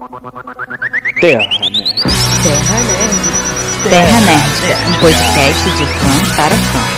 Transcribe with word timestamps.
Terra 0.00 1.68
Nerd. 1.68 1.94
Terra 2.42 2.80
Nerd. 2.80 3.20
Terra 3.90 4.20
Nerd, 4.20 4.88
um 4.88 5.00
podcast 5.00 5.70
de 5.76 5.84
fã 5.84 6.36
para 6.36 6.56
fã. 6.56 6.89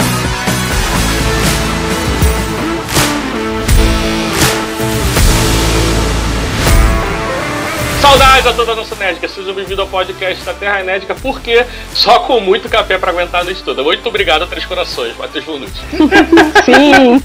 Saudades 8.12 8.46
a 8.46 8.52
toda 8.52 8.72
a 8.72 8.74
nossa 8.74 8.94
Nerdica, 8.96 9.26
sejam 9.26 9.54
bem-vindos 9.54 9.78
ao 9.78 9.86
podcast 9.86 10.44
da 10.44 10.52
Terra 10.52 10.82
Nédica, 10.82 11.14
porque 11.14 11.64
só 11.94 12.18
com 12.18 12.40
muito 12.40 12.68
café 12.68 12.98
pra 12.98 13.10
aguentar 13.10 13.42
no 13.42 13.50
estudo. 13.50 13.82
Muito 13.82 14.06
obrigado 14.06 14.42
a 14.42 14.46
Três 14.46 14.66
Corações, 14.66 15.16
Matheus 15.16 15.42
Bonucci. 15.46 15.80
Sim. 16.66 17.22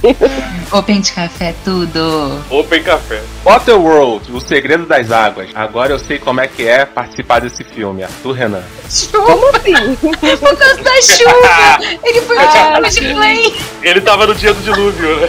Open 0.71 1.01
de 1.01 1.11
café, 1.11 1.53
tudo. 1.65 2.41
Open 2.49 2.81
Café. 2.83 3.21
Waterworld, 3.43 4.31
o 4.31 4.39
segredo 4.39 4.85
das 4.85 5.11
águas. 5.11 5.49
Agora 5.53 5.91
eu 5.91 5.99
sei 5.99 6.19
como 6.19 6.39
é 6.39 6.47
que 6.47 6.65
é 6.65 6.85
participar 6.85 7.41
desse 7.41 7.65
filme. 7.65 8.03
Arthur 8.05 8.31
Renan. 8.31 8.63
Como 9.11 9.47
assim? 9.57 9.95
Por 10.39 10.57
causa 10.57 10.81
da 10.83 11.01
chuva! 11.01 11.79
Ele 12.01 12.21
foi 12.21 12.37
Ah, 12.37 12.79
no 12.79 12.89
de 12.89 13.01
play! 13.13 13.55
Ele 13.83 13.99
tava 13.99 14.25
no 14.25 14.33
dia 14.33 14.53
do 14.53 14.61
dilúvio, 14.61 15.17
né? 15.17 15.27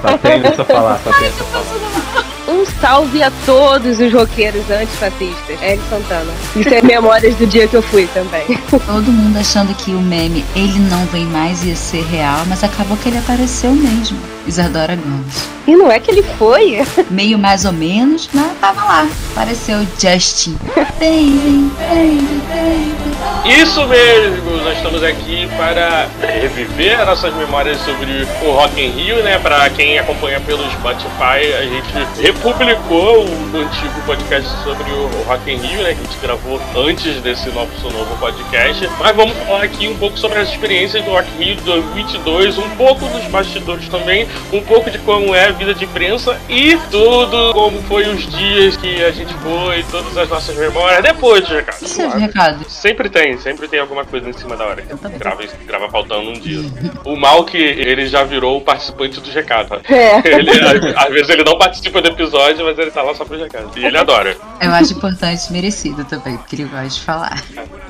Só 0.00 0.16
tenho 0.18 0.46
isso 0.48 0.62
a 0.62 0.64
falar, 0.64 1.00
só 1.02 1.12
tenho 1.12 1.28
isso 1.28 1.42
a 1.42 1.46
falar. 1.46 2.19
Um 2.50 2.66
salve 2.80 3.22
a 3.22 3.30
todos 3.46 4.00
os 4.00 4.12
roqueiros 4.12 4.68
antifascistas. 4.68 5.62
Eric 5.62 5.80
Santana. 5.88 6.32
Isso 6.56 6.68
é 6.68 6.82
memórias 6.82 7.36
do 7.36 7.46
dia 7.46 7.68
que 7.68 7.76
eu 7.76 7.82
fui 7.82 8.08
também. 8.08 8.44
Todo 8.68 9.12
mundo 9.12 9.36
achando 9.36 9.72
que 9.72 9.92
o 9.94 10.00
meme 10.00 10.44
ele 10.56 10.80
não 10.90 11.06
vem 11.06 11.26
mais 11.26 11.62
ia 11.62 11.76
ser 11.76 12.02
real, 12.06 12.44
mas 12.48 12.64
acabou 12.64 12.96
que 12.96 13.08
ele 13.08 13.18
apareceu 13.18 13.70
mesmo. 13.72 14.18
Isadora 14.48 14.96
Gomes. 14.96 15.48
E 15.64 15.76
não 15.76 15.88
é 15.88 16.00
que 16.00 16.10
ele 16.10 16.24
foi? 16.36 16.84
Meio 17.08 17.38
mais 17.38 17.64
ou 17.64 17.72
menos, 17.72 18.28
mas 18.34 18.58
tava 18.60 18.82
lá. 18.82 19.08
Apareceu 19.30 19.86
Justin. 19.96 20.58
Baby, 20.98 21.70
baby, 21.78 22.42
baby. 22.48 23.09
Isso 23.44 23.86
mesmo, 23.86 24.50
nós 24.58 24.76
estamos 24.76 25.02
aqui 25.02 25.48
para 25.56 26.08
reviver 26.20 27.04
nossas 27.06 27.34
memórias 27.34 27.78
sobre 27.78 28.26
o 28.42 28.50
Rock 28.52 28.80
in 28.80 28.90
Rio, 28.90 29.22
né? 29.22 29.38
Para 29.38 29.68
quem 29.70 29.98
acompanha 29.98 30.38
pelo 30.40 30.62
Spotify, 30.72 31.52
a 31.58 31.62
gente 31.62 32.22
republicou 32.22 33.24
o 33.24 33.56
antigo 33.56 34.00
podcast 34.04 34.48
sobre 34.62 34.90
o 34.92 35.08
Rock 35.26 35.50
in 35.50 35.56
Rio, 35.56 35.82
né? 35.82 35.94
Que 35.94 36.00
a 36.00 36.04
gente 36.04 36.18
gravou 36.20 36.60
antes 36.76 37.20
desse 37.22 37.48
nosso 37.50 37.90
novo 37.90 38.14
podcast. 38.18 38.88
Mas 38.98 39.16
vamos 39.16 39.34
falar 39.38 39.64
aqui 39.64 39.88
um 39.88 39.96
pouco 39.96 40.18
sobre 40.18 40.38
as 40.38 40.50
experiências 40.50 41.02
do 41.02 41.10
Rock 41.10 41.28
in 41.38 41.44
Rio 41.44 41.56
2022, 41.62 42.58
um 42.58 42.68
pouco 42.76 43.06
dos 43.06 43.24
bastidores 43.24 43.88
também, 43.88 44.28
um 44.52 44.60
pouco 44.60 44.90
de 44.90 44.98
como 44.98 45.34
é 45.34 45.46
a 45.46 45.52
vida 45.52 45.74
de 45.74 45.86
imprensa 45.86 46.38
e 46.48 46.76
tudo 46.90 47.54
como 47.54 47.80
foi 47.84 48.06
os 48.06 48.26
dias 48.36 48.76
que 48.76 49.02
a 49.02 49.10
gente 49.10 49.32
foi, 49.34 49.82
todas 49.90 50.16
as 50.16 50.28
nossas 50.28 50.54
memórias 50.56 51.02
depois, 51.02 51.48
recado. 51.48 51.78
E 51.82 51.88
seus 51.88 52.14
recados? 52.14 52.72
Sempre 52.72 53.08
tem, 53.08 53.29
sempre 53.38 53.68
tem 53.68 53.80
alguma 53.80 54.04
coisa 54.04 54.28
em 54.28 54.32
cima 54.32 54.56
da 54.56 54.64
hora. 54.64 54.84
Eu 54.88 54.98
também. 54.98 55.18
Grava, 55.18 55.42
grava 55.66 55.88
faltando 55.88 56.30
um 56.30 56.32
dia. 56.34 56.60
O 57.04 57.16
mal 57.16 57.44
que 57.44 57.58
ele 57.58 58.06
já 58.06 58.24
virou 58.24 58.58
o 58.58 58.60
participante 58.60 59.20
do 59.20 59.30
recado. 59.30 59.80
É. 60.00 60.22
Ele, 60.24 60.50
às, 60.50 61.04
às 61.06 61.12
vezes 61.12 61.28
ele 61.28 61.44
não 61.44 61.58
participa 61.58 62.00
do 62.00 62.08
episódio, 62.08 62.64
mas 62.64 62.78
ele 62.78 62.90
tá 62.90 63.02
lá 63.02 63.14
só 63.14 63.24
pro 63.24 63.38
recado. 63.38 63.70
E 63.76 63.84
ele 63.84 63.98
adora. 63.98 64.36
Eu 64.60 64.72
acho 64.72 64.94
importante 64.94 65.48
e 65.50 65.52
merecido 65.52 66.04
também, 66.04 66.36
porque 66.38 66.56
ele 66.56 66.64
gosta 66.64 66.88
de 66.88 67.00
falar. 67.00 67.42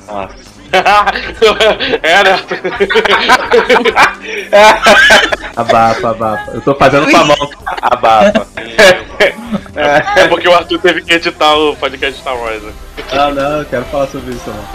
Nossa. 0.07 0.61
é, 2.03 2.23
né? 2.23 2.39
Abafa, 5.55 6.09
abafa. 6.09 6.51
Eu 6.51 6.61
tô 6.61 6.75
fazendo 6.75 7.11
com 7.11 7.17
a 7.17 7.25
mão. 7.25 7.49
Abafa. 7.81 8.47
É 9.75 10.27
porque 10.27 10.47
o 10.47 10.53
Arthur 10.53 10.79
teve 10.79 11.01
que 11.01 11.13
editar 11.13 11.55
o 11.55 11.75
podcast 11.75 12.19
Star 12.19 12.37
Wars. 12.37 12.63
né? 12.63 12.71
Ah, 13.11 13.29
não, 13.29 13.59
eu 13.59 13.65
quero 13.65 13.85
falar 13.85 14.07
sobre 14.07 14.33
isso 14.33 14.49
não. 14.49 14.63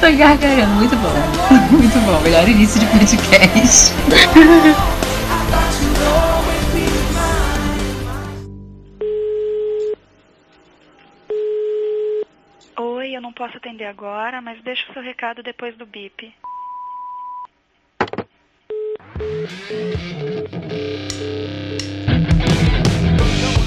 Tô 0.00 0.10
gargalhando, 0.16 0.74
muito 0.74 0.96
bom. 0.96 1.12
Muito 1.70 1.98
bom, 2.00 2.20
melhor 2.22 2.48
início 2.48 2.80
de 2.80 2.86
podcast. 2.86 3.92
Oi, 12.80 13.16
eu 13.16 13.20
não 13.20 13.32
posso 13.32 13.56
atender 13.58 13.84
agora, 13.84 14.40
mas 14.40 14.60
deixa 14.62 14.90
o 14.90 14.92
seu 14.92 15.02
recado 15.02 15.42
depois 15.42 15.76
do 15.76 15.86
bip. 15.86 16.32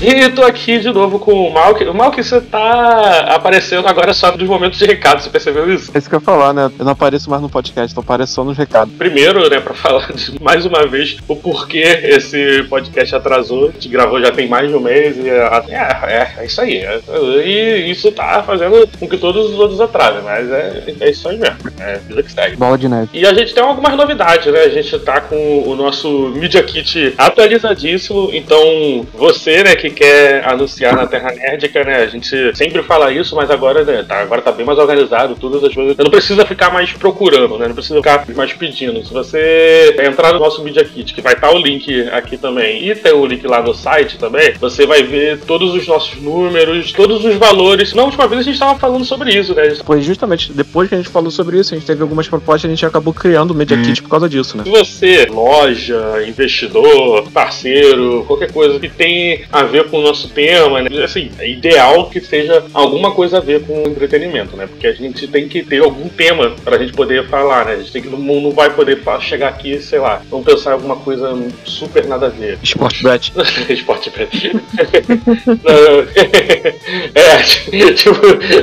E 0.01 0.29
tô 0.31 0.44
aqui 0.44 0.78
de 0.78 0.91
novo 0.91 1.19
com 1.19 1.47
o 1.47 1.53
Malk. 1.53 1.83
O 1.85 1.94
Malk, 1.94 2.22
você 2.22 2.41
tá 2.41 3.28
aparecendo 3.29 3.88
agora 3.88 4.13
só 4.13 4.29
dos 4.31 4.47
momentos 4.47 4.78
de 4.78 4.85
recado, 4.85 5.22
você 5.22 5.29
percebeu 5.29 5.73
isso? 5.73 5.89
É 5.94 5.97
isso 5.97 6.09
que 6.09 6.16
eu 6.16 6.19
ia 6.19 6.25
falar, 6.25 6.53
né? 6.53 6.69
Eu 6.78 6.83
não 6.83 6.91
apareço 6.91 7.29
mais 7.29 7.41
no 7.41 7.50
podcast, 7.50 7.95
eu 7.95 8.03
apareço 8.03 8.33
só 8.33 8.44
nos 8.44 8.57
recados. 8.57 8.94
Primeiro, 8.95 9.50
né, 9.50 9.59
pra 9.61 9.73
falar 9.73 10.11
de, 10.11 10.41
mais 10.44 10.66
uma 10.66 10.85
vez 10.85 11.17
o 11.28 11.35
porquê 11.35 12.01
esse 12.03 12.63
podcast 12.63 13.16
atrasou. 13.16 13.69
A 13.69 13.72
gente 13.72 13.88
gravou 13.88 14.19
já 14.19 14.31
tem 14.31 14.47
mais 14.47 14.69
de 14.69 14.75
um 14.75 14.81
mês 14.81 15.16
e 15.17 15.29
é, 15.29 15.63
é, 15.69 16.33
é 16.39 16.45
isso 16.45 16.59
aí. 16.59 16.77
É, 16.79 17.00
e 17.45 17.89
isso 17.89 18.12
tá 18.12 18.44
fazendo 18.44 18.88
com 19.00 19.07
que 19.07 19.17
todos 19.17 19.50
os 19.50 19.57
outros 19.57 19.79
atrasem, 19.79 20.22
mas 20.23 20.51
é, 20.51 20.83
é 21.00 21.09
isso 21.09 21.27
aí 21.29 21.38
mesmo. 21.38 21.57
É 21.79 22.00
vida 22.00 22.22
que 22.22 22.31
segue. 22.31 22.57
Bola 22.57 22.77
de 22.77 22.89
neve. 22.89 23.09
E 23.13 23.25
a 23.25 23.33
gente 23.33 23.53
tem 23.53 23.63
algumas 23.63 23.95
novidades, 23.95 24.51
né? 24.51 24.59
A 24.59 24.69
gente 24.69 25.00
tá 25.00 25.22
com 25.22 25.63
o 25.66 25.73
nosso 25.73 26.33
Media 26.35 26.62
Kit 26.62 27.13
atualizadíssimo. 27.17 28.29
Então, 28.33 29.07
você, 29.13 29.63
né, 29.63 29.75
que 29.75 29.84
quer 29.90 30.47
anunciar 30.47 30.96
na 30.96 31.07
Terra 31.07 31.31
Nerdica, 31.31 31.84
né? 31.84 31.97
A 31.97 32.07
gente 32.07 32.56
sempre 32.56 32.84
fala 32.84 33.12
isso, 33.12 33.35
mas 33.35 33.50
agora, 33.50 33.84
né, 33.84 34.03
tá, 34.03 34.22
agora 34.22 34.41
tá 34.41 34.51
bem 34.51 34.66
mais 34.66 34.79
organizado, 34.79 35.35
todas 35.35 35.63
as 35.63 35.73
coisas. 35.73 35.96
Não 35.97 36.12
precisa 36.12 36.46
ficar 36.46 36.72
mais 36.72 36.91
procurando, 36.94 37.57
né? 37.57 37.68
Não 37.68 37.75
precisa 37.75 37.95
ficar 37.95 38.25
mais 38.35 38.53
pedindo. 38.53 39.06
Se 39.06 39.13
você 39.13 39.95
entrar 40.00 40.34
no 40.34 40.40
nosso 40.40 40.63
Media 40.63 40.84
Kit, 40.84 41.13
que 41.13 41.22
vai 41.22 41.34
estar 41.34 41.51
o 41.51 41.57
link 41.57 42.07
aqui 42.09 42.38
também, 42.38 42.88
e 42.88 42.95
tem 42.95 43.13
o 43.13 43.25
link 43.25 43.45
lá 43.47 43.62
no 43.62 43.74
site 43.74 44.18
também, 44.18 44.53
você 44.59 44.85
vai 44.85 45.03
ver 45.03 45.40
todos 45.41 45.74
os 45.74 45.88
nossos 45.88 46.19
números, 46.22 46.91
todos 46.91 47.24
os 47.24 47.35
valores. 47.35 47.94
Na 47.94 48.03
última 48.03 48.28
vez 48.28 48.41
a 48.41 48.44
gente 48.44 48.59
tava 48.59 48.78
falando 48.79 49.06
sobre 49.06 49.34
isso, 49.34 49.53
né? 49.53 49.69
Gente 49.69 49.84
Foi 49.84 50.01
justamente 50.01 50.51
depois 50.53 50.90
que 50.90 50.95
a 50.95 50.97
gente 50.97 51.09
falou 51.09 51.31
sobre 51.31 51.59
isso, 51.59 51.74
a 51.74 51.78
gente 51.78 51.88
teve 51.88 52.01
algumas 52.01 52.28
propostas 52.28 52.63
e 52.63 52.68
a 52.68 52.69
gente 52.75 52.85
acabou 52.85 53.13
criando 53.13 53.51
o 53.51 53.56
Media 53.56 53.78
Kit 53.78 54.01
por 54.01 54.09
causa 54.09 54.29
disso, 54.29 54.57
né? 54.57 54.63
Se 54.63 54.69
você, 54.69 55.25
loja, 55.25 56.24
investidor, 56.28 57.29
parceiro, 57.31 58.24
qualquer 58.28 58.51
coisa 58.51 58.79
que 58.79 58.90
tem 58.90 59.44
a 59.51 59.63
ver 59.63 59.75
com 59.84 60.00
o 60.00 60.02
nosso 60.02 60.30
tema, 60.30 60.81
né? 60.81 61.03
assim, 61.03 61.30
é 61.38 61.50
ideal 61.50 62.09
que 62.09 62.19
seja 62.22 62.63
alguma 62.74 63.12
coisa 63.12 63.38
a 63.38 63.41
ver 63.41 63.66
com 63.66 63.84
entretenimento, 63.84 64.56
né? 64.56 64.68
Porque 64.68 64.88
a 64.88 64.94
gente 64.94 65.28
tem 65.28 65.47
que 65.47 65.63
ter 65.63 65.84
algum 65.84 66.08
tema 66.08 66.56
pra 66.63 66.78
gente 66.78 66.94
poder 66.94 67.28
falar, 67.28 67.66
né? 67.66 67.74
A 67.74 67.78
gente 67.78 67.91
tem 67.91 68.02
que, 68.02 68.09
não, 68.09 68.19
não 68.19 68.52
vai 68.52 68.69
poder 68.69 69.02
chegar 69.22 69.50
aqui, 69.50 69.80
sei 69.80 70.00
lá, 70.00 70.22
vamos 70.30 70.46
pensar 70.46 70.72
em 70.72 70.74
alguma 70.74 70.96
coisa 70.96 71.36
super 71.66 72.06
nada 72.06 72.28
a 72.28 72.30
ver. 72.30 72.58
Sport 72.63 73.03
Bet. 73.03 73.34
Esporte 73.69 74.09
Bet. 74.12 74.52
É, 77.16 77.92
tipo, 77.94 78.16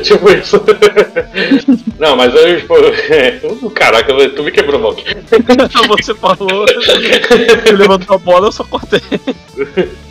tipo 0.02 0.30
isso. 0.30 0.62
Não, 1.98 2.16
mas 2.16 2.34
eu, 2.34 2.60
tipo, 2.60 2.74
é, 2.78 3.40
caraca, 3.74 4.12
tu 4.30 4.42
me 4.42 4.50
quebrou, 4.50 4.80
Malk. 4.80 5.04
Você 5.88 6.14
falou, 6.14 6.64
levantou 7.76 8.16
a 8.16 8.18
bola, 8.18 8.48
eu 8.48 8.52
só 8.52 8.64
cortei. 8.64 9.00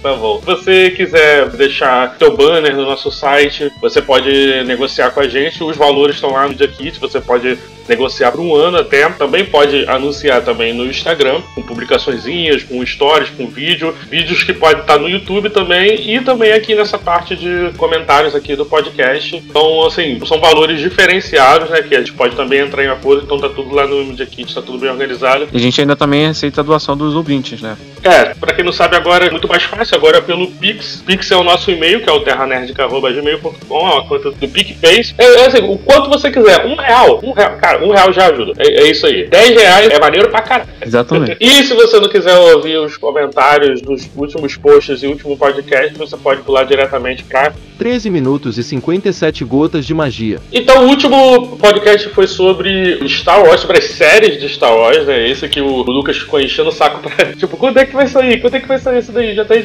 Tá 0.01 0.13
bom. 0.15 0.41
Você 0.45 0.90
quiser 0.91 1.49
deixar 1.49 2.17
teu 2.17 2.35
banner 2.35 2.75
no 2.75 2.83
nosso 2.83 3.11
site, 3.11 3.71
você 3.81 4.01
pode 4.01 4.63
negociar 4.65 5.11
com 5.11 5.19
a 5.19 5.27
gente. 5.27 5.63
Os 5.63 5.77
valores 5.77 6.15
estão 6.15 6.31
lá 6.31 6.43
no 6.43 6.49
Media 6.49 6.67
Kit. 6.67 6.99
Você 6.99 7.19
pode 7.19 7.57
negociar 7.87 8.31
por 8.31 8.39
um 8.39 8.55
ano 8.55 8.77
até. 8.77 9.09
Também 9.09 9.45
pode 9.45 9.87
anunciar 9.87 10.41
também 10.43 10.73
no 10.73 10.85
Instagram, 10.85 11.41
com 11.53 11.61
publicaçõezinhas, 11.61 12.63
com 12.63 12.85
stories, 12.85 13.29
com 13.31 13.47
vídeo. 13.47 13.93
Vídeos 14.09 14.43
que 14.43 14.53
podem 14.53 14.81
estar 14.81 14.97
no 14.97 15.09
YouTube 15.09 15.49
também. 15.49 16.15
E 16.15 16.21
também 16.21 16.53
aqui 16.53 16.75
nessa 16.75 16.97
parte 16.97 17.35
de 17.35 17.71
comentários 17.77 18.35
aqui 18.35 18.55
do 18.55 18.65
podcast. 18.65 19.35
Então, 19.35 19.85
assim, 19.85 20.19
são 20.25 20.39
valores 20.39 20.79
diferenciados, 20.79 21.69
né? 21.69 21.81
Que 21.81 21.95
a 21.95 21.99
gente 21.99 22.13
pode 22.13 22.35
também 22.35 22.59
entrar 22.59 22.83
em 22.83 22.89
acordo. 22.89 23.23
Então 23.23 23.39
tá 23.39 23.49
tudo 23.49 23.73
lá 23.73 23.87
no 23.87 24.05
Media 24.05 24.25
Kit, 24.25 24.53
tá 24.53 24.61
tudo 24.61 24.77
bem 24.77 24.89
organizado. 24.89 25.47
E 25.51 25.57
a 25.57 25.59
gente 25.59 25.79
ainda 25.81 25.95
também 25.95 26.27
aceita 26.27 26.61
a 26.61 26.63
doação 26.63 26.95
dos 26.95 27.15
ouvintes, 27.15 27.61
né? 27.61 27.77
É, 28.03 28.33
pra 28.33 28.53
quem 28.53 28.65
não 28.65 28.71
sabe 28.71 28.95
agora 28.95 29.25
é 29.25 29.29
muito 29.29 29.47
mais 29.47 29.63
fácil, 29.63 29.95
agora 29.95 30.17
é 30.17 30.21
pelo 30.21 30.47
Pix. 30.51 30.80
Pix 31.05 31.29
é 31.31 31.35
o 31.35 31.43
nosso 31.43 31.69
e-mail, 31.71 32.01
que 32.01 32.09
é 32.09 32.11
o 32.13 32.19
terranerd.gmail.com, 32.21 33.75
é 33.77 33.93
uma 33.93 34.07
conta 34.07 34.31
do 34.31 34.47
PicPay. 34.47 35.01
É, 35.17 35.23
é 35.25 35.45
assim, 35.47 35.59
o 35.63 35.77
quanto 35.77 36.09
você 36.09 36.31
quiser, 36.31 36.65
um 36.65 36.75
real, 36.75 37.19
um 37.23 37.31
real, 37.31 37.57
cara, 37.57 37.83
um 37.85 37.91
real 37.91 38.11
já 38.13 38.27
ajuda. 38.27 38.53
É, 38.57 38.81
é 38.83 38.91
isso 38.91 39.05
aí. 39.05 39.27
Dez 39.27 39.49
reais 39.59 39.89
é 39.89 39.99
maneiro 39.99 40.29
pra 40.29 40.41
caralho. 40.41 40.69
Exatamente. 40.85 41.37
E 41.51 41.63
se 41.63 41.73
você 41.73 41.99
não 41.99 42.07
quiser 42.07 42.35
ouvir 42.37 42.77
os 42.77 42.97
comentários 42.97 43.81
dos 43.81 44.09
últimos 44.15 44.55
posts 44.55 45.03
e 45.03 45.07
último 45.07 45.35
podcast, 45.37 45.97
você 45.97 46.15
pode 46.17 46.41
pular 46.41 46.63
diretamente 46.63 47.23
pra 47.23 47.51
13 47.77 48.09
minutos 48.09 48.57
e 48.57 48.63
57 48.63 49.43
gotas 49.43 49.85
de 49.85 49.93
magia. 49.93 50.39
Então, 50.51 50.85
o 50.85 50.87
último 50.89 51.57
podcast 51.57 52.09
foi 52.09 52.27
sobre 52.27 52.99
Star 53.09 53.43
Wars, 53.43 53.61
sobre 53.61 53.79
as 53.79 53.85
séries 53.85 54.39
de 54.39 54.47
Star 54.49 54.75
Wars, 54.75 55.05
né? 55.07 55.27
Esse 55.27 55.47
que 55.49 55.59
o 55.61 55.81
Lucas 55.81 56.17
ficou 56.17 56.39
enchendo 56.39 56.69
o 56.69 56.71
saco 56.71 56.99
pra- 57.01 57.33
tipo, 57.33 57.57
quando 57.57 57.77
é 57.77 57.85
que 57.85 57.93
vai 57.95 58.07
sair? 58.07 58.39
Quando 58.39 58.55
é 58.55 58.59
que 58.59 58.67
vai 58.67 58.77
sair 58.77 58.99
isso 58.99 59.11
daí? 59.11 59.33
Já 59.33 59.43
tá 59.45 59.55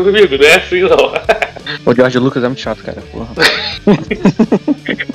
amigo, 0.00 0.36
não 0.36 0.44
é 0.46 0.54
assim 0.56 0.80
não. 0.80 1.12
O 1.86 1.94
George 1.94 2.18
Lucas 2.18 2.44
é 2.44 2.46
muito 2.48 2.60
chato, 2.60 2.82
cara. 2.82 3.02
Porra. 3.12 3.34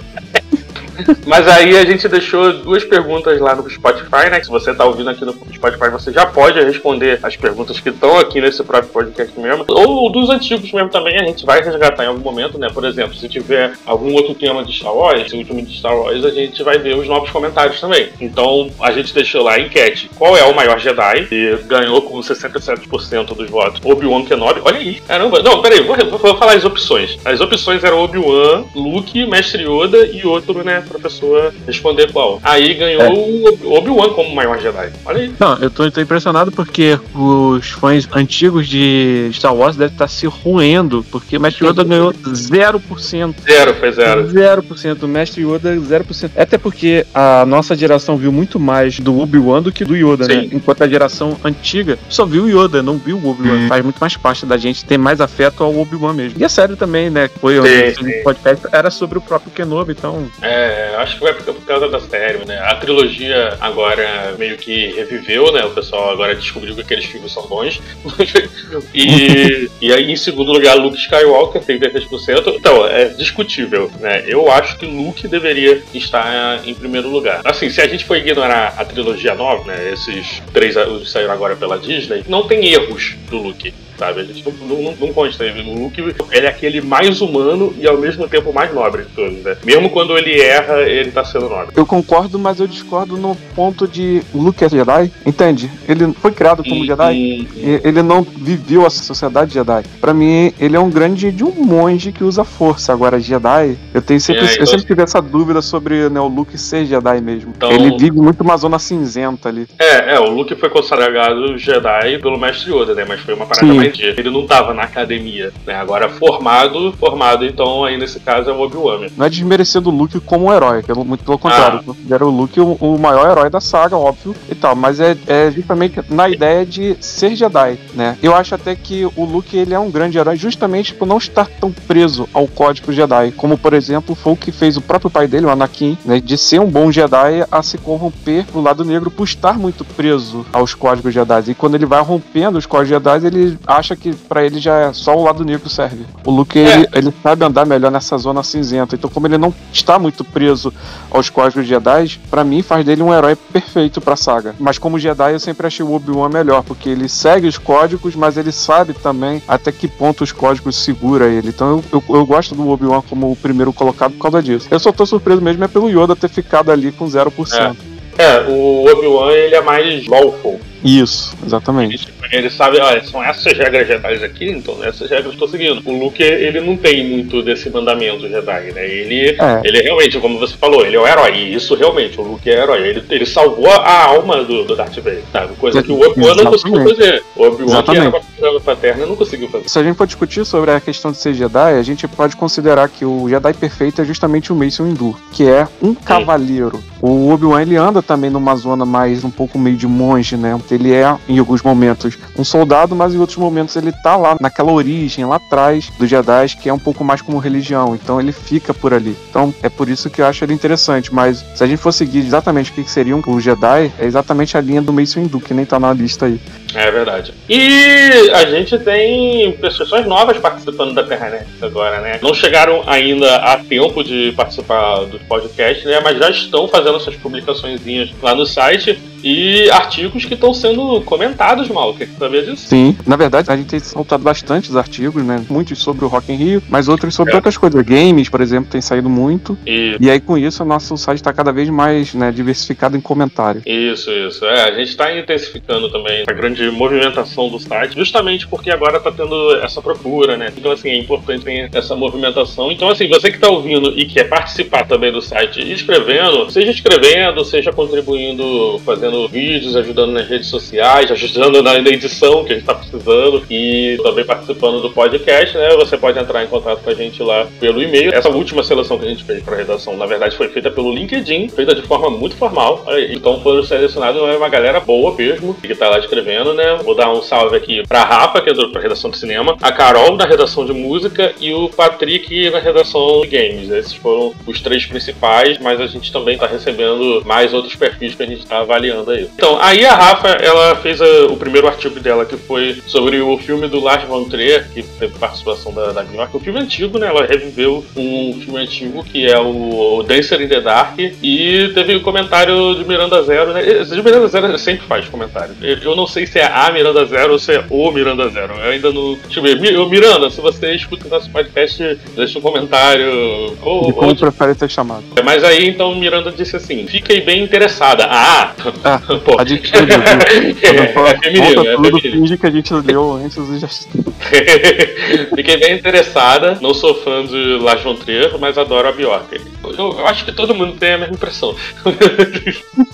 Mas 1.25 1.47
aí 1.47 1.77
a 1.77 1.85
gente 1.85 2.07
deixou 2.07 2.53
duas 2.53 2.83
perguntas 2.83 3.39
lá 3.39 3.55
no 3.55 3.69
Spotify, 3.69 4.29
né? 4.29 4.41
Se 4.41 4.49
você 4.49 4.73
tá 4.73 4.85
ouvindo 4.85 5.09
aqui 5.09 5.25
no 5.25 5.33
Spotify, 5.33 5.89
você 5.91 6.11
já 6.11 6.25
pode 6.25 6.59
responder 6.61 7.19
as 7.21 7.35
perguntas 7.35 7.79
que 7.79 7.89
estão 7.89 8.17
aqui 8.17 8.41
nesse 8.41 8.63
próprio 8.63 8.91
podcast 8.91 9.39
mesmo. 9.39 9.65
Ou 9.67 10.11
dos 10.11 10.29
antigos 10.29 10.71
mesmo 10.71 10.89
também, 10.89 11.17
a 11.17 11.23
gente 11.23 11.45
vai 11.45 11.61
resgatar 11.61 12.03
em 12.03 12.07
algum 12.07 12.21
momento, 12.21 12.57
né? 12.57 12.69
Por 12.73 12.85
exemplo, 12.85 13.15
se 13.15 13.27
tiver 13.27 13.73
algum 13.85 14.13
outro 14.13 14.33
tema 14.33 14.63
de 14.63 14.73
Star 14.73 14.93
Wars, 14.93 15.31
o 15.31 15.37
último 15.37 15.61
de 15.61 15.77
Star 15.77 15.95
Wars, 15.95 16.23
a 16.25 16.31
gente 16.31 16.63
vai 16.63 16.77
ver 16.77 16.95
os 16.95 17.07
novos 17.07 17.29
comentários 17.29 17.79
também. 17.79 18.09
Então 18.19 18.69
a 18.81 18.91
gente 18.91 19.13
deixou 19.13 19.43
lá 19.43 19.53
a 19.53 19.59
enquete: 19.59 20.09
qual 20.15 20.37
é 20.37 20.43
o 20.43 20.55
maior 20.55 20.79
Jedi? 20.79 21.27
E 21.31 21.57
ganhou 21.67 22.01
com 22.01 22.19
67% 22.19 23.35
dos 23.35 23.49
votos 23.49 23.81
Obi-Wan 23.83 24.25
Kenobi. 24.25 24.61
Olha 24.63 24.77
aí, 24.77 24.95
caramba. 25.01 25.41
Não, 25.41 25.61
peraí, 25.61 25.81
vou, 25.81 25.95
vou 26.17 26.37
falar 26.37 26.53
as 26.53 26.65
opções. 26.65 27.17
As 27.25 27.39
opções 27.41 27.83
eram 27.83 27.99
Obi-Wan, 27.99 28.65
Luke, 28.75 29.25
Mestre 29.25 29.63
Yoda 29.63 30.05
e 30.07 30.25
outro, 30.25 30.63
né? 30.63 30.83
Pra 30.89 30.99
pessoa 30.99 31.53
responder 31.67 32.11
qual. 32.11 32.39
Aí 32.43 32.73
ganhou 32.73 33.13
o 33.13 33.73
Obi-Wan 33.73 34.09
como 34.09 34.33
maior 34.33 34.59
Jedi. 34.59 34.91
Olha 35.05 35.21
aí. 35.21 35.33
Não, 35.39 35.57
eu 35.59 35.69
tô, 35.69 35.89
tô 35.91 36.01
impressionado 36.01 36.51
porque 36.51 36.99
os 37.13 37.69
fãs 37.69 38.07
antigos 38.11 38.67
de 38.67 39.29
Star 39.33 39.55
Wars 39.55 39.75
devem 39.75 39.93
estar 39.93 40.07
se 40.07 40.25
roendo, 40.25 41.05
porque 41.11 41.37
o 41.37 41.41
Mestre 41.41 41.67
Yoda 41.67 41.83
ganhou 41.83 42.11
0%. 42.13 43.35
Zero, 43.43 43.73
foi 43.75 43.91
zero. 43.91 44.27
0%, 44.27 45.03
o 45.03 45.07
Mestre 45.07 45.43
Yoda 45.43 45.75
0%. 45.75 46.31
Até 46.35 46.57
porque 46.57 47.05
a 47.13 47.45
nossa 47.45 47.75
geração 47.75 48.17
viu 48.17 48.31
muito 48.31 48.59
mais 48.59 48.99
do 48.99 49.19
Obi-Wan 49.19 49.61
do 49.61 49.71
que 49.71 49.85
do 49.85 49.95
Yoda, 49.95 50.27
né? 50.27 50.41
Sim. 50.41 50.49
Enquanto 50.53 50.83
a 50.83 50.87
geração 50.87 51.37
antiga 51.43 51.97
só 52.09 52.25
viu 52.25 52.45
o 52.45 52.49
Yoda, 52.49 52.81
não 52.81 52.97
viu 52.97 53.17
o 53.17 53.29
Obi-Wan. 53.29 53.67
Faz 53.67 53.83
muito 53.83 53.99
mais 53.99 54.17
parte 54.17 54.45
da 54.45 54.57
gente 54.57 54.83
ter 54.85 54.97
mais 54.97 55.21
afeto 55.21 55.63
ao 55.63 55.77
Obi-Wan 55.77 56.13
mesmo. 56.13 56.39
E 56.39 56.45
a 56.45 56.49
série 56.49 56.75
também, 56.75 57.09
né? 57.09 57.27
que 57.27 57.39
Foi 57.39 57.55
sim. 57.93 58.23
podcast, 58.23 58.67
era 58.71 58.89
sobre 58.89 59.17
o 59.17 59.21
próprio 59.21 59.51
Kenobi, 59.51 59.91
então. 59.91 60.27
É, 60.41 60.78
acho 60.97 61.15
que 61.15 61.23
vai 61.23 61.33
por 61.33 61.49
por 61.53 61.65
causa 61.65 61.89
da 61.89 61.99
série, 61.99 62.45
né? 62.45 62.59
A 62.59 62.75
trilogia 62.75 63.57
agora 63.59 64.35
meio 64.37 64.57
que 64.57 64.87
reviveu, 64.91 65.51
né? 65.51 65.63
O 65.65 65.71
pessoal 65.71 66.11
agora 66.11 66.35
descobriu 66.35 66.75
que 66.75 66.81
aqueles 66.81 67.05
filmes 67.05 67.31
são 67.31 67.47
bons. 67.47 67.81
e, 68.93 69.69
e 69.81 69.93
aí, 69.93 70.11
em 70.11 70.15
segundo 70.15 70.51
lugar, 70.51 70.75
Luke 70.75 70.97
Skywalker, 70.97 71.61
33%. 71.61 72.55
Então, 72.55 72.85
é 72.87 73.05
discutível, 73.05 73.91
né? 73.99 74.23
Eu 74.27 74.51
acho 74.51 74.77
que 74.77 74.85
Luke 74.85 75.27
deveria 75.27 75.81
estar 75.93 76.67
em 76.67 76.73
primeiro 76.73 77.09
lugar. 77.09 77.41
Assim, 77.43 77.69
se 77.69 77.81
a 77.81 77.87
gente 77.87 78.05
for 78.05 78.17
ignorar 78.17 78.75
a 78.77 78.85
trilogia 78.85 79.35
nova, 79.35 79.65
né? 79.71 79.91
Esses 79.91 80.41
três 80.53 80.75
que 80.75 81.09
saíram 81.09 81.33
agora 81.33 81.55
pela 81.55 81.77
Disney, 81.77 82.23
não 82.27 82.47
tem 82.47 82.73
erros 82.73 83.15
do 83.29 83.37
Luke. 83.37 83.73
Sabe? 83.99 84.21
A 84.21 84.23
gente 84.23 84.45
não, 84.45 84.53
não, 84.81 84.93
não 84.99 85.13
consta. 85.13 85.43
O 85.43 85.83
Luke 85.83 86.01
ele 86.31 86.45
é 86.45 86.49
aquele 86.49 86.79
mais 86.79 87.19
humano 87.19 87.73
e 87.77 87.85
ao 87.85 87.97
mesmo 87.97 88.27
tempo 88.29 88.53
mais 88.53 88.73
nobre 88.73 89.03
de 89.03 89.09
todos, 89.09 89.43
né? 89.43 89.57
Mesmo 89.65 89.89
quando 89.89 90.17
ele 90.17 90.39
erra, 90.41 90.79
ele 90.83 91.11
tá 91.11 91.25
sendo 91.25 91.49
nobre. 91.49 91.73
Eu 91.75 91.85
concordo, 91.85 92.39
mas 92.39 92.59
eu 92.61 92.67
discordo 92.67 93.17
no 93.17 93.35
ponto 93.55 93.85
de 93.87 94.21
o 94.33 94.41
Luke 94.41 94.63
é 94.63 94.69
Jedi, 94.69 95.11
entende? 95.25 95.69
Ele 95.87 96.13
foi 96.13 96.31
criado 96.31 96.63
como 96.63 96.83
E- 96.83 96.87
Jedi. 96.87 97.13
e- 97.13 97.81
Ele 97.83 98.01
não 98.01 98.21
viveu 98.21 98.85
a 98.85 98.89
sociedade 98.89 99.53
Jedi. 99.53 99.83
Pra 99.99 100.13
mim, 100.13 100.53
ele 100.59 100.75
é 100.75 100.79
um 100.79 100.89
grande 100.89 101.29
de 101.31 101.43
um 101.43 101.51
monge 101.51 102.11
que 102.13 102.23
usa 102.23 102.43
força. 102.45 102.93
Agora, 102.93 103.19
Jedi, 103.19 103.77
eu 103.93 104.01
tenho 104.01 104.19
sempre, 104.21 104.43
É, 104.43 104.45
então- 104.45 104.59
eu 104.61 104.67
sempre 104.67 104.85
tive 104.85 105.01
essa 105.03 105.21
dúvida 105.21 105.61
sobre 105.61 106.07
né, 106.09 106.19
o 106.21 106.27
Luke 106.27 106.57
ser 106.57 106.85
Jedi 106.85 107.19
mesmo. 107.21 107.53
Então- 107.55 107.69
Ele 107.71 107.97
vive 107.97 108.17
muito 108.17 108.41
uma 108.41 108.55
zona 108.55 108.79
cinzenta 108.79 109.49
ali. 109.49 109.67
É, 109.77 110.15
é, 110.15 110.19
o 110.19 110.29
Luke 110.29 110.55
foi 110.55 110.69
consagrado 110.69 111.57
Jedi 111.57 112.17
pelo 112.19 112.39
Mestre 112.39 112.71
Yoda, 112.73 112.93
né? 112.95 113.05
Mas 113.07 113.19
foi 113.21 113.33
uma 113.33 113.45
parada 113.45 113.67
Sim. 113.67 113.77
mais 113.77 113.88
de. 113.89 114.03
Ele 114.03 114.29
não 114.29 114.45
tava 114.45 114.73
na 114.73 114.83
academia, 114.83 115.51
né? 115.65 115.75
Agora 115.75 116.09
formado, 116.09 116.93
formado, 116.93 117.45
então 117.45 117.83
aí 117.83 117.97
nesse 117.97 118.19
caso 118.19 118.49
é 118.49 118.53
o 118.53 118.61
Obi-Wan. 118.61 119.07
Não 119.15 119.25
é 119.25 119.29
desmerecendo 119.29 119.89
o 119.89 119.93
Luke 119.93 120.19
como 120.19 120.51
herói, 120.53 120.83
pelo, 120.83 121.05
muito 121.05 121.23
pelo 121.23 121.37
contrário. 121.37 121.79
Ah. 121.79 121.81
Eu 121.81 121.93
considero 121.93 122.27
o 122.27 122.29
Luke 122.29 122.59
o, 122.59 122.73
o 122.79 122.99
maior 122.99 123.29
herói 123.31 123.49
da 123.49 123.59
saga, 123.59 123.97
óbvio, 123.97 124.35
e 124.49 124.55
tal. 124.55 124.75
Mas 124.75 124.99
é, 124.99 125.15
é 125.27 125.51
justamente 125.51 125.99
na 126.09 126.29
ideia 126.29 126.65
de 126.65 126.97
ser 126.99 127.35
Jedi, 127.35 127.79
né? 127.93 128.17
Eu 128.21 128.35
acho 128.35 128.55
até 128.55 128.75
que 128.75 129.05
o 129.15 129.25
Luke 129.25 129.57
ele 129.57 129.73
é 129.73 129.79
um 129.79 129.91
grande 129.91 130.17
herói 130.17 130.35
justamente 130.35 130.93
por 130.93 131.07
não 131.07 131.17
estar 131.17 131.47
tão 131.47 131.71
preso 131.71 132.27
ao 132.33 132.47
código 132.47 132.91
Jedi. 132.91 133.31
Como, 133.31 133.57
por 133.57 133.73
exemplo, 133.73 134.15
foi 134.15 134.33
o 134.33 134.37
que 134.37 134.51
fez 134.51 134.77
o 134.77 134.81
próprio 134.81 135.09
pai 135.09 135.27
dele, 135.27 135.45
o 135.45 135.49
Anakin, 135.49 135.97
né? 136.05 136.19
De 136.19 136.37
ser 136.37 136.59
um 136.59 136.69
bom 136.69 136.91
Jedi 136.91 137.45
a 137.51 137.63
se 137.63 137.77
corromper 137.77 138.45
pro 138.45 138.61
lado 138.61 138.83
negro 138.85 139.11
por 139.11 139.23
estar 139.23 139.57
muito 139.57 139.83
preso 139.83 140.45
aos 140.51 140.73
códigos 140.73 141.13
Jedi. 141.13 141.51
E 141.51 141.55
quando 141.55 141.75
ele 141.75 141.85
vai 141.85 142.01
rompendo 142.01 142.57
os 142.57 142.65
códigos 142.65 142.89
Jedi, 142.89 143.27
ele 143.27 143.57
acha 143.79 143.95
que 143.95 144.13
pra 144.13 144.43
ele 144.45 144.59
já 144.59 144.77
é 144.77 144.93
só 144.93 145.15
o 145.15 145.23
lado 145.23 145.43
negro 145.43 145.69
serve. 145.69 146.05
O 146.25 146.31
Luke, 146.31 146.59
É. 146.59 146.73
ele, 146.75 146.87
ele 146.93 147.13
sabe 147.23 147.43
andar 147.45 147.65
melhor 147.65 147.91
nessa 147.91 148.17
zona 148.17 148.43
cinzenta. 148.43 148.95
Então, 148.95 149.09
como 149.09 149.27
ele 149.27 149.37
não 149.37 149.53
está 149.73 149.97
muito 149.97 150.23
preso 150.23 150.73
aos 151.09 151.29
códigos 151.29 151.65
Jedi, 151.65 152.19
pra 152.29 152.43
mim 152.43 152.61
faz 152.61 152.85
dele 152.85 153.01
um 153.01 153.13
herói 153.13 153.35
perfeito 153.35 153.99
pra 154.01 154.15
saga. 154.15 154.53
Mas 154.59 154.77
como 154.77 154.99
Jedi, 154.99 155.33
eu 155.33 155.39
sempre 155.39 155.65
achei 155.67 155.85
o 155.85 155.93
Obi-Wan 155.93 156.29
melhor, 156.29 156.63
porque 156.63 156.89
ele 156.89 157.07
segue 157.09 157.47
os 157.47 157.57
códigos, 157.57 158.15
mas 158.15 158.37
ele 158.37 158.51
sabe 158.51 158.93
também 158.93 159.41
até 159.47 159.71
que 159.71 159.87
ponto 159.87 160.23
os 160.23 160.31
códigos 160.31 160.75
segura 160.75 161.27
ele. 161.27 161.49
Então, 161.49 161.83
eu, 161.91 162.03
eu, 162.09 162.15
eu 162.17 162.25
gosto 162.25 162.53
do 162.53 162.69
Obi-Wan 162.69 163.01
como 163.09 163.31
o 163.31 163.35
primeiro 163.35 163.71
colocado 163.73 164.11
por 164.13 164.21
causa 164.23 164.43
disso. 164.43 164.67
Eu 164.69 164.79
só 164.79 164.91
tô 164.91 165.05
surpreso 165.05 165.41
mesmo 165.41 165.63
é 165.63 165.67
pelo 165.67 165.89
Yoda 165.89 166.15
ter 166.15 166.29
ficado 166.29 166.71
ali 166.71 166.91
com 166.91 167.05
0%. 167.05 167.75
É, 168.17 168.41
o 168.49 168.85
Obi-Wan 168.91 169.31
ele 169.31 169.55
é 169.55 169.61
mais 169.61 170.05
lawful. 170.07 170.59
Isso, 170.83 171.33
exatamente. 171.45 172.13
Ele, 172.31 172.49
sabe, 172.49 172.79
olha, 172.79 173.03
são 173.03 173.23
essas 173.23 173.57
regras 173.57 173.87
Jedi 173.87 174.23
aqui, 174.23 174.49
então 174.49 174.83
essas 174.83 175.09
regras 175.09 175.25
eu 175.27 175.31
estou 175.33 175.47
seguindo. 175.47 175.81
O 175.85 175.97
Luke, 175.97 176.21
ele 176.21 176.59
não 176.61 176.77
tem 176.77 177.07
muito 177.07 177.41
desse 177.41 177.69
mandamento 177.69 178.27
Jedi, 178.27 178.71
né? 178.73 178.85
Ele, 178.87 179.35
É. 179.39 179.61
ele 179.63 179.81
realmente, 179.81 180.19
como 180.19 180.39
você 180.39 180.55
falou, 180.55 180.85
ele 180.85 180.95
é 180.95 180.99
o 180.99 181.07
herói. 181.07 181.37
Isso 181.37 181.75
realmente, 181.75 182.19
o 182.19 182.23
Luke 182.23 182.49
é 182.49 182.61
herói. 182.61 182.87
Ele, 182.87 183.03
ele 183.09 183.25
salvou 183.25 183.69
a 183.69 184.05
alma 184.05 184.43
do, 184.43 184.63
do 184.63 184.75
Darth 184.75 184.95
Vader, 184.97 185.23
sabe? 185.31 185.55
Coisa 185.55 185.81
que 185.81 185.91
o 185.91 186.01
Obi-Wan 186.01 186.35
não 186.35 186.51
conseguiu 186.51 186.83
fazer. 186.83 187.23
O 187.35 187.43
Obi-Wan, 187.43 187.83
que 187.83 187.91
era 187.97 188.11
com 188.11 188.17
a 188.17 188.21
figura 188.21 188.59
paterna, 188.59 189.05
não 189.05 189.15
conseguiu 189.15 189.49
fazer. 189.49 189.69
Se 189.69 189.79
a 189.79 189.83
gente 189.83 189.95
for 189.95 190.07
discutir 190.07 190.45
sobre 190.45 190.71
a 190.71 190.79
questão 190.79 191.11
de 191.11 191.17
ser 191.17 191.33
Jedi, 191.33 191.73
a 191.73 191.81
gente 191.83 192.07
pode 192.07 192.35
considerar 192.35 192.87
que 192.89 193.05
o 193.05 193.27
Jedi 193.27 193.53
perfeito 193.53 194.01
é 194.01 194.05
justamente 194.05 194.51
o 194.51 194.55
Mace 194.55 194.81
Windu, 194.81 195.15
que 195.31 195.47
é 195.47 195.67
um 195.81 195.93
cavaleiro. 195.93 196.83
O 197.01 197.31
Obi-Wan 197.31 197.61
ele 197.61 197.75
anda 197.75 198.01
também 198.01 198.29
numa 198.29 198.55
zona 198.55 198.85
mais 198.85 199.23
um 199.23 199.29
pouco 199.29 199.57
meio 199.57 199.77
de 199.77 199.87
monge, 199.87 200.35
né? 200.35 200.59
Ele 200.69 200.93
é 200.93 201.15
em 201.27 201.39
alguns 201.39 201.61
momentos 201.61 202.18
um 202.37 202.43
soldado, 202.43 202.95
mas 202.95 203.13
em 203.13 203.17
outros 203.17 203.37
momentos 203.37 203.75
ele 203.75 203.91
tá 203.91 204.15
lá 204.15 204.37
naquela 204.39 204.71
origem 204.71 205.25
lá 205.25 205.35
atrás 205.35 205.91
dos 205.99 206.09
Jedi, 206.09 206.55
que 206.61 206.69
é 206.69 206.73
um 206.73 206.79
pouco 206.79 207.03
mais 207.03 207.21
como 207.21 207.37
religião. 207.37 207.93
Então 207.95 208.19
ele 208.19 208.31
fica 208.31 208.73
por 208.73 208.93
ali. 208.93 209.15
Então 209.29 209.53
é 209.61 209.69
por 209.69 209.89
isso 209.89 210.09
que 210.09 210.21
eu 210.21 210.25
acho 210.25 210.43
ele 210.43 210.53
interessante. 210.53 211.13
Mas 211.13 211.43
se 211.55 211.63
a 211.63 211.67
gente 211.67 211.79
for 211.79 211.91
seguir 211.91 212.19
exatamente 212.19 212.71
o 212.71 212.73
que 212.73 212.83
que 212.83 212.91
seria 212.91 213.15
um- 213.15 213.21
o 213.27 213.39
Jedi, 213.39 213.91
é 213.99 214.05
exatamente 214.05 214.57
a 214.57 214.61
linha 214.61 214.81
do 214.81 214.93
Mace 214.93 215.19
Windu, 215.19 215.39
que 215.39 215.53
nem 215.53 215.65
tá 215.65 215.79
na 215.79 215.91
lista 215.93 216.25
aí. 216.25 216.39
É 216.73 216.91
verdade. 216.91 217.33
E 217.49 218.29
a 218.33 218.45
gente 218.45 218.77
tem 218.79 219.51
pessoas 219.53 220.05
novas 220.05 220.37
participando 220.37 220.93
da 220.93 221.03
Terranet 221.03 221.45
agora, 221.61 221.99
né? 222.01 222.19
Não 222.21 222.33
chegaram 222.33 222.83
ainda 222.85 223.35
a 223.37 223.57
tempo 223.57 224.03
de 224.03 224.31
participar 224.35 225.05
do 225.05 225.19
podcast, 225.19 225.85
né? 225.85 225.99
Mas 226.03 226.17
já 226.17 226.29
estão 226.29 226.67
fazendo 226.67 226.99
suas 226.99 227.15
publicaçõezinhas 227.15 228.11
lá 228.21 228.35
no 228.35 228.45
site 228.45 228.97
e 229.23 229.69
artigos 229.71 230.23
que 230.25 230.33
estão 230.33 230.53
sendo 230.53 231.01
comentados, 231.01 231.67
mal. 231.69 231.93
Você 231.93 232.07
sabia 232.17 232.41
disso? 232.43 232.67
Sim, 232.67 232.95
na 233.05 233.15
verdade 233.17 233.51
a 233.51 233.57
gente 233.57 233.67
tem 233.67 233.79
soltado 233.79 234.23
bastantes 234.23 234.75
artigos, 234.75 235.23
né? 235.23 235.43
Muitos 235.49 235.79
sobre 235.79 236.05
o 236.05 236.07
Rock 236.07 236.31
in 236.31 236.35
Rio, 236.35 236.63
mas 236.69 236.87
outros 236.87 237.13
sobre 237.15 237.33
É. 237.33 237.35
outras 237.35 237.57
coisas. 237.57 237.79
Games, 237.83 238.29
por 238.29 238.41
exemplo, 238.41 238.69
tem 238.71 238.81
saído 238.81 239.09
muito. 239.09 239.57
E 239.65 239.97
E 239.99 240.09
aí 240.09 240.19
com 240.19 240.37
isso 240.37 240.63
o 240.63 240.65
nosso 240.65 240.95
site 240.97 241.17
está 241.17 241.33
cada 241.33 241.51
vez 241.51 241.69
mais 241.69 242.13
né, 242.13 242.31
diversificado 242.31 242.95
em 242.95 243.01
comentário. 243.01 243.61
Isso, 243.65 244.09
isso. 244.11 244.45
É, 244.45 244.63
a 244.69 244.71
gente 244.71 244.89
está 244.89 245.11
intensificando 245.17 245.89
também 245.89 246.23
a 246.27 246.31
grande 246.33 246.58
movimentação 246.71 247.49
do 247.49 247.59
site, 247.59 247.95
justamente 247.95 248.47
porque 248.47 248.69
agora 248.71 248.97
está 248.97 249.11
tendo 249.11 249.55
essa 249.57 249.81
procura, 249.81 250.37
né? 250.37 250.51
Então, 250.57 250.71
assim, 250.71 250.89
é 250.89 250.97
importante 250.97 251.43
ter 251.43 251.69
essa 251.73 251.95
movimentação. 251.95 252.71
Então, 252.71 252.89
assim, 252.89 253.07
você 253.07 253.29
que 253.29 253.37
está 253.37 253.49
ouvindo 253.49 253.97
e 253.97 254.05
quer 254.05 254.25
participar 254.25 254.87
também 254.87 255.11
do 255.11 255.21
site 255.21 255.59
escrevendo, 255.71 256.49
seja 256.49 256.71
escrevendo, 256.71 257.43
seja 257.45 257.71
contribuindo, 257.71 258.79
fazendo 258.85 259.27
vídeos, 259.27 259.75
ajudando 259.75 260.11
nas 260.11 260.27
redes 260.27 260.47
sociais, 260.47 261.11
ajudando 261.11 261.61
na 261.61 261.77
edição 261.77 262.43
que 262.43 262.53
a 262.53 262.55
gente 262.55 262.61
está 262.61 262.75
precisando 262.75 263.43
e 263.49 263.97
também 264.03 264.25
participando 264.25 264.81
do 264.81 264.89
podcast, 264.89 265.57
né? 265.57 265.69
Você 265.75 265.97
pode 265.97 266.19
entrar 266.19 266.43
em 266.43 266.47
contato 266.47 266.81
com 266.83 266.89
a 266.89 266.93
gente 266.93 267.21
lá 267.21 267.47
pelo 267.59 267.81
e-mail. 267.81 268.13
Essa 268.13 268.29
última 268.29 268.63
seleção 268.63 268.97
que 268.97 269.05
a 269.05 269.09
gente 269.09 269.23
fez 269.23 269.43
para 269.43 269.55
redação, 269.55 269.95
na 269.95 270.05
verdade, 270.05 270.35
foi 270.35 270.49
feita 270.49 270.69
pelo 270.69 270.93
LinkedIn, 270.93 271.49
feita 271.49 271.73
de 271.73 271.81
forma 271.81 272.09
muito 272.09 272.35
formal. 272.35 272.85
Então 273.09 273.39
foram 273.41 273.63
selecionados 273.63 274.21
uma 274.21 274.49
galera 274.49 274.79
boa 274.79 275.15
mesmo, 275.15 275.53
que 275.53 275.75
tá 275.75 275.89
lá 275.89 275.99
escrevendo, 275.99 276.48
né? 276.53 276.79
Vou 276.83 276.95
dar 276.95 277.11
um 277.11 277.21
salve 277.21 277.55
aqui 277.55 277.83
pra 277.87 278.03
Rafa, 278.03 278.41
que 278.41 278.49
é 278.49 278.53
da 278.53 278.79
redação 278.79 279.09
de 279.09 279.17
cinema, 279.17 279.55
a 279.61 279.71
Carol 279.71 280.15
na 280.15 280.25
redação 280.25 280.65
de 280.65 280.73
música 280.73 281.33
e 281.39 281.53
o 281.53 281.69
Patrick 281.69 282.49
na 282.49 282.59
redação 282.59 283.21
de 283.21 283.27
games. 283.27 283.69
Esses 283.69 283.93
foram 283.93 284.33
os 284.45 284.61
três 284.61 284.85
principais, 284.85 285.57
mas 285.59 285.79
a 285.79 285.87
gente 285.87 286.11
também 286.11 286.37
tá 286.37 286.47
recebendo 286.47 287.21
mais 287.25 287.53
outros 287.53 287.75
perfis 287.75 288.15
que 288.15 288.23
a 288.23 288.25
gente 288.25 288.45
tá 288.45 288.59
avaliando 288.59 289.11
aí. 289.11 289.27
Então, 289.35 289.57
aí 289.61 289.85
a 289.85 289.93
Rafa, 289.95 290.29
ela 290.29 290.75
fez 290.75 291.01
a- 291.01 291.25
o 291.27 291.37
primeiro 291.37 291.67
artigo 291.67 291.99
dela, 291.99 292.25
que 292.25 292.37
foi 292.37 292.81
sobre 292.87 293.19
o 293.21 293.37
filme 293.37 293.67
do 293.67 293.79
Lars 293.79 294.03
von 294.05 294.23
Trier, 294.25 294.67
que 294.73 294.83
teve 294.83 295.17
participação 295.17 295.73
da, 295.73 295.91
da 295.91 296.03
Bjork. 296.03 296.35
O 296.35 296.39
filme 296.39 296.59
antigo, 296.59 296.97
né? 296.97 297.07
Ela 297.07 297.25
reviveu 297.25 297.83
um 297.95 298.39
filme 298.43 298.59
antigo, 298.59 299.03
que 299.03 299.25
é 299.27 299.37
o 299.39 300.03
Dancer 300.07 300.41
in 300.41 300.47
the 300.47 300.61
Dark, 300.61 300.97
e 300.99 301.71
teve 301.73 301.95
o 301.95 302.01
comentário 302.01 302.75
de 302.75 302.85
Miranda 302.85 303.21
Zero, 303.23 303.53
né? 303.53 303.61
De 303.63 304.01
Miranda 304.01 304.27
Zero 304.27 304.57
sempre 304.57 304.85
faz 304.87 305.07
comentário. 305.07 305.55
Eu 305.61 305.95
não 305.95 306.07
sei 306.07 306.25
se 306.25 306.38
é 306.39 306.45
a 306.45 306.71
Miranda 306.71 307.05
Zero 307.05 307.33
ou 307.33 307.39
se 307.39 307.53
é 307.53 307.63
o 307.69 307.91
Miranda 307.91 308.29
Zero. 308.29 308.53
Eu 308.55 308.71
ainda 308.71 308.91
não... 308.91 309.15
Deixa 309.23 309.39
eu 309.39 309.43
ver. 309.43 309.59
Mi- 309.59 309.75
ô, 309.77 309.87
Miranda, 309.89 310.29
se 310.29 310.41
você 310.41 310.73
escuta 310.73 311.07
o 311.07 311.09
nosso 311.09 311.29
podcast, 311.29 311.97
deixa 312.15 312.39
um 312.39 312.41
comentário. 312.41 313.55
Ou, 313.61 313.87
De 313.87 313.93
como 313.93 314.09
ou 314.09 314.15
prefere 314.15 314.53
ser 314.55 314.69
chamado. 314.69 315.03
mas 315.23 315.43
aí 315.43 315.67
então 315.67 315.93
Miranda 315.95 316.31
disse 316.31 316.55
assim: 316.55 316.85
fiquei 316.87 317.21
bem 317.21 317.43
interessada. 317.43 318.05
Ah! 318.09 318.53
Ah, 318.83 318.99
Pô. 319.23 319.39
a 319.39 319.45
gente 319.45 319.71
tudo, 319.71 319.85
viu? 319.85 319.99
É, 320.61 321.11
é 321.11 321.17
feminino, 321.19 321.67
é 321.67 321.75
tudo, 321.75 321.99
feminino. 321.99 322.21
finge 322.21 322.37
que 322.37 322.45
a 322.47 322.51
gente 322.51 322.73
leu 322.73 323.13
antes 323.13 323.37
e 323.37 323.59
já. 323.59 323.67
Fiquei 325.35 325.57
bem 325.57 325.73
interessada. 325.75 326.57
Não 326.61 326.73
sou 326.73 326.93
fã 326.95 327.25
de 327.25 327.57
Lars 327.61 327.81
von 327.81 327.95
Trier, 327.95 328.37
mas 328.39 328.57
adoro 328.57 328.87
a 328.87 328.91
Bjork. 328.91 329.39
Eu, 329.63 329.73
eu 329.77 330.07
acho 330.07 330.25
que 330.25 330.31
todo 330.31 330.53
mundo 330.53 330.73
tem 330.77 330.93
a 330.93 330.97
mesma 330.97 331.15
impressão. 331.15 331.55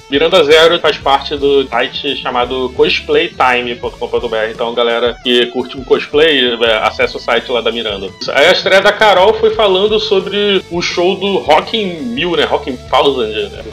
Miranda 0.09 0.43
Zero 0.43 0.79
faz 0.79 0.97
parte 0.97 1.35
do 1.35 1.67
site 1.67 2.15
chamado 2.17 2.69
cosplaytime.com.br. 3.35 4.51
Então, 4.51 4.73
galera 4.73 5.15
que 5.21 5.45
curte 5.47 5.77
um 5.77 5.83
cosplay, 5.83 6.57
é, 6.61 6.77
acessa 6.77 7.17
o 7.17 7.19
site 7.19 7.51
lá 7.51 7.61
da 7.61 7.71
Miranda. 7.71 8.07
Aí 8.29 8.47
a 8.47 8.51
estreia 8.51 8.81
da 8.81 8.91
Carol 8.91 9.33
foi 9.35 9.51
falando 9.51 9.99
sobre 9.99 10.63
o 10.71 10.81
show 10.81 11.15
do 11.15 11.37
Rock 11.39 11.77
in 11.77 12.01
Mil, 12.13 12.35
né? 12.35 12.45
Rock 12.45 12.69
in 12.69 12.77
Thousand, 12.77 13.27
né? 13.27 13.63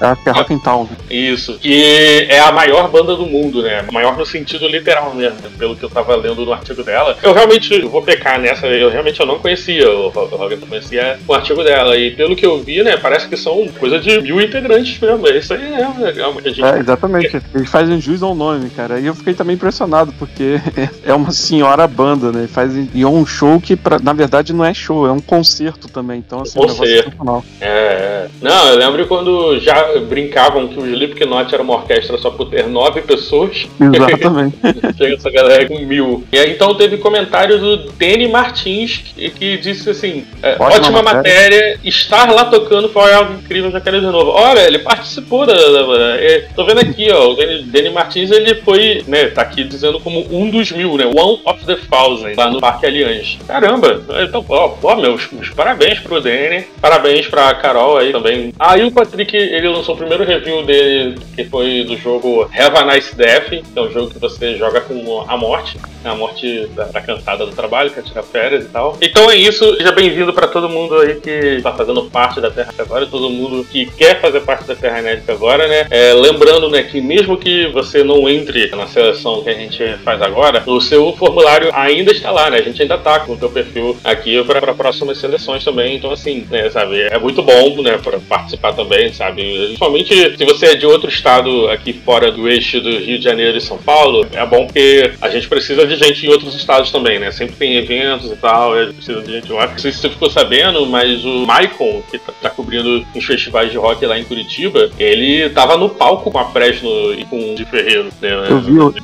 É, 0.00 0.06
acho 0.06 0.22
que 0.22 0.28
é 0.28 0.32
Rock 0.32 0.54
and 0.54 0.58
Town. 0.58 0.84
né? 0.84 0.96
Isso. 1.10 1.58
Que 1.58 2.26
é 2.28 2.40
a 2.40 2.52
maior 2.52 2.88
banda 2.88 3.16
do 3.16 3.26
mundo, 3.26 3.62
né? 3.62 3.84
Maior 3.92 4.16
no 4.16 4.24
sentido 4.24 4.68
literal 4.68 5.14
mesmo, 5.14 5.38
pelo 5.58 5.76
que 5.76 5.84
eu 5.84 5.90
tava 5.90 6.14
lendo 6.16 6.44
no 6.44 6.52
artigo 6.52 6.82
dela. 6.82 7.16
Eu 7.22 7.32
realmente 7.32 7.80
vou 7.82 8.02
pecar 8.02 8.40
nessa, 8.40 8.66
eu 8.66 8.90
realmente 8.90 9.20
eu 9.20 9.26
não 9.26 9.38
conhecia 9.38 9.90
o 9.90 10.08
Roger, 10.08 10.58
eu 10.60 10.66
conhecia 10.66 11.18
o 11.26 11.34
artigo 11.34 11.62
dela. 11.64 11.96
E 11.96 12.12
pelo 12.12 12.36
que 12.36 12.46
eu 12.46 12.58
vi, 12.60 12.82
né, 12.82 12.96
parece 12.96 13.28
que 13.28 13.36
são 13.36 13.66
coisa 13.78 13.98
de 13.98 14.20
mil 14.20 14.40
integrantes 14.40 14.98
mesmo. 15.00 15.26
Isso 15.28 15.54
aí 15.54 15.74
é 15.74 16.04
legal. 16.04 16.34
A 16.36 16.48
gente... 16.48 16.64
É, 16.64 16.78
exatamente. 16.78 17.40
Eles 17.54 17.70
fazem 17.70 18.00
jus 18.00 18.22
ao 18.22 18.34
nome, 18.34 18.70
cara. 18.70 19.00
E 19.00 19.07
eu 19.08 19.14
fiquei 19.14 19.34
também 19.34 19.54
impressionado, 19.56 20.12
porque 20.18 20.60
é 21.04 21.12
uma 21.14 21.30
senhora 21.30 21.86
banda, 21.86 22.30
né? 22.32 22.46
Fazem, 22.46 22.88
e 22.94 23.02
é 23.02 23.06
um 23.06 23.24
show 23.26 23.60
que, 23.60 23.76
pra- 23.76 23.98
na 23.98 24.12
verdade, 24.12 24.52
não 24.52 24.64
é 24.64 24.72
show, 24.72 25.06
é 25.06 25.12
um 25.12 25.20
concerto 25.20 25.88
também. 25.88 26.18
Então, 26.18 26.40
assim, 26.40 26.58
um 26.58 26.62
Concerto. 26.62 27.04
sensacional. 27.10 27.44
É, 27.60 27.68
é. 27.68 28.28
Não, 28.40 28.68
eu 28.68 28.76
lembro 28.78 29.06
quando 29.06 29.58
já 29.58 29.98
brincavam 30.08 30.68
que 30.68 30.78
o 30.78 30.86
Slipknot 30.86 31.52
era 31.52 31.62
uma 31.62 31.74
orquestra 31.74 32.16
só 32.18 32.30
por 32.30 32.48
ter 32.50 32.66
nove 32.66 33.00
pessoas. 33.02 33.66
Exatamente. 33.80 34.56
Chega 34.96 35.14
essa 35.14 35.30
galera 35.30 35.66
com 35.66 35.78
mil. 35.80 36.24
E 36.32 36.38
aí, 36.38 36.52
então 36.52 36.74
teve 36.74 36.98
comentário 36.98 37.58
do 37.58 37.76
Danny 37.92 38.28
Martins 38.28 38.98
que, 39.14 39.30
que 39.30 39.56
disse 39.58 39.88
assim: 39.90 40.24
é, 40.42 40.52
Ótima 40.58 40.98
ótima, 40.98 41.02
matéria. 41.02 41.78
estar 41.84 42.30
lá 42.32 42.44
tocando 42.46 42.88
foi 42.88 43.12
algo 43.12 43.34
incrível, 43.34 43.70
já 43.70 43.80
quero 43.80 44.00
de 44.00 44.06
novo. 44.06 44.30
Olha, 44.30 44.60
ele 44.60 44.78
participou 44.80 45.46
da. 45.46 45.54
da- 45.54 45.82
da- 45.82 46.16
é, 46.20 46.46
tô 46.54 46.64
vendo 46.64 46.80
aqui, 46.80 47.10
ó, 47.10 47.30
o 47.30 47.36
Danny, 47.36 47.62
Danny 47.62 47.90
Martins 47.90 48.30
ele 48.30 48.56
foi, 48.56 48.97
né, 49.06 49.26
tá 49.26 49.42
aqui 49.42 49.64
dizendo 49.64 50.00
como 50.00 50.26
um 50.30 50.50
dos 50.50 50.70
mil, 50.72 50.96
né? 50.96 51.06
One 51.06 51.40
of 51.44 51.64
the 51.64 51.76
thousand, 51.90 52.34
lá 52.36 52.50
no 52.50 52.60
Parque 52.60 52.86
Allianz. 52.86 53.38
Caramba, 53.46 54.02
então, 54.22 54.44
ó, 54.48 54.74
ó 54.82 54.96
meus, 54.96 55.30
meus 55.30 55.50
parabéns 55.50 56.00
pro 56.00 56.20
Danny, 56.20 56.64
parabéns 56.80 57.26
pra 57.26 57.54
Carol 57.54 57.98
aí 57.98 58.12
também. 58.12 58.52
Aí 58.58 58.84
o 58.84 58.92
Patrick, 58.92 59.36
ele 59.36 59.68
lançou 59.68 59.94
o 59.94 59.98
primeiro 59.98 60.24
review 60.24 60.64
dele, 60.64 61.18
que 61.34 61.44
foi 61.44 61.84
do 61.84 61.96
jogo 61.96 62.48
Have 62.56 62.76
a 62.76 62.94
Nice 62.94 63.14
Death, 63.14 63.48
que 63.48 63.62
é 63.76 63.80
um 63.80 63.90
jogo 63.90 64.10
que 64.10 64.18
você 64.18 64.56
joga 64.56 64.80
com 64.80 65.24
a 65.26 65.36
morte, 65.36 65.78
a 66.04 66.14
morte 66.14 66.66
da, 66.74 66.84
da 66.84 67.00
cansada 67.00 67.46
do 67.46 67.52
trabalho, 67.52 67.90
que 67.90 68.02
tira 68.02 68.22
férias 68.22 68.64
e 68.64 68.68
tal. 68.68 68.96
Então 69.00 69.30
é 69.30 69.36
isso, 69.36 69.76
seja 69.76 69.92
bem-vindo 69.92 70.32
pra 70.32 70.48
todo 70.48 70.68
mundo 70.68 70.96
aí 70.96 71.16
que 71.16 71.60
tá 71.62 71.72
fazendo 71.72 72.04
parte 72.04 72.40
da 72.40 72.50
Terra 72.50 72.74
agora, 72.78 73.06
todo 73.06 73.30
mundo 73.30 73.64
que 73.64 73.86
quer 73.86 74.20
fazer 74.20 74.40
parte 74.40 74.64
da 74.64 74.74
Terra 74.74 75.00
Inédita 75.00 75.32
agora, 75.32 75.68
né? 75.68 75.86
É, 75.90 76.12
lembrando, 76.12 76.68
né, 76.68 76.82
que 76.82 77.00
mesmo 77.00 77.36
que 77.36 77.68
você 77.68 78.02
não 78.02 78.28
entre 78.28 78.68
na 78.74 78.86
seleção 78.88 79.42
que 79.42 79.50
a 79.50 79.54
gente 79.54 79.84
faz 80.04 80.20
agora, 80.20 80.62
o 80.66 80.80
seu 80.80 81.12
formulário 81.12 81.70
ainda 81.72 82.12
está 82.12 82.30
lá, 82.30 82.50
né? 82.50 82.58
A 82.58 82.62
gente 82.62 82.80
ainda 82.82 82.98
tá 82.98 83.20
com 83.20 83.32
o 83.32 83.36
teu 83.36 83.50
perfil 83.50 83.96
aqui 84.02 84.42
para 84.44 84.74
próximas 84.74 85.18
seleções 85.18 85.64
também. 85.64 85.96
Então, 85.96 86.10
assim, 86.10 86.46
né, 86.50 86.68
sabe, 86.70 87.00
é 87.00 87.18
muito 87.18 87.42
bom, 87.42 87.82
né, 87.82 87.98
para 87.98 88.18
participar 88.20 88.72
também, 88.72 89.12
sabe? 89.12 89.42
Principalmente 89.42 90.36
se 90.36 90.44
você 90.44 90.66
é 90.66 90.74
de 90.74 90.86
outro 90.86 91.08
estado 91.08 91.68
aqui 91.68 91.92
fora 91.92 92.30
do 92.30 92.48
eixo 92.48 92.80
do 92.80 92.90
Rio 92.98 93.18
de 93.18 93.24
Janeiro 93.24 93.56
e 93.56 93.60
São 93.60 93.78
Paulo, 93.78 94.26
é 94.32 94.44
bom 94.46 94.66
porque 94.66 95.12
a 95.20 95.28
gente 95.28 95.48
precisa 95.48 95.86
de 95.86 95.96
gente 95.96 96.26
em 96.26 96.28
outros 96.28 96.54
estados 96.54 96.90
também, 96.90 97.18
né? 97.18 97.30
Sempre 97.30 97.56
tem 97.56 97.76
eventos 97.76 98.30
e 98.30 98.36
tal, 98.36 98.74
a 98.74 98.84
gente 98.84 98.94
precisa 98.94 99.22
de 99.22 99.32
gente 99.32 99.52
lá. 99.52 99.66
Não 99.66 99.78
sei 99.78 99.92
se 99.92 99.98
você 99.98 100.10
ficou 100.10 100.30
sabendo, 100.30 100.84
mas 100.86 101.24
o 101.24 101.46
Maicon, 101.46 102.02
que 102.10 102.18
tá, 102.18 102.32
tá 102.42 102.50
cobrindo 102.50 103.04
os 103.14 103.24
festivais 103.24 103.70
de 103.70 103.76
rock 103.76 104.04
lá 104.06 104.18
em 104.18 104.24
Curitiba, 104.24 104.90
ele 104.98 105.48
tava 105.50 105.76
no 105.76 105.88
palco 105.88 106.30
com 106.30 106.38
a 106.38 106.46
Fresno 106.46 107.14
e 107.14 107.24
com 107.24 107.52
o 107.52 107.54
de 107.54 107.64
Ferreiro, 107.64 108.08
né? 108.20 108.30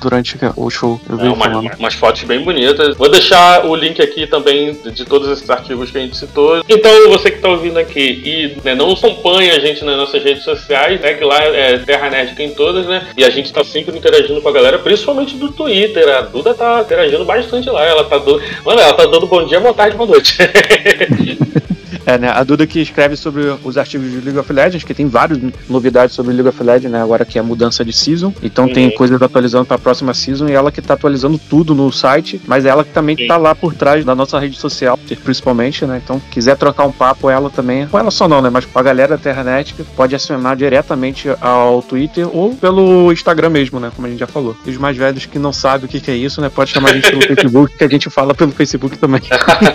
Durante 0.01 0.37
o 0.57 0.71
show, 0.71 1.01
eu 1.09 1.17
vi 1.17 1.23
É, 1.23 1.27
ele 1.27 1.35
uma- 1.35 1.45
falando. 1.45 1.71
umas 1.79 1.95
fotos 1.95 2.23
bem 2.25 2.41
bonitas. 2.41 2.97
Vou 2.97 3.09
deixar 3.11 3.65
o 3.67 3.75
link 3.75 4.01
aqui 4.03 4.27
também 4.27 4.73
de, 4.93 5.05
todos 5.05 5.29
esses 5.29 5.49
artigos 5.49 5.91
que 5.91 5.99
a 5.99 6.01
gente 6.01 6.17
citou. 6.17 6.63
Então, 6.69 7.09
você 7.09 7.31
que 7.31 7.37
está 7.37 7.49
ouvindo 7.49 7.79
aqui 7.79 8.23
e 8.25 8.57
né, 8.65 8.75
não 8.75 8.93
acompanha 8.93 9.55
a 9.55 9.59
gente 9.59 9.85
nas 9.85 9.97
nossas 9.97 10.23
redes 10.23 10.45
sociais, 10.45 11.01
segue 11.01 11.25
lá, 11.25 11.43
é 11.45 11.79
Terra 11.79 12.11
Nerd 12.11 12.35
em 12.43 12.51
todas, 12.55 12.87
né? 12.87 13.07
E 13.17 13.25
a 13.25 13.31
gente 13.31 13.53
tá 13.53 13.63
sempre 13.65 13.97
interagindo 13.97 14.41
com 14.41 14.49
a 14.49 14.53
galera, 14.53 14.79
principalmente 14.79 15.37
do 15.37 15.51
Twitter. 15.51 16.09
A 16.09 16.21
Duda 16.23 16.55
tá 16.55 16.81
interagindo 16.83 17.25
bastante 17.25 17.69
lá. 17.71 17.85
Ela 17.85 18.05
tá 18.05 18.19
dando. 18.19 18.41
Mano, 18.65 18.81
ela 18.81 18.93
tá 18.93 19.07
dando 19.07 19.27
bom 19.27 19.45
dia, 19.45 19.61
boa 19.61 19.75
tarde, 19.75 19.97
boa 19.97 20.09
noite. 20.11 20.37
É, 22.07 22.19
né? 22.19 22.29
A 22.29 22.43
Duda 22.45 22.67
que 22.67 22.81
escreve 22.81 23.17
sobre 23.17 23.43
os 23.65 23.79
artigos 23.79 24.11
de 24.11 24.21
League 24.21 24.39
of 24.39 24.53
Legends, 24.53 24.85
que 24.85 24.93
tem 24.95 25.07
várias 25.09 25.39
novidades 25.69 26.15
sobre 26.15 26.33
League 26.35 26.49
of 26.49 26.63
Legends, 26.63 26.91
né? 26.91 27.03
Agora 27.03 27.25
que 27.25 27.39
é 27.39 27.41
a 27.41 27.45
mudança 27.45 27.85
de 27.85 27.93
season. 27.93 28.33
Então 28.43 28.69
tem 28.69 28.85
Uhum. 28.87 28.95
coisas 28.95 29.21
atualizando 29.23 29.65
para 29.65 29.77
a 29.77 29.79
próxima 29.79 30.13
season 30.13 30.49
e 30.49 30.53
ela 30.53 30.71
que 30.71 30.83
tá 30.83 30.95
atualizando 30.95 31.39
tudo 31.39 31.75
no 31.75 31.91
site, 31.91 32.41
mas 32.47 32.65
ela 32.67 32.85
que 32.85 32.91
também 32.91 33.17
Sim. 33.17 33.27
tá 33.27 33.37
lá 33.37 33.55
por 33.55 33.75
trás 33.75 34.05
da 34.05 34.15
nossa 34.15 34.39
rede 34.39 34.57
social, 34.59 34.99
principalmente, 35.23 35.87
né? 35.87 36.01
Então, 36.05 36.21
quiser 36.31 36.57
trocar 36.57 36.85
um 36.85 36.93
papo, 36.93 37.31
ela 37.31 37.49
também, 37.51 37.87
com 37.87 37.99
ela 37.99 38.11
só 38.11 38.29
não, 38.29 38.43
né? 38.43 38.51
Mas 38.51 38.65
com 38.67 38.79
a 38.79 38.83
galera 38.83 39.17
da 39.17 39.23
Terranet, 39.23 39.75
pode 39.97 40.15
acionar 40.15 40.57
diretamente 40.57 41.29
ao 41.41 41.81
Twitter 41.83 42.29
ou 42.37 42.55
pelo 42.55 43.11
Instagram 43.13 43.49
mesmo, 43.51 43.81
né? 43.81 43.91
Como 43.95 44.07
a 44.07 44.11
gente 44.11 44.19
já 44.21 44.27
falou. 44.27 44.57
E 44.67 44.71
os 44.71 44.77
mais 44.77 44.97
velhos 44.97 45.25
que 45.27 45.39
não 45.39 45.53
sabem 45.53 45.87
o 45.87 45.89
que, 45.89 46.01
que 46.01 46.11
é 46.11 46.15
isso, 46.17 46.41
né? 46.41 46.51
Pode 46.51 46.71
chamar 46.71 46.91
a 46.91 46.95
gente 46.95 47.09
pelo 47.11 47.23
Facebook, 47.35 47.77
que 47.79 47.85
a 47.85 47.89
gente 47.89 48.11
fala 48.11 48.35
pelo 48.35 48.53
Facebook 48.53 48.99
também. 48.99 49.23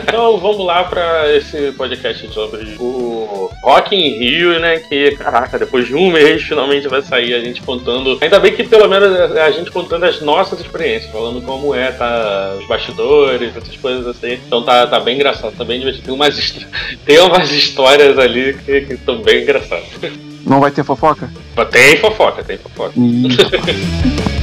Então 0.04 0.38
vamos 0.38 0.66
lá 0.66 0.84
para 0.84 1.36
esse 1.36 1.72
podcast 1.74 2.19
sobre 2.28 2.76
o 2.80 3.50
Rock 3.64 3.96
in 3.96 4.18
Rio, 4.20 4.60
né? 4.60 4.80
Que, 4.80 5.16
caraca, 5.16 5.58
depois 5.58 5.88
de 5.88 5.96
um 5.96 6.12
mês 6.12 6.44
finalmente 6.44 6.88
vai 6.88 7.02
sair 7.02 7.34
a 7.34 7.40
gente 7.40 7.62
contando. 7.62 8.18
Ainda 8.22 8.40
bem 8.40 8.54
que 8.54 8.64
pelo 8.64 8.88
menos 8.88 9.36
é 9.36 9.42
a 9.42 9.52
gente 9.52 9.72
contando 9.72 10.06
as 10.06 10.22
nossas 10.22 10.60
experiências, 10.60 11.12
falando 11.12 11.42
como 11.42 11.74
é, 11.74 11.92
tá? 11.92 12.56
Os 12.60 12.68
bastidores, 12.68 13.56
essas 13.56 13.76
coisas 13.78 14.08
assim. 14.08 14.40
Então 14.46 14.64
tá, 14.64 14.86
tá 14.88 15.00
bem 15.00 15.16
engraçado, 15.16 15.56
tá 15.56 15.64
bem 15.64 15.80
divertido. 15.80 16.06
Tem 16.06 16.14
umas, 16.14 16.56
tem 17.06 17.20
umas 17.20 17.52
histórias 17.52 18.18
ali 18.18 18.54
que 18.54 18.94
estão 18.94 19.22
bem 19.22 19.44
engraçadas. 19.44 19.88
Não 20.46 20.60
vai 20.60 20.72
ter 20.72 20.84
fofoca? 20.84 21.30
Tem 21.72 21.98
fofoca, 21.98 22.44
tem 22.44 22.58
fofoca. 22.58 22.94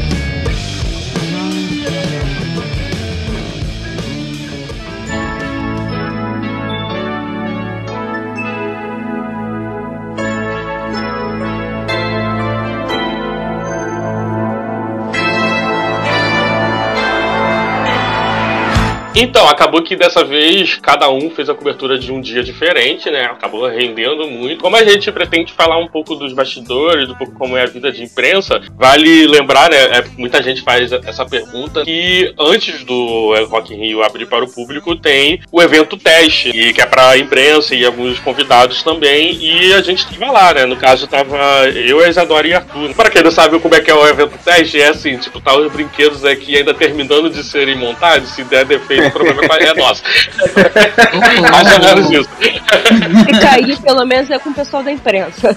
Então, 19.19 19.49
acabou 19.49 19.83
que 19.83 19.97
dessa 19.97 20.23
vez 20.23 20.79
cada 20.83 21.09
um 21.09 21.31
fez 21.31 21.49
a 21.49 21.55
cobertura 21.55 21.99
de 21.99 22.13
um 22.13 22.21
dia 22.21 22.43
diferente, 22.43 23.11
né? 23.11 23.25
Acabou 23.25 23.67
rendendo 23.67 24.29
muito. 24.29 24.61
Como 24.61 24.77
a 24.77 24.85
gente 24.85 25.11
pretende 25.11 25.55
falar 25.55 25.79
um 25.79 25.89
pouco 25.89 26.15
dos 26.15 26.35
bastidores, 26.35 27.09
um 27.09 27.15
pouco 27.15 27.33
como 27.33 27.57
é 27.57 27.63
a 27.63 27.67
vida 27.67 27.91
de 27.91 28.03
imprensa, 28.03 28.61
vale 28.77 29.27
lembrar, 29.27 29.71
né? 29.71 29.79
é, 29.79 30.05
muita 30.19 30.43
gente 30.43 30.61
faz 30.61 30.93
essa 30.93 31.25
pergunta 31.25 31.83
que 31.83 32.35
antes 32.39 32.85
do 32.85 33.35
Rock 33.47 33.73
in 33.73 33.79
Rio 33.79 34.03
abrir 34.03 34.27
para 34.27 34.45
o 34.45 34.53
público 34.53 34.95
tem 34.95 35.41
o 35.51 35.63
evento 35.63 35.97
teste, 35.97 36.51
e 36.51 36.75
que 36.75 36.83
é 36.83 36.87
para 36.87 37.09
a 37.09 37.19
imprensa 37.19 37.75
e 37.75 37.87
alguns 37.87 38.19
convidados 38.19 38.83
também, 38.83 39.35
e 39.41 39.73
a 39.73 39.81
gente 39.81 40.01
estava 40.01 40.31
lá, 40.31 40.53
né? 40.53 40.67
No 40.67 40.77
caso, 40.77 41.07
tava 41.07 41.39
eu, 41.75 42.01
a 42.01 42.09
Isadora 42.09 42.47
e 42.47 42.53
Arthur. 42.53 42.93
Para 42.95 43.09
quem 43.09 43.23
não 43.23 43.31
sabe 43.31 43.59
como 43.61 43.75
é 43.75 43.81
que 43.81 43.91
é 43.91 43.95
o 43.95 44.07
evento 44.07 44.39
teste, 44.45 44.79
é 44.79 44.89
assim, 44.89 45.17
tipo, 45.17 45.41
tá 45.41 45.57
os 45.57 45.73
brinquedos 45.73 46.23
aqui 46.23 46.55
ainda 46.59 46.75
terminando 46.75 47.31
de 47.31 47.43
serem 47.43 47.77
montados, 47.77 48.29
se 48.29 48.45
der 48.45 48.67
defeito 48.67 49.06
o 49.07 49.11
problema 49.11 49.43
é 49.57 49.75
nosso. 49.75 50.03
Mais 51.51 51.73
ou 51.73 51.81
menos 51.81 52.11
isso. 52.11 52.29
Se 52.39 53.41
cair, 53.41 53.79
pelo 53.81 54.05
menos 54.05 54.31
é 54.31 54.39
com 54.39 54.51
o 54.51 54.55
pessoal 54.55 54.83
da 54.83 54.93
imprensa. 54.93 55.57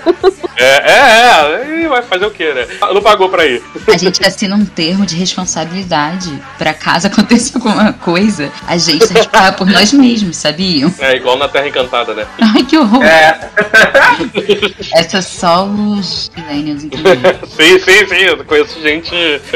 É, 0.58 0.64
é, 0.64 1.74
é. 1.74 1.84
E 1.84 1.88
vai 1.88 2.02
fazer 2.02 2.26
o 2.26 2.32
quê, 2.32 2.54
né? 2.54 2.68
Não 2.94 3.02
pagou 3.02 3.30
pra 3.30 3.46
ir. 3.46 3.62
A 3.88 3.98
gente 3.98 4.26
assina 4.26 4.56
um 4.56 4.66
termo 4.66 5.06
de 5.06 5.16
responsabilidade 5.16 6.42
pra 6.58 6.74
caso 6.74 7.08
aconteça 7.20 7.58
alguma 7.58 7.94
coisa, 7.94 8.52
a 8.68 8.78
gente 8.78 9.08
que 9.08 9.28
pagar 9.28 9.56
por 9.56 9.68
nós 9.68 9.92
mesmos, 9.94 10.38
sabiam? 10.38 10.94
É 11.00 11.16
igual 11.16 11.38
na 11.38 11.48
Terra 11.48 11.68
Encantada, 11.68 12.14
né? 12.14 12.26
Ai, 12.40 12.64
que 12.64 12.78
horror. 12.78 13.04
É. 13.04 13.50
Essa 14.94 15.18
é 15.18 15.22
só 15.22 15.66
os 15.66 16.32
millennials 16.36 16.82
sim, 17.50 17.80
sim, 17.80 18.08
sim. 18.08 18.22
Eu 18.26 18.44
conheço 18.46 18.82
gente 18.82 19.12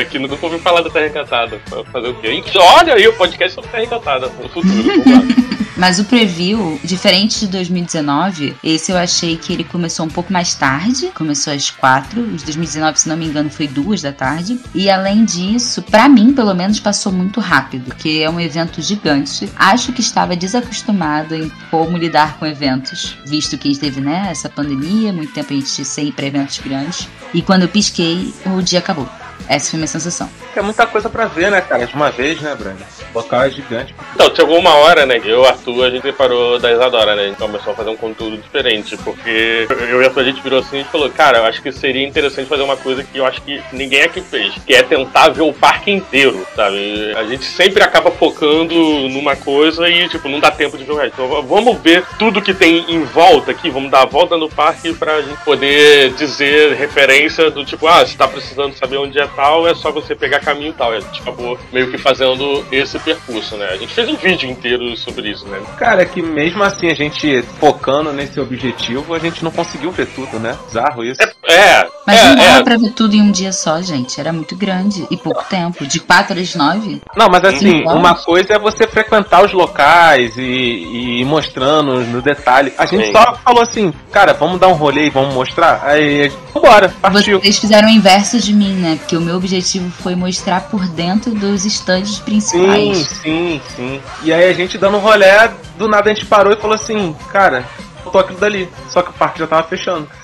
que 0.10 0.20
nunca 0.20 0.38
ouviu 0.42 0.60
falar 0.60 0.82
da 0.82 0.90
Terra 0.90 1.08
Encantada. 1.08 1.60
Fazer 1.92 2.08
o 2.08 2.16
quê? 2.16 2.44
Olha 2.56 2.96
aí 2.96 3.08
o 3.08 3.14
podcast 3.14 3.56
sobre 3.56 3.70
Terra 3.70 3.83
Encantada 3.84 4.28
no 4.28 4.50
futuro. 4.50 4.84
vamos 5.04 5.06
lá. 5.06 5.54
Mas 5.76 5.98
o 5.98 6.06
preview, 6.06 6.80
diferente 6.84 7.40
de 7.42 7.48
2019, 7.48 8.56
esse 8.64 8.92
eu 8.92 8.98
achei 8.98 9.36
que 9.36 9.52
ele 9.52 9.64
começou 9.64 10.06
um 10.06 10.10
pouco 10.10 10.32
mais 10.32 10.54
tarde, 10.54 11.08
começou 11.16 11.52
às 11.52 11.72
quatro. 11.72 12.22
Os 12.22 12.42
de 12.42 12.46
2019, 12.46 13.00
se 13.00 13.10
não 13.10 13.18
me 13.18 13.26
engano, 13.26 13.50
foi 13.50 13.68
duas 13.68 14.02
da 14.02 14.12
tarde. 14.12 14.60
E 14.74 14.90
além 14.90 15.26
disso, 15.26 15.82
pra 15.82 16.08
mim, 16.08 16.32
pelo 16.32 16.54
menos, 16.54 16.80
passou 16.80 17.12
muito 17.12 17.40
rápido, 17.40 17.86
porque 17.86 18.22
é 18.24 18.30
um 18.30 18.40
evento 18.40 18.82
gigante. 18.82 19.50
Acho 19.56 19.92
que 19.92 20.02
estava 20.02 20.36
desacostumado 20.36 21.34
em 21.34 21.52
como 21.72 21.98
lidar 21.98 22.38
com 22.38 22.46
eventos, 22.46 23.18
visto 23.26 23.58
que 23.58 23.76
teve, 23.76 24.00
né, 24.00 24.28
essa 24.30 24.48
pandemia, 24.48 25.12
muito 25.12 25.34
tempo 25.34 25.54
a 25.54 25.56
gente 25.56 25.84
sem 25.84 26.10
ir 26.10 26.12
pra 26.12 26.28
eventos 26.28 26.60
grandes. 26.60 27.08
E 27.34 27.42
quando 27.42 27.64
eu 27.64 27.68
pisquei, 27.68 28.32
o 28.46 28.62
dia 28.62 28.80
acabou. 28.80 29.10
Essa 29.48 29.72
foi 29.72 29.78
a 29.78 29.80
minha 29.80 29.88
sensação. 29.88 30.30
É 30.56 30.62
muita 30.62 30.86
coisa 30.86 31.10
pra 31.10 31.26
ver, 31.26 31.52
né, 31.52 31.60
cara? 31.62 31.86
De 31.86 31.94
uma 31.96 32.10
vez, 32.12 32.40
né, 32.40 32.56
Brenda? 32.56 32.86
O 33.14 33.18
local 33.18 33.44
é 33.44 33.50
gigante. 33.50 33.94
Então, 34.14 34.34
chegou 34.34 34.58
uma 34.58 34.76
hora, 34.76 35.06
né? 35.06 35.20
Eu, 35.24 35.46
Arthur, 35.46 35.86
a 35.86 35.90
gente 35.90 36.04
separou 36.04 36.60
da 36.60 36.72
Isadora, 36.72 37.16
né? 37.16 37.24
A 37.24 37.28
gente 37.28 37.38
começou 37.38 37.74
a 37.74 37.76
fazer 37.76 37.90
um 37.90 37.98
conteúdo 37.98 38.38
diferente, 38.38 38.96
porque 38.98 39.68
eu 39.90 40.02
e 40.02 40.04
a 40.04 40.08
Arthur, 40.08 40.22
a 40.22 40.24
gente 40.24 40.42
virou 40.42 40.60
assim 40.60 40.82
e 40.82 40.84
falou, 40.86 41.10
cara, 41.10 41.40
eu 41.40 41.46
acho 41.46 41.62
que 41.62 41.72
seria 41.72 42.08
interessante 42.08 42.48
fazer 42.48 42.64
uma 42.64 42.78
coisa 42.78 43.04
que 43.04 43.18
eu 43.18 43.26
acho 43.26 43.42
que 43.42 43.62
ninguém 43.72 44.04
aqui 44.04 44.22
fez, 44.22 44.54
que 44.66 44.74
é 44.74 44.84
tentar 44.84 45.30
ver 45.30 45.42
o 45.42 45.54
parque 45.54 45.92
inteiro, 45.92 46.46
sabe? 46.56 47.14
A 47.16 47.24
gente 47.26 47.44
sempre 47.44 47.84
acaba 47.84 48.12
focando 48.12 48.76
numa 49.10 49.36
coisa 49.36 49.90
e, 49.90 50.08
tipo, 50.08 50.30
não 50.30 50.40
dá 50.40 50.52
tempo 50.52 50.78
de 50.78 50.84
ver 50.84 50.94
o 50.94 50.98
resto. 50.98 51.14
Então, 51.22 51.44
vamos 51.44 51.80
ver 51.80 52.06
tudo 52.18 52.42
que 52.42 52.54
tem 52.54 52.86
em 52.90 53.04
volta 53.04 53.52
aqui, 53.52 53.70
vamos 53.70 53.92
dar 53.92 54.04
a 54.04 54.06
volta 54.06 54.38
no 54.38 54.50
parque 54.50 54.94
pra 54.94 55.22
gente 55.22 55.44
poder 55.44 56.14
dizer 56.14 56.76
referência 56.76 57.52
do 57.52 57.66
tipo, 57.66 57.88
ah, 57.88 58.06
se 58.06 58.16
tá 58.16 58.28
precisando 58.28 58.78
saber 58.78 58.98
onde 58.98 59.20
é 59.20 59.23
tal, 59.28 59.68
é 59.68 59.74
só 59.74 59.92
você 59.92 60.16
pegar 60.16 60.40
caminho 60.40 60.70
e 60.70 60.74
tal. 60.74 60.94
E 60.94 60.98
a 60.98 61.00
gente 61.00 61.22
acabou 61.22 61.58
meio 61.72 61.90
que 61.92 61.98
fazendo 61.98 62.66
esse 62.72 62.98
percurso, 63.00 63.56
né? 63.58 63.70
A 63.72 63.78
gente 63.78 63.94
fez 63.94 64.10
um 64.10 64.16
vídeo 64.16 64.50
inteiro 64.50 64.96
sobre 64.98 65.30
isso, 65.30 65.48
né? 65.48 65.62
Cara, 65.78 66.02
é 66.02 66.06
que 66.06 66.22
mesmo 66.22 66.64
assim 66.64 66.90
a 66.90 66.94
gente 66.94 67.42
focando 67.60 68.12
nesse 68.14 68.40
objetivo, 68.40 69.14
a 69.14 69.20
gente 69.20 69.44
não 69.44 69.52
conseguiu 69.52 69.92
ver 69.92 70.08
tudo, 70.08 70.40
né? 70.40 70.58
Bizarro 70.66 71.04
isso. 71.04 71.22
É, 71.46 71.88
Mas 72.06 72.20
é, 72.20 72.28
não 72.28 72.36
dava 72.36 72.60
é. 72.60 72.64
pra 72.64 72.78
ver 72.78 72.92
tudo 72.92 73.16
em 73.16 73.22
um 73.22 73.32
dia 73.32 73.52
só, 73.54 73.82
gente. 73.82 74.20
Era 74.20 74.34
muito 74.34 74.56
grande 74.56 75.08
e 75.10 75.18
pouco 75.18 75.44
tempo. 75.50 75.86
De 75.88 76.00
4 76.00 76.40
às 76.40 76.56
9? 76.56 77.02
Não, 77.16 77.30
mas 77.30 77.44
assim, 77.46 77.80
Sim. 77.80 77.84
uma 77.86 78.16
coisa 78.16 78.54
é 78.54 78.60
você 78.60 78.86
frequentar 78.88 79.44
os 79.44 79.54
locais 79.54 80.38
e, 80.38 80.42
e 80.42 81.22
ir 81.22 81.26
mostrando 81.26 82.02
no 82.02 82.22
detalhe. 82.22 82.74
A 82.78 82.86
gente 82.86 83.08
Sim. 83.08 83.14
só 83.14 83.36
falou 83.36 83.64
assim, 83.64 83.94
cara, 84.12 84.34
vamos 84.34 84.60
dar 84.60 84.68
um 84.68 84.74
rolê 84.74 85.08
e 85.08 85.10
vamos 85.10 85.34
mostrar? 85.34 85.82
Aí, 85.84 86.32
vambora, 86.54 86.94
partiu. 87.02 87.40
Vocês 87.40 87.58
fizeram 87.58 87.88
o 87.88 87.92
inverso 87.92 88.40
de 88.40 88.54
mim, 88.54 88.74
né? 88.74 88.98
Porque 88.98 89.16
o 89.16 89.22
meu 89.22 89.36
objetivo 89.36 89.90
foi 89.90 90.16
mostrar 90.16 90.62
por 90.62 90.86
dentro 90.88 91.32
dos 91.32 91.66
estandes 91.66 92.18
Sim, 92.18 92.24
principais. 92.24 92.98
sim, 93.22 93.62
sim. 93.76 94.02
E 94.24 94.34
aí 94.34 94.50
a 94.50 94.54
gente 94.54 94.78
dando 94.78 94.98
um 94.98 95.00
rolé, 95.00 95.52
do 95.78 95.88
nada 95.88 96.10
a 96.10 96.14
gente 96.14 96.26
parou 96.26 96.54
e 96.54 96.58
falou 96.58 96.76
assim, 96.76 97.16
cara, 97.32 97.66
faltou 98.04 98.22
aquilo 98.22 98.40
dali. 98.40 98.70
Só 98.90 99.02
que 99.02 99.10
o 99.10 99.14
parque 99.14 99.40
já 99.40 99.48
tava 99.48 99.68
fechando. 99.68 100.08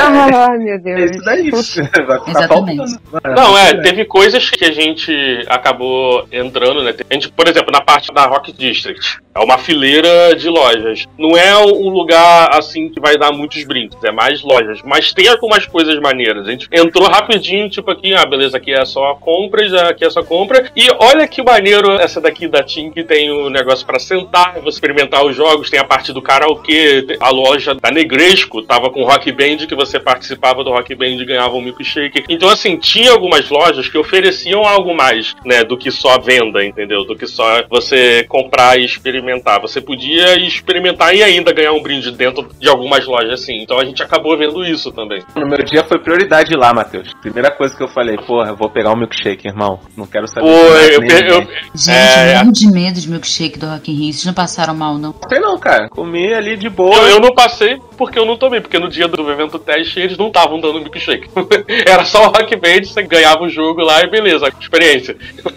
Ai, 0.00 0.58
meu 0.58 0.74
É 0.74 0.78
Deus. 0.78 1.10
isso 1.10 1.24
daí. 1.24 1.50
Vai 1.50 1.62
ficar 1.62 2.30
Exatamente. 2.30 2.76
faltando. 3.08 3.34
Não, 3.36 3.58
é, 3.58 3.80
teve 3.80 4.04
coisas 4.04 4.50
que 4.50 4.64
a 4.64 4.72
gente 4.72 5.44
acabou 5.48 6.26
entrando, 6.30 6.82
né? 6.82 6.94
A 7.08 7.14
gente, 7.14 7.30
por 7.30 7.48
exemplo, 7.48 7.70
na 7.72 7.80
parte 7.80 8.12
da 8.12 8.26
Rock 8.26 8.52
District, 8.52 9.18
é 9.36 9.44
uma 9.44 9.58
fileira 9.58 10.34
de 10.34 10.48
lojas. 10.48 11.06
Não 11.18 11.36
é 11.36 11.56
um 11.58 11.90
lugar 11.90 12.48
assim 12.54 12.88
que 12.88 12.98
vai 12.98 13.16
dar 13.18 13.32
muitos 13.32 13.62
brindes, 13.64 14.02
é 14.02 14.10
mais 14.10 14.42
lojas. 14.42 14.80
Mas 14.82 15.12
tem 15.12 15.28
algumas 15.28 15.66
coisas 15.66 15.98
maneiras. 16.00 16.48
A 16.48 16.50
gente 16.50 16.68
entrou 16.72 17.06
rapidinho, 17.08 17.68
tipo 17.68 17.90
aqui, 17.90 18.14
ah, 18.14 18.24
beleza, 18.24 18.56
aqui 18.56 18.72
é 18.72 18.84
só 18.84 19.14
compra, 19.14 19.68
já 19.68 19.90
aqui 19.90 20.04
é 20.04 20.10
só 20.10 20.22
compra. 20.22 20.70
E 20.74 20.88
olha 20.98 21.28
que 21.28 21.42
maneiro 21.42 21.92
essa 21.92 22.20
daqui 22.20 22.48
da 22.48 22.62
Tim, 22.62 22.90
que 22.90 23.04
tem 23.04 23.30
o 23.30 23.50
negócio 23.50 23.86
pra 23.86 23.98
sentar, 23.98 24.58
você 24.60 24.76
experimentar 24.76 25.24
os 25.24 25.36
jogos, 25.36 25.68
tem 25.68 25.80
a 25.80 25.84
parte 25.84 26.12
do 26.12 26.22
karaokê, 26.22 27.18
a 27.20 27.30
loja 27.30 27.74
da 27.74 27.90
Negresco 27.90 28.62
tava 28.62 28.90
com 28.90 29.04
Rock 29.04 29.30
Band, 29.32 29.66
que 29.66 29.74
você 29.74 30.00
participava 30.00 30.64
do 30.64 30.70
Rock 30.70 30.94
Band 30.94 31.16
e 31.16 31.24
ganhava 31.24 31.54
um 31.54 31.60
milkshake. 31.60 32.24
Então, 32.28 32.48
assim, 32.48 32.76
tinha 32.76 33.10
algumas 33.10 33.50
lojas 33.50 33.88
que 33.88 33.98
ofereciam 33.98 34.64
algo 34.64 34.94
mais, 34.94 35.34
né, 35.44 35.62
do 35.64 35.76
que 35.76 35.90
só 35.90 36.18
venda, 36.18 36.64
entendeu? 36.64 37.04
Do 37.04 37.16
que 37.16 37.26
só 37.26 37.62
você 37.68 38.24
comprar 38.28 38.78
e 38.78 38.84
experimentar. 38.84 39.25
Você 39.62 39.80
podia 39.80 40.36
experimentar 40.38 41.14
e 41.14 41.22
ainda 41.22 41.52
ganhar 41.52 41.72
um 41.72 41.82
brinde 41.82 42.10
dentro 42.10 42.48
de 42.60 42.68
algumas 42.68 43.04
lojas, 43.06 43.40
assim. 43.40 43.60
Então 43.62 43.78
a 43.78 43.84
gente 43.84 44.02
acabou 44.02 44.36
vendo 44.36 44.64
isso 44.64 44.92
também. 44.92 45.22
No 45.34 45.46
meu 45.46 45.58
dia 45.64 45.84
foi 45.84 45.98
prioridade 45.98 46.54
lá, 46.56 46.72
Matheus. 46.72 47.12
Primeira 47.20 47.50
coisa 47.50 47.74
que 47.76 47.82
eu 47.82 47.88
falei, 47.88 48.16
porra, 48.16 48.50
eu 48.50 48.56
vou 48.56 48.70
pegar 48.70 48.92
um 48.92 48.96
milkshake, 48.96 49.48
irmão. 49.48 49.80
Não 49.96 50.06
quero 50.06 50.26
saber 50.28 50.46
Pô, 50.46 50.52
eu, 50.52 50.92
eu, 50.92 51.00
ninguém. 51.00 51.48
Gente, 51.74 51.90
É. 51.96 52.32
eu 52.34 52.38
morro 52.40 52.52
de 52.52 52.66
medo 52.70 53.00
de 53.00 53.10
milkshake 53.10 53.58
do 53.58 53.66
Rock 53.66 53.90
in 53.90 53.94
Rio. 53.94 54.12
Vocês 54.12 54.24
não 54.26 54.34
passaram 54.34 54.74
mal, 54.74 54.98
não? 54.98 55.14
Sei 55.28 55.38
não, 55.38 55.58
cara. 55.58 55.88
Comi 55.88 56.32
ali 56.32 56.56
de 56.56 56.68
boa. 56.68 56.94
Eu, 56.96 57.08
eu 57.08 57.20
não 57.20 57.34
passei 57.34 57.78
porque 57.96 58.18
eu 58.18 58.26
não 58.26 58.36
tomei, 58.36 58.60
porque 58.60 58.78
no 58.78 58.88
dia 58.88 59.08
do 59.08 59.30
evento 59.30 59.58
teste 59.58 59.98
eles 60.00 60.18
não 60.18 60.28
estavam 60.28 60.60
dando 60.60 60.80
milkshake. 60.80 61.28
Era 61.86 62.04
só 62.04 62.24
o 62.24 62.26
Rock 62.26 62.54
Band, 62.56 62.84
você 62.84 63.02
ganhava 63.02 63.42
o 63.42 63.48
jogo 63.48 63.80
lá 63.80 64.02
e 64.02 64.10
beleza, 64.10 64.48
experiência. 64.60 65.16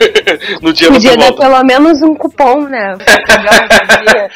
no 0.61 0.71
dia 0.73 0.89
Podia 0.89 1.17
dar 1.17 1.25
volta. 1.25 1.41
pelo 1.43 1.63
menos 1.63 2.01
um 2.01 2.15
cupom, 2.15 2.61
né? 2.67 2.97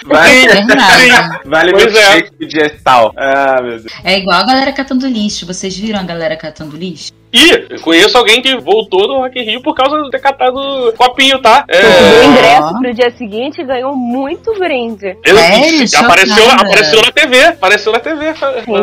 Vai, 0.05 0.47
Verdade. 0.47 1.39
vale 1.45 1.71
Pois 1.71 1.85
milkshake 1.85 2.31
de 2.39 2.47
dia 2.47 2.77
tal. 2.83 3.13
Ah, 3.17 3.61
meu 3.61 3.79
Deus. 3.79 3.93
É 4.03 4.17
igual 4.17 4.41
a 4.41 4.45
galera 4.45 4.71
catando 4.71 5.07
lixo. 5.07 5.45
Vocês 5.45 5.77
viram 5.77 5.99
a 5.99 6.03
galera 6.03 6.35
catando 6.37 6.75
lixo? 6.75 7.11
E 7.33 7.49
eu 7.73 7.81
conheço 7.81 8.15
alguém 8.17 8.41
que 8.41 8.55
voltou 8.57 9.07
do 9.07 9.15
Rock 9.17 9.39
in 9.39 9.43
Rio 9.43 9.61
por 9.63 9.73
causa 9.73 9.99
de 10.03 10.11
ter 10.11 10.19
catado 10.19 10.93
copinho, 10.95 11.39
tá? 11.41 11.65
É, 11.67 12.25
ingresso 12.25 12.79
pro 12.79 12.93
dia 12.93 13.09
seguinte 13.17 13.63
ganhou 13.63 13.95
muito 13.95 14.53
brinde. 14.59 15.17
eu- 15.25 15.35
Sério? 15.35 16.05
apareceu, 16.05 16.35
Chocada. 16.43 16.61
apareceu 16.61 17.01
na 17.01 17.11
TV, 17.11 17.43
apareceu 17.45 17.91
na 17.91 17.99
TV. 17.99 18.33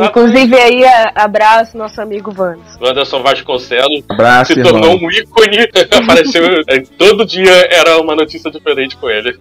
Inclusive 0.05 0.57
aí, 0.57 0.83
abraço 1.15 1.77
nosso 1.79 2.01
amigo 2.01 2.33
Vans. 2.33 2.59
O 2.81 2.89
Anderson 2.89 3.23
Vasconcelos 3.23 4.03
Abraço, 4.09 4.53
se 4.55 4.63
tornou 4.63 4.97
um 4.97 5.11
ícone, 5.11 5.69
apareceu 6.03 6.45
é, 6.69 6.81
todo 6.99 7.25
dia 7.25 7.69
era 7.71 8.01
uma 8.01 8.17
notícia 8.17 8.51
diferente 8.51 8.97
com 8.97 9.09
ele. 9.09 9.33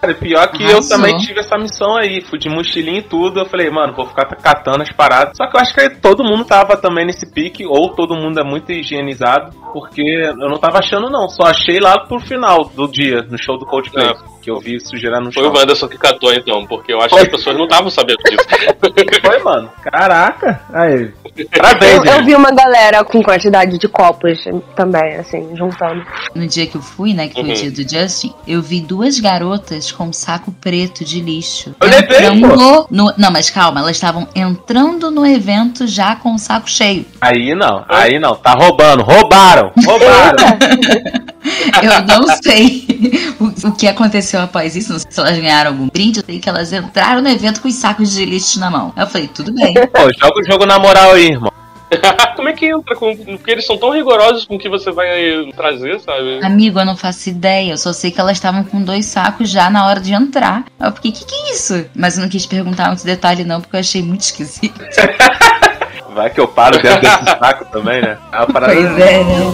Cara, 0.00 0.14
pior 0.14 0.48
que 0.48 0.64
eu 0.64 0.80
também 0.88 1.16
tive 1.18 1.38
essa 1.40 1.56
missão 1.56 1.96
aí. 1.96 2.20
Fui 2.22 2.38
de 2.38 2.48
mochilinha 2.48 2.98
e 2.98 3.02
tudo. 3.02 3.40
Eu 3.40 3.46
falei, 3.46 3.70
mano, 3.70 3.92
vou 3.94 4.06
ficar 4.06 4.24
catando 4.24 4.82
as 4.82 4.90
paradas. 4.90 5.36
Só 5.36 5.46
que 5.46 5.56
eu 5.56 5.60
acho 5.60 5.72
que 5.74 5.88
todo 6.00 6.24
mundo 6.24 6.44
tava 6.44 6.76
também 6.76 7.06
nesse 7.06 7.30
pique, 7.32 7.64
ou 7.64 7.90
todo 7.90 8.16
mundo 8.16 8.40
é 8.40 8.44
muito 8.44 8.55
higienizado, 8.68 9.52
porque 9.72 10.02
eu 10.02 10.48
não 10.48 10.58
tava 10.58 10.78
achando, 10.78 11.10
não. 11.10 11.28
Só 11.28 11.44
achei 11.44 11.78
lá 11.78 11.98
pro 12.00 12.20
final 12.20 12.64
do 12.74 12.86
dia, 12.88 13.22
no 13.30 13.38
show 13.38 13.58
do 13.58 13.66
Coldplay. 13.66 14.12
Que 14.42 14.50
eu 14.50 14.60
vi 14.60 14.78
sujeira 14.80 15.18
no 15.18 15.32
Foi 15.32 15.42
chão. 15.42 15.52
o 15.52 15.56
Wanderson 15.56 15.88
que 15.88 15.98
catou 15.98 16.32
então, 16.32 16.64
porque 16.66 16.92
eu 16.92 17.00
acho 17.00 17.14
que 17.14 17.20
as 17.20 17.28
pessoas 17.28 17.56
não 17.56 17.64
estavam 17.64 17.90
sabendo 17.90 18.18
disso. 18.30 18.46
Foi, 19.24 19.42
mano. 19.42 19.68
Caraca. 19.82 20.60
Aí. 20.72 21.10
Eu, 21.36 21.46
Parabéns, 21.50 21.94
eu 21.96 22.04
gente. 22.12 22.24
vi 22.24 22.34
uma 22.36 22.50
galera 22.52 23.04
com 23.04 23.22
quantidade 23.22 23.76
de 23.76 23.88
copos 23.88 24.44
também, 24.76 25.16
assim, 25.16 25.54
juntando. 25.56 26.02
No 26.34 26.46
dia 26.46 26.66
que 26.66 26.76
eu 26.76 26.80
fui, 26.80 27.12
né, 27.12 27.26
que 27.28 27.34
foi 27.34 27.42
Uhum. 27.44 27.50
o 27.50 27.54
dia 27.54 27.70
do 27.70 27.82
Justin, 27.90 28.32
eu 28.46 28.62
vi 28.62 28.80
duas 28.80 29.18
garotas 29.20 29.90
com 29.92 30.04
um 30.04 30.12
saco 30.12 30.52
preto 30.60 31.04
de 31.04 31.20
lixo. 31.20 31.74
Eu 31.80 31.88
levei, 31.88 32.30
no... 32.30 32.86
Não, 33.18 33.30
mas 33.32 33.50
calma, 33.50 33.80
elas 33.80 33.96
estavam 33.96 34.26
entrando 34.34 35.10
no 35.10 35.26
evento 35.26 35.86
já 35.86 36.14
com 36.16 36.34
o 36.34 36.38
saco 36.38 36.70
cheio. 36.70 37.04
Aí 37.20 37.54
não, 37.54 37.84
aí 37.88 38.18
não. 38.18 38.34
Tá 38.46 38.52
roubando. 38.52 39.02
Roubaram. 39.02 39.72
Roubaram. 39.84 40.36
Eu 41.82 42.02
não 42.06 42.28
sei 42.40 42.86
o, 43.40 43.68
o 43.68 43.72
que 43.72 43.88
aconteceu 43.88 44.40
após 44.40 44.76
isso, 44.76 44.92
não 44.92 45.00
sei 45.00 45.10
se 45.10 45.18
elas 45.18 45.36
ganharam 45.36 45.72
algum 45.72 45.88
brinde, 45.88 46.20
eu 46.20 46.24
sei 46.24 46.38
que 46.38 46.48
elas 46.48 46.72
entraram 46.72 47.20
no 47.22 47.28
evento 47.28 47.60
com 47.60 47.68
os 47.68 47.74
sacos 47.74 48.12
de 48.12 48.24
lixo 48.24 48.58
na 48.58 48.70
mão. 48.70 48.92
Aí 48.96 49.02
Eu 49.02 49.06
falei, 49.08 49.28
tudo 49.28 49.52
bem. 49.52 49.74
Pô, 49.92 50.00
joga 50.18 50.40
o 50.40 50.44
jogo 50.44 50.64
na 50.64 50.78
moral 50.78 51.12
aí, 51.12 51.26
irmão. 51.26 51.52
Como 52.36 52.48
é 52.48 52.52
que 52.52 52.66
entra? 52.66 52.94
Com... 52.94 53.16
Porque 53.16 53.50
eles 53.50 53.66
são 53.66 53.76
tão 53.76 53.90
rigorosos 53.90 54.44
com 54.44 54.54
o 54.54 54.58
que 54.58 54.68
você 54.68 54.90
vai 54.92 55.50
trazer, 55.56 56.00
sabe? 56.00 56.40
Amigo, 56.44 56.78
eu 56.78 56.84
não 56.84 56.96
faço 56.96 57.28
ideia. 57.28 57.72
Eu 57.72 57.78
só 57.78 57.92
sei 57.92 58.10
que 58.10 58.20
elas 58.20 58.36
estavam 58.36 58.64
com 58.64 58.82
dois 58.82 59.06
sacos 59.06 59.50
já 59.50 59.68
na 59.70 59.86
hora 59.86 60.00
de 60.00 60.12
entrar. 60.12 60.64
Eu 60.80 60.92
fiquei, 60.92 61.12
que 61.12 61.24
que 61.24 61.34
é 61.34 61.52
isso? 61.52 61.84
Mas 61.94 62.16
eu 62.16 62.22
não 62.22 62.28
quis 62.28 62.46
perguntar 62.46 62.88
muito 62.88 63.04
detalhe, 63.04 63.44
não, 63.44 63.60
porque 63.60 63.76
eu 63.76 63.80
achei 63.80 64.02
muito 64.02 64.22
esquisito. 64.22 64.80
Vai 66.16 66.30
que 66.30 66.40
eu 66.40 66.48
paro 66.48 66.80
dentro 66.80 67.02
desse 67.02 67.24
saco 67.38 67.66
também, 67.66 68.00
né? 68.00 68.16
É 68.32 68.38
uma 68.38 68.46
parada... 68.46 68.72
Pois 68.72 68.98
é, 68.98 69.22
né? 69.22 69.52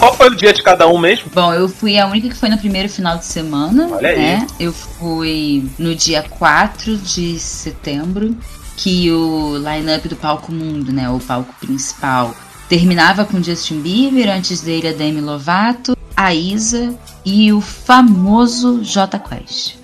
Qual 0.00 0.12
foi 0.14 0.26
o 0.26 0.34
dia 0.34 0.52
de 0.52 0.60
cada 0.60 0.88
um 0.88 0.98
mesmo? 0.98 1.30
Bom, 1.32 1.54
eu 1.54 1.68
fui 1.68 1.96
a 1.96 2.08
única 2.08 2.28
que 2.28 2.34
foi 2.34 2.48
no 2.48 2.58
primeiro 2.58 2.88
final 2.88 3.16
de 3.16 3.24
semana. 3.24 3.88
Olha 3.92 4.08
aí. 4.08 4.16
Né? 4.16 4.46
Eu 4.58 4.72
fui 4.72 5.70
no 5.78 5.94
dia 5.94 6.24
4 6.28 6.96
de 6.96 7.38
setembro, 7.38 8.36
que 8.76 9.12
o 9.12 9.58
line-up 9.58 10.08
do 10.08 10.16
palco 10.16 10.50
mundo, 10.50 10.92
né? 10.92 11.08
O 11.08 11.20
palco 11.20 11.54
principal 11.60 12.34
Terminava 12.70 13.24
com 13.24 13.42
Justin 13.42 13.80
Bieber, 13.80 14.30
antes 14.30 14.60
dele 14.60 14.86
a 14.86 14.92
Demi 14.92 15.20
Lovato, 15.20 15.96
a 16.16 16.32
Isa 16.32 16.96
e 17.24 17.52
o 17.52 17.60
famoso 17.60 18.80
J 18.82 19.18
Quest. 19.18 19.74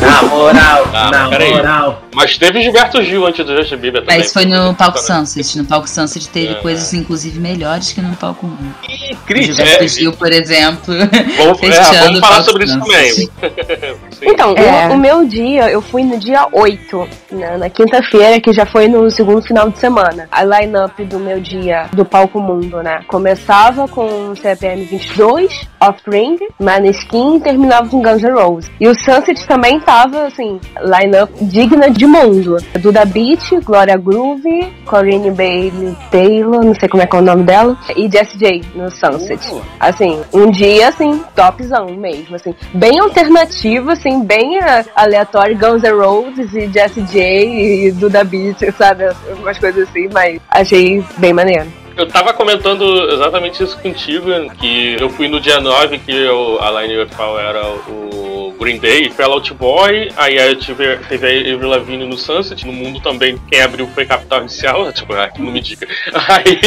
Na 0.00 0.22
moral, 0.28 0.84
Ah, 0.94 1.10
na 1.10 1.28
peraí. 1.28 1.52
moral. 1.54 2.02
Mas 2.14 2.36
teve 2.38 2.60
Gilberto 2.62 3.02
Gil 3.02 3.26
antes 3.26 3.44
do 3.44 3.56
Justin 3.56 3.76
Bieber 3.76 4.02
também. 4.02 4.18
Mas 4.18 4.32
foi 4.32 4.44
no 4.44 4.74
palco 4.74 4.98
Né? 4.98 5.04
Sunset. 5.04 5.58
No 5.58 5.64
palco 5.64 5.88
Sunset 5.88 6.28
teve 6.28 6.52
É. 6.52 6.56
coisas, 6.56 6.92
inclusive, 6.94 7.38
melhores 7.40 7.92
que 7.92 8.00
no 8.00 8.14
palco 8.16 8.46
mundo. 8.46 8.74
Ih, 8.88 9.14
O 9.14 9.16
crítica. 9.26 9.54
Gilberto 9.56 9.84
É, 9.84 9.88
Gil, 9.88 10.12
por 10.12 10.30
exemplo, 10.32 10.94
Vamos, 11.38 11.62
é, 11.62 11.72
fechando 11.72 12.04
vamos 12.04 12.20
falar 12.20 12.42
sobre 12.42 12.64
isso 12.64 12.78
Sunset. 12.78 13.26
também. 13.40 13.50
Sim. 14.10 14.26
Então, 14.26 14.54
É. 14.56 14.88
o, 14.88 14.92
o 14.94 14.98
meu 14.98 15.26
dia, 15.26 15.70
eu 15.70 15.80
fui 15.80 16.04
no 16.04 16.18
dia 16.18 16.46
8, 16.52 17.08
né, 17.32 17.56
na 17.56 17.70
quinta-feira, 17.70 18.40
que 18.40 18.52
já 18.52 18.66
foi 18.66 18.86
no 18.88 19.10
segundo 19.10 19.42
final 19.42 19.70
de 19.70 19.78
semana. 19.78 20.28
A 20.30 20.44
line-up 20.44 21.02
do 21.04 21.18
meu 21.18 21.40
dia 21.40 21.86
do 21.92 22.04
Palco 22.04 22.40
Mundo, 22.40 22.82
né? 22.82 23.00
Começava 23.08 23.88
com 23.88 24.34
CPM 24.36 24.84
22, 24.84 25.68
Offspring, 25.80 26.36
Maneskin 26.60 27.36
e 27.36 27.40
terminava 27.40 27.88
com 27.88 28.02
Guns 28.02 28.22
N' 28.22 28.32
Roses. 28.32 28.70
E 28.80 28.86
o 28.86 28.94
Sunset 28.94 29.46
também 29.46 29.80
tava, 29.80 30.26
assim, 30.26 30.60
line-up 30.82 31.32
digna 31.44 31.90
de 31.90 32.06
mundo. 32.06 32.56
Duda 32.80 33.04
Beat, 33.04 33.50
Gloria 33.64 33.96
Groove, 33.96 34.72
Corinne 34.84 35.30
Bailey 35.30 35.96
Taylor, 36.10 36.64
não 36.64 36.74
sei 36.74 36.88
como 36.88 37.02
é 37.02 37.06
que 37.06 37.16
é 37.16 37.18
o 37.18 37.22
nome 37.22 37.44
dela, 37.44 37.76
e 37.96 38.10
Jessie 38.10 38.38
J 38.38 38.62
no 38.74 38.90
Sunset. 38.90 39.40
Assim, 39.78 40.20
um 40.32 40.50
dia, 40.50 40.88
assim, 40.88 41.22
topzão 41.34 41.86
mesmo, 41.86 42.36
assim, 42.36 42.54
bem 42.74 42.98
alternativo, 43.00 43.90
assim, 43.90 44.22
bem 44.24 44.58
eh, 44.58 44.84
aleatório, 44.94 45.58
Guns 45.58 45.82
N' 45.82 45.92
Roses 45.92 46.54
e 46.54 46.68
Jessie 46.68 47.02
J 47.04 47.86
e 47.86 47.92
Duda 47.92 48.24
Beat, 48.24 48.58
sabe, 48.76 49.08
umas 49.38 49.58
coisas 49.58 49.88
assim, 49.88 50.08
mas 50.12 50.40
achei 50.50 51.04
bem 51.18 51.32
maneiro. 51.32 51.79
Eu 51.96 52.06
tava 52.06 52.32
comentando 52.32 53.10
exatamente 53.12 53.62
isso 53.62 53.76
contigo, 53.78 54.26
que 54.58 54.96
eu 54.98 55.10
fui 55.10 55.28
no 55.28 55.40
dia 55.40 55.60
9, 55.60 55.98
que 55.98 56.12
eu, 56.12 56.58
a 56.62 56.80
line 56.82 56.94
principal 57.02 57.38
era 57.38 57.66
o 57.88 58.54
Green 58.58 58.78
Day, 58.78 59.10
Fell 59.10 59.32
Out 59.32 59.52
Boy, 59.54 60.10
aí 60.16 60.36
eu 60.36 60.54
tive, 60.56 60.96
teve 61.08 61.26
a 61.26 61.54
Avril 61.54 61.68
Lavigne 61.68 62.06
no 62.06 62.16
Sunset, 62.16 62.66
no 62.66 62.72
mundo 62.72 63.00
também, 63.00 63.36
quem 63.50 63.60
abriu 63.62 63.86
foi 63.88 64.04
Capital 64.06 64.40
Inicial, 64.40 64.92
tipo, 64.92 65.12
ah, 65.14 65.30
não 65.38 65.50
me 65.52 65.60
diga. 65.60 65.86
Aí, 66.28 66.60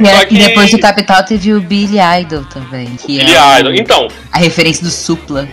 E, 0.00 0.06
só 0.06 0.16
a- 0.22 0.24
que... 0.26 0.34
e 0.34 0.38
depois 0.38 0.70
do 0.70 0.78
Capital 0.78 1.24
teve 1.24 1.52
o 1.52 1.60
Billy 1.60 1.98
Idol 2.20 2.44
também. 2.46 2.86
Que 2.96 3.18
Billy 3.18 3.34
é 3.36 3.60
Idol. 3.60 3.74
Então, 3.74 4.08
a 4.32 4.38
referência 4.38 4.82
do 4.84 4.90
Supla. 4.90 5.48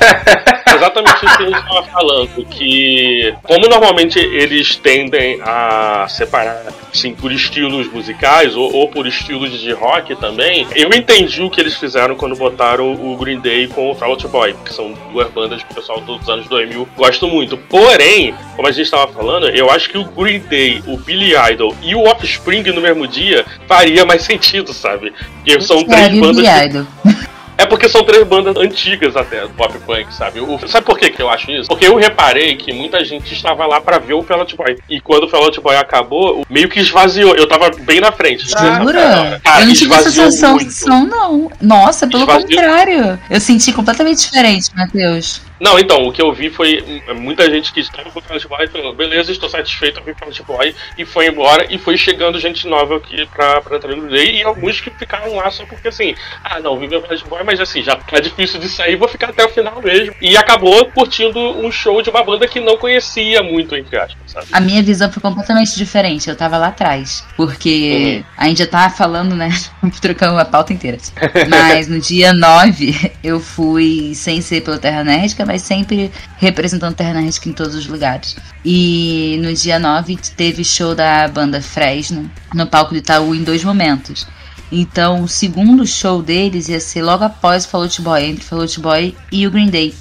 exatamente 0.74 1.26
isso 1.26 1.36
que 1.36 1.42
a 1.42 1.46
gente 1.46 1.58
estava 1.58 1.82
falando, 1.84 2.44
que 2.46 3.34
como 3.42 3.68
normalmente 3.68 4.18
eles 4.18 4.76
tendem 4.76 5.40
a 5.42 6.06
separar 6.08 6.66
assim, 6.92 7.14
por 7.14 7.30
estilos 7.32 7.90
musicais 7.92 8.56
ou, 8.56 8.72
ou 8.74 8.88
por 8.88 9.06
estilos 9.06 9.60
de 9.60 9.72
rock 9.72 10.16
também, 10.16 10.66
eu 10.74 10.88
entendi 10.90 11.42
o 11.42 11.50
que 11.50 11.60
eles 11.60 11.76
fizeram 11.76 12.14
quando 12.16 12.34
botaram 12.36 12.92
o 12.92 13.16
Green 13.16 13.40
Day 13.40 13.68
com 13.68 13.90
o 13.90 13.94
Fall 13.94 14.10
Out 14.10 14.28
Boy, 14.28 14.54
que 14.64 14.72
são 14.72 14.94
duas 15.12 15.30
bandas 15.30 15.62
que 15.62 15.72
o 15.72 15.74
pessoal 15.74 16.00
dos 16.00 16.28
anos 16.28 16.48
2000 16.48 16.88
gosta 16.96 17.26
muito. 17.26 17.56
Porém, 17.56 18.34
como 18.56 18.68
a 18.68 18.72
gente 18.72 18.84
estava 18.84 19.10
falando, 19.12 19.48
eu 19.48 19.70
acho 19.70 19.88
que 19.88 19.98
o 19.98 20.04
Green 20.04 20.40
Day, 20.40 20.82
o 20.86 20.96
Billy 20.96 21.32
Idol 21.52 21.74
e 21.82 21.94
o 21.94 22.04
Offspring 22.04 22.62
no 22.62 22.80
mesmo 22.80 23.06
dia 23.06 23.44
faria 23.66 24.04
mais 24.04 24.22
sentido, 24.22 24.72
sabe? 24.72 25.12
Porque 25.36 25.60
são 25.60 25.84
três 25.84 26.08
bandas 26.18 26.36
Billy 26.36 26.48
que 26.48 26.64
Idol. 26.66 26.86
é 27.62 27.66
porque 27.66 27.88
são 27.88 28.02
três 28.04 28.26
bandas 28.26 28.56
antigas 28.56 29.16
até 29.16 29.42
do 29.42 29.50
pop 29.50 29.76
punk, 29.86 30.12
sabe? 30.14 30.40
O- 30.40 30.58
sabe 30.66 30.84
por 30.86 30.98
que, 30.98 31.10
que 31.10 31.22
eu 31.22 31.28
acho 31.28 31.50
isso? 31.50 31.68
Porque 31.68 31.86
eu 31.86 31.96
reparei 31.96 32.56
que 32.56 32.72
muita 32.72 33.04
gente 33.04 33.32
estava 33.34 33.66
lá 33.66 33.80
pra 33.80 33.98
ver 33.98 34.14
o 34.14 34.22
Fall 34.22 34.40
Out 34.40 34.56
Boy. 34.56 34.76
E 34.88 35.00
quando 35.00 35.24
o 35.24 35.28
Fall 35.28 35.44
Out 35.44 35.60
Boy 35.60 35.76
acabou, 35.76 36.40
o- 36.40 36.44
meio 36.50 36.68
que 36.68 36.80
esvaziou. 36.80 37.34
Eu 37.34 37.46
tava 37.46 37.70
bem 37.80 38.00
na 38.00 38.12
frente. 38.12 38.48
Jura? 38.48 39.40
Cara, 39.44 39.60
eu 39.62 39.66
não 39.66 39.74
tive 39.74 39.94
essa 39.94 40.10
sensação, 40.10 40.54
muito. 40.54 41.08
não. 41.10 41.50
Nossa, 41.60 42.06
pelo 42.06 42.22
Esvaziou. 42.22 42.48
contrário. 42.48 43.18
Eu 43.28 43.40
senti 43.40 43.72
completamente 43.72 44.18
diferente, 44.20 44.68
Matheus. 44.74 45.40
Não, 45.60 45.78
então, 45.78 46.06
o 46.06 46.12
que 46.12 46.22
eu 46.22 46.32
vi 46.32 46.50
foi 46.50 46.82
hum, 47.08 47.14
muita 47.14 47.50
gente 47.50 47.72
que 47.72 47.80
estava 47.80 48.10
com 48.10 48.18
o 48.18 48.22
Fall 48.22 48.34
Out 48.34 48.48
Boy 48.48 48.66
falou, 48.68 48.94
beleza, 48.94 49.30
estou 49.30 49.48
satisfeito 49.48 50.00
com 50.00 50.10
o 50.10 50.14
Fall 50.14 50.28
Out 50.28 50.42
Boy, 50.42 50.74
e 50.96 51.04
foi 51.04 51.28
embora, 51.28 51.66
e 51.68 51.78
foi 51.78 51.96
chegando 51.96 52.38
gente 52.38 52.66
nova 52.66 52.96
aqui 52.96 53.26
pra, 53.26 53.60
pra 53.60 53.78
Day, 53.78 54.36
e 54.36 54.42
alguns 54.42 54.80
que 54.80 54.90
ficaram 54.90 55.36
lá 55.36 55.50
só 55.50 55.64
porque 55.66 55.88
assim, 55.88 56.14
ah 56.42 56.58
não, 56.60 56.78
vive 56.78 56.96
o 56.96 57.00
Fall 57.00 57.12
Out 57.12 57.28
Boy, 57.28 57.42
mas 57.44 57.60
assim, 57.60 57.82
já 57.82 57.96
tá 57.96 58.18
difícil 58.20 58.58
de 58.58 58.68
sair, 58.68 58.96
vou 58.96 59.08
ficar 59.08 59.30
até 59.30 59.44
o 59.44 59.48
final 59.48 59.80
mesmo. 59.82 60.14
E 60.20 60.36
acabou 60.36 60.86
curtindo 60.86 61.38
um 61.38 61.70
show 61.70 62.00
de 62.02 62.10
uma 62.10 62.22
banda 62.24 62.46
que 62.46 62.60
não 62.60 62.76
conhecia 62.76 63.42
muito, 63.42 63.76
entre 63.76 63.96
aspas, 63.96 64.30
sabe? 64.30 64.46
A 64.52 64.60
minha 64.60 64.82
visão 64.82 65.10
foi 65.10 65.22
completamente 65.22 65.76
diferente. 65.76 66.28
Eu 66.28 66.36
tava 66.36 66.56
lá 66.56 66.68
atrás. 66.68 67.24
Porque 67.36 68.24
a 68.36 68.46
gente 68.46 68.58
já 68.58 68.66
tava 68.66 68.94
falando, 68.94 69.34
né? 69.36 69.50
Trocando 70.00 70.38
a 70.38 70.44
pauta 70.44 70.72
inteira. 70.72 70.98
Mas 71.48 71.88
no 71.88 72.00
dia 72.00 72.32
9, 72.32 73.12
eu 73.22 73.40
fui 73.40 74.14
sem 74.14 74.40
ser 74.40 74.62
pelo 74.62 74.78
Terra 74.78 75.04
Nérdica, 75.04 75.44
mas 75.50 75.62
sempre 75.62 76.12
representando 76.36 76.96
Nérdica 77.00 77.48
em 77.48 77.52
todos 77.52 77.74
os 77.74 77.88
lugares. 77.88 78.36
E 78.64 79.36
no 79.42 79.52
dia 79.52 79.80
9 79.80 80.16
teve 80.36 80.62
show 80.62 80.94
da 80.94 81.26
banda 81.26 81.60
Fresno 81.60 82.30
no 82.54 82.68
palco 82.68 82.92
do 82.92 82.98
Itaú 82.98 83.34
em 83.34 83.42
dois 83.42 83.64
momentos. 83.64 84.28
Então, 84.70 85.24
o 85.24 85.28
segundo 85.28 85.84
show 85.84 86.22
deles 86.22 86.68
ia 86.68 86.78
ser 86.78 87.02
logo 87.02 87.24
após 87.24 87.64
o 87.64 87.68
Fall 87.68 87.82
Out 87.82 88.00
Boy, 88.00 88.24
entre 88.24 88.44
o 88.44 88.46
Fall 88.46 88.60
Out 88.60 88.78
Boy 88.78 89.16
e 89.32 89.44
o 89.44 89.50
Green 89.50 89.68
Day. 89.68 89.92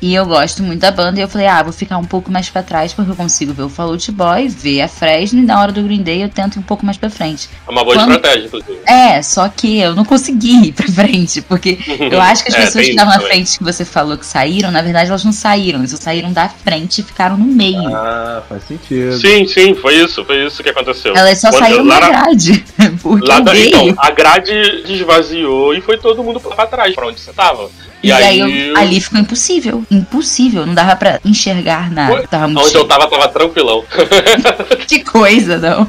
E 0.00 0.14
eu 0.14 0.26
gosto 0.26 0.62
muito 0.62 0.80
da 0.80 0.90
banda 0.90 1.18
e 1.18 1.22
eu 1.22 1.28
falei, 1.28 1.46
ah, 1.46 1.62
vou 1.62 1.72
ficar 1.72 1.96
um 1.96 2.04
pouco 2.04 2.30
mais 2.30 2.50
pra 2.50 2.62
trás 2.62 2.92
porque 2.92 3.10
eu 3.10 3.16
consigo 3.16 3.54
ver 3.54 3.62
o 3.62 3.68
Fall 3.70 3.88
Out 3.92 4.12
Boy, 4.12 4.46
ver 4.46 4.82
a 4.82 4.88
Fresno 4.88 5.40
e 5.40 5.42
na 5.42 5.58
hora 5.58 5.72
do 5.72 5.82
Green 5.82 6.02
Day 6.02 6.22
eu 6.22 6.28
tento 6.28 6.56
ir 6.56 6.58
um 6.58 6.62
pouco 6.62 6.84
mais 6.84 6.98
pra 6.98 7.08
frente. 7.08 7.48
É 7.66 7.70
uma 7.70 7.82
boa 7.82 7.96
Quando- 7.96 8.12
estratégia, 8.14 8.46
inclusive. 8.46 8.78
É, 8.86 9.22
só 9.22 9.48
que 9.48 9.78
eu 9.80 9.94
não 9.94 10.04
consegui 10.04 10.66
ir 10.68 10.72
pra 10.72 10.86
frente, 10.86 11.40
porque 11.40 11.78
eu 12.12 12.20
acho 12.20 12.42
que 12.44 12.50
as 12.50 12.54
É, 12.54 12.64
pessoas 12.66 12.84
que 12.84 12.90
estavam 12.90 13.14
na 13.14 13.20
frente 13.20 13.56
que 13.56 13.64
você 13.64 13.86
falou 13.86 14.18
que 14.18 14.26
saíram, 14.26 14.70
na 14.70 14.82
verdade 14.82 15.08
elas 15.08 15.24
não 15.24 15.32
saíram, 15.32 15.78
eles 15.78 15.92
só 15.92 15.96
saíram 15.96 16.30
da 16.30 16.46
frente 16.48 17.00
e 17.00 17.04
ficaram 17.04 17.38
no 17.38 17.46
meio. 17.46 17.88
Ah, 17.96 18.42
faz 18.46 18.64
sentido. 18.64 19.18
Sim, 19.18 19.46
sim, 19.46 19.74
foi 19.74 19.94
isso, 19.96 20.22
foi 20.26 20.44
isso 20.46 20.62
que 20.62 20.68
aconteceu. 20.68 21.16
Elas 21.16 21.38
só 21.40 21.48
Quando- 21.50 21.62
saíram 21.64 21.84
lá 21.86 22.00
da 22.00 22.00
na- 22.00 22.08
grade, 22.22 22.64
porque 23.02 23.26
Lá 23.26 23.40
da, 23.40 23.56
então, 23.56 23.94
a 23.96 24.10
grade 24.10 24.82
desvaziou 24.86 25.74
e 25.74 25.80
foi 25.80 25.96
todo 25.96 26.22
mundo 26.22 26.38
pra 26.38 26.66
trás, 26.66 26.94
pra 26.94 27.06
onde 27.08 27.18
você 27.18 27.32
tava. 27.32 27.70
E, 28.02 28.12
aí, 28.12 28.38
eu- 28.68 28.76
ali 28.76 29.00
ficou 29.00 29.18
impossível, 29.18 29.84
impossível, 29.90 30.64
não 30.66 30.74
dava 30.74 30.94
pra 30.94 31.18
enxergar 31.24 31.90
nada. 31.90 32.12
Foi? 32.16 32.26
Tava 32.26 32.46
muito 32.46 32.60
onde 32.60 32.70
cheio. 32.70 32.82
eu 32.82 32.86
tava, 32.88 33.08
tava 33.08 33.28
tranquilão. 33.28 33.84
Que 34.86 35.00
coisa, 35.02 35.58
não. 35.58 35.80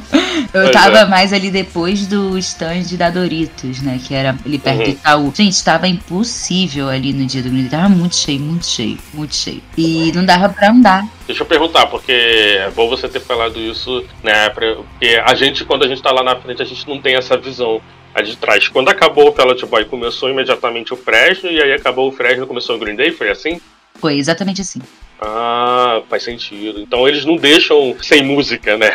Eu 0.54 0.64
Pois 0.64 0.72
tava 0.72 1.00
é. 1.00 1.06
mais 1.06 1.32
ali 1.32 1.52
depois 1.52 2.08
do 2.08 2.36
stand 2.40 2.84
da 2.98 3.10
Doritos, 3.12 3.82
né? 3.82 4.00
Que 4.04 4.16
era 4.16 4.36
ali 4.46 4.58
perto 4.58 4.78
do 4.78 4.84
Uhum. 4.86 4.90
Itaú. 4.90 5.34
Gente, 5.36 5.64
tava 5.64 5.88
impossível 5.88 6.90
ali 6.90 7.14
no 7.14 7.26
dia 7.26 7.44
do 7.44 7.50
Green 7.50 7.62
Day. 7.62 7.70
Tava 7.70 7.90
muito 7.90 8.16
cheio, 8.16 8.40
muito 8.40 8.66
cheio, 8.66 8.98
muito 9.14 9.36
cheio. 9.36 9.62
E 9.78 10.12
não 10.16 10.26
dava 10.26 10.50
pra 10.50 10.72
andar. 10.72 11.06
Deixa 11.28 11.44
eu 11.44 11.48
perguntar, 11.48 11.86
porque 11.88 12.12
é 12.12 12.72
bom 12.76 12.90
você 12.90 13.08
ter 13.08 13.20
falado 13.20 13.60
isso, 13.60 14.04
né? 14.24 14.50
Porque 14.50 15.22
a 15.24 15.36
gente, 15.36 15.64
quando 15.66 15.84
a 15.84 15.88
gente 15.88 16.02
tá 16.02 16.12
lá 16.12 16.24
na 16.24 16.36
frente, 16.38 16.62
a 16.62 16.66
gente 16.66 16.88
não 16.88 17.00
tem 17.00 17.16
essa 17.16 17.38
visão 17.38 17.80
a 18.18 18.22
de 18.24 18.36
trás. 18.36 18.68
Quando 18.68 18.90
acabou 18.90 19.28
o 19.28 19.32
Pellet 19.32 19.64
Boy, 19.66 19.86
começou 19.86 20.30
imediatamente 20.30 20.94
o 20.94 20.98
Fresno, 20.98 21.52
e 21.52 21.62
aí 21.62 21.72
acabou 21.72 22.10
o 22.10 22.12
Fresno, 22.12 22.48
começou 22.48 22.76
o 22.76 22.80
Green 22.80 22.96
Day, 22.96 23.12
foi 23.12 23.30
assim? 23.30 23.62
Foi 23.96 24.18
exatamente 24.18 24.62
assim. 24.62 24.82
Ah, 25.20 26.02
faz 26.10 26.24
sentido. 26.24 26.80
Então 26.80 27.08
eles 27.08 27.26
não 27.26 27.36
deixam 27.38 27.96
sem 28.02 28.24
música, 28.24 28.78
né? 28.78 28.92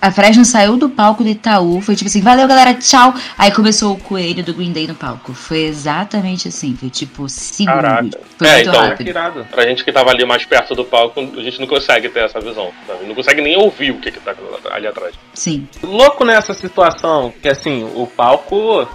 A 0.00 0.10
Fresno 0.12 0.44
saiu 0.44 0.76
do 0.76 0.88
palco 0.88 1.22
do 1.24 1.28
Itaú. 1.28 1.80
Foi 1.80 1.96
tipo 1.96 2.08
assim, 2.08 2.20
valeu 2.20 2.46
galera, 2.46 2.74
tchau. 2.74 3.12
Aí 3.36 3.50
começou 3.50 3.94
o 3.94 3.98
coelho 3.98 4.44
do 4.44 4.54
Green 4.54 4.72
Day 4.72 4.86
no 4.86 4.94
palco. 4.94 5.34
Foi 5.34 5.62
exatamente 5.62 6.46
assim. 6.48 6.76
Foi 6.76 6.88
tipo 6.88 7.28
segundos. 7.28 7.82
Caraca. 7.82 8.20
Foi 8.38 8.48
É, 8.48 8.54
muito 8.54 8.68
então, 8.68 8.80
rápido. 8.80 9.08
Irado. 9.08 9.46
pra 9.50 9.66
gente 9.66 9.84
que 9.84 9.90
tava 9.92 10.10
ali 10.10 10.24
mais 10.24 10.44
perto 10.44 10.74
do 10.74 10.84
palco, 10.84 11.20
a 11.20 11.42
gente 11.42 11.58
não 11.60 11.66
consegue 11.66 12.08
ter 12.08 12.20
essa 12.20 12.40
visão. 12.40 12.70
sabe? 12.86 13.06
Não 13.06 13.14
consegue 13.14 13.40
nem 13.40 13.56
ouvir 13.56 13.90
o 13.90 13.98
que, 13.98 14.10
que 14.12 14.20
tá 14.20 14.34
ali 14.70 14.86
atrás. 14.86 15.14
Sim. 15.34 15.66
Louco 15.82 16.24
nessa 16.24 16.54
situação, 16.54 17.32
que 17.42 17.48
assim, 17.48 17.84
o 17.94 18.06
palco. 18.06 18.88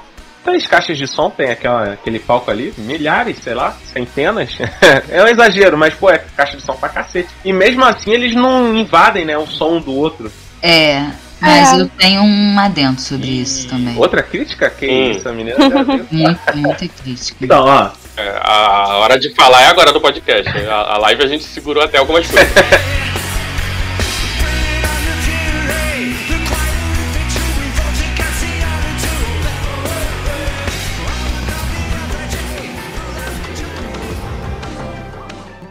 Três 0.46 0.68
caixas 0.68 0.98
de 0.98 1.08
som, 1.08 1.30
tem 1.30 1.50
aquela, 1.50 1.94
aquele 1.94 2.20
palco 2.20 2.50
ali, 2.52 2.72
milhares, 2.78 3.40
sei 3.44 3.54
lá, 3.56 3.76
centenas. 3.92 4.56
é 5.10 5.24
um 5.24 5.28
exagero, 5.28 5.76
mas 5.78 5.94
pô, 5.96 6.10
é 6.10 6.20
caixa 6.38 6.56
de 6.56 6.62
som 6.64 6.76
pra 6.76 6.88
cacete. 6.88 7.30
E 7.44 7.52
mesmo 7.52 7.84
assim 7.84 8.12
eles 8.12 8.34
não 8.36 8.74
invadem, 8.78 9.26
né, 9.26 9.36
o 9.38 9.48
som 9.48 9.78
um 9.78 9.82
do 9.82 9.94
outro. 9.94 10.32
É. 10.62 11.04
Mas 11.42 11.78
eu 11.78 11.88
tenho 11.90 12.22
um 12.22 12.58
adendo 12.60 13.02
sobre 13.02 13.28
isso 13.28 13.68
também. 13.68 13.96
Outra 13.98 14.24
crítica? 14.24 14.70
Que 14.70 14.88
Hum. 14.88 15.12
isso, 15.12 15.28
a 15.28 15.34
menina. 15.34 15.58
Muito, 16.10 16.40
muita 16.58 16.88
crítica. 16.88 17.38
Então, 17.44 17.66
ó, 17.66 17.90
É, 18.18 18.40
a 18.42 18.96
hora 19.00 19.20
de 19.20 19.34
falar 19.36 19.62
é 19.64 19.68
agora 19.68 19.92
do 19.92 20.00
podcast. 20.00 20.50
A, 20.58 20.94
a 20.94 20.98
live 21.00 21.24
a 21.24 21.28
gente 21.28 21.44
segurou 21.44 21.84
até 21.84 21.98
algumas 21.98 22.26
coisas. 22.26 22.50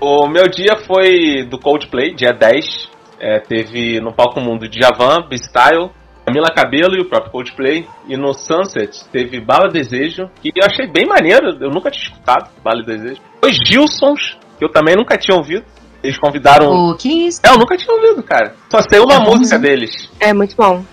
O 0.06 0.28
meu 0.28 0.46
dia 0.50 0.76
foi 0.86 1.46
do 1.48 1.58
Coldplay, 1.58 2.14
dia 2.14 2.30
10. 2.30 2.90
É, 3.18 3.40
teve 3.40 4.02
no 4.02 4.12
palco 4.12 4.38
mundo 4.38 4.68
Djavan, 4.68 5.26
B-Style, 5.30 5.90
Camila 6.26 6.50
Cabelo 6.54 6.94
e 6.94 7.00
o 7.00 7.08
próprio 7.08 7.32
Coldplay. 7.32 7.86
E 8.06 8.14
no 8.14 8.34
Sunset 8.34 9.02
teve 9.10 9.40
Bala 9.40 9.70
Desejo, 9.70 10.28
que 10.42 10.52
eu 10.54 10.66
achei 10.66 10.86
bem 10.86 11.06
maneiro, 11.06 11.56
eu 11.58 11.70
nunca 11.70 11.90
tinha 11.90 12.04
escutado 12.10 12.50
Bala 12.62 12.82
Desejo. 12.82 13.18
Os 13.42 13.56
Gilsons, 13.66 14.36
que 14.58 14.64
eu 14.66 14.68
também 14.68 14.94
nunca 14.94 15.16
tinha 15.16 15.34
ouvido. 15.34 15.64
Eles 16.02 16.18
convidaram. 16.18 16.90
O 16.90 16.96
que 16.98 17.08
isso? 17.26 17.40
É, 17.42 17.48
eu 17.48 17.56
nunca 17.56 17.74
tinha 17.74 17.96
ouvido, 17.96 18.22
cara. 18.22 18.54
Só 18.70 18.82
sei 18.82 19.00
uma 19.00 19.20
música 19.20 19.58
deles. 19.58 20.10
É 20.20 20.34
muito 20.34 20.54
bom. 20.54 20.84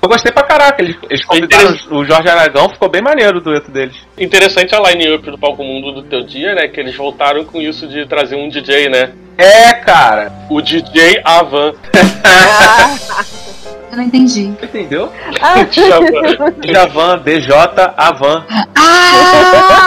Eu 0.00 0.08
gostei 0.08 0.32
pra 0.32 0.42
caraca. 0.44 0.82
Eles, 0.82 0.96
eles 1.10 1.24
convidaram 1.24 1.76
o 1.90 2.04
Jorge 2.04 2.28
Aragão, 2.28 2.68
ficou 2.68 2.88
bem 2.88 3.02
maneiro 3.02 3.38
o 3.38 3.40
dueto 3.40 3.70
deles. 3.70 3.96
Interessante 4.16 4.74
a 4.74 4.80
line-up 4.80 5.30
do 5.30 5.38
Palco 5.38 5.62
Mundo 5.62 5.92
do 5.92 6.02
teu 6.02 6.24
dia, 6.24 6.54
né? 6.54 6.68
Que 6.68 6.80
eles 6.80 6.96
voltaram 6.96 7.44
com 7.44 7.60
isso 7.60 7.86
de 7.88 8.06
trazer 8.06 8.36
um 8.36 8.48
DJ, 8.48 8.88
né? 8.88 9.12
É, 9.36 9.74
cara. 9.74 10.32
O 10.50 10.60
DJ 10.60 11.20
Avan. 11.24 11.72
Eu 13.90 13.96
não 13.96 14.04
entendi. 14.04 14.42
Entendeu? 14.62 15.10
Djavan. 15.70 16.52
Djavan, 16.60 17.18
DJ, 17.18 17.54
Avan. 17.96 18.44
Ah! 18.76 19.78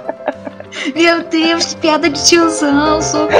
Meu 0.94 1.24
Deus, 1.28 1.74
que 1.74 1.80
piada 1.80 2.08
de 2.10 2.28
tiozão, 2.28 3.00
socorro! 3.02 3.30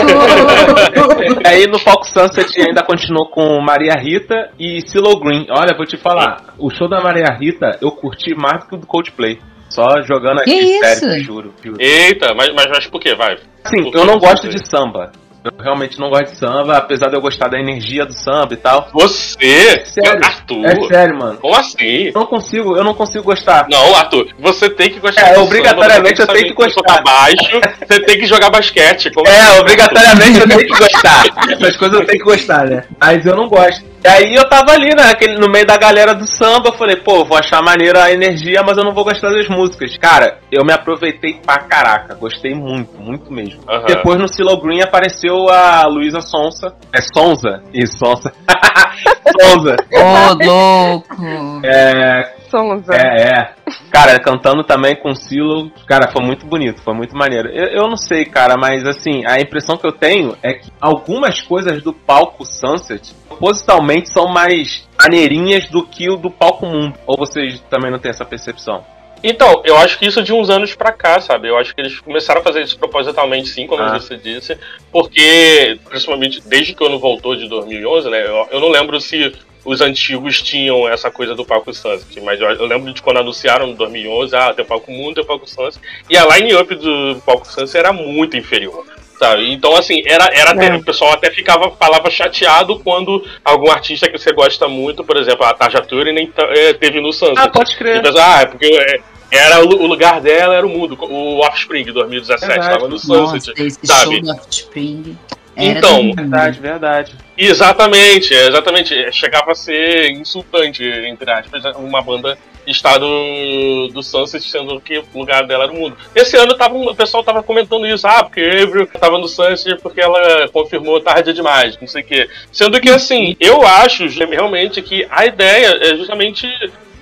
Aí 1.46 1.66
no 1.66 1.80
Palco 1.80 2.06
Sunset 2.06 2.60
ainda 2.60 2.82
continuou 2.82 3.28
com 3.28 3.60
Maria 3.60 3.94
Rita 3.94 4.50
e 4.58 4.80
Silo 4.88 5.18
Green. 5.20 5.46
Olha, 5.50 5.76
vou 5.76 5.86
te 5.86 5.96
falar, 5.96 6.54
o 6.58 6.70
show 6.70 6.88
da 6.88 7.00
Maria 7.00 7.36
Rita 7.38 7.78
eu 7.80 7.90
curti 7.90 8.34
mais 8.34 8.64
do 8.64 8.68
que 8.68 8.74
o 8.76 8.78
do 8.78 8.86
Coldplay. 8.86 9.38
Só 9.68 10.00
jogando 10.02 10.40
aqui 10.40 10.56
Que 10.56 10.78
sério, 10.78 11.16
isso? 11.16 11.24
juro, 11.24 11.54
juro. 11.62 11.76
Eita, 11.80 12.32
mas, 12.36 12.48
mas, 12.54 12.66
mas 12.68 12.86
por 12.86 13.00
quê? 13.00 13.14
Vai. 13.16 13.36
Sim, 13.66 13.90
que 13.90 13.98
eu 13.98 14.04
não 14.04 14.18
gosto 14.18 14.48
de 14.48 14.58
samba. 14.70 15.10
Eu 15.44 15.52
realmente 15.62 16.00
não 16.00 16.08
gosto 16.08 16.32
de 16.32 16.38
samba, 16.38 16.78
apesar 16.78 17.10
de 17.10 17.16
eu 17.16 17.20
gostar 17.20 17.48
da 17.48 17.58
energia 17.60 18.06
do 18.06 18.14
samba 18.14 18.54
e 18.54 18.56
tal. 18.56 18.88
Você? 18.94 19.84
Sério? 19.84 20.24
Arthur? 20.24 20.64
É 20.64 20.88
sério, 20.88 21.18
mano. 21.18 21.38
Como 21.38 21.54
assim? 21.54 22.06
Eu 22.06 22.12
não 22.14 22.24
consigo, 22.24 22.74
eu 22.74 22.82
não 22.82 22.94
consigo 22.94 23.24
gostar. 23.24 23.66
Não, 23.70 23.94
Arthur, 23.94 24.28
você 24.38 24.70
tem 24.70 24.88
que 24.88 24.98
gostar 25.00 25.34
É, 25.34 25.38
obrigatoriamente 25.38 26.16
samba, 26.16 26.32
eu 26.32 26.36
tenho 26.38 26.48
que 26.48 26.54
gostar. 26.54 27.02
baixo, 27.02 27.60
você 27.86 28.00
tem 28.00 28.18
que 28.18 28.24
jogar 28.24 28.48
basquete. 28.48 29.10
É, 29.26 29.30
assim? 29.30 29.60
obrigatoriamente 29.60 30.40
eu 30.40 30.48
tenho 30.48 30.60
que 30.60 30.78
gostar. 30.78 31.24
Essas 31.50 31.76
coisas 31.76 32.00
eu 32.00 32.06
tenho 32.06 32.18
que 32.18 32.24
gostar, 32.24 32.64
né? 32.64 32.84
Mas 32.98 33.26
eu 33.26 33.36
não 33.36 33.46
gosto. 33.46 33.84
E 34.04 34.08
aí 34.08 34.34
eu 34.34 34.46
tava 34.48 34.72
ali, 34.72 34.90
né, 34.94 35.10
aquele- 35.10 35.38
no 35.38 35.48
meio 35.50 35.66
da 35.66 35.78
galera 35.78 36.14
do 36.14 36.26
samba, 36.26 36.68
eu 36.68 36.72
falei, 36.74 36.96
pô, 36.96 37.24
vou 37.24 37.38
achar 37.38 37.62
maneira 37.62 38.04
a 38.04 38.12
energia, 38.12 38.62
mas 38.62 38.76
eu 38.76 38.84
não 38.84 38.92
vou 38.92 39.02
gostar 39.02 39.30
das 39.30 39.48
músicas. 39.48 39.96
Cara, 39.96 40.40
eu 40.52 40.62
me 40.62 40.74
aproveitei 40.74 41.40
pra 41.44 41.56
caraca, 41.60 42.14
gostei 42.14 42.54
muito, 42.54 42.92
muito 43.00 43.32
mesmo. 43.32 43.62
Aham. 43.66 43.86
Depois 43.86 44.18
no 44.18 44.28
Silo 44.28 44.60
Green 44.60 44.82
apareceu 44.82 45.48
a 45.48 45.86
Luísa 45.86 46.20
Sonsa. 46.20 46.74
É 46.94 47.00
Sonza? 47.00 47.62
Isso, 47.72 47.96
Sonsa. 47.98 48.30
Sonza. 49.40 49.76
Ô, 49.90 50.34
louco! 50.44 51.16
É, 51.64 52.34
Sonza. 52.54 52.94
é, 52.94 53.28
é. 53.28 53.54
Cara, 53.90 54.18
cantando 54.20 54.62
também 54.62 54.94
com 54.94 55.12
Silo, 55.14 55.70
cara, 55.86 56.08
foi 56.12 56.24
muito 56.24 56.46
bonito, 56.46 56.80
foi 56.82 56.94
muito 56.94 57.16
maneiro. 57.16 57.48
Eu, 57.48 57.82
eu 57.82 57.88
não 57.88 57.96
sei, 57.96 58.24
cara, 58.24 58.56
mas 58.56 58.86
assim, 58.86 59.24
a 59.26 59.40
impressão 59.40 59.76
que 59.76 59.86
eu 59.86 59.92
tenho 59.92 60.36
é 60.42 60.52
que 60.54 60.70
algumas 60.80 61.40
coisas 61.40 61.82
do 61.82 61.92
palco 61.92 62.44
Sunset, 62.44 63.12
propositalmente, 63.28 64.08
são 64.10 64.28
mais 64.28 64.88
maneirinhas 65.00 65.68
do 65.68 65.84
que 65.84 66.08
o 66.08 66.16
do 66.16 66.30
palco 66.30 66.64
Mundo. 66.66 66.94
Ou 67.06 67.16
vocês 67.16 67.60
também 67.68 67.90
não 67.90 67.98
têm 67.98 68.10
essa 68.10 68.24
percepção? 68.24 68.84
Então, 69.26 69.62
eu 69.64 69.78
acho 69.78 69.98
que 69.98 70.04
isso 70.06 70.22
de 70.22 70.34
uns 70.34 70.50
anos 70.50 70.74
pra 70.74 70.92
cá, 70.92 71.18
sabe? 71.18 71.48
Eu 71.48 71.56
acho 71.56 71.74
que 71.74 71.80
eles 71.80 71.98
começaram 71.98 72.42
a 72.42 72.44
fazer 72.44 72.60
isso 72.62 72.78
propositalmente, 72.78 73.48
sim, 73.48 73.66
como 73.66 73.82
Ah. 73.82 73.98
você 73.98 74.18
disse, 74.18 74.58
porque, 74.92 75.78
principalmente 75.88 76.42
desde 76.46 76.74
que 76.74 76.82
o 76.84 76.86
ano 76.86 76.98
voltou 76.98 77.34
de 77.34 77.48
2011, 77.48 78.10
né? 78.10 78.22
Eu, 78.26 78.46
eu 78.50 78.60
não 78.60 78.68
lembro 78.68 79.00
se 79.00 79.32
os 79.64 79.80
antigos 79.80 80.42
tinham 80.42 80.88
essa 80.88 81.10
coisa 81.10 81.34
do 81.34 81.44
Palco 81.44 81.72
Sunset, 81.72 82.20
mas 82.20 82.40
eu, 82.40 82.48
eu 82.50 82.66
lembro 82.66 82.92
de 82.92 83.00
quando 83.02 83.18
anunciaram 83.18 83.68
em 83.68 83.74
2011, 83.74 84.36
ah, 84.36 84.52
tem 84.52 84.64
o 84.64 84.68
Palco 84.68 84.90
Mundo, 84.92 85.14
tem 85.14 85.24
o 85.24 85.26
Palco 85.26 85.46
Sunset, 85.48 85.78
e 86.10 86.16
a 86.16 86.24
line-up 86.36 86.74
do 86.74 87.20
Palco 87.24 87.46
Sunset 87.46 87.76
era 87.78 87.92
muito 87.92 88.36
inferior. 88.36 88.84
Sabe? 89.18 89.52
Então, 89.52 89.76
assim, 89.76 90.02
era, 90.06 90.24
era 90.34 90.50
até- 90.50 90.66
É. 90.66 90.74
o 90.74 90.82
pessoal 90.84 91.12
até 91.12 91.30
ficava, 91.30 91.70
falava 91.70 92.10
chateado 92.10 92.80
quando 92.80 93.24
algum 93.44 93.70
artista 93.70 94.08
que 94.10 94.18
você 94.18 94.32
gosta 94.32 94.66
muito, 94.68 95.04
por 95.04 95.16
exemplo, 95.16 95.44
a 95.46 95.54
Tarja 95.54 95.80
Turing 95.80 96.32
teve 96.80 97.00
no 97.00 97.12
Sunset. 97.12 97.38
Ah, 97.38 97.48
pode 97.48 97.76
crer. 97.76 98.02
Tipo, 98.02 98.18
ah, 98.18 98.40
é 98.42 98.46
porque 98.46 98.66
é, 98.66 99.00
era 99.30 99.60
o, 99.60 99.66
lu- 99.68 99.82
o 99.82 99.86
lugar 99.86 100.20
dela 100.20 100.56
era 100.56 100.66
o 100.66 100.68
mundo. 100.68 100.98
O 101.00 101.38
Offspring 101.46 101.84
2017 101.84 102.40
Verdade. 102.48 102.66
estava 102.74 102.88
no 102.88 102.94
Nossa, 102.96 103.38
Sunset. 103.38 103.62
esse 103.62 103.86
sabe? 103.86 104.16
show 104.16 104.20
do 104.20 104.30
Offspring. 104.32 105.18
Era 105.56 105.78
Então. 105.78 106.12
Verdade, 106.14 106.60
verdade. 106.60 107.12
Exatamente, 107.36 108.34
é, 108.34 108.48
exatamente. 108.48 108.94
É, 108.94 109.12
Chegava 109.12 109.52
a 109.52 109.54
ser 109.54 110.10
insultante, 110.10 110.84
entre 110.84 111.30
aspas, 111.30 111.64
uma 111.76 112.02
banda 112.02 112.36
estar 112.66 112.98
do, 112.98 113.88
do 113.88 114.02
Sunset, 114.02 114.42
sendo 114.48 114.80
que 114.80 114.98
o 114.98 115.04
lugar 115.14 115.46
dela 115.46 115.64
era 115.64 115.72
o 115.72 115.76
mundo. 115.76 115.96
Esse 116.14 116.36
ano 116.36 116.54
tava, 116.54 116.74
o 116.74 116.94
pessoal 116.94 117.22
tava 117.22 117.42
comentando 117.42 117.86
isso, 117.86 118.06
ah, 118.06 118.24
porque 118.24 118.40
Avril 118.40 118.86
tava 118.86 119.18
no 119.18 119.28
Sunset 119.28 119.80
porque 119.82 120.00
ela 120.00 120.48
confirmou 120.48 121.00
tarde 121.00 121.32
demais, 121.32 121.78
não 121.78 121.86
sei 121.86 122.02
o 122.02 122.06
quê. 122.06 122.28
Sendo 122.50 122.80
que, 122.80 122.90
assim, 122.90 123.36
eu 123.38 123.66
acho 123.66 124.06
realmente 124.06 124.80
que 124.80 125.06
a 125.10 125.26
ideia 125.26 125.78
é 125.80 125.96
justamente 125.96 126.48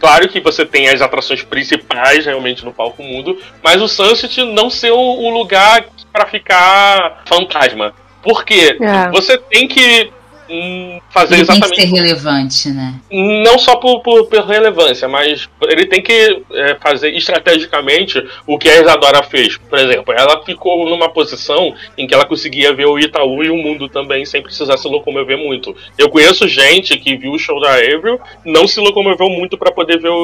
Claro 0.02 0.28
que 0.28 0.40
você 0.40 0.66
tem 0.66 0.88
as 0.88 1.00
atrações 1.00 1.44
principais 1.44 2.26
realmente 2.26 2.64
no 2.64 2.72
palco 2.72 3.04
mundo, 3.04 3.40
mas 3.62 3.80
o 3.80 3.86
Sunset 3.86 4.44
não 4.46 4.68
ser 4.68 4.90
o, 4.90 4.98
o 4.98 5.30
lugar 5.30 5.84
para 6.12 6.26
ficar 6.26 7.22
fantasma. 7.24 7.94
Por 8.22 8.44
quê? 8.44 8.76
É. 8.80 9.10
Você 9.10 9.36
tem 9.38 9.66
que 9.66 10.10
hum, 10.48 11.00
fazer 11.10 11.34
Ele 11.36 11.46
tem 11.46 11.60
que 11.60 11.66
exatamente 11.66 11.80
ser 11.90 11.96
relevante, 11.96 12.68
né? 12.70 12.94
não 13.10 13.58
só 13.58 13.76
por, 13.76 14.00
por, 14.00 14.26
por 14.26 14.46
relevância, 14.46 15.08
mas 15.08 15.48
ele 15.68 15.86
tem 15.86 16.02
que 16.02 16.42
é, 16.52 16.76
fazer 16.80 17.10
estrategicamente 17.16 18.22
o 18.46 18.58
que 18.58 18.68
a 18.68 18.80
Isadora 18.80 19.22
fez. 19.22 19.56
Por 19.56 19.78
exemplo, 19.78 20.12
ela 20.16 20.42
ficou 20.44 20.88
numa 20.88 21.08
posição 21.08 21.74
em 21.96 22.06
que 22.06 22.14
ela 22.14 22.24
conseguia 22.24 22.72
ver 22.72 22.86
o 22.86 22.98
Itaú 22.98 23.42
e 23.42 23.50
o 23.50 23.56
mundo 23.56 23.88
também 23.88 24.24
sem 24.24 24.42
precisar 24.42 24.76
se 24.76 24.88
locomover 24.88 25.38
muito. 25.38 25.74
Eu 25.98 26.08
conheço 26.08 26.46
gente 26.48 26.96
que 26.98 27.16
viu 27.16 27.32
o 27.32 27.38
show 27.38 27.60
da 27.60 27.74
Avril, 27.74 28.20
não 28.44 28.66
se 28.68 28.80
locomoveu 28.80 29.28
muito 29.30 29.56
para 29.58 29.72
poder 29.72 29.98
ver 30.00 30.08
o, 30.10 30.14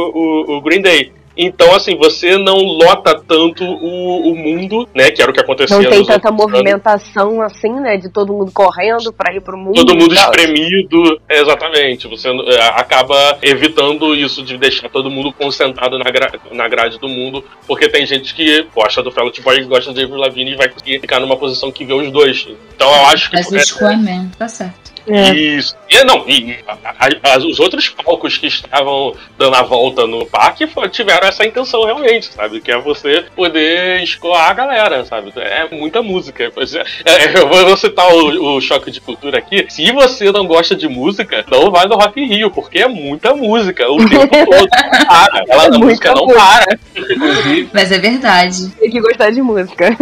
o- 0.46 0.56
o 0.56 0.60
Green 0.60 0.80
Day. 0.82 1.12
Então, 1.40 1.72
assim, 1.72 1.96
você 1.96 2.36
não 2.36 2.56
lota 2.56 3.14
tanto 3.14 3.64
o, 3.64 4.32
o 4.32 4.36
mundo, 4.36 4.88
né? 4.92 5.08
Que 5.12 5.22
era 5.22 5.30
o 5.30 5.34
que 5.34 5.40
acontecia 5.40 5.76
Não 5.76 5.88
tem 5.88 6.04
tanta 6.04 6.30
anos. 6.30 6.40
movimentação 6.44 7.40
assim, 7.40 7.70
né? 7.74 7.96
De 7.96 8.08
todo 8.08 8.32
mundo 8.32 8.50
correndo 8.50 9.12
pra 9.12 9.32
ir 9.32 9.40
pro 9.40 9.56
mundo. 9.56 9.76
Todo 9.76 9.94
mundo 9.94 10.12
tal. 10.16 10.24
espremido, 10.24 11.20
é, 11.28 11.40
exatamente. 11.40 12.08
Você 12.08 12.28
é, 12.28 12.62
acaba 12.74 13.38
evitando 13.40 14.16
isso 14.16 14.42
de 14.42 14.58
deixar 14.58 14.88
todo 14.88 15.08
mundo 15.08 15.32
concentrado 15.32 15.96
na, 15.96 16.10
gra 16.10 16.32
na 16.50 16.66
grade 16.66 16.98
do 16.98 17.08
mundo, 17.08 17.44
porque 17.68 17.88
tem 17.88 18.04
gente 18.04 18.34
que 18.34 18.66
gosta 18.74 19.00
do 19.00 19.12
Fallout 19.12 19.40
Boy 19.40 19.60
e 19.60 19.64
gosta 19.64 19.92
de 19.92 20.02
Avril 20.02 20.18
Lavigne 20.18 20.52
e 20.54 20.56
vai 20.56 20.68
ficar 21.00 21.20
numa 21.20 21.36
posição 21.36 21.70
que 21.70 21.84
vê 21.84 21.94
os 21.94 22.10
dois. 22.10 22.48
Então 22.74 22.90
eu 22.90 23.06
acho 23.06 23.30
que 23.30 23.36
Mas 23.36 23.48
o 23.48 23.56
é, 23.56 23.60
Squaman, 23.60 24.28
tá 24.36 24.48
certo. 24.48 24.97
É. 25.10 25.34
isso. 25.34 25.76
E 25.88 26.04
não, 26.04 26.24
e 26.28 26.58
a- 26.66 26.76
a- 26.84 27.34
as- 27.34 27.44
os 27.44 27.58
outros 27.60 27.88
palcos 27.88 28.36
que 28.36 28.46
estavam 28.46 29.14
dando 29.38 29.56
a 29.56 29.62
volta 29.62 30.06
no 30.06 30.26
parque 30.26 30.66
tiveram 30.90 31.26
essa 31.28 31.46
intenção 31.46 31.84
realmente, 31.84 32.26
sabe? 32.32 32.60
Que 32.60 32.70
é 32.72 32.78
você 32.78 33.24
poder 33.34 34.02
escoar 34.02 34.50
a 34.50 34.54
galera, 34.54 35.04
sabe? 35.04 35.32
É 35.36 35.66
muita 35.74 36.02
música. 36.02 36.50
Pois 36.54 36.74
é, 36.74 36.82
é, 37.04 37.38
eu 37.38 37.48
vou 37.48 37.76
citar 37.76 38.06
o, 38.12 38.56
o 38.56 38.60
choque 38.60 38.90
de 38.90 39.00
cultura 39.00 39.38
aqui. 39.38 39.66
Se 39.68 39.90
você 39.92 40.30
não 40.30 40.46
gosta 40.46 40.74
de 40.74 40.88
música, 40.88 41.44
não 41.50 41.70
vai 41.70 41.86
no 41.86 41.96
Rock 41.96 42.20
in 42.20 42.26
Rio, 42.26 42.50
porque 42.50 42.78
é 42.80 42.88
muita 42.88 43.34
música 43.34 43.90
o 43.90 43.96
tempo 44.08 44.28
todo. 44.46 44.68
Para. 45.06 45.42
Ela, 45.48 45.62
a 45.66 45.68
Muita 45.70 45.78
música 45.78 46.14
não 46.14 46.24
música. 46.26 46.40
para. 46.44 46.78
Mas 47.72 47.92
é 47.92 47.98
verdade. 47.98 48.68
Tem 48.78 48.90
que 48.90 49.00
gostar 49.00 49.30
de 49.30 49.40
música. 49.42 49.96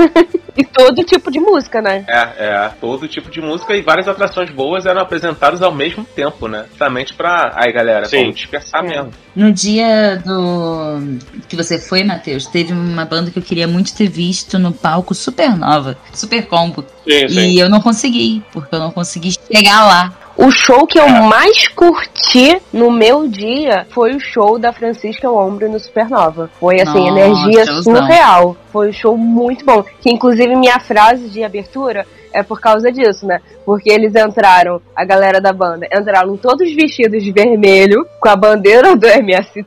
e 0.56 0.64
todo 0.64 1.04
tipo 1.04 1.30
de 1.30 1.38
música, 1.38 1.82
né? 1.82 2.04
É, 2.08 2.20
é, 2.44 2.70
todo 2.80 3.06
tipo 3.08 3.30
de 3.30 3.40
música 3.40 3.76
e 3.76 3.82
várias 3.82 4.08
atrações 4.08 4.50
boas 4.50 4.86
eram 4.86 4.95
apresentadas 5.02 5.62
ao 5.62 5.72
mesmo 5.72 6.04
tempo, 6.04 6.48
né? 6.48 6.64
Justamente 6.68 7.14
pra. 7.14 7.52
Aí, 7.54 7.72
galera, 7.72 8.06
Sim. 8.06 8.20
vamos 8.22 8.36
dispersar 8.36 8.84
É. 8.84 8.88
mesmo. 8.88 9.10
No 9.34 9.52
dia 9.52 10.22
do 10.24 11.18
que 11.48 11.56
você 11.56 11.78
foi, 11.78 12.02
Matheus, 12.04 12.46
teve 12.46 12.72
uma 12.72 13.04
banda 13.04 13.30
que 13.30 13.38
eu 13.38 13.42
queria 13.42 13.68
muito 13.68 13.94
ter 13.94 14.08
visto 14.08 14.58
no 14.58 14.72
palco 14.72 15.14
Supernova, 15.14 15.96
Super 16.14 16.46
Combo. 16.46 16.84
Sim, 17.06 17.28
sim. 17.28 17.40
E 17.50 17.58
eu 17.58 17.68
não 17.68 17.80
consegui, 17.80 18.42
porque 18.52 18.74
eu 18.74 18.78
não 18.80 18.90
consegui 18.90 19.32
chegar 19.52 19.84
lá. 19.86 20.12
O 20.38 20.50
show 20.50 20.86
que 20.86 20.98
eu 20.98 21.04
É. 21.06 21.20
mais 21.22 21.66
curti 21.68 22.60
no 22.70 22.90
meu 22.90 23.26
dia 23.26 23.86
foi 23.90 24.14
o 24.14 24.20
show 24.20 24.58
da 24.58 24.70
Francisca 24.70 25.30
Ombro 25.30 25.70
no 25.70 25.80
Supernova. 25.80 26.50
Foi 26.60 26.78
assim, 26.80 26.98
Nossa, 27.10 27.20
energia 27.20 27.66
surreal. 27.82 28.54
Foi 28.70 28.90
um 28.90 28.92
show 28.92 29.16
muito 29.16 29.64
bom. 29.64 29.82
Que 30.00 30.10
inclusive 30.10 30.54
minha 30.54 30.78
frase 30.78 31.28
de 31.30 31.42
abertura 31.42 32.06
é 32.36 32.42
por 32.42 32.60
causa 32.60 32.92
disso, 32.92 33.26
né? 33.26 33.40
Porque 33.64 33.90
eles 33.90 34.14
entraram, 34.14 34.80
a 34.94 35.04
galera 35.04 35.40
da 35.40 35.52
banda, 35.52 35.86
entraram 35.86 36.36
todos 36.36 36.70
vestidos 36.74 37.24
de 37.24 37.32
vermelho, 37.32 38.06
com 38.20 38.28
a 38.28 38.36
bandeira 38.36 38.94
do 38.94 39.06
MST. 39.06 39.64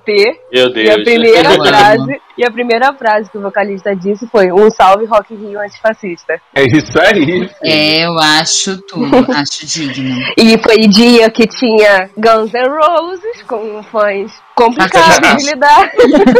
Meu 0.51 0.71
Deus. 0.71 0.87
E 0.87 0.91
a 0.91 1.03
primeira 1.03 1.49
Eu 1.55 1.65
frase, 1.65 2.21
e 2.37 2.45
a 2.45 2.51
primeira 2.51 2.93
frase 2.93 3.31
que 3.31 3.37
o 3.37 3.41
vocalista 3.41 3.95
disse 3.95 4.27
foi: 4.27 4.51
Um 4.51 4.69
salve 4.69 5.05
Rock 5.05 5.35
Rio 5.35 5.59
antifascista. 5.59 6.39
É 6.55 6.63
isso 6.63 6.99
aí. 6.99 7.49
É, 7.63 8.05
eu 8.05 8.17
acho 8.19 8.79
tudo, 8.83 9.17
acho 9.33 9.65
digno. 9.65 10.15
E 10.37 10.57
foi 10.59 10.87
dia 10.87 11.29
que 11.31 11.47
tinha 11.47 12.09
Guns 12.15 12.53
N' 12.53 12.69
Roses 12.69 13.41
com 13.47 13.81
fãs 13.83 14.31
complicados 14.63 15.37
de 15.37 15.49
lidar. 15.49 15.89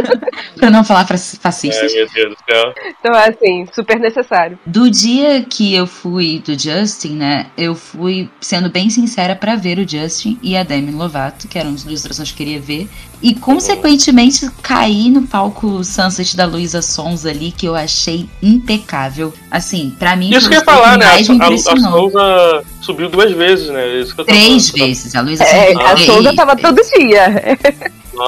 Pra 0.56 0.70
não 0.70 0.84
falar 0.84 1.02
É, 1.10 1.16
fascistas. 1.16 1.92
meu 1.94 2.06
Deus 2.12 2.34
do 2.36 2.52
céu. 2.52 2.74
Então, 3.00 3.14
assim, 3.14 3.66
super 3.74 3.98
necessário. 3.98 4.58
Do 4.66 4.90
dia 4.90 5.42
que 5.48 5.74
eu 5.74 5.86
fui 5.86 6.42
do 6.44 6.58
Justin, 6.58 7.14
né? 7.16 7.46
Eu 7.56 7.74
fui, 7.74 8.28
sendo 8.40 8.68
bem 8.70 8.90
sincera, 8.90 9.34
pra 9.34 9.56
ver 9.56 9.78
o 9.78 9.88
Justin 9.88 10.38
e 10.42 10.56
a 10.56 10.62
Demi 10.62 10.92
Lovato, 10.92 11.48
que 11.48 11.58
eram 11.58 11.70
as 11.72 11.82
duas 11.82 12.00
atrações 12.00 12.30
que 12.30 12.42
eu 12.42 12.46
queria 12.46 12.60
ver. 12.60 12.88
E, 13.22 13.34
consequentemente, 13.34 14.50
caí 14.62 15.10
no 15.10 15.22
palco 15.26 15.82
Sunset 15.84 16.36
da 16.36 16.44
Luísa 16.46 16.80
Sons 16.82 17.24
ali, 17.26 17.52
que 17.52 17.66
eu 17.66 17.74
achei 17.74 18.28
impecável. 18.42 19.32
Assim, 19.50 19.94
pra 19.98 20.16
mim, 20.16 20.30
Isso 20.30 20.48
que 20.48 20.54
eu 20.54 20.60
ia 20.60 20.64
falar, 20.64 20.96
né? 20.98 21.06
mais 21.06 21.28
me 21.28 21.36
A, 21.40 21.44
a, 21.44 21.44
a 21.44 21.46
impressionou. 21.48 22.10
Souza 22.10 22.62
subiu 22.80 23.08
duas 23.08 23.30
vezes, 23.32 23.68
né? 23.68 23.86
Isso 24.00 24.14
que 24.14 24.20
eu 24.20 24.24
tô 24.24 24.32
Três 24.32 24.70
falando. 24.70 24.86
vezes. 24.88 25.14
A 25.14 25.20
Luísa 25.20 25.44
É, 25.44 25.72
Sons 25.72 25.84
a 25.84 25.96
Souza 25.98 26.34
tava 26.34 26.56
todo 26.56 26.80
dia. 26.98 27.58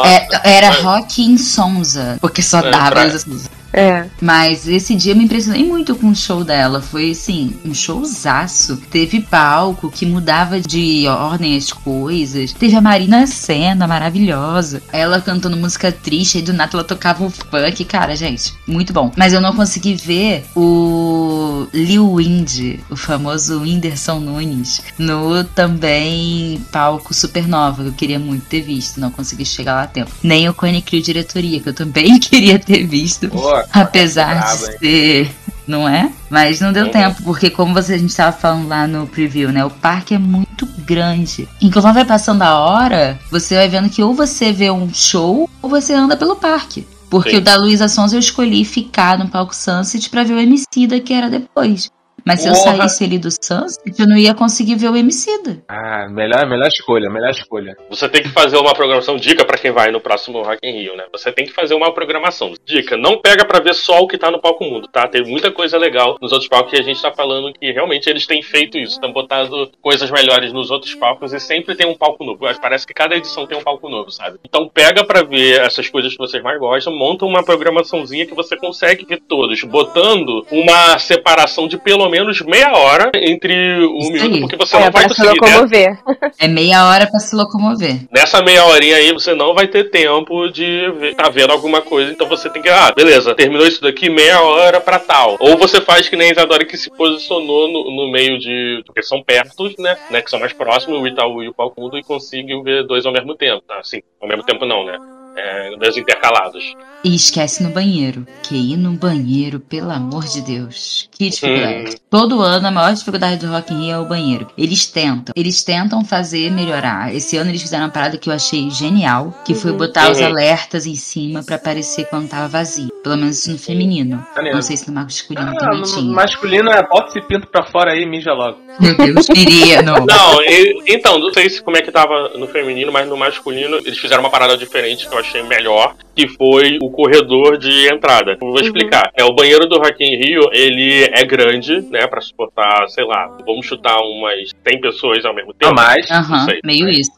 É, 0.05 0.57
era 0.57 0.71
Rock 0.71 1.23
em 1.23 1.37
Sonza, 1.39 2.19
porque 2.21 2.43
só 2.43 2.61
É, 2.61 2.71
dava 2.71 2.91
pra- 2.91 3.03
Luísa 3.03 3.19
Sonza. 3.19 3.51
É. 3.75 4.05
Mas 4.21 4.69
esse 4.69 4.95
dia 4.95 5.13
eu 5.13 5.17
me 5.17 5.25
impressionei 5.25 5.65
muito 5.65 5.97
com 5.97 6.11
o 6.11 6.15
show 6.15 6.45
dela. 6.45 6.83
Foi 6.83 7.13
assim, 7.13 7.55
um 7.65 7.73
showzaço. 7.73 8.77
Teve 8.91 9.23
palco 9.23 9.91
que 9.91 10.05
mudava 10.05 10.61
de 10.61 11.07
ordem 11.09 11.57
as 11.57 11.73
coisas. 11.73 12.53
Teve 12.53 12.77
a 12.77 12.83
Marina 12.83 13.27
Senna, 13.27 13.87
maravilhosa. 13.87 14.83
Ela 14.93 15.23
cantando 15.23 15.57
música 15.57 15.91
triste 15.91 16.37
e 16.37 16.43
do 16.43 16.53
nada 16.53 16.73
ela 16.75 16.85
tocava 16.85 17.25
o 17.25 17.31
funk. 17.31 17.83
Cara, 17.87 18.15
gente, 18.15 18.53
muito 18.67 18.93
bom. 18.93 19.11
Mas 19.17 19.33
eu 19.33 19.41
não 19.41 19.57
consegui 19.57 19.95
ver 19.95 20.45
o 20.55 21.67
Lil 21.73 22.15
Wind, 22.17 22.79
o 22.91 22.97
famoso 22.97 23.61
Whindersson 23.63 24.21
Nunes, 24.21 24.83
no 24.99 25.45
também 25.45 26.63
palco 26.71 27.15
Supernova, 27.15 27.85
eu 27.85 27.93
queria 27.93 28.19
muito 28.19 28.45
ter 28.45 28.61
visto. 28.61 29.01
Não 29.01 29.11
consegui 29.11 29.47
chegar 29.47 29.72
lá 29.75 29.83
a 29.83 29.87
tempo. 29.87 30.11
Nem 30.23 30.49
o 30.49 30.55
Cone 30.55 30.83
Crew 30.83 31.01
Diretoria, 31.03 31.61
que 31.61 31.69
eu 31.69 31.75
também 31.75 32.19
queria 32.21 32.59
ter 32.59 32.87
visto. 32.87 33.29
Pô, 33.29 33.53
Apesar 33.73 34.37
brabo, 34.39 34.67
de 34.67 34.73
hein? 34.73 34.79
ser. 35.27 35.31
Não 35.67 35.89
é? 35.89 36.11
Mas 36.29 36.61
não 36.61 36.73
deu 36.73 36.87
Uhum. 36.87 36.91
tempo, 36.91 37.23
porque 37.23 37.49
como 37.49 37.73
você, 37.73 37.95
a 37.95 37.99
gente 37.99 38.11
estava 38.11 38.37
falando 38.37 38.67
lá 38.67 38.87
no 38.87 39.07
preview, 39.07 39.53
né? 39.53 39.65
O 39.65 39.71
parque 39.71 40.13
é 40.15 40.19
muito 40.19 40.67
grande. 40.85 41.49
E 41.61 41.71
conforme 41.71 41.95
vai 41.95 42.05
passando 42.05 42.43
a 42.43 42.59
hora, 42.59 43.19
você 43.31 43.55
vai 43.55 43.69
vendo 43.69 43.89
que 43.89 44.03
ou 44.03 44.13
você 44.13 44.53
vê 44.53 44.71
um 44.71 44.93
show 44.93 45.49
ou 45.63 45.71
você 45.71 45.95
anda 45.95 46.17
pelo 46.17 46.35
parque. 46.37 46.87
Porque 47.09 47.31
Sim. 47.31 47.37
o 47.37 47.41
da 47.41 47.55
Luísa 47.57 47.87
Sons 47.89 48.13
eu 48.13 48.19
escolhi 48.19 48.65
ficar 48.65 49.19
no 49.19 49.29
palco 49.29 49.55
Sunset 49.55 50.09
pra 50.11 50.25
ver 50.25 50.33
o 50.35 50.41
Emicida, 50.41 50.99
que 50.99 51.13
era 51.13 51.31
depois. 51.31 51.91
Mas 52.25 52.43
se 52.43 52.49
eu 52.49 52.55
saísse 52.55 53.05
ali 53.05 53.19
do 53.19 53.31
Sunset, 53.31 53.79
eu 53.99 54.07
não 54.07 54.17
ia 54.17 54.35
conseguir 54.35 54.77
ver 54.77 54.91
o 54.91 54.97
Emicida. 54.97 55.63
Ah, 55.69 56.09
melhor, 56.09 56.47
melhor 56.49 56.69
escolha, 56.69 57.11
melhor 57.11 57.31
escolha. 57.31 57.77
Você 57.91 58.09
tem 58.09 58.23
que 58.23 58.29
fazer 58.29 58.57
uma 58.57 58.75
programação 58.75 59.17
dica 59.17 59.45
pra 59.45 59.59
quem 59.59 59.71
vai 59.71 59.91
no 59.91 60.01
próximo 60.01 60.43
Rock 60.43 60.59
in 60.63 60.73
Rio, 60.73 60.97
né? 60.97 61.05
Você 61.13 61.33
tem 61.33 61.45
que 61.45 61.53
fazer 61.53 61.75
uma 61.75 61.93
programação. 61.93 62.53
Dica, 62.65 62.97
não 62.97 63.19
pega 63.19 63.45
pra 63.45 63.61
ver 63.61 63.75
só 63.75 64.01
o 64.01 64.07
que 64.07 64.19
tá 64.19 64.31
no 64.31 64.41
palco 64.41 64.65
mundo, 64.65 64.89
tá? 64.89 65.09
Tem 65.09 65.23
muita 65.25 65.51
coisa 65.51 65.77
legal 65.79 66.17
nos 66.21 66.33
outros 66.33 66.49
palcos 66.49 66.73
e 66.73 66.81
a 66.81 66.85
gente 66.85 67.01
tá 67.01 67.13
falando 67.13 67.53
que 67.53 67.73
realmente 67.73 68.09
eles 68.09 68.27
têm 68.27 68.43
feito 68.43 68.79
isso, 68.79 68.95
estão 68.95 69.13
botando 69.13 69.71
coisas 69.81 70.11
melhores 70.11 70.53
nos 70.53 70.71
outros 70.71 70.95
palcos 70.95 71.33
e 71.33 71.41
sempre 71.41 71.75
tem 71.75 71.87
um 71.87 71.95
palco 71.95 72.25
novo. 72.25 72.39
Parece 72.61 72.87
que 72.87 72.95
cada 72.95 73.17
edição 73.17 73.47
tem 73.47 73.59
um 73.59 73.63
palco 73.63 73.89
novo, 73.89 74.11
sabe? 74.11 74.39
Então 74.45 74.69
pega 74.69 75.05
pra 75.05 75.23
ver 75.23 75.61
essas 75.61 75.89
coisas 75.89 76.13
que 76.13 76.19
vocês 76.19 76.43
mais 76.43 76.59
gostam, 76.59 76.93
monta 76.93 77.25
uma 77.25 77.43
programaçãozinha 77.43 78.27
que 78.27 78.35
você 78.35 78.57
consegue 78.57 79.05
ver 79.05 79.21
todos, 79.29 79.63
botando 79.65 80.47
uma 80.51 80.99
separação 80.99 81.67
de 81.67 81.79
pelo 81.79 82.09
menos 82.13 82.41
meia 82.43 82.73
hora 82.77 83.11
entre 83.15 83.55
o 83.87 83.99
Isso 83.99 84.13
minuto, 84.13 84.35
aí. 84.35 84.41
porque 84.41 84.57
você 84.57 84.77
É, 84.77 84.81
não 84.81 84.91
vai 84.91 85.05
pra 85.07 85.15
se 85.15 85.23
conseguir, 85.23 85.41
né? 85.41 85.49
locomover. 85.57 85.99
É 86.39 86.49
meia 86.49 86.87
hora 86.89 87.07
pra 87.07 87.21
se 87.21 87.35
locomover. 87.37 87.97
Nessa 88.13 88.43
meia 88.43 88.65
horinha 88.65 88.97
aí, 88.97 89.13
você 89.13 89.35
não 89.35 89.55
vai 89.55 89.67
ter 89.69 89.91
tempo 89.91 90.49
de 90.49 90.91
ver, 90.99 91.15
tá 91.15 91.29
vendo 91.31 91.53
alguma 91.53 91.81
coisa, 91.81 92.11
então 92.11 92.29
você 92.29 92.51
tem 92.51 92.61
que, 92.61 92.69
ah, 92.69 92.93
beleza, 92.95 93.35
terminou 93.35 93.67
isso 93.67 93.81
daqui, 93.81 94.11
meia 94.11 94.41
hora 94.43 94.81
pra 94.81 94.99
tal. 94.99 95.37
Ou 95.41 95.57
você 95.57 95.81
faz 95.81 96.09
que 96.09 96.17
nem 96.17 96.29
a 96.29 96.33
Isadora 96.33 96.65
que 96.65 96.77
se 96.77 96.91
posicionou 96.91 97.69
no, 97.69 97.91
no 98.07 98.11
meio 98.13 98.39
de. 98.39 98.83
Porque 98.87 99.03
são 99.03 99.23
perto, 99.23 99.71
né? 99.79 99.97
né 100.11 100.21
que 100.23 100.31
são 100.31 100.41
mais 100.41 100.53
próximos, 100.53 101.01
o 101.01 101.07
Itaú 101.07 101.43
e 101.43 101.49
o 101.49 101.55
Palco 101.55 101.81
Mundo, 101.81 101.97
e 101.99 102.03
conseguiu 102.03 102.63
ver 102.63 102.85
dois 102.87 103.07
ao 103.07 103.13
mesmo 103.13 103.35
tempo, 103.35 103.63
tá? 103.67 103.79
Assim, 103.79 104.01
ao 104.21 104.29
mesmo 104.29 104.43
tempo 104.45 104.65
não, 104.67 104.85
né? 104.85 104.99
É, 105.37 105.71
intercalados. 105.97 106.75
E 107.03 107.15
esquece 107.15 107.63
no 107.63 107.71
banheiro. 107.71 108.27
Que 108.43 108.55
ir 108.55 108.77
no 108.77 108.93
banheiro, 108.93 109.59
pelo 109.61 109.91
amor 109.91 110.25
de 110.25 110.43
Deus. 110.43 111.09
Que 111.11 111.31
dificuldade. 111.31 111.91
Hum. 111.91 111.99
Todo 112.11 112.41
ano 112.43 112.69
a 112.69 112.71
maior 112.71 112.93
dificuldade 112.93 113.45
do 113.45 113.51
Rock 113.51 113.73
in 113.73 113.87
Rio 113.87 113.91
é 113.93 113.99
o 113.99 114.05
banheiro. 114.07 114.47
Eles 114.57 114.87
tentam. 114.87 115.33
Eles 115.35 115.63
tentam 115.65 116.05
fazer 116.05 116.51
melhorar. 116.51 117.15
Esse 117.15 117.37
ano 117.37 117.51
eles 117.51 117.63
fizeram 117.63 117.85
uma 117.87 117.91
parada 117.91 118.19
que 118.19 118.29
eu 118.29 118.35
achei 118.35 118.71
genial, 118.71 119.35
que 119.45 119.55
foi 119.55 119.73
botar 119.73 120.11
os 120.11 120.19
Uhum. 120.19 120.27
alertas 120.27 120.87
em 120.87 120.95
cima 120.95 121.43
pra 121.43 121.57
aparecer 121.57 122.05
quando 122.11 122.29
tava 122.29 122.49
vazio. 122.49 122.92
Pelo 123.03 123.17
menos 123.17 123.39
isso 123.39 123.51
no 123.53 123.59
feminino. 123.59 124.25
Maneiro. 124.37 124.57
Não 124.57 124.63
sei 124.63 124.77
se 124.77 124.89
no 124.89 124.95
masculino 124.95 125.51
Ah, 125.51 125.59
também 125.59 125.81
no 125.81 125.85
tinha. 125.85 126.15
masculino 126.15 126.71
é 126.71 126.87
bota 126.87 127.09
esse 127.09 127.21
pinto 127.27 127.47
pra 127.49 127.65
fora 127.65 127.93
aí 127.93 128.03
e 128.03 128.07
mija 128.07 128.33
logo. 128.33 128.59
Meu 128.81 128.97
Deus, 128.97 129.27
queria, 129.27 129.83
não. 129.83 129.95
Não, 130.07 130.43
e- 130.45 130.83
então, 130.87 131.19
não 131.19 131.33
sei 131.33 131.51
se 131.51 131.63
como 131.63 131.77
é 131.77 131.83
que 131.83 131.91
tava 131.91 132.31
no 132.39 132.47
feminino, 132.47 132.93
mas 132.93 133.09
no 133.09 133.17
masculino 133.17 133.77
eles 133.79 133.99
fizeram 133.99 134.23
uma 134.23 134.31
parada 134.31 134.57
diferente 134.57 135.09
que 135.09 135.15
eu 135.15 135.19
achei 135.19 135.43
melhor, 135.43 135.95
que 136.15 136.29
foi 136.29 136.79
o 136.81 136.91
corredor 136.91 137.59
de 137.59 137.93
entrada. 137.93 138.33
Eu 138.41 138.49
Vou 138.51 138.61
explicar. 138.61 139.11
É, 139.17 139.25
o 139.25 139.35
banheiro 139.35 139.67
do 139.67 139.79
Rock 139.79 140.03
in 140.05 140.17
Rio, 140.17 140.49
ele 140.53 141.05
é 141.13 141.25
grande, 141.25 141.81
né, 141.91 142.07
Pra 142.07 142.21
suportar, 142.21 142.89
sei 142.89 143.05
lá, 143.05 143.37
vamos 143.47 143.67
chutar 143.67 143.97
umas 144.01 144.51
100 144.69 144.81
pessoas 144.81 145.25
ao 145.25 145.35
mesmo 145.35 145.53
tempo. 145.55 145.73
A 145.73 145.75
mais. 145.75 146.11
Aham, 146.11 146.45
sei. 146.47 146.61
meio 146.65 146.89
isso. 146.89 147.11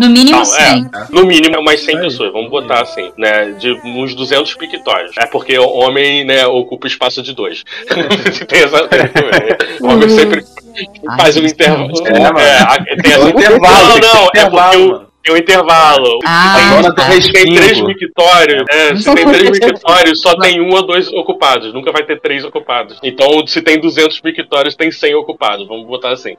No 0.00 0.08
mínimo 0.08 0.38
Não, 0.38 0.44
100. 0.46 0.90
No 1.10 1.26
mínimo, 1.26 1.60
umas 1.60 1.80
100 1.80 1.96
Aí. 1.96 2.02
pessoas, 2.02 2.32
vamos 2.32 2.50
botar 2.50 2.80
assim, 2.82 3.12
né? 3.18 3.50
De 3.58 3.72
uns 3.84 4.14
200 4.14 4.54
pictórios. 4.54 5.12
É 5.18 5.26
porque 5.26 5.58
o 5.58 5.68
homem, 5.68 6.24
né, 6.24 6.46
ocupa 6.46 6.86
espaço 6.86 7.22
de 7.22 7.34
dois. 7.34 7.62
tem 8.48 8.62
essa. 8.62 8.88
Tem, 8.88 9.00
o 9.80 9.86
homem 9.92 10.08
sempre 10.08 10.42
faz 11.18 11.36
um 11.36 11.44
intervalo. 11.44 11.88
não. 11.88 12.38
É, 12.40 12.96
tem 13.02 13.12
É 13.12 13.14
essa- 13.14 13.24
um 13.26 13.28
intervalo, 13.28 13.88
Não, 13.88 13.92
tem 13.92 14.00
que 14.00 14.08
ter 14.08 14.14
não, 14.16 14.26
é 14.34 14.50
porque 14.50 14.76
o-. 14.78 15.09
tem 15.22 15.34
um 15.34 15.38
intervalo. 15.38 16.18
Ah, 16.24 16.70
Agora 16.72 16.94
tá. 16.94 17.08
do 17.08 17.22
se 17.22 17.32
tem 17.32 17.54
três 17.54 17.80
mictórios, 17.80 18.64
é, 18.70 18.96
se 18.96 19.14
tem 19.14 19.26
três 19.26 19.50
mictórios, 19.60 20.20
só 20.20 20.34
tem 20.36 20.60
um 20.60 20.70
ou 20.70 20.86
dois 20.86 21.08
ocupados. 21.12 21.72
Nunca 21.72 21.92
vai 21.92 22.02
ter 22.04 22.20
três 22.20 22.44
ocupados. 22.44 22.98
Então, 23.02 23.46
se 23.46 23.60
tem 23.62 23.78
200 23.78 24.20
mictórios, 24.22 24.74
tem 24.74 24.90
100 24.90 25.14
ocupados. 25.14 25.66
Vamos 25.66 25.86
botar 25.86 26.10
assim. 26.10 26.36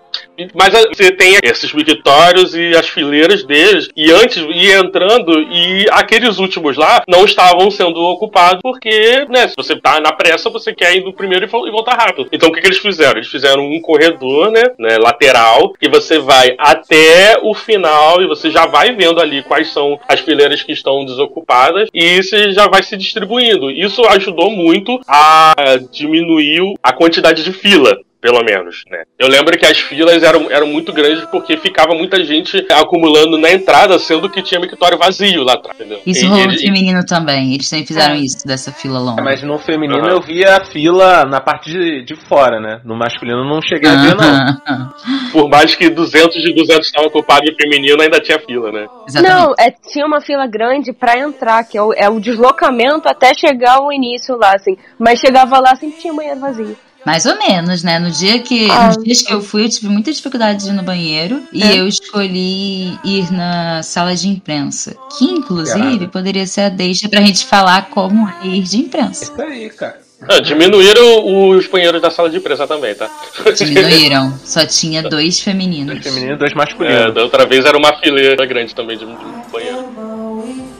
Mas 0.53 0.73
a- 0.73 0.87
você 0.87 1.11
tem 1.11 1.37
esses 1.43 1.71
mictórios 1.73 2.55
e 2.55 2.75
as 2.75 2.87
fileiras 2.87 3.43
deles, 3.43 3.89
e 3.95 4.11
antes 4.11 4.37
ia 4.37 4.79
entrando, 4.79 5.39
e 5.51 5.85
aqueles 5.91 6.37
últimos 6.39 6.77
lá 6.77 7.03
não 7.07 7.25
estavam 7.25 7.69
sendo 7.69 7.99
ocupados, 8.01 8.59
porque, 8.61 9.25
né, 9.29 9.47
se 9.47 9.55
você 9.55 9.75
tá 9.75 9.99
na 9.99 10.11
pressa, 10.11 10.49
você 10.49 10.73
quer 10.73 10.95
ir 10.95 11.03
no 11.03 11.13
primeiro 11.13 11.45
e 11.45 11.51
e 11.51 11.71
voltar 11.71 11.95
rápido. 11.95 12.27
Então, 12.31 12.49
o 12.49 12.51
que, 12.53 12.61
que 12.61 12.67
eles 12.67 12.79
fizeram? 12.79 13.17
Eles 13.17 13.27
fizeram 13.29 13.63
um 13.63 13.79
corredor, 13.81 14.49
né, 14.51 14.63
né, 14.79 14.97
lateral, 14.97 15.73
que 15.79 15.87
você 15.89 16.17
vai 16.17 16.55
até 16.57 17.37
o 17.43 17.53
final 17.53 18.21
e 18.21 18.27
você 18.27 18.49
já 18.49 18.65
vai 18.71 18.93
vendo 18.93 19.19
ali 19.19 19.43
quais 19.43 19.71
são 19.71 19.99
as 20.07 20.19
fileiras 20.19 20.63
que 20.63 20.71
estão 20.71 21.05
desocupadas 21.05 21.89
e 21.93 22.23
você 22.23 22.51
já 22.51 22.67
vai 22.67 22.81
se 22.81 22.97
distribuindo. 22.97 23.69
Isso 23.69 24.03
ajudou 24.07 24.49
muito 24.49 24.99
a 25.07 25.53
diminuir 25.91 26.73
a 26.81 26.93
quantidade 26.93 27.43
de 27.43 27.51
fila. 27.51 27.99
Pelo 28.21 28.43
menos, 28.43 28.83
né? 28.89 29.03
Eu 29.17 29.27
lembro 29.27 29.57
que 29.57 29.65
as 29.65 29.79
filas 29.79 30.21
eram, 30.21 30.49
eram 30.51 30.67
muito 30.67 30.93
grandes 30.93 31.25
porque 31.25 31.57
ficava 31.57 31.95
muita 31.95 32.23
gente 32.23 32.63
acumulando 32.71 33.35
na 33.35 33.49
entrada, 33.51 33.97
sendo 33.97 34.29
que 34.29 34.43
tinha 34.43 34.61
mictório 34.61 34.95
vazio 34.97 35.43
lá 35.43 35.53
atrás, 35.53 35.75
entendeu? 35.79 35.99
Isso 36.05 36.23
E- 36.25 36.27
rolou 36.27 36.45
no 36.45 36.53
e- 36.53 36.59
feminino 36.59 37.03
também. 37.03 37.53
Eles 37.55 37.67
também 37.67 37.85
fizeram 37.85 38.15
isso, 38.15 38.45
dessa 38.45 38.71
fila 38.71 38.99
longa. 38.99 39.21
É, 39.21 39.23
Mas 39.23 39.41
no 39.41 39.57
feminino 39.57 40.01
Aham. 40.05 40.11
eu 40.11 40.21
via 40.21 40.57
a 40.57 40.65
fila 40.65 41.25
na 41.25 41.41
parte 41.41 41.71
de, 41.71 42.03
de 42.05 42.15
fora, 42.27 42.59
né? 42.59 42.79
No 42.85 42.95
masculino 42.95 43.39
eu 43.39 43.45
não 43.49 43.59
cheguei 43.61 43.89
a 43.89 43.95
ver, 43.95 44.15
não. 44.15 44.23
Aham, 44.23 44.93
por 45.31 45.49
mais 45.49 45.73
que 45.73 45.89
200 45.89 46.41
de 46.43 46.53
200 46.53 46.85
estavam 46.85 47.07
ocupados 47.07 47.49
e 47.49 47.55
feminino, 47.55 48.01
ainda 48.03 48.19
tinha 48.19 48.37
fila, 48.39 48.71
né? 48.71 48.85
Exatamente. 49.07 49.33
Não, 49.47 49.53
é, 49.57 49.71
tinha 49.91 50.05
uma 50.05 50.21
fila 50.21 50.45
grande 50.45 50.93
pra 50.93 51.17
entrar, 51.17 51.63
que 51.63 51.75
é 51.75 51.81
o, 51.81 51.91
é 51.93 52.07
o 52.07 52.19
deslocamento 52.19 53.09
até 53.09 53.33
chegar 53.33 53.77
ao 53.77 53.91
início 53.91 54.37
lá, 54.37 54.53
assim. 54.53 54.77
Mas 54.99 55.19
chegava 55.19 55.59
lá, 55.59 55.75
sempre 55.75 55.99
tinha 55.99 56.13
banheiro 56.13 56.39
vazio. 56.39 56.77
Mais 57.05 57.25
ou 57.25 57.35
menos, 57.37 57.81
né? 57.83 57.97
No 57.99 58.11
dia 58.11 58.39
que. 58.39 58.69
Ah. 58.69 58.87
nos 58.87 59.03
dias 59.03 59.21
que 59.23 59.33
eu 59.33 59.41
fui, 59.41 59.65
eu 59.65 59.69
tive 59.69 59.87
muita 59.87 60.11
dificuldade 60.11 60.63
de 60.63 60.69
ir 60.69 60.73
no 60.73 60.83
banheiro. 60.83 61.41
E 61.51 61.63
É. 61.63 61.79
eu 61.79 61.87
escolhi 61.87 62.97
ir 63.03 63.31
na 63.31 63.81
sala 63.81 64.15
de 64.15 64.27
imprensa. 64.27 64.95
Que, 65.17 65.25
inclusive, 65.25 65.79
Caralho. 65.79 66.09
poderia 66.09 66.45
ser 66.45 66.61
a 66.61 66.69
deixa 66.69 67.09
pra 67.09 67.21
gente 67.21 67.45
falar 67.45 67.89
como 67.89 68.27
é 68.43 68.47
ir 68.47 68.61
de 68.63 68.77
imprensa. 68.77 69.23
Isso 69.25 69.41
aí, 69.41 69.69
cara. 69.71 69.99
Ah, 70.29 70.39
diminuíram 70.39 71.49
os 71.49 71.65
banheiros 71.65 71.99
da 71.99 72.11
sala 72.11 72.29
de 72.29 72.37
imprensa 72.37 72.67
também, 72.67 72.93
tá? 72.93 73.09
Diminuíram. 73.57 74.37
Só 74.45 74.63
tinha 74.67 75.01
dois 75.01 75.39
femininos. 75.39 75.95
Dois 75.95 76.03
femininos 76.03 76.35
e 76.35 76.37
dois 76.37 76.51
É, 76.51 76.55
masculinos. 76.55 77.15
da 77.15 77.23
outra 77.23 77.47
vez 77.47 77.65
era 77.65 77.75
uma 77.75 77.97
fileira 77.99 78.45
grande 78.45 78.75
também 78.75 78.95
de 78.99 79.05
banheiro. 79.51 80.70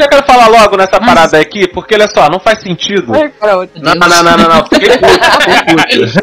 Já 0.00 0.08
quero 0.08 0.26
falar 0.26 0.48
logo 0.48 0.76
nessa 0.76 0.98
parada 1.00 1.38
aqui, 1.38 1.68
porque 1.68 1.94
olha 1.94 2.08
só, 2.08 2.28
não 2.28 2.40
faz 2.40 2.60
sentido. 2.60 3.12
Ai. 3.14 3.32
Não, 3.76 3.94
não, 3.94 4.08
não, 4.08 4.36
não, 4.36 4.48
não. 4.48 4.64
Fiquei 4.66 4.98
puto, 4.98 5.24
fiquei 5.40 5.76
puto. 5.76 6.20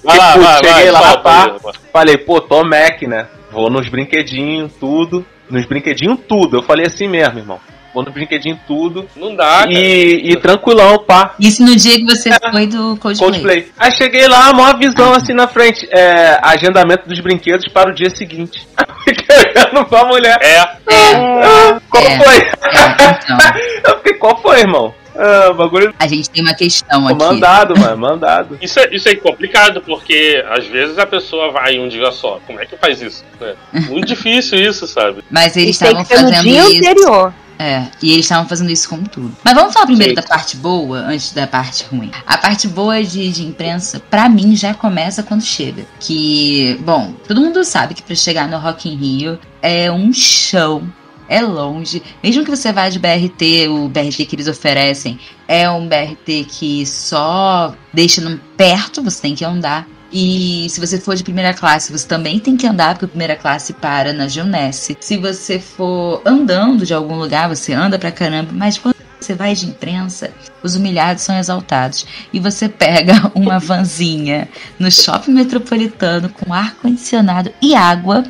Vai 0.04 0.18
lá, 0.18 0.36
vai, 0.36 0.42
vai, 0.42 0.64
Cheguei 0.64 0.90
lá, 0.90 1.16
pá. 1.18 1.56
Falei, 1.92 2.16
pô, 2.18 2.40
tô 2.40 2.64
Mac, 2.64 3.02
né? 3.02 3.26
Vou 3.50 3.70
nos 3.70 3.88
brinquedinhos, 3.88 4.72
tudo. 4.78 5.24
Nos 5.48 5.66
brinquedinhos, 5.66 6.20
tudo. 6.28 6.58
Eu 6.58 6.62
falei 6.62 6.86
assim 6.86 7.08
mesmo, 7.08 7.38
irmão. 7.38 7.60
Vou 7.92 8.04
nos 8.04 8.12
brinquedinhos, 8.14 8.58
tudo. 8.66 9.08
Não 9.16 9.34
dá, 9.34 9.60
cara. 9.60 9.72
E, 9.72 10.30
e 10.32 10.36
tranquilão, 10.36 10.98
pá. 10.98 11.34
Isso 11.40 11.62
no 11.64 11.74
dia 11.74 11.96
que 11.96 12.04
você 12.04 12.30
foi 12.50 12.66
do 12.66 12.96
Coldplay. 12.96 13.16
Coldplay. 13.30 13.68
Aí 13.78 13.92
cheguei 13.92 14.28
lá, 14.28 14.52
maior 14.52 14.78
visão 14.78 15.12
assim 15.12 15.32
na 15.32 15.48
frente. 15.48 15.88
É, 15.90 16.38
agendamento 16.42 17.08
dos 17.08 17.18
brinquedos 17.20 17.66
para 17.68 17.90
o 17.90 17.94
dia 17.94 18.10
seguinte. 18.10 18.66
Fiquei 19.04 19.36
olhando 19.36 19.84
pra 19.86 20.04
mulher. 20.04 20.38
É, 20.40 20.58
Ah, 20.60 21.80
qual 21.88 22.02
É. 22.04 22.18
foi? 22.18 22.36
É, 22.36 23.18
então, 23.24 23.38
Eu 23.90 23.96
fiquei, 23.98 24.14
qual 24.14 24.40
foi, 24.40 24.60
irmão? 24.60 24.94
Ah, 25.16 25.52
bagulho 25.52 25.92
a 25.98 26.06
gente 26.06 26.30
tem 26.30 26.40
uma 26.42 26.54
questão 26.54 27.06
aqui. 27.06 27.18
mandado, 27.18 27.78
mano, 27.78 27.96
mandado. 27.98 28.56
isso 28.62 28.78
é, 28.78 28.88
isso 28.94 29.08
é 29.08 29.14
complicado, 29.16 29.82
porque 29.82 30.42
às 30.48 30.64
vezes 30.66 30.98
a 30.98 31.04
pessoa 31.04 31.50
vai 31.50 31.78
um 31.78 31.88
dia 31.88 32.10
só. 32.12 32.38
Como 32.46 32.60
é 32.60 32.64
que 32.64 32.76
faz 32.76 33.02
isso? 33.02 33.24
né? 33.40 33.54
Muito 33.88 34.06
difícil 34.14 34.58
isso, 34.60 34.86
sabe? 34.86 35.22
Mas 35.30 35.56
eles 35.56 35.70
estavam 35.70 36.02
que 36.04 36.08
ser 36.08 36.22
no 36.22 36.28
fazendo 36.30 36.42
dia 36.44 36.60
isso. 36.68 36.76
anterior. 36.90 37.34
É, 37.60 37.86
e 38.02 38.12
eles 38.12 38.24
estavam 38.24 38.48
fazendo 38.48 38.70
isso 38.70 38.88
com 38.88 39.04
tudo. 39.04 39.36
Mas 39.44 39.52
vamos 39.52 39.74
falar 39.74 39.84
primeiro 39.84 40.12
Sim. 40.12 40.14
da 40.14 40.22
parte 40.22 40.56
boa, 40.56 41.00
antes 41.00 41.34
da 41.34 41.46
parte 41.46 41.84
ruim. 41.84 42.10
A 42.26 42.38
parte 42.38 42.66
boa 42.66 43.04
de, 43.04 43.30
de 43.30 43.44
imprensa, 43.44 44.00
pra 44.00 44.30
mim, 44.30 44.56
já 44.56 44.72
começa 44.72 45.22
quando 45.22 45.42
chega. 45.42 45.84
Que, 45.98 46.80
bom, 46.80 47.12
todo 47.28 47.38
mundo 47.38 47.62
sabe 47.62 47.92
que 47.92 48.02
pra 48.02 48.16
chegar 48.16 48.48
no 48.48 48.56
Rock 48.56 48.88
in 48.88 48.96
Rio 48.96 49.38
é 49.60 49.92
um 49.92 50.10
show. 50.10 50.82
É 51.28 51.42
longe. 51.42 52.02
Mesmo 52.24 52.44
que 52.46 52.50
você 52.50 52.72
vá 52.72 52.88
de 52.88 52.98
BRT, 52.98 53.68
o 53.68 53.90
BRT 53.90 54.24
que 54.24 54.36
eles 54.36 54.48
oferecem 54.48 55.20
é 55.46 55.70
um 55.70 55.86
BRT 55.86 56.46
que 56.48 56.86
só 56.86 57.74
deixa 57.92 58.22
perto, 58.56 59.02
você 59.02 59.20
tem 59.20 59.34
que 59.34 59.44
andar. 59.44 59.86
E 60.12 60.66
se 60.68 60.80
você 60.80 61.00
for 61.00 61.14
de 61.14 61.22
primeira 61.22 61.54
classe, 61.54 61.92
você 61.92 62.06
também 62.06 62.40
tem 62.40 62.56
que 62.56 62.66
andar, 62.66 62.94
porque 62.94 63.04
a 63.04 63.08
primeira 63.08 63.36
classe 63.36 63.72
para 63.72 64.12
na 64.12 64.26
Geonesse. 64.26 64.96
Se 65.00 65.16
você 65.16 65.60
for 65.60 66.20
andando 66.24 66.84
de 66.84 66.92
algum 66.92 67.16
lugar, 67.16 67.48
você 67.48 67.72
anda 67.72 67.98
pra 67.98 68.10
caramba, 68.10 68.50
mas 68.52 68.76
quando 68.76 68.96
você 69.20 69.34
vai 69.34 69.54
de 69.54 69.66
imprensa, 69.66 70.32
os 70.62 70.74
humilhados 70.74 71.22
são 71.22 71.38
exaltados. 71.38 72.06
E 72.32 72.40
você 72.40 72.68
pega 72.68 73.30
uma 73.34 73.58
vanzinha 73.58 74.48
no 74.78 74.90
shopping 74.90 75.32
metropolitano 75.32 76.28
com 76.28 76.52
ar-condicionado 76.52 77.52
e 77.62 77.74
água 77.74 78.24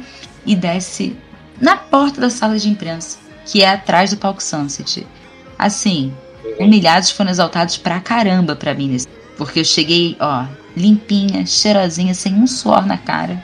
e 0.45 0.55
desce 0.55 1.16
na 1.61 1.76
porta 1.76 2.20
da 2.20 2.31
sala 2.31 2.59
de 2.59 2.68
imprensa, 2.68 3.18
que 3.47 3.62
é 3.62 3.70
atrás 3.70 4.11
do 4.11 4.16
palco 4.16 4.43
Sunset. 4.43 5.07
Assim, 5.59 6.12
humilhados 6.59 7.11
foram 7.11 7.31
exaltados 7.31 7.76
pra 7.76 8.01
caramba 8.01 8.57
pra 8.57 8.74
mim 8.74 8.89
nesse. 8.89 9.09
Porque 9.37 9.61
eu 9.61 9.64
cheguei, 9.64 10.16
ó, 10.20 10.45
limpinha, 10.77 11.45
cheirosinha, 11.47 12.14
sem 12.14 12.35
um 12.35 12.47
suor 12.47 12.87
na 12.87 12.97
cara. 12.97 13.43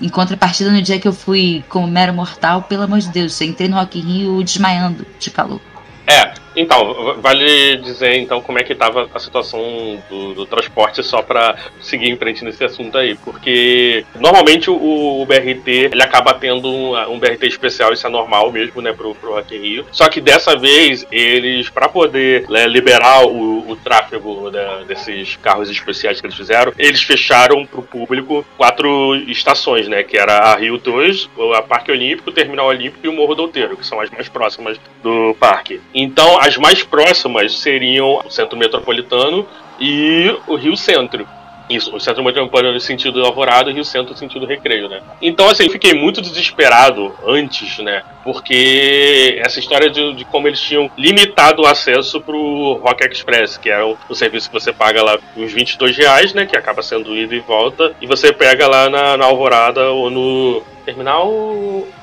Em 0.00 0.08
contrapartida, 0.08 0.70
no 0.70 0.82
dia 0.82 0.98
que 0.98 1.08
eu 1.08 1.12
fui 1.12 1.64
como 1.68 1.86
mero 1.86 2.12
mortal, 2.12 2.62
pelo 2.62 2.82
amor 2.82 2.98
de 2.98 3.08
Deus, 3.08 3.40
eu 3.40 3.46
entrei 3.46 3.68
no 3.68 3.76
Rock 3.76 3.98
in 3.98 4.02
Rio 4.02 4.44
desmaiando 4.44 5.06
de 5.18 5.30
calor. 5.30 5.60
É, 6.06 6.34
então, 6.56 7.16
vale 7.20 7.76
dizer 7.76 8.16
então 8.16 8.40
como 8.40 8.58
é 8.58 8.64
que 8.64 8.74
tava 8.74 9.08
a 9.14 9.18
situação 9.18 10.02
do, 10.08 10.34
do 10.34 10.46
transporte 10.46 11.02
só 11.02 11.22
pra 11.22 11.56
seguir 11.80 12.10
em 12.10 12.16
frente 12.16 12.44
nesse 12.44 12.64
assunto 12.64 12.96
aí, 12.96 13.14
porque 13.16 14.04
normalmente 14.18 14.70
o, 14.70 15.20
o 15.20 15.26
BRT 15.26 15.68
ele 15.92 16.02
acaba 16.02 16.32
tendo 16.34 16.68
um, 16.68 16.96
um 17.12 17.18
BRT 17.18 17.46
especial, 17.46 17.92
isso 17.92 18.06
é 18.06 18.10
normal 18.10 18.50
mesmo, 18.50 18.80
né, 18.80 18.92
pro, 18.92 19.14
pro 19.14 19.34
Rock 19.34 19.54
in 19.54 19.60
Rio. 19.60 19.86
Só 19.92 20.08
que 20.08 20.20
dessa 20.20 20.56
vez 20.56 21.06
eles, 21.12 21.68
pra 21.68 21.88
poder 21.88 22.48
né, 22.48 22.66
liberar 22.66 23.26
o, 23.26 23.70
o 23.70 23.76
tráfego 23.76 24.50
né, 24.50 24.84
desses 24.88 25.36
carros 25.36 25.68
especiais 25.70 26.20
que 26.20 26.26
eles 26.26 26.36
fizeram, 26.36 26.72
eles 26.78 27.02
fecharam 27.02 27.66
pro 27.66 27.82
público 27.82 28.44
quatro 28.56 29.14
estações, 29.28 29.88
né, 29.88 30.02
que 30.02 30.16
era 30.16 30.52
a 30.52 30.56
Rio 30.56 30.78
2, 30.78 31.28
a 31.54 31.62
Parque 31.62 31.90
Olímpico, 31.90 32.30
o 32.30 32.32
Terminal 32.32 32.66
Olímpico 32.66 33.04
e 33.04 33.08
o 33.08 33.12
Morro 33.12 33.34
do 33.34 33.42
Outeiro, 33.42 33.76
que 33.76 33.86
são 33.86 34.00
as 34.00 34.10
mais 34.10 34.28
próximas 34.28 34.78
do 35.02 35.36
parque. 35.38 35.80
Então, 35.94 36.40
as 36.46 36.56
mais 36.56 36.82
próximas 36.82 37.58
seriam 37.58 38.20
o 38.24 38.30
Centro 38.30 38.56
Metropolitano 38.56 39.46
e 39.80 40.34
o 40.46 40.54
Rio 40.54 40.76
Centro. 40.76 41.26
Isso, 41.68 41.94
o 41.96 41.98
Centro 41.98 42.22
Metropolitano 42.22 42.74
no 42.74 42.80
sentido 42.80 43.24
Alvorada 43.24 43.68
e 43.68 43.72
o 43.72 43.74
Rio 43.74 43.84
Centro 43.84 44.12
no 44.12 44.16
sentido 44.16 44.46
Recreio, 44.46 44.88
né? 44.88 45.00
Então, 45.20 45.48
assim, 45.48 45.64
eu 45.64 45.70
fiquei 45.70 45.92
muito 45.94 46.22
desesperado 46.22 47.12
antes, 47.26 47.78
né? 47.78 48.02
Porque 48.22 49.40
essa 49.44 49.58
história 49.58 49.90
de, 49.90 50.14
de 50.14 50.24
como 50.26 50.46
eles 50.46 50.60
tinham 50.60 50.88
limitado 50.96 51.62
o 51.62 51.66
acesso 51.66 52.20
pro 52.20 52.74
Rock 52.74 53.04
Express, 53.08 53.56
que 53.56 53.68
é 53.68 53.82
o, 53.82 53.96
o 54.08 54.14
serviço 54.14 54.48
que 54.48 54.54
você 54.54 54.72
paga 54.72 55.02
lá 55.02 55.18
uns 55.36 55.52
22 55.52 55.96
reais, 55.96 56.32
né? 56.32 56.46
Que 56.46 56.56
acaba 56.56 56.82
sendo 56.82 57.16
ida 57.16 57.34
e 57.34 57.40
volta, 57.40 57.92
e 58.00 58.06
você 58.06 58.32
pega 58.32 58.68
lá 58.68 58.88
na, 58.88 59.16
na 59.16 59.24
Alvorada 59.24 59.90
ou 59.90 60.08
no 60.08 60.62
terminal 60.86 61.28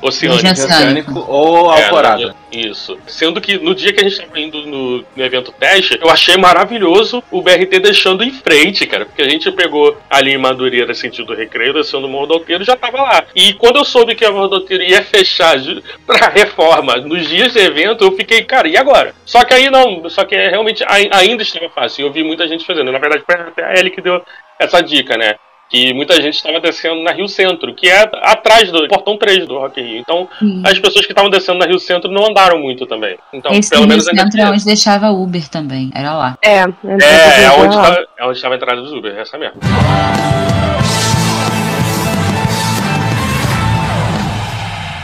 Oceânico. 0.02 0.48
Oceânico. 0.52 1.26
Ou 1.28 1.74
É, 1.74 1.86
Alvorada. 1.86 2.28
no- 2.28 2.36
isso. 2.52 2.96
Sendo 3.08 3.42
que 3.42 3.58
no 3.58 3.74
dia 3.74 3.92
que 3.92 4.00
a 4.00 4.08
gente 4.08 4.22
tava 4.22 4.40
indo 4.40 4.64
no, 4.68 4.98
no 5.16 5.24
evento 5.24 5.52
teste, 5.52 5.98
eu 6.00 6.10
achei 6.10 6.38
maravilhoso 6.38 7.24
o 7.32 7.42
BRT 7.42 7.80
deixando 7.80 8.24
em 8.24 8.32
frente, 8.32 8.86
cara. 8.86 9.06
Porque 9.06 9.22
a 9.24 9.30
gente 9.30 9.52
pegou 9.52 9.98
ali 10.10 10.34
em 10.34 10.38
Madureira, 10.38 10.94
sentido 10.94 11.34
recreio, 11.34 11.74
descendo 11.74 12.06
o 12.06 12.10
Morro 12.10 12.28
do 12.28 12.34
Alteiro, 12.36 12.64
já 12.64 12.76
tava 12.76 13.02
lá. 13.02 13.24
E 13.36 13.54
quando 13.54 13.78
eu 13.78 13.86
soube 13.86 14.14
que 14.14 14.24
a 14.26 14.32
Morro 14.32 14.50
do 14.50 14.56
Alteiro 14.58 14.84
ia 14.84 15.02
fechar 15.02 15.56
pra 16.06 16.28
reforma 16.30 16.98
nos 16.98 17.28
dias 17.28 17.54
de 17.54 17.60
evento, 17.60 18.04
eu 18.04 18.12
fiquei, 18.16 18.44
cara, 18.44 18.68
e 18.68 18.78
agora? 18.78 19.16
Só 19.26 19.44
que 19.44 19.54
aí 19.54 19.70
não, 19.72 20.08
só 20.10 20.24
que 20.26 20.36
é, 20.36 20.50
realmente 20.50 20.84
ai- 20.88 21.10
ainda 21.12 21.42
estava 21.42 21.70
fácil. 21.70 22.04
E 22.04 22.08
eu 22.08 22.12
vi 22.14 22.24
muita 22.24 22.48
gente 22.48 22.66
fazendo. 22.66 22.92
Na 22.92 23.00
verdade, 23.00 23.24
foi 23.26 23.36
até 23.36 23.64
a 23.66 23.74
Ellie 23.80 23.90
que 23.92 24.02
deu 24.02 24.22
essa 24.60 24.82
dica, 24.82 25.18
né? 25.18 25.36
Que 25.70 25.94
muita 25.94 26.16
gente 26.22 26.36
estava 26.36 26.60
descendo 26.60 27.02
na 27.02 27.12
Rio 27.12 27.28
Centro, 27.28 27.74
que 27.74 27.90
é 27.90 28.02
atrás 28.22 28.72
do 28.72 28.88
portão 28.88 29.18
3 29.18 29.48
do 29.48 29.58
Rock 29.58 29.82
in 29.82 29.86
Rio. 29.86 30.00
Então, 30.00 30.30
as 30.64 30.78
pessoas 30.78 31.06
que 31.06 31.12
estavam 31.12 31.32
descendo 31.32 31.60
na 31.60 31.66
Rio 31.66 31.80
Centro 31.80 32.12
não 32.12 32.28
andaram 32.28 32.60
muito 32.60 32.86
também. 32.86 33.18
Então, 33.34 33.52
Esse 33.52 33.72
pelo 33.72 33.82
Rio 33.82 33.90
menos 33.90 34.08
ainda 34.08 34.22
Centro 34.22 34.42
é 34.42 34.50
onde 34.52 34.66
deixava 34.66 35.10
Uber 35.10 35.50
também, 35.50 35.92
era 35.96 36.14
lá. 36.14 36.38
É, 36.44 36.60
É, 36.60 37.44
é 37.46 37.52
onde, 37.58 37.76
tá, 37.76 38.04
é 38.20 38.26
onde 38.26 38.38
estava 38.38 38.54
a 38.54 38.58
entrada 38.58 38.82
dos 38.82 38.92
Uber, 38.94 39.18
essa 39.18 39.38
mesmo. 39.38 39.60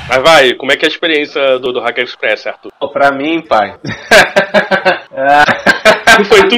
Mas 0.10 0.24
vai, 0.24 0.54
como 0.56 0.72
é 0.72 0.76
que 0.76 0.86
é 0.86 0.88
a 0.88 0.92
experiência 0.92 1.60
do, 1.60 1.72
do 1.72 1.80
Hacker 1.80 2.04
Express, 2.04 2.48
Arthur? 2.48 2.72
Pô, 2.80 2.90
Pra 2.90 3.12
mim, 3.12 3.42
pai. 3.42 3.76
Foi 6.28 6.48
tu? 6.48 6.56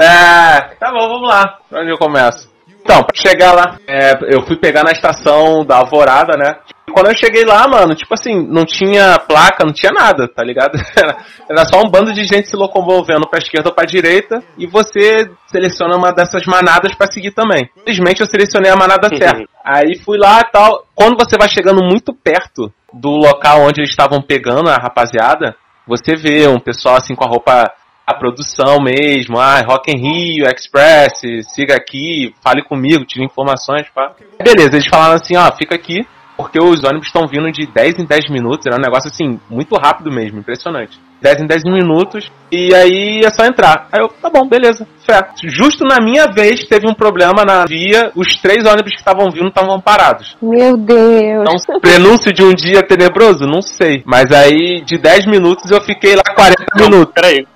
É, 0.00 0.60
tá 0.78 0.92
bom, 0.92 1.08
vamos 1.08 1.28
lá. 1.28 1.58
Onde 1.72 1.90
eu 1.90 1.98
começo? 1.98 2.48
Então, 2.86 3.02
pra 3.02 3.20
chegar 3.20 3.52
lá, 3.52 3.78
é, 3.88 4.12
eu 4.32 4.46
fui 4.46 4.56
pegar 4.56 4.84
na 4.84 4.92
estação 4.92 5.64
da 5.64 5.78
Alvorada, 5.78 6.38
né? 6.38 6.54
E 6.88 6.92
quando 6.92 7.08
eu 7.08 7.16
cheguei 7.16 7.44
lá, 7.44 7.66
mano, 7.66 7.96
tipo 7.96 8.14
assim, 8.14 8.46
não 8.46 8.64
tinha 8.64 9.18
placa, 9.18 9.64
não 9.64 9.72
tinha 9.72 9.90
nada, 9.90 10.28
tá 10.28 10.44
ligado? 10.44 10.78
Era, 10.96 11.16
era 11.50 11.64
só 11.64 11.80
um 11.80 11.90
bando 11.90 12.12
de 12.12 12.22
gente 12.24 12.48
se 12.48 12.56
locomovendo 12.56 13.28
pra 13.28 13.40
esquerda 13.40 13.70
ou 13.70 13.74
pra 13.74 13.84
direita 13.84 14.40
e 14.56 14.66
você 14.66 15.28
seleciona 15.46 15.96
uma 15.96 16.12
dessas 16.12 16.46
manadas 16.46 16.94
pra 16.94 17.10
seguir 17.10 17.32
também. 17.32 17.68
Felizmente 17.84 18.20
eu 18.20 18.26
selecionei 18.26 18.70
a 18.70 18.76
manada 18.76 19.08
certa. 19.08 19.44
Aí 19.64 19.98
fui 19.98 20.16
lá 20.16 20.40
e 20.40 20.50
tal. 20.52 20.86
Quando 20.94 21.16
você 21.18 21.36
vai 21.36 21.48
chegando 21.48 21.84
muito 21.84 22.14
perto 22.14 22.72
do 22.92 23.10
local 23.10 23.62
onde 23.62 23.80
eles 23.80 23.90
estavam 23.90 24.22
pegando 24.22 24.70
a 24.70 24.76
rapaziada, 24.76 25.56
você 25.86 26.16
vê 26.16 26.46
um 26.48 26.58
pessoal 26.58 26.96
assim 26.96 27.14
com 27.14 27.24
a 27.24 27.28
roupa 27.28 27.70
a 28.06 28.14
produção 28.14 28.78
mesmo, 28.80 29.38
ah, 29.38 29.60
Rock 29.66 29.90
in 29.90 29.98
Rio, 29.98 30.46
Express, 30.46 31.20
siga 31.52 31.74
aqui, 31.74 32.32
fale 32.40 32.62
comigo, 32.62 33.04
tire 33.04 33.24
informações, 33.24 33.86
pá. 33.92 34.12
Beleza, 34.42 34.76
eles 34.76 34.86
falaram 34.86 35.16
assim, 35.16 35.36
ó, 35.36 35.50
fica 35.56 35.74
aqui, 35.74 36.06
porque 36.36 36.62
os 36.62 36.84
ônibus 36.84 37.08
estão 37.08 37.26
vindo 37.26 37.50
de 37.50 37.66
10 37.66 37.98
em 37.98 38.04
10 38.04 38.30
minutos, 38.30 38.66
era 38.66 38.76
um 38.76 38.80
negócio 38.80 39.10
assim, 39.10 39.40
muito 39.50 39.74
rápido 39.74 40.12
mesmo, 40.12 40.38
impressionante. 40.38 41.00
10 41.20 41.42
em 41.42 41.46
10 41.46 41.64
minutos, 41.64 42.30
e 42.52 42.72
aí 42.74 43.22
é 43.24 43.30
só 43.30 43.44
entrar. 43.44 43.88
Aí 43.90 44.00
eu, 44.00 44.08
tá 44.08 44.30
bom, 44.30 44.46
beleza, 44.46 44.86
fé. 45.04 45.18
Justo 45.42 45.82
na 45.84 45.98
minha 45.98 46.26
vez 46.26 46.64
teve 46.64 46.86
um 46.88 46.94
problema 46.94 47.42
na 47.44 47.64
via, 47.64 48.12
os 48.14 48.36
três 48.36 48.64
ônibus 48.64 48.92
que 48.92 48.98
estavam 48.98 49.30
vindo 49.30 49.48
estavam 49.48 49.80
parados. 49.80 50.36
Meu 50.40 50.76
Deus. 50.76 51.42
Então, 51.42 51.80
prenúncio 51.80 52.32
de 52.32 52.44
um 52.44 52.54
dia 52.54 52.82
tenebroso? 52.82 53.46
Não 53.46 53.62
sei. 53.62 54.04
Mas 54.06 54.30
aí, 54.30 54.82
de 54.84 54.98
10 54.98 55.26
minutos, 55.26 55.70
eu 55.70 55.80
fiquei 55.80 56.14
lá 56.14 56.22
40 56.22 56.64
minutos. 56.76 57.12
Peraí. 57.14 57.46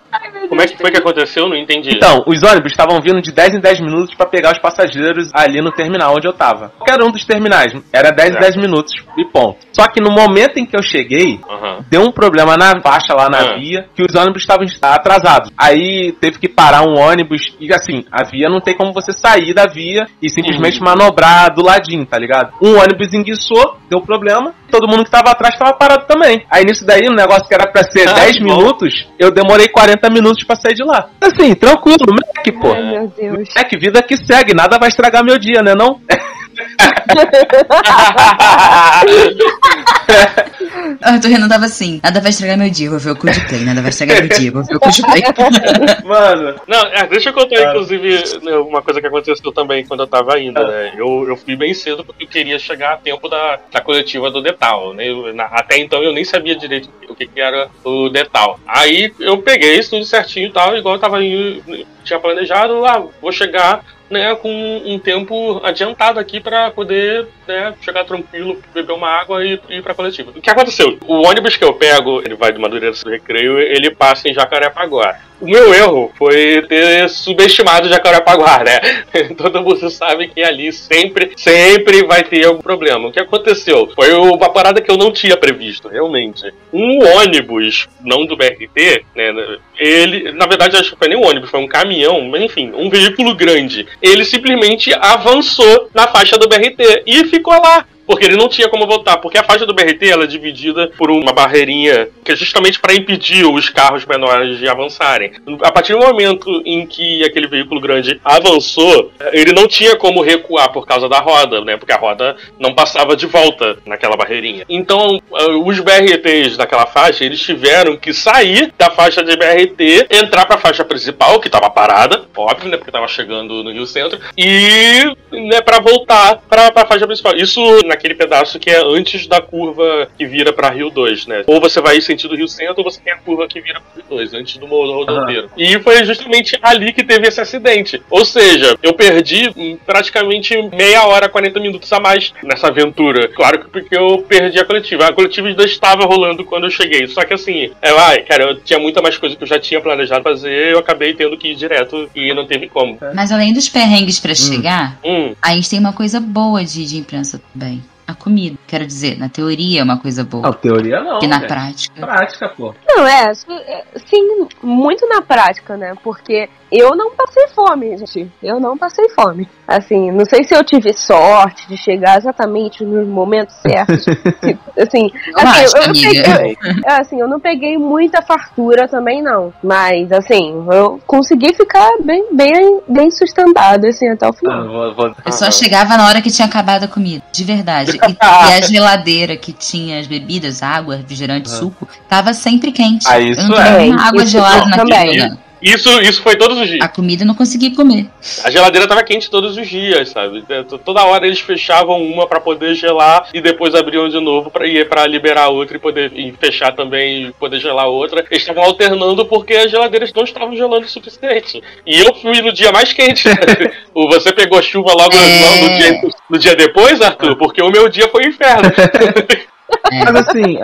Como 0.50 0.60
é 0.60 0.66
que 0.66 0.76
foi 0.76 0.90
que 0.90 0.98
aconteceu? 0.98 1.48
Não 1.48 1.56
entendi. 1.56 1.90
Então, 1.96 2.22
os 2.26 2.42
ônibus 2.42 2.72
estavam 2.72 3.00
vindo 3.00 3.22
de 3.22 3.32
10 3.32 3.54
em 3.54 3.60
10 3.60 3.80
minutos 3.80 4.14
pra 4.14 4.26
pegar 4.26 4.52
os 4.52 4.58
passageiros 4.58 5.30
ali 5.32 5.62
no 5.62 5.70
terminal 5.72 6.14
onde 6.14 6.26
eu 6.26 6.32
tava. 6.32 6.72
Qualquer 6.76 7.02
um 7.02 7.10
dos 7.10 7.24
terminais. 7.24 7.72
Era 7.92 8.10
10 8.10 8.30
em 8.30 8.32
Certo. 8.32 8.42
10 8.42 8.56
minutos 8.56 8.92
e 9.16 9.24
ponto. 9.26 9.58
Só 9.72 9.86
que 9.88 10.00
no 10.02 10.10
momento 10.10 10.58
em 10.58 10.66
que 10.66 10.76
eu 10.76 10.82
cheguei, 10.82 11.40
deu 11.88 12.02
um 12.02 12.10
problema 12.12 12.56
na 12.56 12.80
faixa 12.82 13.14
lá 13.14 13.28
na 13.30 13.38
Ah. 13.38 13.54
via, 13.58 13.86
que 13.94 14.02
os 14.02 14.14
ônibus 14.14 14.42
estavam 14.42 14.66
atrasados. 14.82 15.50
Aí 15.56 16.12
teve 16.20 16.38
que 16.38 16.48
parar 16.48 16.82
um 16.82 16.98
ônibus 16.98 17.40
e 17.60 17.72
assim, 17.72 18.04
a 18.10 18.24
via 18.24 18.48
não 18.48 18.60
tem 18.60 18.76
como 18.76 18.92
você 18.92 19.12
sair 19.12 19.54
da 19.54 19.66
via 19.66 20.06
e 20.20 20.28
simplesmente 20.28 20.78
Uhum. 20.80 20.84
manobrar 20.86 21.54
do 21.54 21.62
ladinho, 21.64 22.04
tá 22.04 22.18
ligado? 22.18 22.52
Um 22.60 22.76
ônibus 22.78 23.14
enguiçou, 23.14 23.76
deu 23.88 24.00
problema, 24.00 24.52
todo 24.70 24.88
mundo 24.88 25.04
que 25.04 25.10
tava 25.10 25.30
atrás 25.30 25.56
tava 25.56 25.72
parado 25.74 26.06
também. 26.06 26.44
Aí 26.50 26.64
nisso 26.64 26.84
daí, 26.84 27.08
um 27.08 27.14
negócio 27.14 27.46
que 27.46 27.54
era 27.54 27.70
pra 27.70 27.82
ser 27.84 28.08
Ah, 28.10 28.14
10 28.14 28.36
que 28.38 28.44
bom. 28.44 28.56
minutos, 28.56 29.06
eu 29.18 29.30
demorei 29.30 29.68
40 29.68 30.10
minutos 30.10 30.39
pra 30.46 30.56
sair 30.56 30.74
de 30.74 30.84
lá. 30.84 31.10
Assim, 31.20 31.54
tranquilo, 31.54 32.06
Mac, 32.08 32.60
pô. 32.60 32.72
Ai, 32.72 32.82
meu 32.82 33.12
Deus. 33.16 33.48
É 33.56 33.64
que 33.64 33.78
vida 33.78 34.02
que 34.02 34.16
segue, 34.16 34.54
nada 34.54 34.78
vai 34.78 34.88
estragar 34.88 35.24
meu 35.24 35.38
dia, 35.38 35.62
né 35.62 35.74
não? 35.74 36.00
Arthur 41.02 41.28
Renan 41.28 41.48
tava 41.48 41.66
assim, 41.66 42.00
nada 42.02 42.20
vai 42.20 42.30
estragar 42.30 42.58
meu 42.58 42.70
dia, 42.70 42.90
vou 42.90 42.98
ver 42.98 43.10
o 43.10 43.16
cu 43.16 43.30
de 43.30 43.40
play, 43.46 43.60
nada 43.64 43.80
vai 43.80 43.90
estragar 43.90 44.18
meu 44.20 44.28
dia, 44.28 44.50
vou 44.52 44.62
ver 44.64 44.76
o 44.76 44.80
cu 44.80 44.90
de 44.90 45.02
play. 45.02 45.22
Mano, 46.04 46.54
Não, 46.66 46.80
é, 46.88 47.06
deixa 47.06 47.30
eu 47.30 47.32
contar, 47.32 47.56
Cara. 47.56 47.70
inclusive, 47.70 48.22
né, 48.42 48.56
uma 48.56 48.82
coisa 48.82 49.00
que 49.00 49.06
aconteceu 49.06 49.52
também 49.52 49.84
quando 49.86 50.00
eu 50.00 50.06
tava 50.06 50.38
indo, 50.40 50.60
né? 50.64 50.92
Eu, 50.96 51.26
eu 51.28 51.36
fui 51.36 51.56
bem 51.56 51.72
cedo 51.74 52.04
porque 52.04 52.24
eu 52.24 52.28
queria 52.28 52.58
chegar 52.58 52.94
a 52.94 52.96
tempo 52.96 53.28
da, 53.28 53.58
da 53.72 53.80
coletiva 53.80 54.30
do 54.30 54.42
Detal, 54.42 54.92
né? 54.94 55.08
Eu- 55.08 55.32
na- 55.34 55.44
até 55.46 55.78
então 55.78 56.02
eu 56.02 56.12
nem 56.12 56.24
sabia 56.24 56.56
direito 56.56 56.88
o 57.08 57.14
que, 57.14 57.26
que 57.26 57.40
era 57.40 57.68
o 57.84 58.08
Detal. 58.08 58.58
Aí 58.66 59.12
eu 59.20 59.38
peguei 59.38 59.78
isso 59.78 59.90
tudo 59.90 60.04
certinho 60.04 60.48
e 60.48 60.52
tal, 60.52 60.76
igual 60.76 60.96
eu 60.96 61.00
tava 61.00 61.22
indo, 61.24 61.86
tinha 62.10 62.20
planejado, 62.20 62.84
ah, 62.84 63.06
vou 63.20 63.30
chegar 63.30 63.84
né, 64.10 64.34
com 64.34 64.82
um 64.84 64.98
tempo 64.98 65.60
adiantado 65.64 66.18
aqui 66.18 66.40
pra 66.40 66.70
poder 66.70 67.28
né, 67.46 67.72
chegar 67.80 68.04
tranquilo, 68.04 68.60
beber 68.74 68.92
uma 68.92 69.08
água 69.08 69.44
e 69.44 69.60
ir 69.68 69.82
pra 69.82 69.94
coletiva. 69.94 70.32
O 70.34 70.40
que 70.40 70.50
aconteceu? 70.50 70.98
O 71.06 71.22
ônibus 71.22 71.56
que 71.56 71.64
eu 71.64 71.72
pego, 71.72 72.20
ele 72.24 72.34
vai 72.34 72.52
de 72.52 72.58
Madureira 72.58 72.94
do 72.94 73.10
Recreio, 73.10 73.60
ele 73.60 73.94
passa 73.94 74.28
em 74.28 74.34
Jacarepaguá. 74.34 75.16
O 75.40 75.46
meu 75.46 75.72
erro 75.72 76.12
foi 76.18 76.60
ter 76.68 77.08
subestimado 77.08 77.88
Jacarepaguá, 77.88 78.62
né? 78.62 79.04
Todo 79.38 79.62
mundo 79.62 79.88
sabe 79.88 80.28
que 80.28 80.42
ali 80.42 80.70
sempre, 80.70 81.32
sempre 81.34 82.04
vai 82.04 82.22
ter 82.22 82.44
algum 82.44 82.60
problema. 82.60 83.08
O 83.08 83.12
que 83.12 83.20
aconteceu? 83.20 83.90
Foi 83.94 84.12
uma 84.12 84.52
parada 84.52 84.82
que 84.82 84.90
eu 84.90 84.98
não 84.98 85.10
tinha 85.10 85.38
previsto, 85.38 85.88
realmente. 85.88 86.52
Um 86.70 87.02
ônibus, 87.16 87.88
não 88.02 88.26
do 88.26 88.36
BRT, 88.36 89.06
né? 89.16 89.32
Ele, 89.78 90.32
na 90.32 90.46
verdade, 90.46 90.76
acho 90.76 90.90
que 90.90 90.98
foi 90.98 91.08
nem 91.08 91.16
um 91.16 91.26
ônibus, 91.26 91.48
foi 91.48 91.60
um 91.60 91.68
caminhão, 92.00 92.36
enfim, 92.36 92.72
um 92.74 92.88
veículo 92.88 93.34
grande. 93.34 93.86
Ele 94.00 94.24
simplesmente 94.24 94.92
avançou 94.94 95.90
na 95.94 96.06
faixa 96.06 96.38
do 96.38 96.48
BRT 96.48 97.04
e 97.06 97.26
ficou 97.26 97.54
lá. 97.54 97.84
Porque 98.10 98.24
ele 98.26 98.36
não 98.36 98.48
tinha 98.48 98.68
como 98.68 98.88
voltar, 98.88 99.18
porque 99.18 99.38
a 99.38 99.44
faixa 99.44 99.64
do 99.64 99.72
BRT 99.72 100.10
ela 100.10 100.24
é 100.24 100.26
dividida 100.26 100.90
por 100.98 101.12
uma 101.12 101.32
barreirinha 101.32 102.08
que 102.24 102.32
é 102.32 102.34
justamente 102.34 102.80
para 102.80 102.92
impedir 102.92 103.46
os 103.46 103.68
carros 103.68 104.04
menores 104.04 104.58
de 104.58 104.68
avançarem. 104.68 105.30
A 105.62 105.70
partir 105.70 105.92
do 105.92 106.00
momento 106.00 106.60
em 106.66 106.84
que 106.84 107.22
aquele 107.22 107.46
veículo 107.46 107.80
grande 107.80 108.20
avançou, 108.24 109.12
ele 109.30 109.52
não 109.52 109.68
tinha 109.68 109.94
como 109.94 110.22
recuar 110.22 110.72
por 110.72 110.84
causa 110.84 111.08
da 111.08 111.20
roda, 111.20 111.60
né? 111.60 111.76
Porque 111.76 111.92
a 111.92 111.96
roda 111.96 112.34
não 112.58 112.74
passava 112.74 113.14
de 113.14 113.26
volta 113.26 113.78
naquela 113.86 114.16
barreirinha. 114.16 114.64
Então, 114.68 115.22
ah, 115.32 115.50
os 115.64 115.78
BRTs 115.78 116.56
daquela 116.56 116.86
faixa, 116.86 117.24
eles 117.24 117.40
tiveram 117.40 117.96
que 117.96 118.12
sair 118.12 118.74
da 118.76 118.90
faixa 118.90 119.22
de 119.22 119.36
BRT, 119.36 120.08
entrar 120.10 120.46
para 120.46 120.56
a 120.56 120.60
faixa 120.60 120.84
principal, 120.84 121.38
que 121.38 121.46
estava 121.46 121.70
parada, 121.70 122.24
óbvio, 122.36 122.70
né? 122.70 122.76
Porque 122.76 122.90
estava 122.90 123.06
chegando 123.06 123.62
no 123.62 123.70
Rio 123.70 123.86
Centro, 123.86 124.18
e 124.36 125.14
né, 125.30 125.60
para 125.60 125.78
voltar 125.78 126.38
para 126.48 126.72
a 126.74 126.86
faixa 126.86 127.06
principal. 127.06 127.36
Isso 127.36 127.60
naquele 128.00 128.14
pedaço 128.14 128.58
que 128.58 128.70
é 128.70 128.80
antes 128.82 129.26
da 129.26 129.40
curva 129.40 130.08
que 130.16 130.26
vira 130.26 130.52
para 130.52 130.70
Rio 130.70 130.90
2, 130.90 131.26
né? 131.26 131.44
Ou 131.46 131.60
você 131.60 131.80
vai 131.80 132.00
sentido 132.00 132.34
Rio 132.34 132.48
Centro, 132.48 132.76
ou 132.78 132.84
você 132.84 133.00
tem 133.00 133.12
a 133.12 133.18
curva 133.18 133.46
que 133.46 133.60
vira 133.60 133.80
para 133.80 134.02
Rio 134.02 134.04
2, 134.08 134.34
antes 134.34 134.56
do 134.56 134.66
rodoviário. 134.66 135.50
E 135.56 135.78
foi 135.80 136.04
justamente 136.04 136.58
ali 136.62 136.92
que 136.92 137.04
teve 137.04 137.28
esse 137.28 137.40
acidente. 137.40 138.02
Ou 138.08 138.24
seja, 138.24 138.76
eu 138.82 138.94
perdi 138.94 139.52
hum, 139.56 139.78
praticamente 139.84 140.56
meia 140.72 141.06
hora, 141.06 141.28
40 141.28 141.60
minutos 141.60 141.92
a 141.92 142.00
mais 142.00 142.32
nessa 142.42 142.68
aventura. 142.68 143.28
Claro 143.28 143.60
que 143.60 143.68
porque 143.68 143.96
eu 143.96 144.24
perdi 144.26 144.58
a 144.58 144.64
coletiva. 144.64 145.06
A 145.06 145.12
coletiva 145.12 145.48
ainda 145.48 145.64
estava 145.64 146.04
rolando 146.04 146.44
quando 146.44 146.64
eu 146.64 146.70
cheguei. 146.70 147.06
Só 147.08 147.24
que 147.24 147.34
assim, 147.34 147.70
é, 147.82 147.90
ai, 147.90 148.22
cara, 148.22 148.44
eu 148.44 148.60
tinha 148.60 148.78
muita 148.78 149.02
mais 149.02 149.18
coisa 149.18 149.36
que 149.36 149.42
eu 149.42 149.48
já 149.48 149.58
tinha 149.58 149.80
planejado 149.80 150.22
fazer, 150.22 150.72
eu 150.72 150.78
acabei 150.78 151.14
tendo 151.14 151.36
que 151.36 151.48
ir 151.48 151.56
direto 151.56 152.08
e 152.14 152.32
não 152.32 152.46
teve 152.46 152.68
como. 152.68 152.98
Mas 153.14 153.30
além 153.30 153.52
dos 153.52 153.68
perrengues 153.68 154.18
pra 154.18 154.34
chegar, 154.34 154.98
Hum, 155.04 155.34
a 155.42 155.54
gente 155.54 155.68
tem 155.68 155.78
uma 155.78 155.92
coisa 155.92 156.20
boa 156.20 156.64
de, 156.64 156.84
de 156.86 156.96
imprensa 156.96 157.40
também. 157.52 157.82
A 158.10 158.14
comida. 158.14 158.56
Quero 158.66 158.86
dizer, 158.86 159.18
na 159.18 159.28
teoria 159.28 159.80
é 159.80 159.84
uma 159.84 159.98
coisa 159.98 160.24
boa. 160.24 160.42
não, 160.42 160.52
teoria 160.52 161.00
não. 161.00 161.12
Porque 161.12 161.26
na 161.26 161.36
velho. 161.38 161.48
prática. 161.48 162.00
Prática, 162.06 162.48
pô. 162.56 162.74
Não, 162.88 163.06
é, 163.06 163.30
é, 163.30 163.84
sim, 164.06 164.46
muito 164.62 165.06
na 165.08 165.22
prática, 165.22 165.76
né? 165.76 165.94
Porque 166.02 166.48
eu 166.72 166.94
não 166.96 167.12
passei 167.14 167.46
fome, 167.48 167.96
gente. 167.98 168.30
Eu 168.42 168.58
não 168.60 168.76
passei 168.76 169.08
fome. 169.10 169.48
Assim, 169.66 170.10
não 170.10 170.24
sei 170.24 170.42
se 170.44 170.54
eu 170.54 170.64
tive 170.64 170.92
sorte 170.92 171.68
de 171.68 171.76
chegar 171.76 172.18
exatamente 172.18 172.84
nos 172.84 173.06
momentos 173.06 173.54
certos. 173.56 174.04
assim, 174.78 175.10
Eu 175.26 175.36
assim, 175.36 175.64
acho, 175.64 175.76
eu, 175.76 175.82
eu 175.82 175.88
amiga. 175.90 176.22
peguei, 176.38 176.56
é, 176.86 176.92
assim, 177.00 177.20
eu 177.20 177.28
não 177.28 177.38
peguei 177.40 177.78
muita 177.78 178.20
fartura 178.22 178.88
também, 178.88 179.22
não. 179.22 179.52
Mas, 179.62 180.10
assim, 180.12 180.66
eu 180.72 181.00
consegui 181.06 181.54
ficar 181.54 181.88
bem, 182.04 182.26
bem, 182.34 182.80
bem 182.88 183.10
sustentada, 183.10 183.88
assim, 183.88 184.08
até 184.08 184.26
o 184.26 184.30
Ah, 184.30 184.32
final. 184.32 184.94
vou- 184.94 185.14
Eu 185.24 185.32
só 185.32 185.50
chegava 185.50 185.96
na 185.96 186.06
hora 186.08 186.20
que 186.20 186.30
tinha 186.30 186.46
acabado 186.48 186.84
a 186.84 186.88
comida, 186.88 187.22
de 187.32 187.44
verdade. 187.44 187.99
E, 188.08 188.12
e 188.20 188.52
a 188.54 188.60
geladeira 188.62 189.36
que 189.36 189.52
tinha 189.52 190.00
as 190.00 190.06
bebidas, 190.06 190.62
água, 190.62 190.96
refrigerante, 190.96 191.50
suco, 191.50 191.88
tava 192.08 192.32
sempre 192.32 192.72
quente. 192.72 193.06
Ah, 193.08 193.18
isso 193.20 193.40
eu 193.40 193.48
não 193.48 193.58
é. 193.60 193.64
tinha 193.64 193.78
nenhuma 193.78 194.02
É, 194.02 194.08
água 194.08 194.22
isso 194.22 194.32
gelada 194.32 194.64
naquele 194.66 194.94
também. 194.94 195.20
lugar. 195.22 195.38
Isso, 195.62 195.88
isso 196.02 196.22
foi 196.22 196.36
todos 196.36 196.58
os 196.58 196.66
dias. 196.68 196.80
A 196.82 196.88
comida 196.88 197.22
eu 197.22 197.26
não 197.26 197.34
consegui 197.34 197.74
comer. 197.74 198.06
A 198.44 198.50
geladeira 198.50 198.86
tava 198.88 199.02
quente 199.02 199.30
todos 199.30 199.56
os 199.56 199.68
dias, 199.68 200.08
sabe? 200.08 200.42
É, 200.48 200.62
Toda 200.62 201.04
hora 201.04 201.26
eles 201.26 201.40
fechavam 201.40 202.02
uma 202.02 202.26
pra 202.26 202.40
poder 202.40 202.74
gelar 202.74 203.28
e 203.34 203.40
depois 203.40 203.74
abriam 203.74 204.08
de 204.08 204.18
novo 204.20 204.50
para 204.50 204.66
ir 204.66 204.88
para 204.88 205.06
liberar 205.06 205.48
outra 205.48 205.76
e 205.76 205.80
poder 205.80 206.12
e 206.14 206.32
fechar 206.40 206.72
também 206.74 207.26
e 207.28 207.32
poder 207.32 207.60
gelar 207.60 207.86
outra. 207.88 208.24
Eles 208.30 208.42
estavam 208.42 208.64
alternando 208.64 209.24
porque 209.26 209.54
as 209.54 209.70
geladeiras 209.70 210.12
não 210.14 210.24
estavam 210.24 210.54
gelando 210.56 210.86
o 210.86 210.88
suficiente. 210.88 211.62
E 211.86 212.00
eu 212.00 212.14
fui 212.14 212.40
no 212.40 212.52
dia 212.52 212.72
mais 212.72 212.92
quente. 212.92 213.28
né? 213.28 213.34
O- 213.94 214.08
Você 214.08 214.32
pegou 214.32 214.62
chuva 214.62 214.92
logo 214.92 215.12
É. 215.14 215.60
no, 215.60 215.76
dia, 215.78 216.10
no 216.30 216.38
dia 216.38 216.56
depois, 216.56 217.00
Arthur? 217.00 217.36
Porque 217.36 217.62
o 217.62 217.70
meu 217.70 217.88
dia 217.88 218.08
foi 218.08 218.24
um 218.24 218.28
inferno. 218.28 218.70
É, 219.92 220.04
Mas 220.12 220.28
assim, 220.28 220.58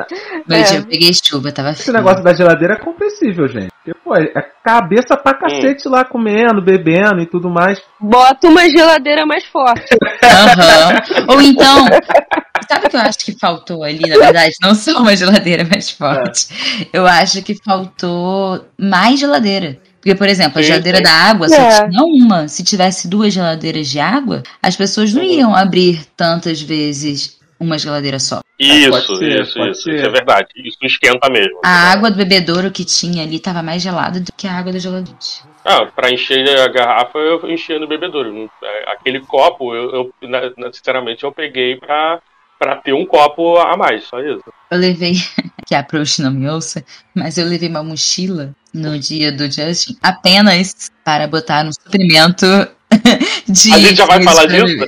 meu 0.49 0.59
É. 0.59 0.63
dia 0.63 0.79
eu 0.79 0.87
peguei 0.87 1.11
chuva, 1.13 1.51
tava 1.53 1.71
esse 1.71 1.83
frio. 1.83 1.95
negócio 1.95 2.23
da 2.23 2.33
geladeira 2.35 2.75
é 2.75 2.79
compreensível, 2.79 3.49
gente. 3.49 3.69
Porque, 3.85 3.99
pô, 4.05 4.15
é 4.17 4.43
cabeça 4.65 5.17
pra 5.17 5.35
cacete 5.35 5.89
lá 5.89 6.05
comendo, 6.05 6.63
bebendo 6.63 7.21
e 7.21 7.27
tudo 7.27 7.49
mais. 7.51 7.81
Bota 8.01 8.49
uma 8.49 8.69
geladeira 8.69 9.25
mais 9.27 9.45
forte. 9.45 9.97
Aham. 10.23 11.25
Ou 11.29 11.41
então, 11.43 11.87
sabe 12.69 12.87
o 12.87 12.91
que 12.91 12.97
eu 12.97 13.01
acho 13.01 13.19
que 13.19 13.39
faltou 13.39 13.83
ali, 13.85 14.01
na 14.09 14.17
verdade? 14.19 14.53
Não 14.63 14.75
só 14.75 14.99
uma 15.01 15.17
geladeira 15.17 15.65
mais 15.65 15.91
forte. 15.91 16.89
Eu 16.93 17.07
acho 17.07 17.43
que 17.43 17.55
faltou 17.65 18.65
mais 18.79 19.19
geladeira. 19.21 19.79
Porque, 20.01 20.15
por 20.15 20.29
exemplo, 20.29 20.61
a 20.61 20.63
geladeira 20.63 21.01
da 21.01 21.11
água 21.11 21.49
só 21.49 21.57
É. 21.57 21.89
tinha 21.89 22.03
uma. 22.05 22.47
Se 22.47 22.63
tivesse 22.63 23.09
duas 23.09 23.33
geladeiras 23.35 23.89
de 23.89 23.99
água, 23.99 24.43
as 24.63 24.77
pessoas 24.77 25.13
não 25.13 25.23
iam 25.23 25.53
abrir 25.55 26.05
tantas 26.17 26.61
vezes 26.63 27.39
uma 27.59 27.77
geladeira 27.77 28.19
só. 28.21 28.41
Isso, 28.59 28.91
pode 28.91 29.07
ser, 29.07 29.41
isso, 29.41 29.55
pode 29.55 29.71
isso. 29.73 29.83
ser. 29.83 29.95
Isso 29.97 30.07
é 30.07 30.11
verdade. 30.11 30.49
Isso 30.57 30.79
esquenta 30.83 31.29
mesmo. 31.29 31.61
A 31.65 31.93
água 31.93 32.11
do 32.11 32.17
bebedouro 32.17 32.71
que 32.71 32.85
tinha 32.85 33.23
ali 33.23 33.39
tava 33.39 33.63
mais 33.63 33.83
gelada 33.83 34.19
do 34.21 34.33
que 34.33 34.47
a 34.47 34.53
água 34.53 34.73
da 34.73 34.79
geladeira. 34.79 35.19
Ah, 35.65 35.85
pra 35.87 36.11
encher 36.11 36.49
a 36.61 36.69
garrafa 36.69 37.19
eu 37.19 37.51
enchia 37.51 37.79
no 37.79 37.87
bebedouro. 37.87 38.51
É, 38.63 38.93
Aquele 38.93 39.21
copo, 39.21 39.75
eu, 39.75 39.91
eu, 40.23 40.73
sinceramente, 40.73 41.25
eu 41.25 41.33
peguei 41.33 41.77
pra, 41.77 42.21
pra 42.59 42.77
ter 42.77 42.93
um 42.93 43.05
copo 43.05 43.59
a 43.59 43.77
mais, 43.77 44.05
só 44.05 44.21
isso. 44.21 44.45
Eu 44.71 44.79
levei, 44.79 45.15
que 45.67 45.75
a 45.75 45.83
Proust 45.83 46.23
não 46.23 46.31
me 46.31 46.49
ouça, 46.49 46.85
mas 47.15 47.37
eu 47.37 47.47
levei 47.47 47.69
uma 47.69 47.83
mochila 47.83 48.55
no 48.73 48.99
dia 48.99 49.33
do 49.33 49.51
Justin 49.51 49.97
apenas 50.03 50.91
para 51.05 51.27
botar 51.27 51.65
um 51.65 51.73
suprimento 51.73 52.47
de. 53.49 53.73
A 53.73 53.79
gente 53.79 53.97
já 53.97 54.07
vai 54.07 54.23
falar 54.23 54.47
disso? 54.47 54.87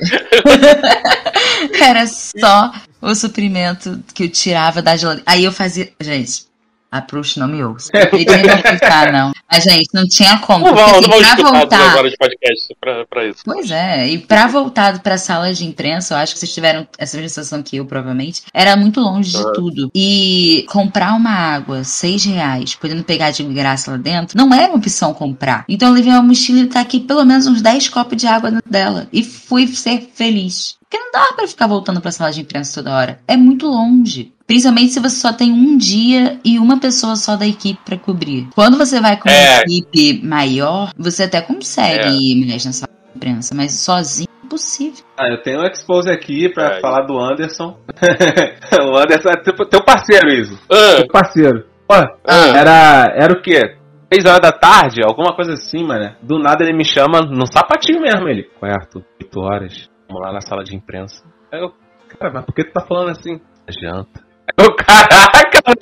Era 1.81 2.07
só 2.07 2.71
o 3.01 3.13
suprimento 3.15 4.03
que 4.13 4.23
eu 4.23 4.29
tirava 4.29 4.81
da 4.81 4.95
geladeira. 4.95 5.29
Aí 5.29 5.43
eu 5.43 5.51
fazia. 5.51 5.91
Gente, 5.99 6.48
A 6.91 7.01
Prust 7.01 7.39
não 7.39 7.47
me 7.47 7.63
ouça. 7.63 7.91
Ele 8.13 8.25
não 8.43 8.57
ficar, 8.57 9.11
não. 9.11 9.31
Mas, 9.51 9.63
gente, 9.63 9.89
não 9.93 10.03
tinha 10.07 10.37
como. 10.39 10.65
Não 10.65 10.73
vão, 10.75 11.01
não 11.01 11.09
vão 11.09 11.19
pra 11.19 11.59
voltar. 11.59 11.97
horas 11.97 12.11
de 12.11 12.17
podcast 12.17 12.75
pra, 12.79 13.05
pra 13.05 13.25
isso. 13.27 13.41
Pois 13.45 13.69
é, 13.69 14.07
e 14.09 14.17
pra 14.17 14.47
voltar 14.47 14.99
pra 14.99 15.17
sala 15.17 15.53
de 15.53 15.65
imprensa, 15.65 16.13
eu 16.13 16.17
acho 16.17 16.33
que 16.33 16.39
vocês 16.39 16.53
tiveram 16.53 16.87
essa 16.97 17.17
sensação 17.17 17.61
que 17.61 17.77
eu, 17.77 17.85
provavelmente, 17.85 18.43
era 18.53 18.75
muito 18.75 18.99
longe 18.99 19.31
de 19.31 19.37
Aham. 19.37 19.53
tudo. 19.53 19.91
E 19.93 20.65
comprar 20.69 21.13
uma 21.15 21.31
água, 21.31 21.83
seis 21.83 22.23
reais, 22.25 22.75
podendo 22.75 23.03
pegar 23.03 23.31
de 23.31 23.43
graça 23.43 23.91
lá 23.91 23.97
dentro, 23.97 24.37
não 24.37 24.53
era 24.53 24.67
uma 24.67 24.77
opção 24.77 25.13
comprar. 25.13 25.65
Então 25.69 25.89
eu 25.89 25.93
levei 25.93 26.11
uma 26.11 26.23
mochila 26.23 26.59
e 26.59 26.67
tá 26.67 26.79
aqui 26.79 26.99
pelo 26.99 27.23
menos 27.23 27.45
uns 27.47 27.61
10 27.61 27.89
copos 27.89 28.17
de 28.17 28.27
água 28.27 28.49
dentro 28.51 28.69
dela. 28.69 29.07
E 29.13 29.23
fui 29.23 29.67
ser 29.67 30.09
feliz. 30.13 30.77
Porque 30.89 30.97
não 30.97 31.11
dá 31.11 31.33
pra 31.35 31.47
ficar 31.47 31.67
voltando 31.67 32.01
pra 32.01 32.11
sala 32.11 32.31
de 32.31 32.41
imprensa 32.41 32.73
toda 32.81 32.95
hora. 32.95 33.19
É 33.27 33.37
muito 33.37 33.67
longe. 33.67 34.31
Principalmente 34.53 34.89
se 34.93 34.99
você 34.99 35.15
só 35.15 35.31
tem 35.31 35.51
um 35.51 35.77
dia 35.77 36.39
e 36.43 36.57
uma 36.57 36.79
pessoa 36.79 37.15
só 37.15 37.35
da 37.35 37.45
equipe 37.45 37.79
pra 37.85 37.95
cobrir. 37.99 38.47
Quando 38.55 38.79
você 38.79 38.99
vai 38.99 39.15
com 39.15 39.29
uma 39.29 39.35
É. 39.37 39.61
equipe 39.61 40.25
maior, 40.25 40.89
você 40.97 41.25
até 41.25 41.39
consegue 41.39 42.07
É. 42.07 42.11
ir 42.11 42.47
mais 42.47 42.63
sala 42.63 42.91
de 42.91 43.15
imprensa, 43.15 43.53
mas 43.53 43.73
sozinho 43.73 44.27
é 44.41 44.45
impossível. 44.47 45.05
Ah, 45.15 45.29
eu 45.29 45.43
tenho 45.43 45.59
um 45.61 45.65
expose 45.67 46.09
aqui 46.09 46.49
pra 46.49 46.77
É. 46.77 46.81
falar 46.81 47.05
do 47.05 47.19
Anderson. 47.19 47.77
o 48.91 48.97
Anderson 48.97 49.29
é 49.29 49.37
teu, 49.43 49.53
teu 49.69 49.83
parceiro, 49.83 50.27
Iso. 50.31 50.57
Ah, 50.67 51.05
Parceiro. 51.13 51.65
Ó, 51.87 51.93
ah, 52.27 52.47
era, 52.57 53.05
era 53.15 53.33
o 53.33 53.41
quê? 53.43 53.75
6 54.11 54.25
horas 54.25 54.41
da 54.41 54.51
tarde, 54.51 55.01
alguma 55.03 55.35
coisa 55.35 55.53
assim, 55.53 55.85
mano. 55.85 56.15
Do 56.23 56.39
nada 56.39 56.63
ele 56.63 56.75
me 56.75 56.83
chama 56.83 57.21
no 57.21 57.45
sapatinho 57.45 58.01
mesmo, 58.01 58.27
ele. 58.27 58.49
Arthur? 58.63 59.03
8 59.21 59.39
horas. 59.41 59.87
Vamos 60.07 60.23
lá 60.25 60.33
na 60.33 60.41
sala 60.41 60.63
de 60.63 60.75
imprensa. 60.75 61.23
Aí 61.53 61.61
eu, 61.61 61.71
cara, 62.17 62.33
mas 62.33 62.45
por 62.45 62.55
que 62.55 62.63
tu 62.63 62.73
tá 62.73 62.81
falando 62.81 63.09
assim? 63.11 63.39
Janta. 63.79 64.27
Caraca, 64.77 65.61
meu 65.67 65.75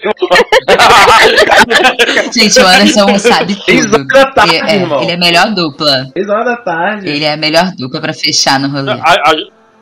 Gente, 2.34 2.60
o 2.60 2.68
Anderson 2.68 3.18
sabe 3.20 3.54
Seis 3.64 3.86
tudo. 3.86 3.96
horas 3.96 4.08
da 4.08 4.32
tarde, 4.32 4.56
É, 4.56 4.60
é, 4.72 4.76
irmão. 4.76 5.02
ele 5.02 5.12
é 5.12 5.16
a 5.16 5.18
melhor 5.18 5.54
dupla. 5.54 6.06
6 6.14 6.30
horas 6.30 6.46
da 6.46 6.58
tarde. 6.58 7.08
Ele 7.10 7.24
é 7.24 7.34
a 7.34 7.38
melhor 7.38 7.72
dupla 7.78 8.02
pra 8.02 8.14
fechar 8.14 8.60
no 8.60 8.68
rolê. 8.70 8.92
a, 8.92 8.96
a, 8.96 9.34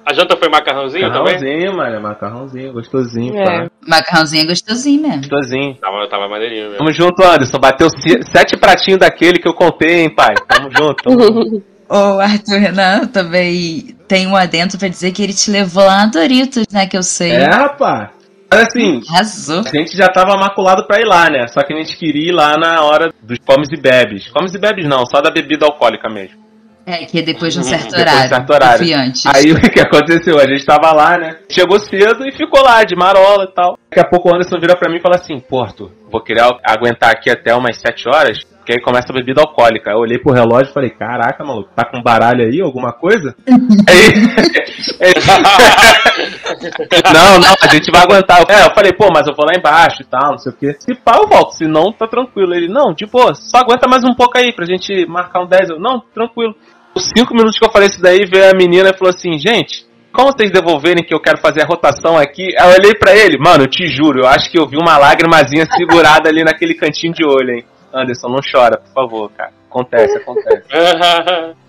a 0.08 0.14
janta 0.14 0.38
foi 0.38 0.50
macarrãozinho 0.50 1.08
também? 1.12 1.34
Macarrãozinho, 1.36 1.76
mano. 1.78 2.02
Macarrãozinho, 2.02 2.74
gostosinho, 2.74 3.38
É. 3.38 3.44
pá. 3.46 3.68
Macarrãozinho 3.88 4.44
é 4.44 4.46
gostosinho 4.48 5.02
mesmo. 5.02 5.22
Gostosinho. 5.22 5.76
Tava, 5.76 6.08
tava 6.10 6.28
maneirinho 6.30 6.64
mesmo. 6.72 6.78
Tamo 6.78 6.92
junto, 6.94 7.24
Anderson. 7.24 7.60
Bateu 7.60 7.90
se- 7.90 8.22
sete 8.32 8.58
pratinhos 8.58 9.00
daquele 9.00 9.40
que 9.40 9.48
eu 9.48 9.54
contei, 9.54 10.02
hein, 10.04 10.10
pai. 10.16 10.36
Tamo 10.48 10.70
junto. 10.72 11.04
Tamo 11.04 11.22
junto. 11.22 11.64
O 11.88 12.20
Arthur 12.20 12.58
Renan 12.58 13.06
também 13.06 13.96
tem 14.08 14.26
um 14.26 14.36
adentro 14.36 14.76
pra 14.76 14.88
dizer 14.88 15.12
que 15.12 15.22
ele 15.22 15.34
te 15.36 15.52
levou 15.52 15.86
lá 15.86 15.98
na 15.98 16.06
Doritos, 16.08 16.66
né? 16.74 16.88
Que 16.88 16.98
eu 16.98 17.04
sei. 17.04 17.34
É, 17.34 17.46
rapaz. 17.46 18.10
Mas 18.52 18.68
assim, 18.68 19.02
a 19.10 19.76
gente 19.76 19.98
já 19.98 20.08
tava 20.08 20.38
maculado 20.38 20.86
pra 20.86 21.00
ir 21.00 21.06
lá, 21.06 21.30
né? 21.30 21.48
Só 21.48 21.62
que 21.62 21.74
a 21.74 21.78
gente 21.78 21.98
queria 21.98 22.30
ir 22.30 22.32
lá 22.32 22.58
na 22.58 22.82
hora 22.84 23.14
dos 23.22 23.38
comes 23.40 23.70
e 23.72 23.78
bebes. 23.78 24.28
Comes 24.30 24.54
e 24.54 24.60
bebes 24.60 24.88
não, 24.88 25.06
só 25.06 25.22
da 25.22 25.32
bebida 25.32 25.66
alcoólica 25.66 26.10
mesmo. 26.10 26.46
É, 26.88 27.04
que 27.04 27.18
é 27.18 27.22
depois 27.24 27.52
de 27.52 27.60
um 27.60 27.64
certo 27.64 27.86
Depois 27.86 28.06
de 28.06 28.10
horário. 28.12 28.30
certo 28.30 28.54
horário. 28.54 28.86
Aí 29.34 29.52
o 29.52 29.60
que 29.60 29.80
aconteceu? 29.80 30.40
A 30.40 30.48
gente 30.48 30.64
tava 30.64 30.92
lá, 30.92 31.18
né? 31.18 31.38
Chegou 31.50 31.80
cedo 31.80 32.28
e 32.28 32.32
ficou 32.32 32.64
lá, 32.64 32.84
de 32.84 32.96
marola 32.96 33.46
e 33.46 33.54
tal. 33.56 33.80
Daqui 33.90 34.06
a 34.06 34.08
pouco 34.08 34.30
o 34.30 34.36
Anderson 34.36 34.60
vira 34.60 34.76
pra 34.78 34.90
mim 34.92 34.98
e 34.98 35.02
fala 35.02 35.16
assim: 35.16 35.42
Arthur, 35.52 35.92
vou 36.12 36.22
querer 36.22 36.44
aguentar 36.64 37.10
aqui 37.10 37.32
até 37.32 37.56
umas 37.56 37.78
7 37.78 38.08
horas, 38.08 38.38
porque 38.66 38.74
aí 38.74 38.82
começa 38.82 39.12
a 39.12 39.14
bebida 39.14 39.42
alcoólica. 39.42 39.92
Eu 39.92 40.00
olhei 40.00 40.18
pro 40.18 40.34
relógio 40.34 40.72
e 40.72 40.74
falei: 40.74 40.90
Caraca, 40.90 41.46
maluco, 41.46 41.70
tá 41.76 41.86
com 41.86 42.02
baralho 42.02 42.44
aí, 42.44 42.60
alguma 42.60 42.92
coisa? 42.92 43.36
aí. 43.46 43.46
não, 47.14 47.38
não, 47.40 47.54
a 47.62 47.68
gente 47.68 47.92
vai 47.92 48.02
aguentar. 48.02 48.44
É, 48.50 48.66
eu 48.66 48.74
falei, 48.74 48.92
pô, 48.92 49.10
mas 49.14 49.28
eu 49.28 49.36
vou 49.36 49.46
lá 49.46 49.54
embaixo 49.56 50.02
e 50.02 50.06
tal, 50.06 50.32
não 50.32 50.40
sei 50.40 50.52
o 50.52 50.56
quê. 50.56 50.76
Se 50.80 50.96
pá, 50.96 51.18
eu 51.18 51.28
volto, 51.28 51.52
se 51.52 51.68
não, 51.68 51.92
tá 51.92 52.08
tranquilo. 52.08 52.56
Ele, 52.56 52.68
não, 52.68 52.92
de 52.92 53.06
boa, 53.06 53.36
só 53.36 53.60
aguenta 53.60 53.88
mais 53.88 54.04
um 54.04 54.16
pouco 54.16 54.36
aí 54.36 54.52
pra 54.52 54.66
gente 54.66 55.06
marcar 55.06 55.44
um 55.44 55.48
10. 55.48 55.70
Eu, 55.70 55.80
não, 55.80 56.02
tranquilo. 56.14 56.56
Os 56.96 57.12
cinco 57.16 57.36
minutos 57.36 57.60
que 57.60 57.66
eu 57.66 57.72
falei 57.72 57.90
isso 57.90 58.02
daí, 58.02 58.26
veio 58.26 58.50
a 58.50 58.58
menina 58.58 58.90
e 58.90 58.98
falou 58.98 59.14
assim, 59.14 59.38
gente, 59.38 59.86
como 60.12 60.32
vocês 60.32 60.50
devolverem 60.50 61.04
que 61.04 61.14
eu 61.14 61.20
quero 61.20 61.38
fazer 61.38 61.62
a 61.62 61.68
rotação 61.68 62.18
aqui? 62.18 62.48
Aí 62.58 62.70
eu 62.70 62.78
olhei 62.80 62.96
pra 62.96 63.16
ele, 63.16 63.38
mano, 63.38 63.66
eu 63.66 63.70
te 63.70 63.88
juro, 63.88 64.22
eu 64.24 64.28
acho 64.28 64.50
que 64.50 64.58
eu 64.58 64.66
vi 64.66 64.78
uma 64.78 64.98
lágrimazinha 64.98 65.68
segurada 65.70 66.30
ali 66.30 66.44
naquele 66.44 66.74
cantinho 66.74 67.14
de 67.14 67.24
olho, 67.24 67.52
hein. 67.52 67.64
Anderson, 67.96 68.28
não 68.28 68.42
chora, 68.42 68.78
por 68.78 68.94
favor, 68.94 69.32
cara. 69.32 69.52
Acontece, 69.70 70.18
acontece. 70.18 70.64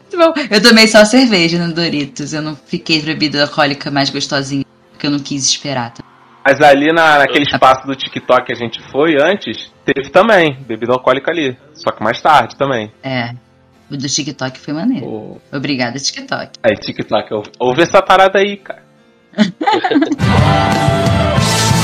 Muito 0.02 0.16
bom. 0.18 0.34
Eu 0.50 0.62
tomei 0.62 0.86
só 0.86 1.04
cerveja 1.04 1.64
no 1.64 1.72
Doritos. 1.72 2.32
Eu 2.32 2.42
não 2.42 2.56
fiquei 2.56 3.00
bebida 3.02 3.42
alcoólica 3.42 3.90
mais 3.90 4.10
gostosinha. 4.10 4.64
Porque 4.90 5.06
eu 5.06 5.10
não 5.10 5.18
quis 5.18 5.44
esperar. 5.44 5.92
Mas 6.44 6.60
ali 6.60 6.92
na, 6.92 7.18
naquele 7.18 7.44
espaço 7.44 7.86
do 7.86 7.94
TikTok 7.94 8.46
que 8.46 8.52
a 8.52 8.56
gente 8.56 8.80
foi 8.90 9.16
antes, 9.20 9.72
teve 9.84 10.10
também 10.10 10.56
bebida 10.62 10.92
alcoólica 10.92 11.30
ali. 11.30 11.56
Só 11.74 11.90
que 11.90 12.02
mais 12.02 12.20
tarde 12.20 12.56
também. 12.56 12.92
É. 13.02 13.30
O 13.90 13.96
do 13.96 14.08
TikTok 14.08 14.58
foi 14.58 14.74
maneiro. 14.74 15.06
Pô, 15.06 15.40
Obrigada, 15.56 15.98
TikTok. 15.98 16.58
Aí, 16.62 16.76
TikTok, 16.76 17.34
ouve, 17.34 17.50
ouve 17.58 17.82
essa 17.82 18.02
parada 18.02 18.38
aí, 18.38 18.56
cara. 18.56 18.84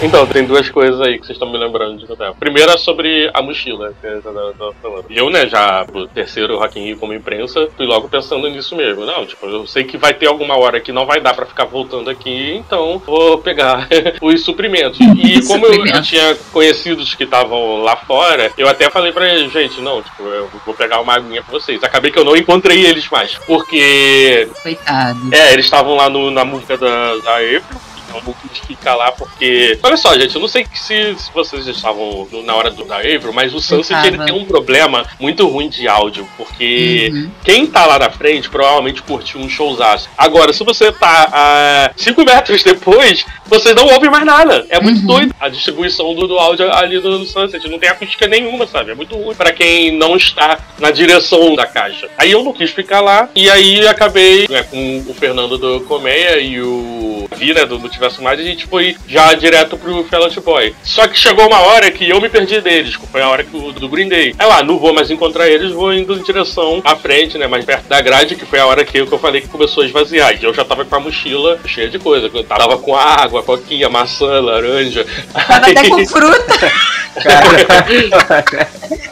Então, 0.00 0.24
tem 0.28 0.44
duas 0.44 0.70
coisas 0.70 1.00
aí 1.00 1.18
que 1.18 1.26
vocês 1.26 1.34
estão 1.36 1.50
me 1.50 1.58
lembrando 1.58 1.98
de 1.98 2.08
novo. 2.08 2.34
Primeira 2.38 2.72
é 2.74 2.78
sobre 2.78 3.28
a 3.34 3.42
mochila. 3.42 3.92
que 4.00 4.06
eu 4.06 4.22
tava- 4.22 4.72
falando. 4.80 5.06
Eu, 5.10 5.28
né, 5.28 5.48
já 5.48 5.84
pro 5.84 6.06
terceiro 6.06 6.56
Rock 6.56 6.78
in 6.78 6.84
Rio 6.84 6.98
como 6.98 7.12
imprensa, 7.12 7.68
fui 7.76 7.84
logo 7.84 8.08
pensando 8.08 8.48
nisso 8.48 8.76
mesmo. 8.76 9.04
Não, 9.04 9.26
tipo, 9.26 9.44
eu 9.46 9.66
sei 9.66 9.82
que 9.82 9.96
vai 9.96 10.14
ter 10.14 10.26
alguma 10.26 10.56
hora 10.56 10.80
que 10.80 10.92
não 10.92 11.04
vai 11.04 11.20
dar 11.20 11.34
pra 11.34 11.46
ficar 11.46 11.64
voltando 11.64 12.08
aqui, 12.10 12.54
então 12.54 13.02
vou 13.04 13.38
pegar 13.38 13.88
os 14.22 14.44
suprimentos. 14.44 15.00
E 15.00 15.44
como 15.46 15.66
eu, 15.66 15.70
eu 15.72 15.74
Suprimentos. 15.78 16.08
tinha 16.08 16.36
conhecidos 16.52 17.14
que 17.14 17.24
estavam 17.24 17.82
lá 17.82 17.96
fora, 17.96 18.52
eu 18.56 18.68
até 18.68 18.88
falei 18.90 19.10
pra 19.12 19.28
eles, 19.28 19.52
gente, 19.52 19.80
não, 19.80 20.00
tipo, 20.00 20.22
eu 20.22 20.48
vou 20.64 20.74
pegar 20.74 21.00
uma 21.00 21.14
aguinha 21.14 21.42
pra 21.42 21.52
vocês. 21.58 21.82
Acabei 21.82 22.12
que 22.12 22.18
eu 22.18 22.24
não 22.24 22.36
encontrei 22.36 22.86
eles 22.86 23.08
mais, 23.10 23.34
porque 23.46 24.48
Coitado. 24.62 25.18
é, 25.32 25.52
eles 25.54 25.64
estavam 25.64 25.96
lá 25.96 26.08
no- 26.08 26.30
na 26.30 26.44
música 26.44 26.76
da, 26.78 27.16
da 27.16 27.34
April. 27.34 27.62
Então 28.08 28.34
quis 28.52 28.58
ficar 28.66 28.94
lá 28.94 29.12
porque. 29.12 29.78
Olha 29.82 29.96
só, 29.96 30.14
gente, 30.18 30.34
eu 30.34 30.40
não 30.40 30.48
sei 30.48 30.66
se, 30.74 31.14
se 31.16 31.32
vocês 31.32 31.66
estavam 31.66 32.26
no- 32.30 32.42
na 32.42 32.54
hora 32.54 32.70
do, 32.70 32.84
da 32.84 32.96
April, 32.98 33.32
mas 33.32 33.54
o 33.54 33.60
Sunset 33.60 34.06
ele 34.06 34.18
tem 34.24 34.34
um 34.34 34.44
problema 34.44 35.04
muito 35.20 35.46
ruim 35.48 35.68
de 35.68 35.86
áudio. 35.88 36.26
Porque 36.36 37.10
Uhum. 37.12 37.30
quem 37.44 37.66
tá 37.66 37.86
lá 37.86 37.98
na 37.98 38.10
frente 38.10 38.48
provavelmente 38.48 39.02
curtiu 39.02 39.40
um 39.40 39.48
showzaço. 39.48 40.08
Agora, 40.16 40.52
se 40.52 40.64
você 40.64 40.90
tá 40.92 41.28
a 41.32 41.90
5 41.96 42.24
metros 42.24 42.62
depois, 42.62 43.24
vocês 43.46 43.74
não 43.74 43.86
ouvem 43.86 44.10
mais 44.10 44.24
nada. 44.24 44.66
É 44.68 44.80
muito 44.80 45.00
Uhum. 45.00 45.06
doido 45.06 45.34
a 45.40 45.48
distribuição 45.48 46.14
do, 46.14 46.26
do 46.26 46.38
áudio 46.38 46.72
ali 46.72 47.00
do, 47.00 47.18
do 47.18 47.24
Sunset. 47.26 47.68
Não 47.68 47.78
tem 47.78 47.88
acústica 47.88 48.26
nenhuma, 48.26 48.66
sabe? 48.66 48.90
É 48.92 48.94
muito 48.94 49.16
ruim 49.16 49.34
pra 49.34 49.52
quem 49.52 49.92
não 49.96 50.16
está 50.16 50.58
na 50.78 50.90
direção 50.90 51.54
da 51.54 51.66
caixa. 51.66 52.08
Aí 52.16 52.32
eu 52.32 52.42
não 52.42 52.52
quis 52.52 52.70
ficar 52.70 53.00
lá. 53.00 53.28
E 53.34 53.50
aí 53.50 53.86
acabei 53.86 54.46
né, 54.48 54.62
com 54.62 55.04
o 55.06 55.14
Fernando 55.14 55.56
do 55.58 55.80
Colmeia 55.82 56.38
e 56.40 56.60
o 56.60 57.28
Vi, 57.36 57.52
né, 57.54 57.64
do 57.66 57.78
Multiverso 57.98 58.22
Mais, 58.22 58.38
a 58.38 58.42
gente 58.44 58.64
foi 58.66 58.96
já 59.08 59.34
direto 59.34 59.76
pro 59.76 60.04
Fallout 60.04 60.40
Boy. 60.40 60.72
Só 60.84 61.08
que 61.08 61.18
chegou 61.18 61.46
uma 61.48 61.58
hora 61.60 61.90
que 61.90 62.08
eu 62.08 62.20
me 62.20 62.28
perdi 62.28 62.60
deles. 62.60 62.94
Foi 63.10 63.20
a 63.20 63.28
hora 63.28 63.42
que 63.42 63.56
o, 63.56 63.72
do 63.72 63.88
Green 63.88 64.08
Day. 64.08 64.34
Aí 64.38 64.46
lá, 64.46 64.62
não 64.62 64.78
vou 64.78 64.94
mais 64.94 65.10
encontrar 65.10 65.48
eles, 65.48 65.72
vou 65.72 65.92
indo 65.92 66.14
em 66.14 66.22
direção 66.22 66.80
à 66.84 66.94
frente, 66.94 67.36
né, 67.36 67.46
mais 67.48 67.64
perto 67.64 67.88
da 67.88 68.00
grade, 68.00 68.36
que 68.36 68.46
foi 68.46 68.60
a 68.60 68.66
hora 68.66 68.84
que 68.84 68.98
eu, 68.98 69.06
que 69.06 69.12
eu 69.12 69.18
falei 69.18 69.40
que 69.40 69.48
começou 69.48 69.82
a 69.82 69.86
esvaziar. 69.86 70.32
E 70.40 70.44
eu 70.44 70.54
já 70.54 70.64
tava 70.64 70.84
com 70.84 70.94
a 70.94 71.00
mochila 71.00 71.58
cheia 71.66 71.88
de 71.88 71.98
coisa. 71.98 72.30
Eu 72.32 72.44
tava 72.44 72.78
com 72.78 72.94
água, 72.94 73.42
coquinha, 73.42 73.88
maçã, 73.88 74.40
laranja. 74.40 75.04
Tava 75.32 75.54
até 75.56 75.88
com 75.88 76.06
fruta. 76.06 76.72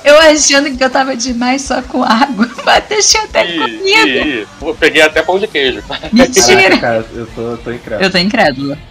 Eu 0.05 0.16
achando 0.20 0.76
que 0.76 0.84
eu 0.84 0.89
tava 0.89 1.16
demais 1.16 1.62
só 1.62 1.82
com 1.82 2.05
água. 2.05 2.49
Mas 2.64 3.11
tinha 3.11 3.24
até 3.24 3.45
E, 3.45 3.59
comida. 3.59 3.80
e- 4.09 4.41
e 4.43 4.47
eu 4.62 4.74
peguei 4.74 5.03
até 5.03 5.22
pão 5.22 5.39
de 5.39 5.49
queijo. 5.49 5.82
Mentira. 6.12 6.78
Cara, 6.78 7.05
eu 7.12 7.26
tô, 7.26 7.57
tô 7.57 7.72
incrédulo. 7.72 8.05
Eu 8.05 8.11
tô 8.11 8.18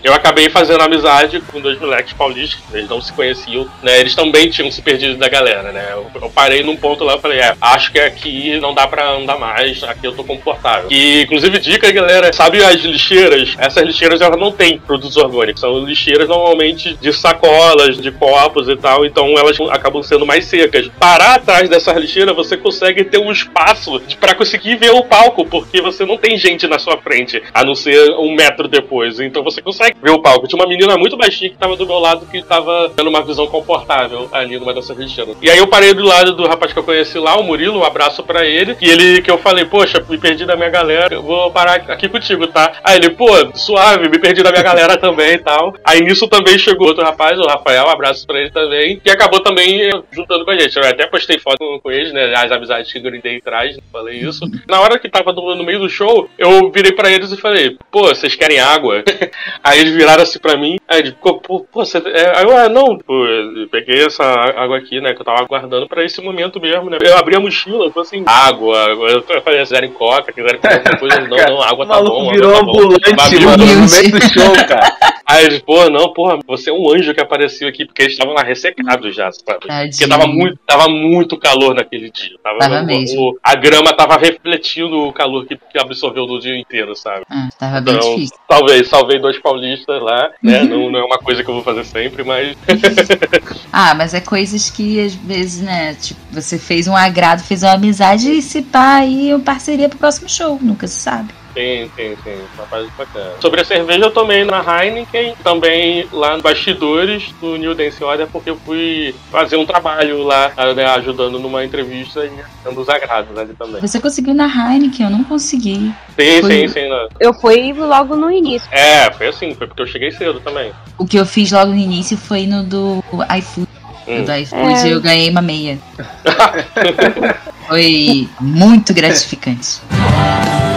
Eu 0.04 0.14
acabei 0.14 0.50
fazendo 0.50 0.82
amizade 0.82 1.42
com 1.52 1.60
dois 1.60 1.80
moleques 1.80 2.14
paulistas, 2.14 2.62
eles 2.72 2.88
não 2.88 3.02
se 3.02 3.12
conheciam, 3.12 3.68
né? 3.82 4.00
Eles 4.00 4.14
também 4.14 4.50
tinham 4.50 4.70
se 4.70 4.82
perdido 4.82 5.18
da 5.18 5.28
galera, 5.28 5.72
né? 5.72 5.90
Eu, 5.94 6.12
eu 6.22 6.30
parei 6.30 6.64
num 6.64 6.76
ponto 6.76 7.04
lá 7.04 7.16
e 7.16 7.20
falei, 7.20 7.40
é, 7.40 7.56
acho 7.60 7.92
que 7.92 8.00
aqui 8.00 8.60
não 8.60 8.74
dá 8.74 8.88
pra 8.88 9.14
andar 9.14 9.40
mais, 9.40 9.84
aqui 9.84 10.06
eu 10.06 10.16
tô 10.16 10.24
confortável. 10.24 10.88
E, 10.92 11.24
inclusive, 11.24 11.58
dica, 11.58 11.92
galera, 11.92 12.32
sabe 12.32 12.64
as 12.64 12.76
lixeiras? 12.82 13.56
Essas 13.58 13.84
lixeiras 13.84 14.22
elas 14.22 14.40
não 14.40 14.52
têm 14.52 14.78
produtos 14.78 15.18
orgânicos, 15.18 15.62
são 15.62 15.80
lixeiras 15.80 16.28
normalmente 16.28 16.96
de 16.96 17.12
sacolas, 17.12 17.98
de 17.98 18.12
copos 18.12 18.70
e 18.70 18.76
tal, 18.76 19.06
então 19.06 19.36
elas 19.38 19.58
acabam 19.72 20.04
sendo 20.04 20.26
mais 20.26 20.46
secas. 20.46 20.88
Parar 21.00 21.36
atrás 21.36 21.68
dessas 21.68 21.98
lixeiras, 21.98 22.36
você 22.36 22.56
consegue 22.56 23.04
ter 23.06 23.18
um 23.18 23.32
espaço 23.32 24.00
pra 24.20 24.36
conseguir 24.36 24.76
ver 24.76 24.92
o 24.92 25.04
palco, 25.04 25.46
porque 25.46 25.82
você 25.82 26.06
não 26.06 26.18
tem 26.18 26.38
gente 26.38 26.68
na 26.68 26.78
sua 26.78 26.98
frente, 26.98 27.42
a 27.52 27.64
não 27.64 27.74
ser 27.74 28.12
um 28.12 28.36
metro 28.36 28.68
depois. 28.68 29.20
Então 29.20 29.44
você 29.44 29.64
consegue 29.64 29.75
ver 29.78 30.12
o 30.12 30.22
palco. 30.22 30.48
Tinha 30.48 30.62
uma 30.62 30.68
menina 30.68 30.98
muito 30.98 31.18
baixinha 31.18 31.50
que 31.50 31.58
tava 31.58 31.76
do 31.76 31.86
meu 31.86 32.00
lado 32.00 32.26
que 32.26 32.42
tava 32.42 32.92
tendo 32.96 33.10
uma 33.10 33.22
visão 33.22 33.48
confortável 33.48 34.30
ali 34.32 34.60
numa 34.60 34.74
dessas 34.74 34.98
regiões. 34.98 35.16
E 35.42 35.50
aí 35.50 35.58
eu 35.58 35.68
parei 35.68 35.94
do 35.94 36.04
lado 36.04 36.34
do 36.34 36.48
rapaz 36.48 36.74
que 36.74 36.80
eu 36.80 36.84
conheci 36.84 37.18
lá, 37.18 37.38
o 37.38 37.44
Murilo, 37.44 37.80
um 37.80 37.84
abraço 37.84 38.24
pra 38.24 38.46
ele. 38.46 38.76
E 38.82 38.90
ele 38.90 39.22
que 39.22 39.32
eu 39.32 39.38
falei, 39.38 39.66
poxa, 39.66 40.04
me 40.10 40.18
perdi 40.18 40.46
da 40.46 40.56
minha 40.56 40.70
galera, 40.70 41.16
eu 41.16 41.22
vou 41.22 41.52
parar 41.52 41.76
aqui 41.76 42.10
contigo, 42.10 42.48
tá? 42.48 42.74
Aí 42.84 42.98
ele, 42.98 43.12
pô, 43.12 43.28
suave, 43.56 44.10
me 44.10 44.20
perdi 44.20 44.44
da 44.44 44.52
minha 44.52 44.64
galera 44.64 44.98
também 44.98 45.34
e 45.34 45.38
tal. 45.40 45.74
Aí 45.84 46.02
nisso 46.02 46.28
também 46.28 46.58
chegou 46.58 46.88
outro 46.88 47.04
rapaz, 47.04 47.40
o 47.40 47.48
Rafael, 47.48 47.86
um 47.86 47.90
abraço 47.90 48.26
pra 48.26 48.40
ele 48.40 48.52
também, 48.52 49.00
que 49.00 49.10
acabou 49.10 49.40
também 49.40 49.90
juntando 50.12 50.46
com 50.46 50.52
a 50.52 50.58
gente. 50.58 50.76
Eu 50.76 50.84
até 50.84 51.08
postei 51.08 51.40
foto 51.40 51.80
com 51.82 51.92
eles, 51.92 52.14
né? 52.14 52.34
As 52.36 52.52
amizades 52.52 52.92
que 52.92 53.00
Day 53.00 53.42
traz, 53.42 53.78
falei 53.92 54.20
isso. 54.20 54.46
Na 54.68 54.82
hora 54.82 55.00
que 55.00 55.10
tava 55.10 55.32
no, 55.32 55.56
no 55.56 55.64
meio 55.64 55.80
do 55.80 55.90
show, 55.90 56.30
eu 56.38 56.72
virei 56.72 56.92
pra 56.92 57.12
eles 57.12 57.32
e 57.32 57.38
falei, 57.38 57.78
pô, 57.92 58.08
vocês 58.08 58.36
querem 58.36 58.60
água? 58.60 59.04
aí 59.66 59.80
eles 59.80 59.94
viraram 59.94 60.24
assim 60.24 60.40
pra 60.40 60.56
mim, 60.58 60.78
aí 60.88 61.00
ele 61.00 61.12
ficou, 61.12 61.40
pô, 61.40 61.60
pô 61.62 61.84
você. 61.86 61.98
É... 61.98 62.38
Aí 62.38 62.44
eu, 62.46 62.56
ah, 62.58 62.70
não, 62.70 62.98
pô, 62.98 63.26
eu 63.26 63.68
peguei 63.70 64.06
essa 64.06 64.24
água 64.24 64.78
aqui, 64.78 65.02
né, 65.02 65.14
que 65.14 65.22
eu 65.22 65.26
tava 65.26 65.42
aguardando 65.42 65.88
pra 65.88 66.04
esse 66.06 66.22
momento 66.22 66.60
mesmo, 66.62 66.90
né? 66.90 66.98
Eu 67.02 67.18
abri 67.18 67.36
a 67.36 67.40
mochila, 67.40 67.92
falei 67.92 68.08
assim, 68.08 68.24
água, 68.26 68.78
eu 69.10 69.22
falei, 69.42 69.60
quiserem 69.62 69.92
coca, 69.92 70.32
quiserem 70.32 70.60
comer 70.60 70.76
alguma 70.78 70.98
coisa, 70.98 71.22
não, 71.22 71.38
não, 71.56 71.62
água 71.64 71.86
tá 71.86 72.02
bom. 72.02 72.32
virou 72.32 72.56
água 72.56 72.66
tá 72.66 72.82
ambulante, 72.82 73.40
bom. 73.46 73.52
no 73.58 73.58
meio 73.90 74.12
do 74.12 74.22
show, 74.32 74.68
cara. 74.68 74.96
Aí 75.28 75.46
eles, 75.46 75.60
pô, 75.60 75.90
não, 75.90 76.14
porra, 76.14 76.38
você 76.46 76.70
é 76.70 76.74
um 76.74 76.88
anjo 76.94 77.14
que 77.14 77.20
apareceu 77.22 77.68
aqui, 77.68 77.84
porque 77.86 78.04
eles 78.04 78.14
estavam 78.14 78.34
lá 78.36 78.44
ressecados 78.44 79.16
já, 79.16 79.32
sabe? 79.32 79.66
Tadinho. 79.68 79.92
Porque 79.92 80.08
tava 80.08 80.28
muito, 80.28 80.60
tava 80.68 80.88
muito 80.88 81.36
calor 81.38 81.74
naquele 81.74 82.12
dia. 82.12 82.36
Tava, 82.44 82.60
Tava 82.60 82.82
o- 82.82 82.86
mesmo. 82.86 83.20
o- 83.32 83.40
a 83.44 83.56
grama 83.56 83.92
tava 83.94 84.18
refletindo 84.18 85.00
o 85.00 85.12
calor 85.12 85.46
que, 85.48 85.56
que 85.58 85.80
absorveu 85.80 86.28
do 86.28 86.40
dia 86.40 86.56
inteiro, 86.56 86.96
sabe? 86.96 87.26
Ah, 87.30 87.50
tava 87.60 87.82
bem 87.82 87.96
Então, 87.96 88.10
difícil. 88.16 88.38
talvez, 88.48 88.88
salvei 88.88 89.18
dois 89.20 89.40
paulistas 89.56 90.02
lá, 90.02 90.32
né? 90.42 90.64
não, 90.68 90.92
não 90.92 91.00
é 91.00 91.04
uma 91.04 91.18
coisa 91.18 91.44
que 91.44 91.50
eu 91.50 91.54
vou 91.54 91.64
fazer 91.64 91.86
sempre, 91.86 92.24
mas. 92.24 92.56
Ah, 93.78 93.94
mas 93.94 94.14
é 94.14 94.22
coisas 94.22 94.70
que 94.70 95.02
às 95.02 95.14
vezes, 95.14 95.62
né? 95.62 95.96
Tipo, 95.96 96.20
você 96.32 96.58
fez 96.58 96.88
um 96.88 96.96
agrado, 96.96 97.44
fez 97.44 97.62
uma 97.62 97.74
amizade 97.74 98.32
e 98.32 98.42
se 98.42 98.62
pá 98.62 98.98
aí 98.98 99.34
uma 99.34 99.44
parceria 99.44 99.90
pro 99.90 100.00
próximo 100.00 100.30
show. 100.30 100.58
Nunca 100.62 100.88
se 100.88 100.96
sabe. 100.96 101.34
Tem, 101.56 101.88
tem, 101.90 102.16
tem. 102.18 102.36
Uma 102.56 102.66
parte 102.68 102.92
bacana. 102.98 103.32
Sobre 103.40 103.62
a 103.62 103.66
cerveja, 103.66 104.00
eu 104.02 104.12
tomei 104.12 104.44
na 104.44 104.60
Heineken, 104.60 105.34
também 105.42 106.06
lá 106.12 106.34
nos 106.34 106.42
bastidores 106.42 107.32
do 107.40 107.56
New 107.56 107.74
Dance 107.74 108.04
Order, 108.04 108.28
porque 108.28 108.50
eu 108.50 108.58
fui 108.58 109.16
fazer 109.32 109.56
um 109.56 109.66
trabalho 109.66 110.22
lá, 110.22 110.52
né, 110.76 110.86
ajudando 110.88 111.40
numa 111.40 111.64
entrevista 111.64 112.26
e 112.26 112.32
dando 112.64 112.82
os 112.82 112.90
agrados 112.90 113.36
ali 113.38 113.54
também. 113.54 113.80
Você 113.80 114.02
conseguiu 114.02 114.34
na 114.34 114.46
Heineken, 114.48 115.06
eu 115.06 115.10
não 115.12 115.24
consegui. 115.24 115.94
Sim, 116.20 116.42
Foi- 116.42 116.52
sim, 116.52 116.68
sim. 116.68 116.90
não. 116.90 117.08
Eu 117.22 117.34
fui 117.34 117.72
logo 117.72 118.18
no 118.18 118.30
início. 118.30 118.68
É, 118.72 119.10
foi 119.14 119.28
assim, 119.28 119.56
foi 119.56 119.66
porque 119.66 119.82
eu 119.82 119.88
cheguei 119.88 120.12
cedo 120.12 120.42
também. 120.42 120.74
O 120.98 121.06
que 121.06 121.18
eu 121.18 121.26
fiz 121.26 121.52
logo 121.54 121.72
no 121.72 121.78
início 121.78 122.18
foi 122.18 122.46
no 122.46 122.64
do 122.64 123.02
iFood. 123.38 123.68
Hum. 124.08 124.20
No 124.20 124.26
do 124.26 124.34
iFood 124.36 124.88
É. 124.90 124.94
eu 124.94 125.02
ganhei 125.02 125.30
uma 125.30 125.42
meia. 125.42 125.80
Foi 127.68 128.30
muito 128.40 128.94
gratificante. 128.94 129.80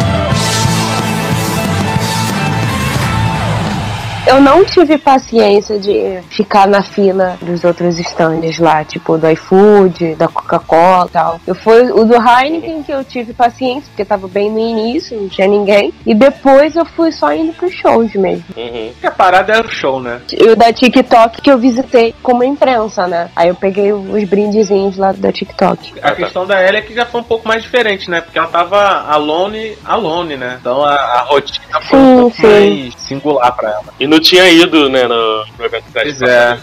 Eu 4.28 4.42
não 4.42 4.62
tive 4.62 4.98
paciência 4.98 5.78
de 5.78 6.20
ficar 6.28 6.68
na 6.68 6.82
fila 6.82 7.38
dos 7.40 7.64
outros 7.64 7.98
stands 7.98 8.58
lá, 8.58 8.84
tipo 8.84 9.16
do 9.16 9.26
iFood, 9.30 10.16
da 10.16 10.28
Coca-Cola 10.28 11.06
e 11.06 11.12
tal. 11.12 11.40
Eu 11.46 11.54
fui 11.54 11.90
o 11.90 12.04
do 12.04 12.14
Heineken 12.14 12.82
que 12.82 12.92
eu 12.92 13.02
tive 13.02 13.32
paciência, 13.32 13.88
porque 13.88 14.04
tava 14.04 14.28
bem 14.28 14.50
no 14.50 14.58
início, 14.58 15.18
não 15.18 15.30
tinha 15.30 15.48
ninguém. 15.48 15.94
E 16.04 16.14
depois 16.14 16.76
eu 16.76 16.84
fui 16.84 17.10
só 17.10 17.32
indo 17.32 17.54
pros 17.54 17.72
shows 17.72 18.12
mesmo. 18.12 18.44
Uhum. 18.54 18.90
Porque 18.92 19.06
a 19.06 19.10
parada 19.10 19.54
era 19.54 19.66
o 19.66 19.70
show, 19.70 19.98
né? 19.98 20.20
E 20.30 20.50
o 20.50 20.54
da 20.54 20.74
TikTok 20.74 21.40
que 21.40 21.50
eu 21.50 21.56
visitei 21.56 22.14
como 22.22 22.44
imprensa, 22.44 23.06
né? 23.06 23.30
Aí 23.34 23.48
eu 23.48 23.54
peguei 23.54 23.94
os 23.94 24.24
brindezinhos 24.24 24.98
lá 24.98 25.12
da 25.12 25.32
TikTok. 25.32 25.94
A 26.02 26.12
questão 26.12 26.46
da 26.46 26.62
Ellie 26.62 26.80
é 26.80 26.82
que 26.82 26.94
já 26.94 27.06
foi 27.06 27.22
um 27.22 27.24
pouco 27.24 27.48
mais 27.48 27.62
diferente, 27.62 28.10
né? 28.10 28.20
Porque 28.20 28.38
ela 28.38 28.48
tava 28.48 29.06
alone, 29.08 29.74
alone, 29.86 30.36
né? 30.36 30.58
Então 30.60 30.84
a, 30.84 30.92
a 30.92 31.22
rotina 31.22 31.80
foi 31.80 31.98
um 31.98 32.04
Sim, 32.04 32.20
pouco 32.20 32.36
sim. 32.36 32.46
mais 32.46 32.94
singular 32.98 33.56
pra 33.56 33.70
ela. 33.70 33.84
E 33.98 34.06
não 34.18 34.20
tinha 34.20 34.48
ido, 34.48 34.90
né, 34.90 35.06
no, 35.06 35.44
no 35.58 35.64
evento 35.64 35.90
da 35.92 36.02
Pois 36.02 36.20
é. 36.20 36.58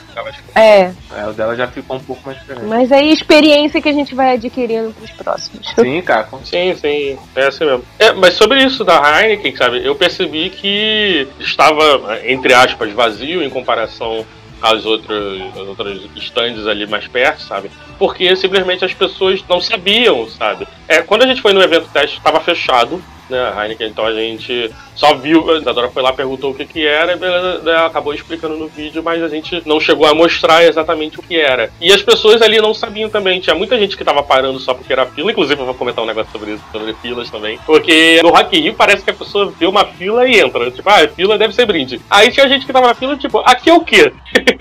É, 0.53 0.91
É, 1.16 1.28
o 1.28 1.34
dela 1.34 1.56
já 1.56 1.68
ficou 1.68 1.97
um 1.97 1.99
pouco 1.99 2.22
mais 2.26 2.38
diferente. 2.39 2.66
mas 2.66 2.91
aí 2.91 3.12
experiência 3.12 3.82
que 3.82 3.89
a 3.89 3.93
gente 3.93 4.14
vai 4.14 4.34
adquirindo 4.34 4.93
pros 4.93 5.12
próximos. 5.12 5.74
Sim, 5.80 6.01
cara. 6.01 6.28
Sim, 6.43 6.76
sim, 6.76 7.18
é 7.36 7.45
assim 7.47 7.66
mesmo. 7.66 7.84
É, 7.97 8.12
mas 8.12 8.34
sobre 8.36 8.64
isso 8.64 8.84
da 8.84 9.01
Heineken, 9.22 9.56
sabe, 9.56 9.86
eu 9.86 9.95
percebi 9.95 10.49
que 10.49 11.28
estava, 11.39 12.20
entre 12.26 12.53
aspas, 12.53 12.91
vazio 12.91 13.41
em 13.41 13.49
comparação 13.49 14.26
às 14.62 14.86
outras, 14.86 15.41
às 15.53 15.68
outras 15.68 16.01
stands 16.18 16.68
ali 16.68 16.88
mais 16.88 17.08
perto, 17.08 17.41
sabe? 17.43 17.72
Porque 17.97 18.36
simplesmente 18.36 18.84
as 18.84 18.93
pessoas 18.93 19.43
não 19.47 19.62
sabiam, 19.62 20.28
sabe? 20.30 20.68
É, 20.88 21.01
quando 21.01 21.24
a 21.24 21.28
gente 21.28 21.41
foi 21.41 21.53
no 21.53 21.62
evento 21.62 21.89
teste, 21.93 22.18
estava 22.18 22.39
fechado, 22.39 23.01
né, 23.30 23.39
a 23.39 23.63
Heineken, 23.63 23.88
então 23.88 24.05
a 24.05 24.13
gente 24.13 24.71
só 24.95 25.13
viu, 25.13 25.49
a 25.51 25.57
Isadora 25.57 25.89
foi 25.89 26.01
lá, 26.01 26.13
perguntou 26.13 26.51
o 26.51 26.53
que 26.53 26.65
que 26.65 26.86
era, 26.86 27.13
e 27.13 27.63
né, 27.63 27.86
acabou 27.86 28.13
explicando 28.13 28.55
no 28.55 28.67
vídeo, 28.67 29.03
mas 29.03 29.21
a 29.21 29.28
gente 29.28 29.61
não 29.65 29.80
chegou 29.80 30.07
a 30.07 30.13
mostrar 30.13 30.63
exatamente 30.63 31.19
o 31.19 31.23
que 31.23 31.39
era. 31.39 31.69
E 31.82 31.91
as 31.91 32.01
pessoas 32.01 32.41
ali 32.41 32.59
não 32.59 32.73
sabiam 32.73 33.09
também, 33.09 33.39
tinha 33.39 33.55
muita 33.55 33.78
gente 33.78 33.97
que 33.97 34.03
tava 34.03 34.23
parando 34.23 34.59
só 34.59 34.73
porque 34.73 34.93
era 34.93 35.05
fila, 35.05 35.32
inclusive 35.32 35.59
eu 35.59 35.65
vou 35.65 35.76
comentar 35.76 36.03
um 36.03 36.07
negócio 36.07 36.32
sobre 36.32 36.53
isso, 36.53 36.63
sobre 36.71 36.93
filas 36.95 37.30
também, 37.30 37.59
porque 37.65 38.19
no 38.23 38.30
Rock 38.30 38.59
Rio 38.59 38.73
parece 38.73 39.03
que 39.03 39.11
a 39.11 39.13
pessoa 39.13 39.53
vê 39.57 39.65
uma 39.65 39.86
fila 39.86 40.28
e 40.28 40.39
entra, 40.39 40.71
tipo, 40.71 40.89
ah, 40.89 41.07
fila 41.07 41.38
deve 41.38 41.53
ser 41.53 41.65
brinde. 41.65 41.99
Aí 42.09 42.32
tinha 42.32 42.47
gente 42.47 42.65
que 42.65 42.73
tava 42.73 42.88
na 42.88 42.93
fila, 42.93 43.17
tipo, 43.17 43.39
aqui 43.39 43.69
é 43.69 43.73
o 43.73 43.82
quê? 43.82 44.11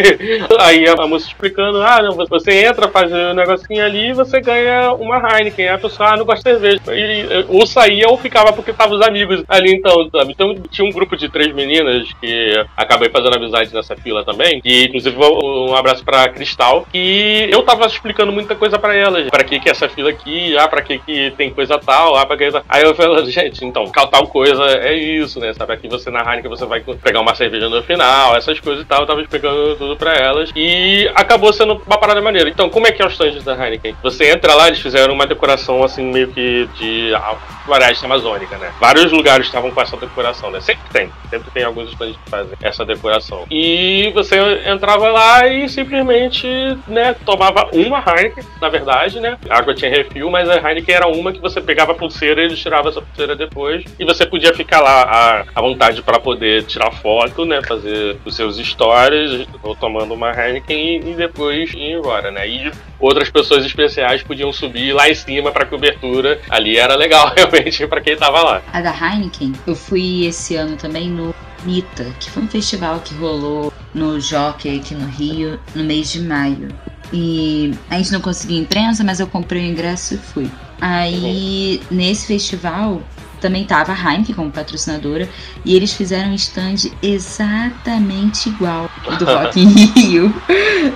Aí 0.61 0.87
a 0.89 1.07
moça 1.07 1.27
explicando, 1.27 1.83
ah, 1.83 2.03
não, 2.03 2.13
você 2.27 2.65
entra, 2.65 2.89
faz 2.89 3.13
um 3.13 3.35
negocinho 3.35 3.85
ali 3.85 4.11
e 4.11 4.13
você 4.13 4.41
ganha 4.41 4.93
uma 4.93 5.17
Heineken. 5.17 5.69
Aí 5.69 5.75
a 5.75 5.79
pessoa, 5.79 6.11
ah, 6.11 6.17
não 6.17 6.25
gosta 6.25 6.55
de 6.55 6.61
cerveja. 6.61 6.81
E, 6.95 7.45
ou 7.49 7.67
saía 7.67 8.09
ou 8.09 8.17
ficava 8.17 8.53
porque 8.55 8.73
tava 8.73 8.95
os 8.95 9.07
amigos 9.07 9.43
ali 9.49 9.75
então, 9.75 10.09
sabe? 10.11 10.33
Então 10.33 10.55
tinha 10.71 10.87
um 10.87 10.93
grupo 10.93 11.17
de 11.17 11.29
três 11.29 11.53
meninas 11.55 12.09
que 12.21 12.65
acabei 12.77 13.09
fazendo 13.09 13.37
amizade 13.37 13.75
nessa 13.75 13.97
fila 13.97 14.25
também. 14.25 14.61
E 14.65 14.85
inclusive 14.85 15.17
um 15.17 15.75
abraço 15.75 16.05
pra 16.05 16.29
Cristal. 16.29 16.87
E 16.95 17.49
eu 17.51 17.63
tava 17.63 17.87
explicando 17.87 18.33
muita 18.33 18.55
coisa 18.55 18.79
pra 18.79 18.95
elas. 18.95 19.29
Pra 19.31 19.45
que 19.45 19.61
que 19.61 19.71
essa 19.71 19.89
fila 19.89 20.11
aqui? 20.11 20.57
Ah, 20.57 20.69
pra 20.69 20.83
que 20.83 20.99
que 20.99 21.33
tem 21.37 21.51
coisa 21.51 21.79
tal? 21.79 22.17
Ah, 22.17 22.27
pra 22.27 22.37
que. 22.37 22.51
Aí 22.69 22.83
eu 22.83 22.95
falei, 22.95 23.25
gente, 23.27 23.65
então, 23.65 23.91
tal 23.91 24.27
coisa 24.29 24.63
é 24.65 24.95
isso, 24.95 25.41
né? 25.41 25.53
Sabe? 25.55 25.73
Aqui 25.73 25.89
você 25.89 26.11
na 26.11 26.21
Heineken 26.21 26.51
você 26.51 26.65
vai 26.65 26.81
pegar 26.81 27.21
uma 27.21 27.35
cerveja 27.35 27.69
no 27.69 27.83
final, 27.83 28.37
essas 28.37 28.61
coisas 28.61 28.85
e 28.85 28.87
tal. 28.87 29.01
Eu 29.01 29.07
tava 29.07 29.23
explicando 29.23 29.77
tudo 29.77 29.97
pra 29.97 30.15
elas. 30.15 30.51
E 30.55 31.11
acabou 31.15 31.53
sendo 31.53 31.81
uma 31.87 31.99
parada 31.99 32.21
maneira. 32.21 32.49
Então, 32.49 32.69
como 32.69 32.87
é 32.87 32.93
que 32.93 33.03
é 33.03 33.07
os 33.07 33.13
stands 33.13 33.45
da 33.45 33.55
Heineken? 33.55 33.97
Você 34.03 34.31
entra 34.31 34.55
lá, 34.55 34.69
eles 34.69 34.81
fizeram 34.81 35.15
uma 35.15 35.27
decoração 35.27 35.83
assim, 35.83 36.05
meio 36.05 36.29
que 36.29 36.69
de 36.79 37.15
ah, 37.15 37.37
floresta 37.65 38.07
amazônica, 38.07 38.44
né? 38.53 38.73
Vários 38.81 39.13
lugares 39.13 39.47
estavam 39.47 39.71
com 39.71 39.81
essa 39.81 39.97
decoração, 39.97 40.51
né? 40.51 40.61
Sempre 40.61 40.85
tem. 40.93 41.11
Sempre 41.31 41.51
tem 41.51 41.65
alguns 41.65 41.91
stands 41.91 42.17
que 42.17 42.31
fazem 42.31 42.57
essa 42.63 42.85
decoração. 42.85 43.45
E 43.51 44.11
você 44.15 44.37
entrava 44.67 45.09
lá 45.11 45.47
e 45.47 45.69
simplesmente, 45.69 46.47
né, 46.87 47.15
tomava 47.25 47.69
uma 47.73 47.99
Heineken, 47.99 48.45
na 48.61 48.69
verdade, 48.69 49.21
né? 49.21 49.39
A 49.49 49.59
água 49.59 49.75
tinha 49.75 49.91
refil, 49.91 50.31
mas 50.31 50.49
a 50.49 50.57
Heineken 50.57 50.95
era 50.95 51.07
uma 51.09 51.33
que 51.33 51.41
você 51.41 51.61
pegava 51.61 51.93
a 51.93 51.95
pulseira 51.95 52.43
e 52.43 52.47
eles 52.47 52.59
tiravam 52.59 52.91
essa 52.91 53.03
pulseira 53.03 53.35
depois. 53.37 53.85
E 53.99 54.05
você 54.05 54.27
podia 54.27 54.53
ficar 54.55 54.81
lá 54.81 55.03
à, 55.03 55.45
à 55.55 55.61
vontade 55.61 56.03
para 56.03 56.19
poder 56.19 56.65
tirar 56.65 56.91
foto, 56.93 57.45
né? 57.45 57.61
Fazer 57.63 58.17
os 58.25 58.35
seus 58.37 58.57
stories, 58.57 59.47
ou 59.63 59.75
tomando 59.75 60.15
uma 60.15 60.31
Heineken 60.31 60.99
e, 60.99 61.11
e 61.11 61.15
depois 61.15 61.73
ir 61.73 61.93
embora, 61.93 62.31
né? 62.31 62.49
E 62.49 62.73
outras 62.99 63.31
pessoas 63.31 63.65
especiais 63.65 64.23
podiam 64.23 64.53
subir 64.53 64.93
lá 64.93 65.09
em 65.09 65.15
cima 65.15 65.53
pra 65.53 65.67
cobertura. 65.67 66.41
Ali 66.49 66.77
era 66.77 66.95
legal, 66.95 67.33
realmente, 67.37 67.87
pra 67.87 68.01
quem 68.01 68.17
tava 68.17 68.34
lá. 68.43 68.63
A 68.73 68.81
da 68.81 68.91
Heineken, 68.91 69.53
eu 69.67 69.77
fui 69.77 70.25
esse 70.27 70.57
ano 70.57 70.77
também 70.77 71.09
no 71.09 71.35
Nita, 71.65 72.05
que 72.19 72.31
foi 72.31 72.43
um 72.43 72.49
festival 72.49 73.01
que 73.01 73.15
rolou 73.15 73.73
no 73.95 74.21
Jockey 74.21 74.79
aqui 74.79 74.95
no 74.95 75.07
Rio, 75.07 75.59
no 75.75 75.85
mês 75.85 76.13
de 76.13 76.21
maio. 76.21 76.69
E 77.13 77.73
a 77.89 77.97
gente 77.97 78.13
não 78.13 78.21
conseguiu 78.21 78.59
imprensa, 78.59 79.05
mas 79.05 79.21
eu 79.21 79.27
comprei 79.27 79.63
o 79.63 79.71
ingresso 79.71 80.15
e 80.15 80.19
fui. 80.19 80.51
Aí, 80.81 81.81
nesse 81.91 82.27
festival, 82.27 83.01
também 83.45 83.67
tava 83.67 83.93
a 83.93 83.95
Heineken 83.95 84.35
como 84.35 84.51
patrocinadora 84.51 85.29
e 85.67 85.77
eles 85.77 85.93
fizeram 85.93 86.31
um 86.31 86.35
stand 86.35 86.91
exatamente 87.03 88.49
igual 88.49 88.91
ao 89.07 89.17
do 89.19 89.27
Rock 89.27 89.61
in 89.61 89.69
Rio 89.95 90.35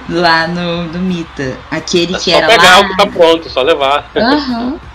lá 0.09 0.49
no, 0.49 0.85
no 0.85 0.99
Mita. 0.99 1.59
Aquele 1.71 2.17
É 2.17 2.19
que 2.19 2.33
era 2.33 2.47
pegar 2.47 2.79
lá. 2.79 2.81
o 2.81 2.89
que 2.89 2.97
tá 2.97 3.07
pronto, 3.07 3.51
só 3.51 3.61
levar. 3.61 4.11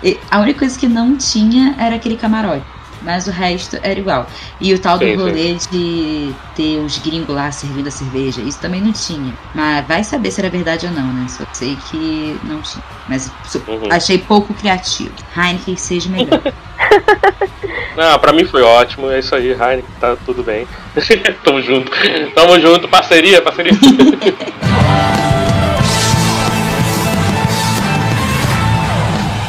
E 0.01 0.19
A 0.31 0.39
única 0.39 0.59
coisa 0.59 0.79
que 0.79 0.87
não 0.87 1.15
tinha 1.15 1.75
era 1.77 1.95
aquele 1.95 2.17
camarote. 2.17 2.65
Mas 3.03 3.27
o 3.27 3.31
resto 3.31 3.77
era 3.83 3.99
igual. 3.99 4.25
E 4.59 4.73
o 4.73 4.79
tal 4.79 4.97
do 4.97 5.05
Sim, 5.05 5.11
sim. 5.11 5.17
rolê 5.17 5.53
de 5.55 6.33
ter 6.55 6.79
os 6.79 6.97
gringos 6.99 7.35
lá 7.35 7.51
servindo 7.51 7.87
a 7.87 7.91
cerveja, 7.91 8.41
isso 8.41 8.59
também 8.59 8.81
não 8.81 8.91
tinha. 8.93 9.33
Mas 9.53 9.85
vai 9.87 10.03
saber 10.03 10.31
se 10.31 10.39
era 10.39 10.49
verdade 10.49 10.85
ou 10.87 10.91
não, 10.93 11.07
né? 11.13 11.25
Só 11.29 11.43
sei 11.53 11.77
que 11.89 12.39
não 12.43 12.61
tinha. 12.61 12.83
Mas 13.07 13.29
Uhum. 13.67 13.87
achei 13.91 14.17
pouco 14.17 14.53
criativo. 14.53 15.11
Heineken 15.35 15.75
seja 15.75 16.09
melhor. 16.09 16.41
Não, 17.95 18.17
pra 18.17 18.33
mim 18.33 18.43
foi 18.43 18.63
ótimo, 18.63 19.11
é 19.11 19.19
isso 19.19 19.35
aí, 19.35 19.49
Heineken, 19.51 19.83
tá 19.99 20.15
tudo 20.25 20.41
bem. 20.41 20.67
Tamo 21.43 21.61
junto. 21.61 21.91
Tamo 22.33 22.59
junto, 22.59 22.87
parceria, 22.87 23.39
parceria. 23.39 23.71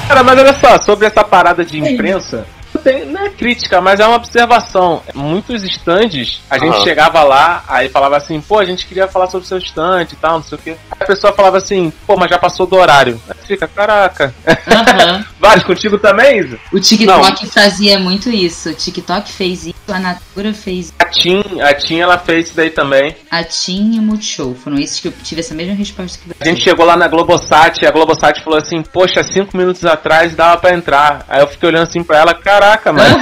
Cara, 0.09 0.23
mas 0.23 0.39
olha 0.39 0.55
só, 0.55 0.81
sobre 0.81 1.07
essa 1.07 1.25
parada 1.25 1.65
de 1.65 1.79
imprensa, 1.79 2.47
não 2.85 2.93
tem- 2.93 3.05
não 3.07 3.21
é 3.27 3.31
crítica, 3.31 3.81
mas 3.81 3.99
é 4.01 4.07
uma 4.07 4.17
observação. 4.17 5.03
Muitos 5.15 5.63
estandes, 5.65 6.41
a 6.51 6.59
gente 6.59 6.75
Aham. 6.75 6.83
chegava 6.85 7.23
lá, 7.23 7.65
aí 7.67 7.89
falava 7.89 8.17
assim, 8.17 8.41
pô, 8.41 8.59
a 8.59 8.65
gente 8.65 8.87
queria 8.87 9.09
falar 9.09 9.27
sobre 9.29 9.45
o 9.45 9.49
seu 9.49 9.59
stand 9.59 10.09
e 10.13 10.17
tal, 10.17 10.35
não 10.35 10.43
sei 10.43 10.59
o 10.59 10.61
quê. 10.61 10.77
Aí 10.91 10.99
a 11.01 11.05
pessoa 11.07 11.33
falava 11.33 11.57
assim, 11.59 11.93
pô, 12.07 12.17
mas 12.17 12.31
já 12.31 12.39
passou 12.39 12.67
do 12.67 12.77
horário. 12.77 13.21
Aí 13.29 13.37
fica, 13.47 13.67
caraca. 13.67 14.35
Aham. 14.47 15.25
Vários 15.45 15.65
contigo 15.67 15.99
também, 15.99 16.39
Isa? 16.39 16.59
O 16.73 16.81
TikTok 16.81 17.47
fazia 17.49 17.99
muito 17.99 18.31
isso. 18.31 18.71
O 18.71 18.75
TikTok 18.75 19.31
fez 19.31 19.67
isso, 19.67 19.75
a 19.89 19.99
Natura 19.99 20.55
fez 20.55 20.91
A 20.99 21.05
Tim, 21.05 21.43
a 21.61 21.75
Tim, 21.75 21.99
ela 21.99 22.17
fez 22.17 22.47
isso 22.47 22.57
daí 22.57 22.71
também. 22.71 23.15
a 23.31 23.45
Tim 23.45 23.97
e 23.97 23.99
o 23.99 24.03
Multishow. 24.03 24.55
Foram 24.55 24.79
esses 24.79 25.01
que 25.01 25.09
eu 25.09 25.13
tive 25.23 25.43
essa 25.43 25.55
mesma 25.55 25.75
resposta 25.75 26.19
que 26.19 26.29
você. 26.29 26.35
A 26.41 26.47
gente 26.47 26.63
chegou 26.63 26.87
lá 26.87 26.97
na 26.97 27.09
Globosat 27.09 27.83
e 27.83 27.87
a 27.87 27.91
Globosat 27.91 28.43
falou 28.43 28.59
assim, 28.59 28.83
poxa, 28.83 29.23
cinco 29.23 29.55
minutos 29.55 29.85
atrás 29.85 30.35
dava 30.35 30.57
pra 30.57 30.73
entrar. 30.75 31.27
Aí 31.29 31.43
eu 31.43 31.47
fiquei 31.47 31.69
olhando 31.69 31.83
assim 31.89 32.03
pra 32.03 32.19
ela, 32.19 32.33
caraca, 32.33 32.91
mano. 32.91 33.15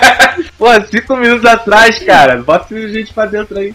Pô, 0.56 0.68
cinco 0.90 1.14
minutos 1.16 1.44
atrás, 1.44 1.98
cara. 1.98 2.38
Bota 2.42 2.74
gente 2.88 3.12
pra 3.12 3.26
dentro 3.26 3.58
aí. 3.58 3.74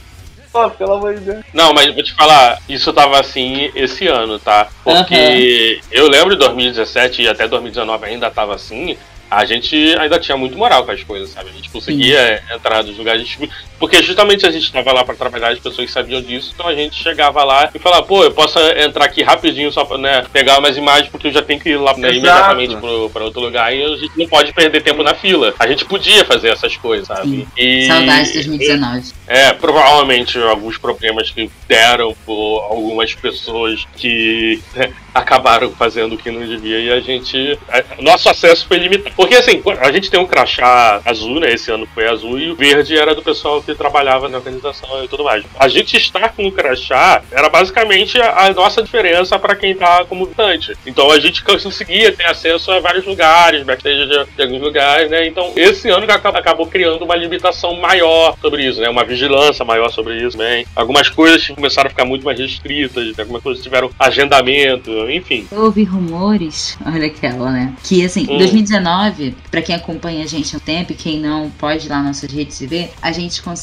Pô, 0.55 0.69
pelo 0.69 0.93
amor 0.93 1.15
de 1.15 1.19
Deus. 1.19 1.43
Não, 1.53 1.73
mas 1.73 1.93
vou 1.93 2.01
te 2.01 2.13
falar, 2.13 2.61
isso 2.69 2.93
tava 2.93 3.19
assim 3.19 3.69
esse 3.75 4.07
ano, 4.07 4.39
tá? 4.39 4.69
Porque 4.85 5.81
eu 5.91 6.07
lembro 6.07 6.29
de 6.33 6.39
2017 6.39 7.23
e 7.23 7.27
até 7.27 7.45
2019 7.45 8.05
ainda 8.05 8.31
tava 8.31 8.55
assim. 8.55 8.97
A 9.29 9.43
gente 9.43 9.75
ainda 9.99 10.17
tinha 10.17 10.37
muito 10.37 10.57
moral 10.57 10.85
com 10.85 10.91
as 10.91 11.03
coisas, 11.03 11.31
sabe? 11.31 11.49
A 11.49 11.51
gente 11.51 11.69
conseguia 11.69 12.41
entrar 12.55 12.85
nos 12.85 12.97
lugares. 12.97 13.37
Porque 13.79 14.01
justamente 14.01 14.45
a 14.45 14.51
gente 14.51 14.71
tava 14.71 14.91
lá 14.93 15.03
pra 15.03 15.15
trabalhar, 15.15 15.49
as 15.49 15.59
pessoas 15.59 15.91
sabiam 15.91 16.21
disso, 16.21 16.51
então 16.53 16.67
a 16.67 16.73
gente 16.75 16.95
chegava 17.01 17.43
lá 17.43 17.69
e 17.73 17.79
falava, 17.79 18.03
pô, 18.03 18.23
eu 18.23 18.31
posso 18.31 18.57
entrar 18.59 19.05
aqui 19.05 19.21
rapidinho 19.21 19.71
só 19.71 19.83
pra 19.85 19.97
né, 19.97 20.23
pegar 20.31 20.59
umas 20.59 20.77
imagens, 20.77 21.09
porque 21.09 21.27
eu 21.27 21.31
já 21.31 21.41
tenho 21.41 21.59
que 21.59 21.69
ir 21.69 21.77
lá 21.77 21.95
né, 21.97 22.09
imediatamente 22.11 22.75
pro, 22.77 23.09
pra 23.09 23.23
outro 23.25 23.41
lugar 23.41 23.75
e 23.75 23.83
a 23.83 23.95
gente 23.97 24.11
não 24.17 24.27
pode 24.27 24.53
perder 24.53 24.81
tempo 24.81 25.03
na 25.03 25.13
fila. 25.13 25.53
A 25.59 25.67
gente 25.67 25.85
podia 25.85 26.23
fazer 26.25 26.49
essas 26.49 26.75
coisas, 26.77 27.07
sabe? 27.07 27.27
Sim. 27.29 27.47
E- 27.57 27.87
Saudades 27.87 28.27
de 28.27 28.33
2019. 28.35 29.11
é, 29.27 29.53
provavelmente 29.53 30.37
alguns 30.39 30.77
problemas 30.77 31.29
que 31.31 31.49
deram 31.67 32.15
por 32.25 32.61
algumas 32.69 33.13
pessoas 33.13 33.85
que 33.97 34.61
né, 34.75 34.91
acabaram 35.13 35.71
fazendo 35.71 36.15
o 36.15 36.17
que 36.17 36.29
não 36.31 36.45
devia 36.45 36.79
e 36.79 36.91
a 36.91 36.99
gente. 36.99 37.57
a- 37.69 37.83
nosso 38.01 38.29
acesso 38.29 38.65
foi 38.67 38.77
limitado. 38.77 39.15
Porque 39.15 39.35
assim, 39.35 39.61
a 39.81 39.91
gente 39.91 40.09
tem 40.09 40.19
um 40.19 40.25
crachá 40.25 41.01
azul, 41.05 41.39
né? 41.39 41.51
Esse 41.53 41.71
ano 41.71 41.87
foi 41.93 42.07
azul, 42.07 42.39
e 42.39 42.51
o 42.51 42.55
verde 42.55 42.97
era 42.97 43.13
do 43.15 43.21
pessoal 43.21 43.61
trabalhava 43.73 44.27
na 44.27 44.37
organização 44.37 45.03
e 45.03 45.07
tudo 45.07 45.23
mais. 45.23 45.43
A 45.57 45.67
gente 45.67 45.95
estar 45.97 46.29
com 46.29 46.45
o 46.45 46.51
crachá 46.51 47.23
era 47.31 47.49
basicamente 47.49 48.19
a, 48.21 48.53
nossa 48.53 48.83
diferença 48.83 49.39
para 49.39 49.55
quem 49.55 49.75
tá 49.75 50.05
como 50.05 50.25
visitante. 50.25 50.73
Então 50.85 51.09
a 51.11 51.19
gente 51.19 51.43
conseguia 51.43 52.11
ter 52.11 52.25
acesso 52.25 52.71
a 52.71 52.79
vários 52.79 53.05
lugares, 53.05 53.63
backstage 53.63 54.07
de, 54.35 54.41
alguns 54.41 54.61
lugares, 54.61 55.09
né? 55.09 55.27
Então 55.27 55.53
esse 55.55 55.89
ano 55.89 56.05
acabou 56.09 56.67
criando 56.67 57.03
uma 57.03 57.15
limitação 57.15 57.75
maior 57.75 58.35
sobre 58.41 58.67
isso, 58.67 58.81
né? 58.81 58.89
Uma 58.89 59.03
vigilância 59.03 59.63
maior 59.65 59.89
sobre 59.89 60.17
isso 60.17 60.37
também. 60.37 60.65
Algumas 60.75 61.09
coisas 61.09 61.47
começaram 61.47 61.87
a 61.87 61.89
ficar 61.89 62.05
muito 62.05 62.25
mais 62.25 62.39
restritas, 62.39 63.07
né? 63.07 63.13
algumas 63.19 63.41
coisas 63.41 63.63
tiveram 63.63 63.89
agendamento, 63.99 64.91
enfim. 65.09 65.47
Eu 65.51 65.63
ouvi 65.63 65.83
rumores, 65.83 66.77
olha 66.85 67.07
aquela, 67.07 67.51
né? 67.51 67.73
Que 67.83 68.03
assim, 68.05 68.25
Hum. 68.29 68.37
2019, 68.37 69.35
pra 69.49 69.61
quem 69.61 69.75
acompanha 69.75 70.23
a 70.23 70.27
gente 70.27 70.55
há 70.55 70.57
um 70.57 70.61
tempo 70.61 70.91
e 70.91 70.95
quem 70.95 71.19
não 71.19 71.49
pode 71.49 71.85
ir 71.85 71.89
lá 71.89 71.97
nas 71.97 72.21
nossas 72.21 72.31
redes 72.31 72.59
e 72.61 72.67
ver, 72.67 72.91
a 73.01 73.11
gente 73.11 73.41
conseguiu 73.41 73.54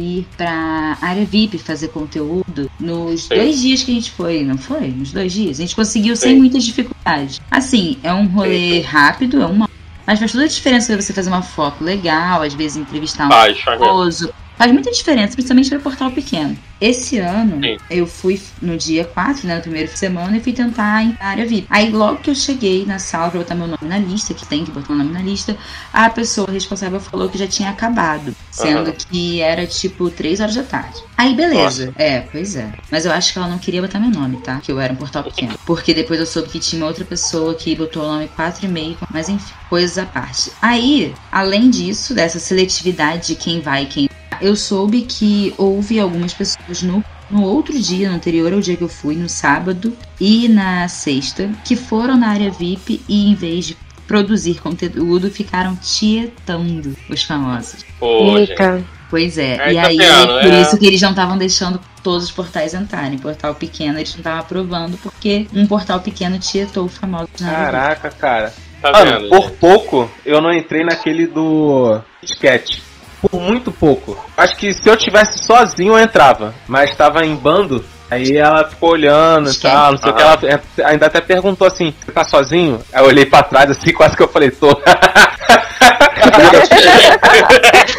ir 0.00 0.26
pra 0.36 0.96
área 1.00 1.24
VIP 1.24 1.58
fazer 1.58 1.88
conteúdo 1.88 2.70
nos 2.78 3.24
Sim. 3.24 3.34
dois 3.34 3.60
dias 3.60 3.82
que 3.82 3.90
a 3.90 3.94
gente 3.94 4.10
foi, 4.10 4.42
não 4.42 4.56
foi? 4.56 4.88
Nos 4.88 5.12
dois 5.12 5.32
dias. 5.32 5.58
A 5.58 5.62
gente 5.62 5.74
conseguiu 5.74 6.16
sem 6.16 6.32
Sim. 6.32 6.38
muitas 6.38 6.64
dificuldades. 6.64 7.40
Assim, 7.50 7.98
é 8.02 8.12
um 8.12 8.26
rolê 8.26 8.80
Sim, 8.80 8.80
rápido, 8.82 9.42
é 9.42 9.46
uma. 9.46 9.68
Mas 10.06 10.18
faz 10.18 10.32
toda 10.32 10.44
a 10.44 10.48
diferença 10.48 11.00
você 11.00 11.12
fazer 11.12 11.30
uma 11.30 11.42
foto 11.42 11.82
legal, 11.82 12.42
às 12.42 12.52
vezes 12.52 12.76
entrevistar 12.76 13.26
um 13.26 13.54
famoso. 13.56 14.32
Faz 14.56 14.70
muita 14.70 14.90
diferença, 14.90 15.34
principalmente 15.34 15.68
para 15.68 15.80
portal 15.80 16.10
pequeno. 16.10 16.56
Esse 16.84 17.16
ano, 17.18 17.62
Sim. 17.62 17.78
eu 17.88 18.06
fui 18.06 18.38
no 18.60 18.76
dia 18.76 19.06
4, 19.06 19.48
né, 19.48 19.56
no 19.56 19.62
primeiro 19.62 19.88
fim 19.88 19.94
de 19.94 20.00
semana, 20.00 20.36
e 20.36 20.40
fui 20.40 20.52
tentar 20.52 21.02
na 21.18 21.28
área 21.28 21.46
VIP. 21.46 21.66
Aí, 21.70 21.90
logo 21.90 22.18
que 22.18 22.28
eu 22.28 22.34
cheguei 22.34 22.84
na 22.84 22.98
sala 22.98 23.30
pra 23.30 23.40
botar 23.40 23.54
meu 23.54 23.66
nome 23.66 23.78
na 23.88 23.96
lista, 23.96 24.34
que 24.34 24.44
tem 24.44 24.66
que 24.66 24.70
botar 24.70 24.92
o 24.92 24.96
nome 24.96 25.10
na 25.10 25.22
lista, 25.22 25.56
a 25.90 26.10
pessoa 26.10 26.46
responsável 26.50 27.00
falou 27.00 27.30
que 27.30 27.38
já 27.38 27.46
tinha 27.46 27.70
acabado. 27.70 28.36
Sendo 28.50 28.90
Aham. 28.90 28.92
que 28.92 29.40
era 29.40 29.66
tipo 29.66 30.10
3 30.10 30.40
horas 30.40 30.54
da 30.56 30.62
tarde. 30.62 31.00
Aí, 31.16 31.34
beleza. 31.34 31.90
É, 31.96 32.20
pois 32.20 32.54
é. 32.54 32.70
Mas 32.90 33.06
eu 33.06 33.12
acho 33.12 33.32
que 33.32 33.38
ela 33.38 33.48
não 33.48 33.58
queria 33.58 33.80
botar 33.80 33.98
meu 33.98 34.10
nome, 34.10 34.36
tá? 34.42 34.60
Que 34.60 34.70
eu 34.70 34.78
era 34.78 34.92
um 34.92 34.96
portal 34.96 35.24
pequeno. 35.24 35.54
Porque 35.64 35.94
depois 35.94 36.20
eu 36.20 36.26
soube 36.26 36.50
que 36.50 36.60
tinha 36.60 36.84
outra 36.84 37.06
pessoa 37.06 37.54
que 37.54 37.74
botou 37.74 38.02
o 38.02 38.06
nome 38.06 38.28
4,5, 38.28 38.98
mas 39.10 39.30
enfim, 39.30 39.54
coisas 39.70 39.96
à 39.96 40.04
parte. 40.04 40.52
Aí, 40.60 41.14
além 41.32 41.70
disso, 41.70 42.12
dessa 42.14 42.38
seletividade 42.38 43.28
de 43.28 43.36
quem 43.36 43.62
vai 43.62 43.84
e 43.84 43.86
quem 43.86 44.08
eu 44.40 44.56
soube 44.56 45.02
que 45.02 45.54
houve 45.56 45.98
algumas 45.98 46.34
pessoas 46.34 46.73
no, 46.82 47.04
no 47.30 47.42
outro 47.44 47.78
dia, 47.78 48.08
no 48.08 48.16
anterior 48.16 48.52
ao 48.52 48.60
dia 48.60 48.76
que 48.76 48.82
eu 48.84 48.88
fui, 48.88 49.14
no 49.14 49.28
sábado 49.28 49.96
e 50.20 50.48
na 50.48 50.88
sexta, 50.88 51.50
que 51.64 51.76
foram 51.76 52.16
na 52.16 52.28
área 52.28 52.50
VIP 52.50 53.02
e 53.08 53.30
em 53.30 53.34
vez 53.34 53.66
de 53.66 53.76
produzir 54.06 54.60
conteúdo, 54.60 55.30
ficaram 55.30 55.76
tietando 55.76 56.94
os 57.08 57.22
famosos. 57.22 57.84
Pô. 57.98 58.36
Eita. 58.38 58.84
Pois 59.10 59.38
é, 59.38 59.56
É, 59.60 59.72
e 59.72 59.74
tá 59.76 59.86
aí 59.86 59.96
vendo, 59.96 60.40
por 60.40 60.52
é. 60.52 60.60
isso 60.60 60.76
que 60.78 60.86
eles 60.86 61.00
não 61.00 61.10
estavam 61.10 61.38
deixando 61.38 61.80
todos 62.02 62.24
os 62.24 62.32
portais 62.32 62.74
entrarem. 62.74 63.16
Portal 63.18 63.54
pequeno 63.54 63.98
eles 63.98 64.10
não 64.10 64.18
estavam 64.18 64.40
aprovando 64.40 64.98
porque 64.98 65.46
um 65.54 65.66
portal 65.66 66.00
pequeno 66.00 66.38
tietou 66.38 66.86
os 66.86 66.96
famosos 66.96 67.28
na 67.40 67.48
área 67.48 67.64
VIP. 67.64 67.72
Caraca, 67.72 68.10
cara. 68.10 68.54
Tá 68.82 68.92
Mano, 68.92 69.20
vendo? 69.20 69.28
por 69.28 69.42
gente? 69.42 69.56
pouco 69.58 70.10
eu 70.26 70.40
não 70.40 70.52
entrei 70.52 70.84
naquele 70.84 71.26
do 71.26 72.00
Sketch. 72.22 72.80
Por 73.28 73.40
muito 73.40 73.70
pouco. 73.72 74.16
Acho 74.36 74.56
que 74.56 74.72
se 74.72 74.88
eu 74.88 74.96
tivesse 74.96 75.38
sozinho 75.38 75.94
eu 75.94 75.98
entrava. 75.98 76.54
Mas 76.66 76.94
tava 76.96 77.24
em 77.24 77.34
bando. 77.34 77.84
Aí 78.10 78.36
ela 78.36 78.68
ficou 78.68 78.90
olhando 78.90 79.50
e 79.50 79.54
tal, 79.54 79.92
não 79.92 79.98
sei 79.98 80.10
o 80.10 80.14
que. 80.14 80.22
Ela 80.22 80.38
é, 80.44 80.60
ainda 80.84 81.06
até 81.06 81.20
perguntou 81.20 81.66
assim: 81.66 81.92
Você 82.04 82.12
tá 82.12 82.22
sozinho? 82.22 82.80
Aí 82.92 83.02
eu 83.02 83.08
olhei 83.08 83.24
pra 83.26 83.42
trás 83.42 83.70
assim, 83.70 83.92
quase 83.94 84.16
que 84.16 84.22
eu 84.22 84.28
falei: 84.28 84.50
Tô. 84.50 84.68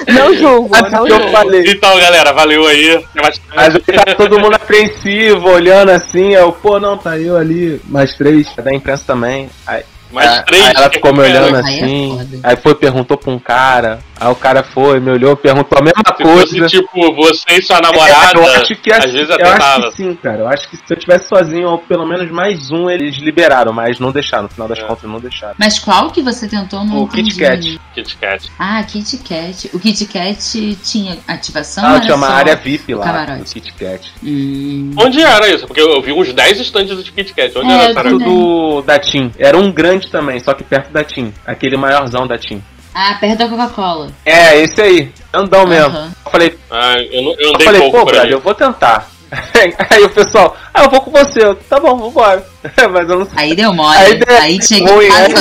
Não 0.07 0.33
julgo, 0.35 0.69
Quase 0.69 0.91
não 0.91 1.05
que 1.05 1.11
eu 1.11 1.17
julgo. 1.17 1.31
falei. 1.31 1.63
Então, 1.67 1.99
galera, 1.99 2.31
valeu 2.33 2.67
aí. 2.67 3.03
Mas 3.15 3.39
tá 3.39 4.15
todo 4.15 4.39
mundo 4.39 4.55
apreensivo, 4.55 5.49
olhando 5.49 5.89
assim. 5.89 6.33
Eu, 6.33 6.51
pô, 6.51 6.79
não, 6.79 6.97
tá 6.97 7.17
eu 7.17 7.37
ali, 7.37 7.81
mais 7.85 8.13
três. 8.15 8.47
Da 8.55 8.73
imprensa 8.73 9.03
também. 9.05 9.49
Aí, 9.65 9.83
Mais 10.11 10.29
aí- 10.29 10.45
três. 10.45 10.65
Aí 10.67 10.73
ela 10.75 10.89
ficou 10.89 11.13
me 11.13 11.19
olhando 11.19 11.55
Aí 11.55 11.61
é 11.79 11.83
assim. 11.83 12.41
Aí 12.43 12.55
foi, 12.55 12.75
perguntou 12.75 13.17
pra 13.17 13.31
um 13.31 13.39
cara. 13.39 13.99
Aí 14.17 14.29
o 14.31 14.35
cara 14.35 14.63
foi, 14.63 14.99
me 15.01 15.11
olhou, 15.11 15.35
perguntou 15.35 15.77
a 15.77 15.81
mesma 15.81 16.01
Se 16.15 16.23
coisa. 16.23 16.39
fosse, 16.41 16.65
tipo, 16.67 17.13
você 17.15 17.57
e 17.57 17.61
sua 17.61 17.81
namorada, 17.81 18.39
É, 18.39 18.41
eu 18.41 18.53
acho 18.61 18.75
que 18.77 18.93
às 18.93 18.99
assim, 19.03 19.11
vezes 19.13 19.27
eu 19.29 19.35
até 19.35 19.47
acho 19.49 19.57
tava. 19.59 19.89
que 19.91 19.97
sim, 19.97 20.15
cara. 20.15 20.37
Eu 20.39 20.47
acho 20.47 20.69
que 20.69 20.77
se 20.77 20.83
eu 20.89 20.95
tivesse 20.97 21.27
sozinho, 21.27 21.67
ou 21.69 21.77
pelo 21.79 22.05
menos 22.05 22.31
mais 22.31 22.71
um, 22.71 22.89
eles 22.89 23.17
liberaram, 23.17 23.73
mas 23.73 23.99
não 23.99 24.11
deixaram. 24.13 24.43
No 24.43 24.49
final 24.49 24.67
das 24.69 24.79
É. 24.79 24.83
contas, 24.83 25.09
não 25.09 25.19
deixaram. 25.19 25.55
Mas 25.59 25.79
qual 25.79 26.11
que 26.11 26.21
você 26.21 26.47
tentou 26.47 26.85
no 26.85 27.03
O 27.03 27.07
Kit 27.09 27.35
Kat. 27.37 27.79
Kit 27.93 28.17
Kat. 28.17 28.49
Ah, 28.57 28.81
Kit 28.83 29.17
Kat. 29.17 29.69
O 29.73 29.79
Kit 29.79 30.05
Kat 30.05 30.77
tinha 30.81 31.17
ativação? 31.27 31.83
Ah, 31.85 31.99
tinha 31.99 32.05
era 32.13 32.15
uma 32.15 32.29
área 32.29 32.55
VIP 32.55 32.93
lá, 32.93 33.03
camarote? 33.03 33.39
no 33.39 33.45
Kit 33.45 33.73
Kat. 33.73 34.11
Hum. 34.23 34.91
Onde 34.97 35.21
era 35.21 35.49
isso? 35.49 35.67
Porque 35.67 35.81
eu 35.81 36.01
vi 36.01 36.13
uns 36.13 36.31
10 36.31 36.59
estandes 36.61 37.03
de 37.03 37.11
Kit 37.11 37.33
Kat. 37.33 37.57
Onde 37.57 37.69
É, 37.69 37.73
era 37.73 37.83
eu 37.83 37.89
essa 37.89 37.99
área? 37.99 38.11
Do 38.17 38.81
da 38.81 38.97
Tim. 38.97 39.31
Era 39.37 39.57
um 39.57 39.71
grande 39.73 39.94
também, 40.03 40.39
só 40.39 40.53
que 40.53 40.63
perto 40.63 40.91
da 40.91 41.03
Tim. 41.03 41.33
Aquele 41.45 41.77
maiorzão 41.77 42.27
da 42.27 42.37
Tim. 42.37 42.61
Ah, 42.93 43.17
perto 43.19 43.37
da 43.39 43.47
Coca-Cola. 43.49 44.07
É, 44.25 44.57
esse 44.61 44.81
aí. 44.81 45.11
Andão 45.33 45.65
mesmo. 45.67 45.89
Aham. 45.97 46.11
Eu 46.25 46.31
falei, 46.31 46.57
Ah, 46.71 46.95
eu, 47.11 47.21
não- 47.23 47.35
eu 47.37 47.51
eu 47.53 47.59
falei, 47.61 47.81
pô, 47.91 48.03
brother, 48.05 48.21
ali. 48.21 48.31
eu 48.31 48.39
vou 48.39 48.53
tentar. 48.55 49.07
Aí 49.89 50.03
o 50.03 50.09
pessoal, 50.09 50.55
ah, 50.73 50.83
eu 50.83 50.89
vou 50.89 51.01
com 51.01 51.11
você. 51.11 51.43
Eu, 51.43 51.55
tá 51.55 51.77
bom, 51.79 51.97
vambora. 51.97 52.45
Mas 52.91 53.09
eu 53.09 53.19
não 53.19 53.25
sei. 53.25 53.33
Aí 53.37 53.55
deu 53.55 53.73
mole. 53.73 53.97
Aí 53.97 54.05
Aí, 54.39 54.57
deu 54.57 54.67
tinha 54.67 54.85
que 54.87 54.93
ruim, 54.93 55.09
né? 55.09 55.27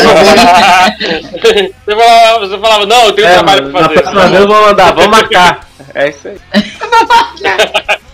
você, 1.87 1.95
falava, 1.95 2.39
você 2.41 2.59
falava, 2.59 2.87
não, 2.87 3.05
eu 3.05 3.13
tenho 3.13 3.29
É, 3.29 3.33
trabalho 3.35 3.71
pra 3.71 3.81
na 3.83 3.89
fazer. 3.89 4.01
próxima 4.03 4.27
vez 4.29 4.41
eu 4.43 4.49
vou 4.49 4.63
mandar, 4.67 4.93
vamos 4.95 5.11
marcar. 5.11 5.69
É 5.95 6.09
isso 6.09 6.29
aí. 6.29 6.39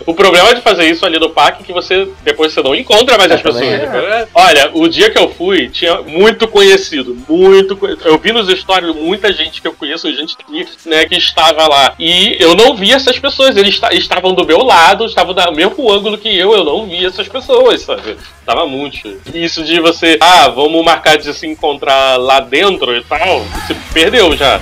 O 0.05 0.13
problema 0.13 0.53
de 0.55 0.61
fazer 0.61 0.89
isso 0.89 1.05
ali 1.05 1.19
no 1.19 1.29
parque 1.29 1.63
é 1.63 1.65
que 1.65 1.73
você 1.73 2.07
depois 2.23 2.53
você 2.53 2.61
não 2.61 2.75
encontra 2.75 3.17
mais 3.17 3.31
É, 3.31 3.35
as 3.35 3.41
pessoas. 3.41 3.63
também 3.65 3.87
né? 3.87 4.27
Olha, 4.33 4.71
o 4.73 4.87
dia 4.87 5.09
que 5.09 5.17
eu 5.19 5.29
fui, 5.29 5.69
tinha 5.69 6.01
muito 6.01 6.47
conhecido, 6.47 7.17
muito 7.27 7.75
conhecido. 7.75 8.07
Eu 8.07 8.17
vi 8.17 8.31
nos 8.31 8.47
stories 8.49 8.95
muita 8.95 9.31
gente 9.33 9.61
que 9.61 9.67
eu 9.67 9.73
conheço, 9.73 10.11
gente 10.13 10.35
que, 10.37 10.89
né, 10.89 11.05
que 11.05 11.15
estava 11.15 11.67
lá. 11.67 11.93
E 11.99 12.35
eu 12.39 12.55
não 12.55 12.75
vi 12.75 12.91
essas 12.91 13.17
pessoas. 13.19 13.55
Eles 13.57 13.75
esta- 13.75 13.93
estavam 13.93 14.33
do 14.33 14.45
meu 14.45 14.59
lado, 14.63 15.05
estavam 15.05 15.33
no 15.33 15.51
mesmo 15.53 15.91
ângulo 15.91 16.17
que 16.17 16.29
eu, 16.37 16.53
eu 16.53 16.63
não 16.63 16.85
vi 16.85 17.05
essas 17.05 17.27
pessoas, 17.27 17.81
sabe? 17.81 18.17
Tava 18.45 18.65
muito. 18.67 19.17
Isso 19.33 19.63
de 19.63 19.79
você, 19.79 20.17
ah, 20.19 20.47
vamos 20.49 20.83
marcar 20.83 21.17
de 21.17 21.33
se 21.33 21.47
encontrar 21.47 22.17
lá 22.17 22.39
dentro 22.39 22.95
e 22.95 23.03
tal, 23.03 23.39
você 23.41 23.75
perdeu 23.93 24.35
já. 24.35 24.59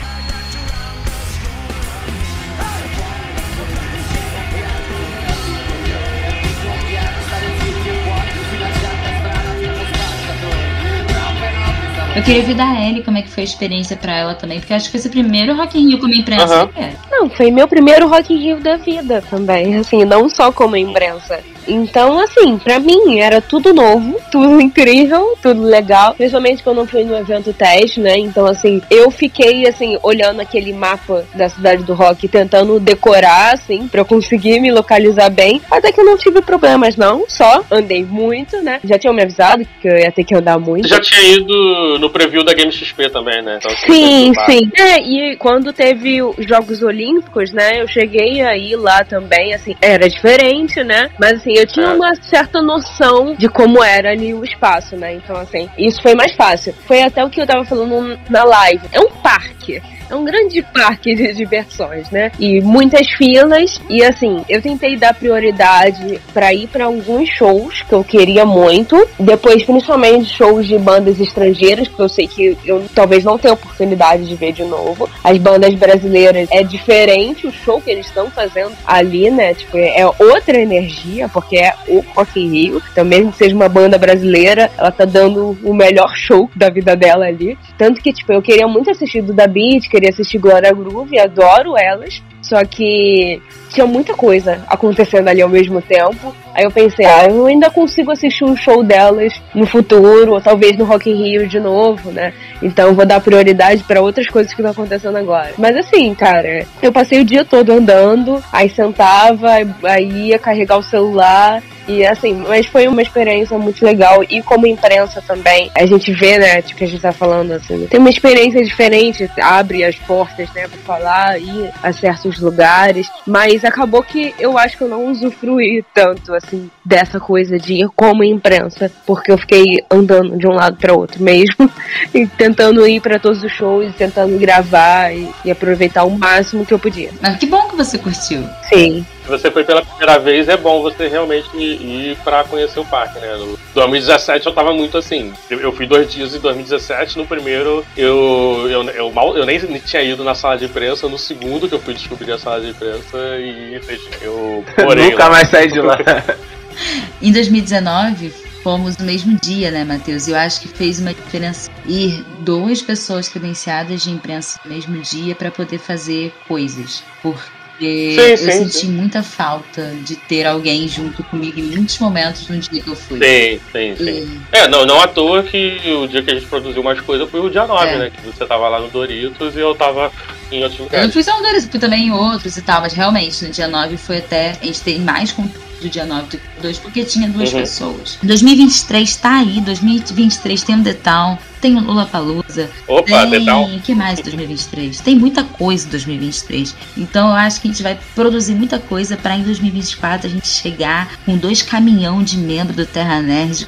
Eu 12.19 12.23
queria 12.23 12.41
ouvir 12.41 12.53
da 12.53 12.65
Ellie 12.85 13.01
como 13.01 13.17
é 13.17 13.21
que 13.21 13.29
foi 13.29 13.43
a 13.43 13.45
experiência 13.45 13.95
pra 13.95 14.13
ela 14.13 14.35
também, 14.35 14.59
porque 14.59 14.73
eu 14.73 14.77
acho 14.77 14.87
que 14.87 14.91
foi 14.91 14.99
esse 14.99 15.07
primeiro 15.07 15.55
Rock 15.55 15.79
in 15.79 15.87
Rio 15.87 15.99
como 15.99 16.13
imprensa. 16.13 16.69
É. 16.75 16.91
Não, 17.09 17.29
foi 17.29 17.49
meu 17.49 17.65
primeiro 17.65 18.09
Rock 18.09 18.33
in 18.33 18.37
Rio 18.37 18.59
da 18.59 18.75
vida 18.75 19.23
também, 19.29 19.77
assim, 19.77 20.03
não 20.03 20.27
só 20.27 20.51
como 20.51 20.75
imprensa. 20.75 21.39
Então, 21.67 22.19
assim, 22.19 22.57
pra 22.57 22.79
mim 22.79 23.19
era 23.19 23.39
tudo 23.39 23.73
novo, 23.73 24.19
tudo 24.31 24.59
incrível, 24.59 25.37
tudo 25.41 25.61
legal. 25.61 26.15
Principalmente 26.15 26.63
quando 26.63 26.79
eu 26.79 26.87
fui 26.87 27.03
no 27.03 27.15
evento 27.15 27.53
teste, 27.53 27.99
né? 27.99 28.17
Então, 28.17 28.45
assim, 28.47 28.81
eu 28.89 29.11
fiquei, 29.11 29.67
assim, 29.67 29.97
olhando 30.01 30.39
aquele 30.39 30.73
mapa 30.73 31.25
da 31.35 31.47
cidade 31.47 31.83
do 31.83 31.93
rock, 31.93 32.27
tentando 32.27 32.79
decorar, 32.79 33.53
assim, 33.53 33.87
pra 33.87 34.01
eu 34.01 34.05
conseguir 34.05 34.59
me 34.59 34.71
localizar 34.71 35.29
bem. 35.29 35.61
Até 35.69 35.91
que 35.91 36.01
eu 36.01 36.05
não 36.05 36.17
tive 36.17 36.41
problemas, 36.41 36.95
não. 36.95 37.25
Só 37.27 37.63
andei 37.69 38.03
muito, 38.03 38.57
né? 38.63 38.79
Já 38.83 38.97
tinham 38.97 39.13
me 39.13 39.21
avisado 39.21 39.63
que 39.79 39.87
eu 39.87 39.97
ia 39.97 40.11
ter 40.11 40.23
que 40.23 40.35
andar 40.35 40.57
muito. 40.57 40.87
Você 40.87 40.95
já 40.95 41.01
tinha 41.01 41.37
ido 41.37 41.99
no 41.99 42.08
preview 42.09 42.43
da 42.43 42.53
Game 42.53 42.71
XP 42.71 43.09
também, 43.09 43.41
né? 43.41 43.57
Então, 43.59 43.71
Sim, 43.77 44.33
sim. 44.45 44.71
É, 44.77 44.97
e 44.97 45.35
quando 45.37 45.71
teve 45.73 46.21
os 46.21 46.45
Jogos 46.47 46.81
Olímpicos, 46.81 47.51
né, 47.51 47.81
eu 47.81 47.87
cheguei 47.87 48.41
aí 48.41 48.75
lá 48.75 49.03
também, 49.03 49.53
assim, 49.53 49.75
era 49.81 50.09
diferente, 50.09 50.83
né? 50.83 51.09
Mas 51.19 51.33
assim, 51.33 51.53
eu 51.55 51.67
tinha 51.67 51.87
É. 51.87 51.93
uma 51.93 52.15
certa 52.15 52.61
noção 52.61 53.35
de 53.35 53.47
como 53.49 53.83
era 53.83 54.11
ali 54.11 54.33
o 54.33 54.43
espaço, 54.43 54.95
né? 54.95 55.13
Então, 55.15 55.35
assim, 55.37 55.69
isso 55.77 56.01
foi 56.01 56.15
mais 56.15 56.33
fácil. 56.35 56.73
Foi 56.87 57.01
até 57.01 57.23
o 57.23 57.29
que 57.29 57.41
eu 57.41 57.47
tava 57.47 57.63
falando 57.65 58.17
na 58.29 58.43
live. 58.43 58.81
É 58.91 58.99
um 58.99 59.09
parque. 59.09 59.58
É 59.77 60.15
um 60.15 60.25
grande 60.25 60.61
parque 60.61 61.13
de 61.15 61.33
diversões, 61.33 62.09
né? 62.09 62.31
E 62.39 62.61
muitas 62.61 63.07
filas. 63.09 63.79
E 63.89 64.03
assim, 64.03 64.43
eu 64.49 64.61
tentei 64.61 64.97
dar 64.97 65.13
prioridade 65.13 66.19
pra 66.33 66.53
ir 66.53 66.67
pra 66.67 66.85
alguns 66.85 67.29
shows 67.29 67.83
que 67.83 67.93
eu 67.93 68.03
queria 68.03 68.45
muito. 68.45 69.07
Depois, 69.19 69.63
principalmente, 69.63 70.25
shows 70.25 70.67
de 70.67 70.77
bandas 70.77 71.19
estrangeiras, 71.19 71.87
que 71.87 71.99
eu 71.99 72.09
sei 72.09 72.27
que 72.27 72.57
eu 72.65 72.85
talvez 72.95 73.23
não 73.23 73.37
tenha 73.37 73.53
oportunidade 73.53 74.27
de 74.27 74.35
ver 74.35 74.51
de 74.51 74.63
novo. 74.63 75.09
As 75.23 75.37
bandas 75.37 75.73
brasileiras 75.75 76.47
é 76.51 76.63
diferente 76.63 77.45
o 77.45 77.51
show 77.51 77.81
que 77.81 77.91
eles 77.91 78.07
estão 78.07 78.29
fazendo 78.31 78.71
ali, 78.85 79.29
né? 79.29 79.53
Tipo, 79.53 79.77
é 79.77 80.05
outra 80.19 80.57
energia, 80.59 81.29
porque 81.29 81.57
é 81.57 81.73
o 81.87 82.03
Rock 82.15 82.39
in 82.39 82.49
Rio. 82.49 82.81
Então, 82.91 83.05
mesmo 83.05 83.31
que 83.31 83.37
seja 83.37 83.55
uma 83.55 83.69
banda 83.69 83.97
brasileira, 83.97 84.71
ela 84.77 84.91
tá 84.91 85.05
dando 85.05 85.57
o 85.63 85.73
melhor 85.73 86.15
show 86.15 86.49
da 86.55 86.69
vida 86.69 86.95
dela 86.95 87.25
ali. 87.25 87.57
Tanto 87.77 88.01
que, 88.01 88.13
tipo, 88.13 88.31
eu 88.31 88.41
queria 88.41 88.67
muito 88.67 88.89
assistir 88.89 89.21
do 89.21 89.33
Da 89.33 89.47
Beat, 89.59 89.89
queria 89.89 90.09
assistir 90.09 90.39
Glória 90.39 90.71
Groove, 90.71 91.19
adoro 91.19 91.77
elas. 91.77 92.23
Só 92.49 92.65
que 92.65 93.39
tinha 93.69 93.85
muita 93.85 94.15
coisa 94.15 94.63
acontecendo 94.67 95.27
ali 95.27 95.39
ao 95.39 95.47
mesmo 95.47 95.79
tempo. 95.83 96.35
Aí 96.55 96.63
eu 96.63 96.71
pensei, 96.71 97.05
ah, 97.05 97.27
eu 97.29 97.45
ainda 97.45 97.69
consigo 97.69 98.11
assistir 98.11 98.43
um 98.43 98.57
show 98.57 98.83
delas 98.83 99.39
no 99.53 99.67
futuro, 99.67 100.33
ou 100.33 100.41
talvez 100.41 100.75
no 100.75 100.83
Rock 100.83 101.11
in 101.11 101.13
Rio 101.13 101.47
de 101.47 101.59
novo, 101.59 102.11
né? 102.11 102.33
Então 102.59 102.95
vou 102.95 103.05
dar 103.05 103.21
prioridade 103.21 103.83
pra 103.83 104.01
outras 104.01 104.27
coisas 104.27 104.51
que 104.51 104.59
estão 104.59 104.71
acontecendo 104.71 105.15
agora. 105.15 105.53
Mas 105.59 105.77
assim, 105.77 106.15
cara, 106.15 106.65
eu 106.81 106.91
passei 106.91 107.21
o 107.21 107.25
dia 107.25 107.45
todo 107.45 107.71
andando, 107.71 108.43
aí 108.51 108.67
sentava, 108.67 109.51
aí 109.83 110.29
ia 110.29 110.39
carregar 110.39 110.77
o 110.77 110.83
celular. 110.83 111.61
E 111.89 112.05
assim, 112.05 112.35
mas 112.47 112.67
foi 112.67 112.87
uma 112.87 113.01
experiência 113.01 113.57
muito 113.57 113.83
legal. 113.83 114.23
E 114.29 114.43
como 114.43 114.67
imprensa 114.67 115.23
também, 115.25 115.71
a 115.73 115.87
gente 115.87 116.11
vê, 116.11 116.37
né, 116.37 116.61
tipo, 116.61 116.77
que 116.77 116.83
a 116.83 116.87
gente 116.87 117.01
tá 117.01 117.11
falando 117.11 117.51
assim, 117.53 117.87
tem 117.87 117.99
uma 117.99 118.11
experiência 118.11 118.63
diferente, 118.63 119.27
abre 119.41 119.83
as 119.83 119.95
portas, 119.95 120.47
né, 120.53 120.67
pra 120.67 120.77
falar, 120.85 121.41
ir 121.41 121.71
a 121.81 121.91
certos 121.91 122.38
lugares. 122.41 123.09
Mas 123.25 123.63
acabou 123.63 124.03
que 124.03 124.33
eu 124.39 124.57
acho 124.57 124.77
que 124.77 124.83
eu 124.83 124.89
não 124.89 125.09
usufruí 125.09 125.83
tanto, 125.93 126.33
assim, 126.33 126.69
dessa 126.83 127.19
coisa 127.19 127.57
de 127.57 127.75
ir 127.75 127.89
como 127.95 128.23
imprensa, 128.23 128.91
porque 129.05 129.31
eu 129.31 129.37
fiquei 129.37 129.83
andando 129.89 130.37
de 130.37 130.47
um 130.47 130.53
lado 130.53 130.77
pra 130.77 130.93
outro 130.93 131.21
mesmo, 131.21 131.69
e 132.13 132.25
tentando 132.25 132.85
ir 132.87 133.01
pra 133.01 133.19
todos 133.19 133.43
os 133.43 133.51
shows, 133.51 133.93
tentando 133.95 134.37
gravar 134.37 135.13
e, 135.13 135.29
e 135.45 135.51
aproveitar 135.51 136.03
o 136.03 136.11
máximo 136.11 136.65
que 136.65 136.73
eu 136.73 136.79
podia. 136.79 137.11
Mas 137.21 137.37
que 137.37 137.45
bom 137.45 137.67
que 137.67 137.75
você 137.75 137.97
curtiu. 137.97 138.43
Sim. 138.67 139.05
Se 139.29 139.37
você 139.37 139.51
foi 139.51 139.63
pela 139.63 139.85
primeira 139.85 140.17
vez, 140.17 140.49
é 140.49 140.57
bom 140.57 140.81
você 140.81 141.07
realmente 141.07 141.47
ir 141.55 142.17
pra 142.23 142.43
conhecer 142.43 142.79
o 142.79 142.85
parque, 142.85 143.19
né? 143.19 143.35
No 143.35 143.59
2017 143.75 144.47
eu 144.47 144.53
tava 144.53 144.73
muito 144.73 144.97
assim. 144.97 145.31
Eu, 145.47 145.59
eu 145.59 145.71
fui 145.71 145.85
dois 145.85 146.11
dias 146.11 146.33
em 146.33 146.39
2017. 146.39 147.15
No 147.15 147.27
primeiro, 147.27 147.85
eu, 147.95 148.65
eu, 148.67 148.83
eu, 148.89 149.11
mal, 149.11 149.37
eu 149.37 149.45
nem 149.45 149.59
tinha 149.59 150.01
ido 150.01 150.23
na 150.23 150.33
sala 150.33 150.57
de 150.57 150.65
imprensa. 150.65 151.07
No 151.07 151.19
segundo, 151.19 151.69
que 151.69 151.75
eu 151.75 151.79
fui 151.79 151.93
descobrir 151.93 152.31
a 152.31 152.39
sala 152.39 152.59
de 152.59 152.69
imprensa, 152.69 153.17
e 153.37 153.79
eu 154.23 154.65
morei 154.83 155.11
Nunca 155.11 155.25
lá. 155.25 155.29
mais 155.29 155.47
saí 155.47 155.71
de 155.71 155.79
lá. 155.79 155.97
Em 157.21 157.31
2019, 157.31 158.33
fomos 158.63 158.97
no 158.97 159.05
mesmo 159.05 159.37
dia, 159.39 159.69
né, 159.69 159.83
Matheus? 159.83 160.27
Eu 160.27 160.35
acho 160.37 160.61
que 160.61 160.69
fez 160.69 160.99
uma 160.99 161.13
diferença 161.13 161.69
ir 161.85 162.23
duas 162.39 162.81
pessoas 162.81 163.27
credenciadas 163.27 164.01
de 164.01 164.09
imprensa 164.09 164.59
no 164.65 164.71
mesmo 164.71 164.99
dia 165.01 165.35
para 165.35 165.51
poder 165.51 165.77
fazer 165.77 166.33
coisas. 166.47 167.03
Porque 167.21 167.58
Sim, 167.79 168.19
eu 168.21 168.37
sim, 168.37 168.51
senti 168.51 168.77
sim. 168.87 168.91
muita 168.91 169.23
falta 169.23 169.93
de 170.03 170.15
ter 170.15 170.45
alguém 170.45 170.87
junto 170.87 171.23
comigo 171.23 171.59
em 171.59 171.63
muitos 171.63 171.97
momentos 171.99 172.47
no 172.49 172.57
dia 172.57 172.81
que 172.81 172.89
eu 172.89 172.95
fui. 172.95 173.17
Sim, 173.19 173.59
sim, 173.71 173.95
sim. 173.95 174.41
É, 174.51 174.67
não, 174.67 174.85
não 174.85 174.99
à 175.01 175.07
toa 175.07 175.43
que 175.43 175.79
o 175.85 176.07
dia 176.07 176.21
que 176.21 176.31
a 176.31 176.33
gente 176.35 176.45
produziu 176.47 176.83
mais 176.83 176.99
coisa 177.01 177.25
foi 177.25 177.39
o 177.39 177.49
dia 177.49 177.65
9, 177.65 177.87
É. 177.87 177.97
né? 177.97 178.09
Que 178.09 178.21
você 178.21 178.45
tava 178.45 178.67
lá 178.67 178.79
no 178.79 178.89
Doritos 178.89 179.55
e 179.55 179.59
eu 179.59 179.73
tava 179.75 180.11
em 180.51 180.61
outros 180.63 180.79
Eu 180.79 180.85
não 180.85 180.91
lugares. 180.91 181.13
fui 181.13 181.23
só 181.23 181.37
um 181.39 181.41
deles, 181.41 181.65
fui 181.69 181.79
também 181.79 182.07
em 182.07 182.11
outros 182.11 182.57
e 182.57 182.61
tal, 182.61 182.81
mas 182.81 182.93
realmente 182.93 183.43
no 183.45 183.51
dia 183.51 183.67
9 183.67 183.97
foi 183.97 184.17
até. 184.17 184.57
A 184.61 184.65
gente 184.65 184.81
tem 184.81 184.99
mais 184.99 185.31
conteúdo 185.31 185.68
do 185.81 185.89
dia 185.89 186.05
9 186.05 186.23
do 186.23 186.37
que 186.37 186.61
dois, 186.61 186.77
porque 186.77 187.03
tinha 187.05 187.27
duas 187.29 187.51
Uhum. 187.53 187.59
pessoas. 187.59 188.17
2023 188.23 189.15
tá 189.15 189.37
aí, 189.39 189.61
2023 189.61 190.63
tem 190.63 190.75
o 190.75 190.83
Detal, 190.83 191.39
tem 191.61 191.75
o 191.75 191.79
Lula 191.81 192.05
Palusa. 192.05 192.69
Opa, 192.87 193.21
tem... 193.21 193.29
Detal. 193.39 193.63
O 193.65 193.79
que 193.81 193.95
mais 193.95 194.19
em 194.19 194.23
2023? 194.23 194.99
Tem 195.01 195.15
muita 195.15 195.43
coisa 195.43 195.87
em 195.87 195.89
2023. 195.89 196.75
Então 196.97 197.29
eu 197.29 197.35
acho 197.35 197.61
que 197.61 197.67
a 197.67 197.71
gente 197.71 197.83
vai 197.83 197.97
produzir 198.15 198.55
muita 198.55 198.79
coisa 198.79 199.15
pra 199.17 199.35
em 199.35 199.43
2024 199.43 200.27
a 200.27 200.29
gente 200.29 200.47
chegar 200.47 201.09
com 201.25 201.37
dois 201.37 201.61
caminhão 201.61 202.21
de 202.23 202.37
membro 202.37 202.73
do 202.73 202.85
Terra 202.85 203.21
Nerd 203.21 203.67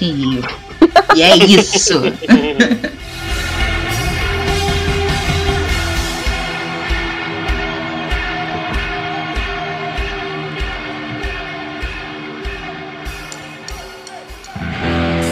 em 0.00 0.12
Rio. 0.12 0.42
E 1.14 1.22
é 1.22 1.36
isso. 1.36 2.00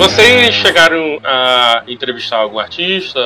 Vocês 0.00 0.54
chegaram 0.54 1.18
a 1.22 1.82
entrevistar 1.86 2.38
algum 2.38 2.58
artista, 2.58 3.20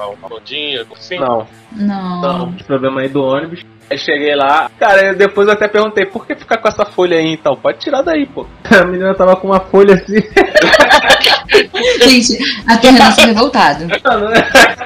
alguma 0.00 0.28
bandinha, 0.28 0.84
assim? 0.92 1.20
Não, 1.20 1.46
Não. 1.70 2.20
não. 2.20 2.52
Problema 2.52 3.00
aí 3.02 3.08
do 3.08 3.22
ônibus. 3.22 3.64
Aí 3.88 3.96
cheguei 3.96 4.34
lá, 4.34 4.68
cara, 4.80 5.06
eu 5.06 5.14
depois 5.16 5.46
eu 5.46 5.54
até 5.54 5.68
perguntei, 5.68 6.04
por 6.04 6.26
que 6.26 6.34
ficar 6.34 6.56
com 6.56 6.66
essa 6.66 6.84
folha 6.84 7.16
aí 7.18 7.32
então? 7.34 7.54
Pode 7.54 7.78
tirar 7.78 8.02
daí, 8.02 8.26
pô. 8.26 8.44
A 8.68 8.84
menina 8.84 9.14
tava 9.14 9.36
com 9.36 9.46
uma 9.46 9.60
folha 9.60 9.94
assim. 9.94 10.16
Gente, 12.02 12.36
a 12.68 12.76
Terra 12.76 12.98
nasceu 12.98 13.26
revoltado. 13.26 13.86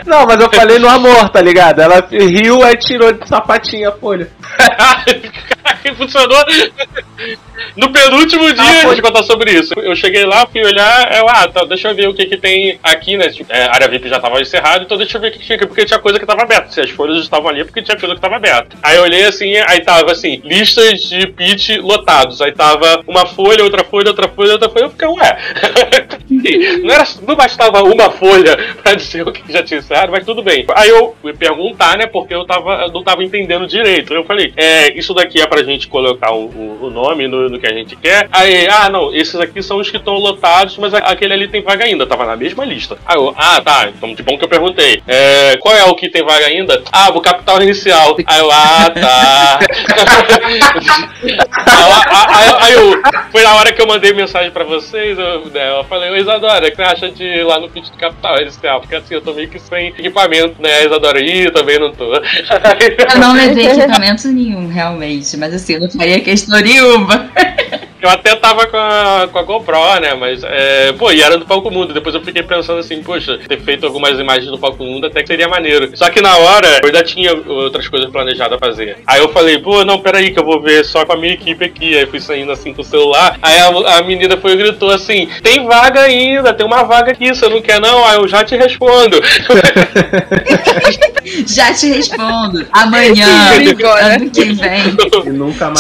Não, 0.04 0.26
mas 0.26 0.38
eu 0.40 0.52
falei 0.52 0.78
no 0.78 0.88
amor, 0.90 1.30
tá 1.30 1.40
ligado? 1.40 1.80
Ela 1.80 2.06
riu 2.10 2.62
e 2.62 2.76
tirou 2.76 3.10
de 3.12 3.26
sapatinho 3.26 3.88
a 3.88 3.92
folha. 3.92 4.30
Funcionou. 5.96 6.44
No 7.76 7.92
penúltimo 7.92 8.52
dia 8.52 8.62
Ah, 8.62 8.70
a 8.70 8.82
foi. 8.82 8.90
gente 8.96 9.02
contar 9.02 9.22
sobre 9.22 9.52
isso. 9.52 9.74
Eu 9.78 9.94
cheguei 9.94 10.24
lá, 10.24 10.46
fui 10.46 10.62
olhar, 10.64 11.16
eu, 11.16 11.28
ah, 11.28 11.46
tá, 11.48 11.64
deixa 11.64 11.88
eu 11.88 11.94
ver 11.94 12.08
o 12.08 12.14
que 12.14 12.26
que 12.26 12.36
tem 12.36 12.78
aqui, 12.82 13.16
né? 13.16 13.28
Tipo, 13.28 13.52
é, 13.52 13.64
a 13.64 13.74
área 13.74 13.88
VIP 13.88 14.08
já 14.08 14.18
tava 14.18 14.40
encerrada, 14.40 14.84
então 14.84 14.96
deixa 14.96 15.16
eu 15.16 15.20
ver 15.20 15.28
o 15.28 15.32
que 15.32 15.38
que 15.38 15.44
tinha 15.46 15.56
aqui, 15.56 15.66
porque 15.66 15.84
tinha 15.84 15.98
coisa 15.98 16.18
que 16.18 16.26
tava 16.26 16.42
aberta. 16.42 16.70
Se 16.70 16.80
as 16.80 16.90
folhas 16.90 17.18
estavam 17.22 17.48
ali, 17.48 17.60
é 17.60 17.64
porque 17.64 17.82
tinha 17.82 17.98
coisa 17.98 18.14
que 18.14 18.20
tava 18.20 18.36
aberta. 18.36 18.76
Aí 18.82 18.96
eu 18.96 19.02
olhei 19.02 19.24
assim, 19.24 19.54
aí 19.68 19.80
tava 19.82 20.12
assim, 20.12 20.40
listas 20.44 21.00
de 21.02 21.26
pitch 21.26 21.78
lotados. 21.80 22.40
Aí 22.40 22.52
tava 22.52 23.02
uma 23.06 23.26
folha, 23.26 23.62
outra 23.62 23.84
folha, 23.84 24.08
outra 24.08 24.28
folha, 24.28 24.52
outra 24.52 24.68
folha. 24.68 24.84
Eu 24.84 24.90
fiquei, 24.90 25.08
ué. 25.08 25.38
não, 26.82 26.94
era, 26.94 27.04
não 27.26 27.36
bastava 27.36 27.82
uma 27.82 28.10
folha 28.10 28.56
pra 28.82 28.94
dizer 28.94 29.26
o 29.26 29.32
que 29.32 29.52
já 29.52 29.62
tinha 29.62 29.80
encerrado, 29.80 30.10
mas 30.12 30.24
tudo 30.24 30.42
bem. 30.42 30.64
Aí 30.74 30.88
eu 30.88 31.14
fui 31.20 31.32
perguntar, 31.34 31.96
né, 31.98 32.06
porque 32.06 32.34
eu, 32.34 32.44
tava, 32.44 32.82
eu 32.86 32.92
não 32.92 33.02
tava 33.02 33.22
entendendo 33.22 33.66
direito. 33.66 34.12
Eu 34.14 34.24
falei, 34.24 34.52
é, 34.56 34.96
isso 34.98 35.12
daqui 35.14 35.40
é 35.40 35.46
pra 35.46 35.59
gente 35.64 35.88
colocar 35.88 36.32
o, 36.32 36.46
o, 36.46 36.86
o 36.86 36.90
nome 36.90 37.26
no, 37.26 37.48
no, 37.48 37.58
que 37.58 37.66
a 37.66 37.72
gente 37.72 37.96
quer. 37.96 38.28
Aí, 38.30 38.66
ah, 38.68 38.88
não, 38.88 39.14
esses 39.14 39.34
aqui 39.36 39.62
são 39.62 39.78
os 39.78 39.90
que 39.90 39.96
estão 39.96 40.14
lotados, 40.14 40.76
mas 40.78 40.94
aquele 40.94 41.32
ali 41.32 41.48
tem 41.48 41.62
vaga 41.62 41.84
ainda, 41.84 42.06
tava 42.06 42.26
na 42.26 42.36
mesma 42.36 42.64
lista. 42.64 42.96
Aí 43.06 43.16
eu, 43.16 43.34
ah, 43.36 43.60
tá, 43.60 43.88
então 43.88 44.14
de 44.14 44.22
bom 44.22 44.36
que 44.38 44.44
eu 44.44 44.48
perguntei. 44.48 45.02
É, 45.06 45.56
qual 45.58 45.74
é 45.74 45.84
o 45.84 45.94
que 45.94 46.08
tem 46.08 46.24
vaga 46.24 46.46
ainda? 46.46 46.82
Ah, 46.92 47.10
o 47.10 47.20
capital 47.20 47.62
inicial. 47.62 48.16
Aí 48.26 48.40
eu, 48.40 48.50
ah, 48.50 48.90
tá. 48.90 49.58
aí, 52.30 52.54
aí, 52.60 52.72
eu, 52.74 53.00
foi 53.30 53.42
na 53.42 53.54
hora 53.54 53.72
que 53.72 53.80
eu 53.80 53.86
mandei 53.86 54.12
mensagem 54.12 54.50
pra 54.50 54.64
vocês, 54.64 55.18
eu, 55.18 55.46
né, 55.46 55.78
eu 55.78 55.84
falei, 55.84 56.10
ô 56.10 56.16
Isadora, 56.16 56.66
o 56.66 56.70
que 56.70 56.76
você 56.76 56.82
acha 56.82 57.10
de 57.10 57.24
ir 57.24 57.44
lá 57.44 57.60
no 57.60 57.68
pitch 57.68 57.90
do 57.90 57.96
capital 57.96 58.40
inicial? 58.40 58.80
Porque 58.80 58.94
assim, 58.96 59.14
eu 59.14 59.20
tô 59.20 59.32
meio 59.32 59.48
que 59.48 59.58
sem 59.58 59.88
equipamento, 59.88 60.60
né? 60.60 60.78
A 60.78 60.84
Isadora, 60.84 61.20
ih, 61.20 61.50
também 61.50 61.78
não 61.78 61.92
tô. 61.92 62.14
Eu 62.14 63.20
não 63.20 63.32
levei 63.34 63.66
equipamento 63.70 64.28
nenhum, 64.28 64.68
realmente, 64.68 65.36
mas 65.40 65.54
assim, 65.54 65.72
eu 65.72 65.80
não 65.80 65.90
faria 65.90 66.20
questão 66.20 66.60
nenhuma. 66.60 67.30
Eu 68.00 68.08
até 68.08 68.34
tava 68.34 68.66
com 68.66 68.76
a, 68.76 69.28
com 69.30 69.38
a 69.38 69.42
GoPro, 69.42 70.00
né? 70.00 70.14
Mas, 70.14 70.42
é, 70.42 70.92
pô, 70.92 71.10
e 71.12 71.22
era 71.22 71.36
do 71.36 71.44
Palco 71.44 71.70
Mundo. 71.70 71.92
Depois 71.92 72.14
eu 72.14 72.22
fiquei 72.22 72.42
pensando 72.42 72.78
assim, 72.78 73.02
poxa, 73.02 73.38
ter 73.46 73.60
feito 73.60 73.84
algumas 73.86 74.18
imagens 74.18 74.50
do 74.50 74.58
Palco 74.58 74.82
Mundo 74.82 75.06
até 75.06 75.22
que 75.22 75.28
seria 75.28 75.48
maneiro. 75.48 75.90
Só 75.94 76.08
que 76.08 76.20
na 76.20 76.36
hora, 76.36 76.80
eu 76.82 76.86
ainda 76.86 77.02
tinha 77.02 77.32
outras 77.34 77.88
coisas 77.88 78.10
planejadas 78.10 78.56
a 78.56 78.66
fazer. 78.66 78.98
Aí 79.06 79.20
eu 79.20 79.28
falei, 79.32 79.58
pô, 79.58 79.84
não, 79.84 80.00
peraí, 80.00 80.30
que 80.30 80.38
eu 80.38 80.44
vou 80.44 80.60
ver 80.60 80.84
só 80.84 81.04
com 81.04 81.12
a 81.12 81.16
minha 81.16 81.34
equipe 81.34 81.64
aqui. 81.64 81.96
Aí 81.96 82.06
fui 82.06 82.20
saindo 82.20 82.52
assim 82.52 82.72
com 82.72 82.82
o 82.82 82.84
celular. 82.84 83.38
Aí 83.42 83.58
a, 83.58 83.98
a 83.98 84.02
menina 84.02 84.36
foi 84.36 84.52
e 84.52 84.56
gritou 84.56 84.90
assim: 84.90 85.28
tem 85.42 85.66
vaga 85.66 86.00
ainda, 86.00 86.54
tem 86.54 86.66
uma 86.66 86.82
vaga 86.82 87.12
aqui, 87.12 87.28
você 87.28 87.48
não 87.48 87.60
quer 87.60 87.80
não? 87.80 88.04
Aí 88.04 88.16
eu 88.16 88.26
já 88.28 88.44
te 88.44 88.56
respondo. 88.56 89.20
já 91.46 91.72
te 91.74 91.88
respondo. 91.88 92.66
Amanhã, 92.72 93.26
ano 93.94 94.30
que 94.30 94.44
vem. 94.52 94.96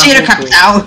Tira 0.02 0.22
capital. 0.22 0.86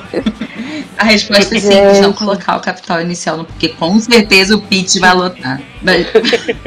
A 1.04 1.06
resposta 1.06 1.58
é 1.58 1.60
simples, 1.60 2.00
não 2.00 2.14
colocar 2.14 2.56
o 2.56 2.62
capital 2.62 3.02
inicial, 3.02 3.44
porque 3.44 3.68
com 3.68 4.00
certeza 4.00 4.56
o 4.56 4.62
pitch 4.62 5.00
vai 5.00 5.14
lotar. 5.14 5.62
Mas, 5.82 6.08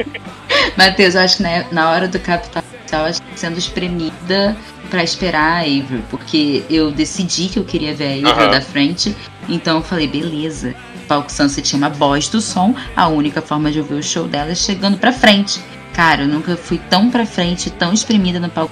Matheus, 0.77 1.15
eu 1.15 1.21
acho 1.21 1.37
que 1.37 1.43
na, 1.43 1.65
na 1.71 1.89
hora 1.89 2.07
do 2.07 2.19
capital 2.19 2.63
inicial, 2.79 3.01
eu 3.01 3.07
acho 3.09 3.21
que 3.23 3.39
sendo 3.39 3.57
espremida 3.57 4.55
para 4.91 5.03
esperar 5.03 5.57
a 5.57 5.59
Avery, 5.61 6.03
porque 6.11 6.63
eu 6.69 6.91
decidi 6.91 7.49
que 7.49 7.57
eu 7.57 7.63
queria 7.63 7.95
ver 7.95 8.23
a 8.23 8.29
Avery 8.29 8.45
uhum. 8.45 8.51
da 8.51 8.61
frente, 8.61 9.17
então 9.49 9.77
eu 9.77 9.83
falei, 9.83 10.07
beleza. 10.07 10.75
Palco 11.07 11.31
Sunset 11.31 11.67
tinha 11.67 11.79
uma 11.79 11.89
voz 11.89 12.27
do 12.27 12.39
som, 12.39 12.75
a 12.95 13.07
única 13.07 13.41
forma 13.41 13.71
de 13.71 13.79
ouvir 13.79 13.95
o 13.95 14.03
show 14.03 14.27
dela 14.27 14.51
é 14.51 14.55
chegando 14.55 14.99
pra 14.99 15.11
frente. 15.11 15.59
Cara, 15.93 16.23
eu 16.23 16.27
nunca 16.27 16.55
fui 16.55 16.79
tão 16.89 17.09
pra 17.09 17.25
frente, 17.25 17.71
tão 17.71 17.91
espremida 17.91 18.39
no 18.39 18.49
palco 18.49 18.71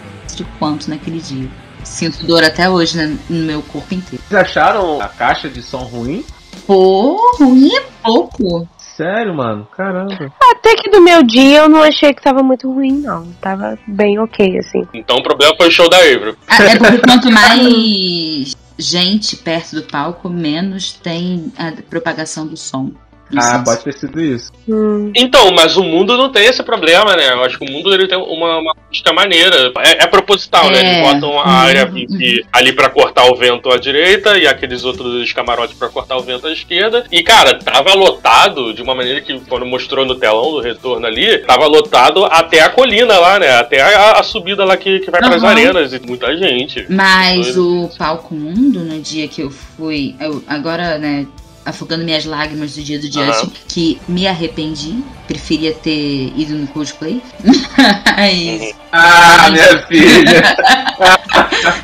quanto 0.60 0.90
naquele 0.90 1.20
dia. 1.20 1.50
Sinto 1.86 2.26
dor 2.26 2.44
até 2.44 2.70
hoje 2.70 2.98
né, 2.98 3.18
no 3.30 3.46
meu 3.46 3.62
corpo 3.62 3.94
inteiro. 3.94 4.24
Vocês 4.28 4.42
acharam 4.42 5.00
a 5.02 5.08
caixa 5.08 5.48
de 5.48 5.62
som 5.62 5.84
ruim? 5.84 6.26
Pô, 6.66 7.16
ruim 7.38 7.74
é 7.74 7.84
pouco. 8.04 8.68
Sério, 8.78 9.34
mano? 9.34 9.68
Caramba. 9.76 10.32
Até 10.42 10.76
que 10.76 10.90
do 10.90 11.02
meu 11.02 11.22
dia 11.22 11.60
eu 11.60 11.70
não 11.70 11.84
achei 11.84 12.14
que 12.14 12.22
tava 12.22 12.42
muito 12.42 12.72
ruim, 12.72 12.94
não. 12.94 13.28
Tava 13.42 13.78
bem 13.86 14.18
ok, 14.20 14.58
assim. 14.58 14.88
Então 14.94 15.18
o 15.18 15.24
problema 15.24 15.54
foi 15.58 15.68
o 15.68 15.72
show 15.72 15.90
da 15.90 16.06
Evro. 16.08 16.36
Ah, 16.48 16.64
é 16.64 16.78
porque 16.78 16.98
quanto 17.06 17.30
mais 17.32 18.56
gente 18.78 19.38
perto 19.38 19.76
do 19.76 19.84
palco, 19.84 20.30
menos 20.30 20.94
tem 20.94 21.52
a 21.58 21.72
propagação 21.90 22.48
do 22.48 22.58
som. 22.58 22.92
Ah, 23.36 23.62
pode 23.66 23.84
ter 23.84 23.94
sido 23.94 24.22
isso. 24.22 24.52
Hum. 24.68 25.12
Então, 25.16 25.52
mas 25.52 25.78
o 25.78 25.84
mundo 25.84 26.16
não 26.18 26.30
tem 26.30 26.46
esse 26.46 26.62
problema, 26.62 27.16
né? 27.16 27.32
Eu 27.32 27.44
acho 27.44 27.58
que 27.58 27.66
o 27.66 27.72
mundo 27.72 27.94
ele 27.94 28.08
tem 28.08 28.18
uma, 28.18 28.58
uma 28.60 28.72
acústica 28.72 29.12
maneira. 29.14 29.72
É, 29.80 30.04
é 30.04 30.08
proposital, 30.08 30.66
é. 30.68 30.72
né? 30.72 30.80
Eles 30.80 30.98
é. 30.98 31.02
botam 31.02 31.40
a 31.40 31.44
uhum. 31.44 31.50
área 31.50 31.86
VIP 31.86 32.46
ali 32.52 32.72
para 32.74 32.90
cortar 32.90 33.26
o 33.26 33.36
vento 33.36 33.72
à 33.72 33.78
direita 33.78 34.38
e 34.38 34.48
aqueles 34.48 34.84
outros 34.84 35.32
camarotes 35.34 35.76
para 35.76 35.90
cortar 35.90 36.18
o 36.18 36.22
vento 36.22 36.48
à 36.48 36.52
esquerda. 36.52 37.06
E, 37.12 37.24
cara, 37.24 37.58
tava 37.58 37.94
lotado 37.96 38.74
de 38.74 38.82
uma 38.82 38.94
maneira 38.94 39.22
que, 39.22 39.40
quando 39.42 39.66
mostrou 39.66 40.06
no 40.06 40.16
telão 40.16 40.52
do 40.52 40.62
retorno 40.62 41.06
ali, 41.06 41.40
tava 41.40 41.66
lotado 41.66 42.26
até 42.26 42.62
a 42.62 42.70
colina 42.70 43.18
lá, 43.18 43.40
né? 43.40 43.58
Até 43.58 43.82
a, 43.82 44.20
a 44.20 44.24
subida 44.24 44.64
lá 44.64 44.78
que, 44.78 45.00
que 45.00 45.10
vai 45.10 45.22
uhum. 45.22 45.28
para 45.28 45.38
as 45.38 45.44
arenas 45.44 45.94
e 45.94 46.00
muita 46.00 46.36
gente. 46.38 46.86
Mas 46.90 47.58
o 47.58 47.90
palco 47.98 48.36
mundo, 48.36 48.82
no 48.82 49.00
dia 49.02 49.28
que 49.28 49.42
eu 49.42 49.50
fui, 49.50 50.16
eu, 50.20 50.44
agora, 50.48 50.98
né? 50.98 51.26
Afogando 51.66 52.04
minhas 52.04 52.26
lágrimas 52.26 52.76
do 52.76 52.84
dia 52.84 53.00
do 53.00 53.12
Justin, 53.12 53.48
uhum. 53.48 53.52
que 53.68 54.00
me 54.08 54.28
arrependi. 54.28 55.04
Preferia 55.28 55.74
ter 55.74 56.32
ido 56.38 56.56
no 56.56 56.68
Coldplay. 56.68 57.22
Mas. 57.44 58.76
Ah, 58.92 59.50
minha 59.50 59.88
filha! 59.88 60.58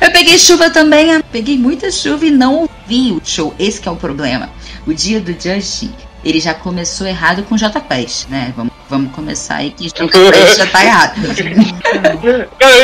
eu 0.00 0.10
peguei 0.12 0.38
chuva 0.38 0.70
também, 0.70 1.20
peguei 1.32 1.58
muita 1.58 1.90
chuva 1.90 2.24
e 2.24 2.30
não 2.30 2.60
ouvi 2.60 3.12
o 3.12 3.20
show. 3.24 3.54
Esse 3.58 3.86
é 3.86 3.90
o 3.90 3.96
problema. 3.96 4.48
O 4.86 4.94
dia 4.94 5.20
do 5.20 5.32
Justin 5.32 5.92
ele 6.24 6.40
já 6.40 6.54
começou 6.54 7.06
errado 7.06 7.42
com 7.44 7.56
J 7.56 7.80
Quest, 7.80 8.28
né? 8.28 8.52
Vamos, 8.56 8.72
vamos 8.88 9.12
começar 9.12 9.56
aí 9.56 9.70
que 9.70 9.88
J 9.88 10.08
Quest 10.08 10.56
já 10.58 10.66
tá 10.66 10.84
errado. 10.84 11.14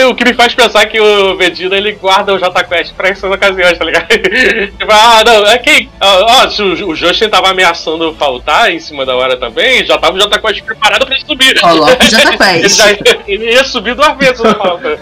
o 0.08 0.14
que 0.14 0.24
me 0.24 0.34
faz 0.34 0.54
pensar 0.54 0.86
que 0.86 1.00
o 1.00 1.36
Vegeta 1.36 1.76
ele 1.76 1.92
guarda 1.92 2.34
o 2.34 2.38
J 2.38 2.64
Quest 2.64 2.94
pra 2.94 3.08
essas 3.08 3.30
ocasiões, 3.30 3.78
tá 3.78 3.84
ligado? 3.84 4.08
Tipo, 4.78 4.92
ah, 4.92 5.22
não, 5.24 5.46
é 5.46 5.58
quem? 5.58 5.90
Ó, 6.00 6.48
se 6.48 6.62
o, 6.62 6.88
o 6.88 6.96
Justin 6.96 7.28
tava 7.28 7.50
ameaçando 7.50 8.14
faltar 8.14 8.72
em 8.72 8.80
cima 8.80 9.04
da 9.04 9.14
hora 9.14 9.36
também, 9.36 9.84
já 9.84 9.98
tava 9.98 10.16
o 10.16 10.20
J 10.20 10.38
Quest 10.38 10.62
preparado 10.62 11.06
pra 11.06 11.14
ele 11.14 11.24
subir. 11.24 11.60
Coloca 11.60 12.04
o 12.04 12.08
J 12.08 12.36
Quest. 12.36 12.40
ele, 12.58 12.68
já, 12.68 13.18
ele 13.26 13.50
ia 13.52 13.64
subir 13.64 13.94
duas 13.94 14.16
vezes 14.16 14.40
na 14.40 14.54
falta. 14.54 14.98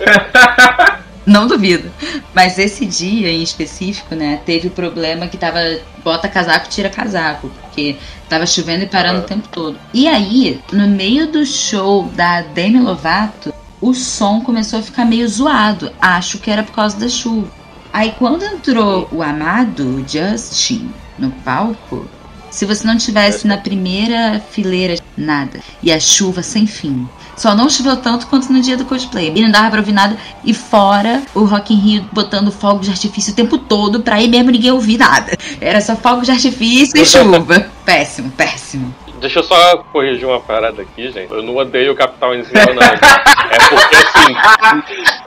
Não 1.26 1.48
duvido. 1.48 1.90
Mas 2.32 2.56
esse 2.58 2.86
dia 2.86 3.28
em 3.30 3.42
específico, 3.42 4.14
né, 4.14 4.40
teve 4.46 4.68
o 4.68 4.70
problema 4.70 5.26
que 5.26 5.36
tava 5.36 5.58
bota 6.04 6.28
casaco, 6.28 6.68
tira 6.68 6.88
casaco, 6.88 7.50
porque 7.62 7.96
tava 8.28 8.46
chovendo 8.46 8.84
e 8.84 8.86
parando 8.86 9.20
o 9.20 9.24
tempo 9.24 9.48
todo. 9.48 9.76
E 9.92 10.06
aí, 10.06 10.60
no 10.72 10.86
meio 10.86 11.26
do 11.26 11.44
show 11.44 12.04
da 12.14 12.42
Demi 12.42 12.78
Lovato, 12.78 13.52
o 13.80 13.92
som 13.92 14.40
começou 14.40 14.78
a 14.78 14.82
ficar 14.82 15.04
meio 15.04 15.28
zoado. 15.28 15.92
Acho 16.00 16.38
que 16.38 16.50
era 16.50 16.62
por 16.62 16.72
causa 16.72 16.96
da 16.96 17.08
chuva. 17.08 17.50
Aí 17.92 18.14
quando 18.18 18.44
entrou 18.44 19.08
o 19.10 19.22
amado, 19.22 20.04
Justin, 20.06 20.90
no 21.18 21.30
palco, 21.30 22.08
se 22.50 22.64
você 22.64 22.86
não 22.86 22.96
tivesse 22.96 23.46
na 23.46 23.56
primeira 23.56 24.40
fileira, 24.50 24.96
nada. 25.16 25.60
E 25.82 25.92
a 25.92 25.98
chuva 25.98 26.42
sem 26.42 26.66
fim. 26.66 27.08
Só 27.36 27.54
não 27.54 27.68
choveu 27.68 27.96
tanto 27.96 28.26
quanto 28.26 28.52
no 28.52 28.60
dia 28.60 28.76
do 28.76 28.84
cosplay. 28.84 29.32
E 29.34 29.42
não 29.42 29.50
dava 29.50 29.70
pra 29.70 29.80
ouvir 29.80 29.92
nada. 29.92 30.16
E 30.44 30.54
fora 30.54 31.22
o 31.34 31.44
Rock 31.44 31.74
in 31.74 31.78
Rio 31.78 32.08
botando 32.12 32.50
fogos 32.50 32.86
de 32.86 32.92
artifício 32.92 33.32
o 33.32 33.36
tempo 33.36 33.58
todo 33.58 34.00
pra 34.00 34.16
aí 34.16 34.26
mesmo 34.26 34.50
ninguém 34.50 34.70
ouvir 34.70 34.98
nada. 34.98 35.36
Era 35.60 35.80
só 35.80 35.94
fogos 35.94 36.26
de 36.26 36.32
artifício 36.32 36.96
e 37.00 37.04
chuva. 37.04 37.70
Péssimo, 37.84 38.30
péssimo. 38.30 38.94
Deixa 39.20 39.38
eu 39.38 39.42
só 39.42 39.78
corrigir 39.92 40.26
uma 40.26 40.40
parada 40.40 40.82
aqui, 40.82 41.10
gente. 41.10 41.30
Eu 41.32 41.42
não 41.42 41.56
odeio 41.56 41.92
o 41.92 41.96
Capital 41.96 42.34
Inicial, 42.34 42.74
não. 42.74 42.82
é 42.82 43.58
porque 43.68 43.96
assim. 43.96 44.34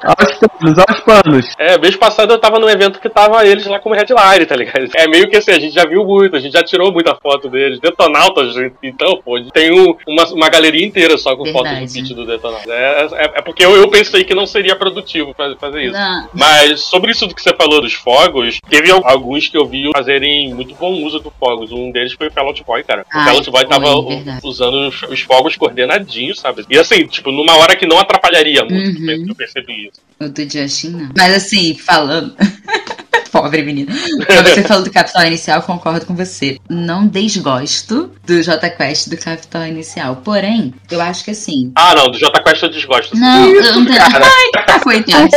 aos 0.03 0.39
panos, 0.39 0.79
aos 0.79 0.99
panos. 1.01 1.45
É, 1.57 1.77
mês 1.77 1.95
passado 1.95 2.31
eu 2.31 2.39
tava 2.39 2.59
num 2.59 2.69
evento 2.69 2.99
que 2.99 3.09
tava 3.09 3.45
eles 3.45 3.65
lá 3.65 3.79
como 3.79 3.95
headline, 3.95 4.45
tá 4.45 4.55
ligado? 4.55 4.89
É 4.95 5.07
meio 5.07 5.29
que 5.29 5.37
assim, 5.37 5.51
a 5.51 5.59
gente 5.59 5.73
já 5.73 5.85
viu 5.85 6.05
muito, 6.05 6.35
a 6.35 6.39
gente 6.39 6.53
já 6.53 6.63
tirou 6.63 6.91
muita 6.91 7.15
foto 7.15 7.49
deles. 7.49 7.79
Detonautas, 7.79 8.53
gente. 8.53 8.75
Então, 8.83 9.21
pô, 9.23 9.39
tem 9.51 9.71
um, 9.71 9.95
uma, 10.07 10.25
uma 10.33 10.49
galeria 10.49 10.85
inteira 10.85 11.17
só 11.17 11.35
com 11.35 11.45
fotos 11.51 11.71
do 11.71 11.93
pitch 11.93 12.11
do 12.11 12.25
Detonautas. 12.25 12.69
É, 12.69 13.07
é, 13.13 13.31
é, 13.35 13.41
porque 13.41 13.65
eu, 13.65 13.75
eu 13.75 13.89
pensei 13.89 14.23
que 14.23 14.35
não 14.35 14.45
seria 14.45 14.75
produtivo 14.75 15.33
fazer, 15.33 15.57
fazer 15.57 15.83
isso. 15.83 15.93
Não. 15.93 16.29
Mas 16.33 16.81
sobre 16.81 17.11
isso 17.11 17.27
que 17.27 17.41
você 17.41 17.53
falou 17.55 17.81
dos 17.81 17.93
fogos, 17.93 18.59
teve 18.69 18.91
alguns 18.91 19.47
que 19.47 19.57
eu 19.57 19.65
vi 19.65 19.89
fazerem 19.95 20.53
muito 20.53 20.75
bom 20.75 20.91
uso 21.03 21.19
dos 21.19 21.33
fogos. 21.39 21.71
Um 21.71 21.91
deles 21.91 22.13
foi 22.13 22.27
o 22.27 22.31
Fallout 22.31 22.63
Boy, 22.63 22.83
cara. 22.83 23.05
O 23.09 23.23
Fallout 23.23 23.51
Boy 23.51 23.65
tava 23.81 24.23
tava 24.25 24.39
usando 24.43 24.87
os, 24.87 25.03
os, 25.03 25.21
fogos 25.21 25.55
coordenadinhos, 25.55 26.39
sabe? 26.39 26.65
E 26.69 26.77
assim, 26.77 27.05
tipo, 27.07 27.31
numa 27.31 27.55
hora 27.57 27.75
que 27.75 27.85
não 27.85 27.99
atrapalharia 27.99 28.63
muito, 28.65 28.99
uhum. 28.99 29.25
eu 29.29 29.35
percebi 29.35 29.87
isso. 29.87 30.01
O 30.19 30.27
do 30.27 30.49
Justin, 30.49 30.89
não. 30.89 31.09
Mas 31.17 31.35
assim, 31.35 31.75
falando. 31.75 32.35
Pobre 33.31 33.61
menino. 33.61 33.91
Quando 34.25 34.49
você 34.49 34.63
falou 34.63 34.83
do 34.83 34.91
Capital 34.91 35.25
Inicial, 35.25 35.61
concordo 35.61 36.05
com 36.05 36.15
você. 36.15 36.57
Não 36.67 37.07
desgosto 37.07 38.11
do 38.25 38.41
J 38.41 38.69
Quest 38.71 39.09
do 39.09 39.17
Capital 39.17 39.67
Inicial. 39.67 40.15
Porém, 40.17 40.73
eu 40.89 40.99
acho 40.99 41.23
que 41.23 41.31
assim. 41.31 41.71
Ah, 41.75 41.93
não, 41.95 42.09
do 42.09 42.17
J 42.17 42.43
Quest 42.43 42.63
eu 42.63 42.69
desgosto. 42.69 43.15
Não, 43.15 43.45
eu 43.45 43.75
não 43.75 43.85
tenho. 43.85 44.01
Ai, 44.01 44.65
tá, 44.65 44.79
foi 44.79 45.03
tenso. 45.03 45.35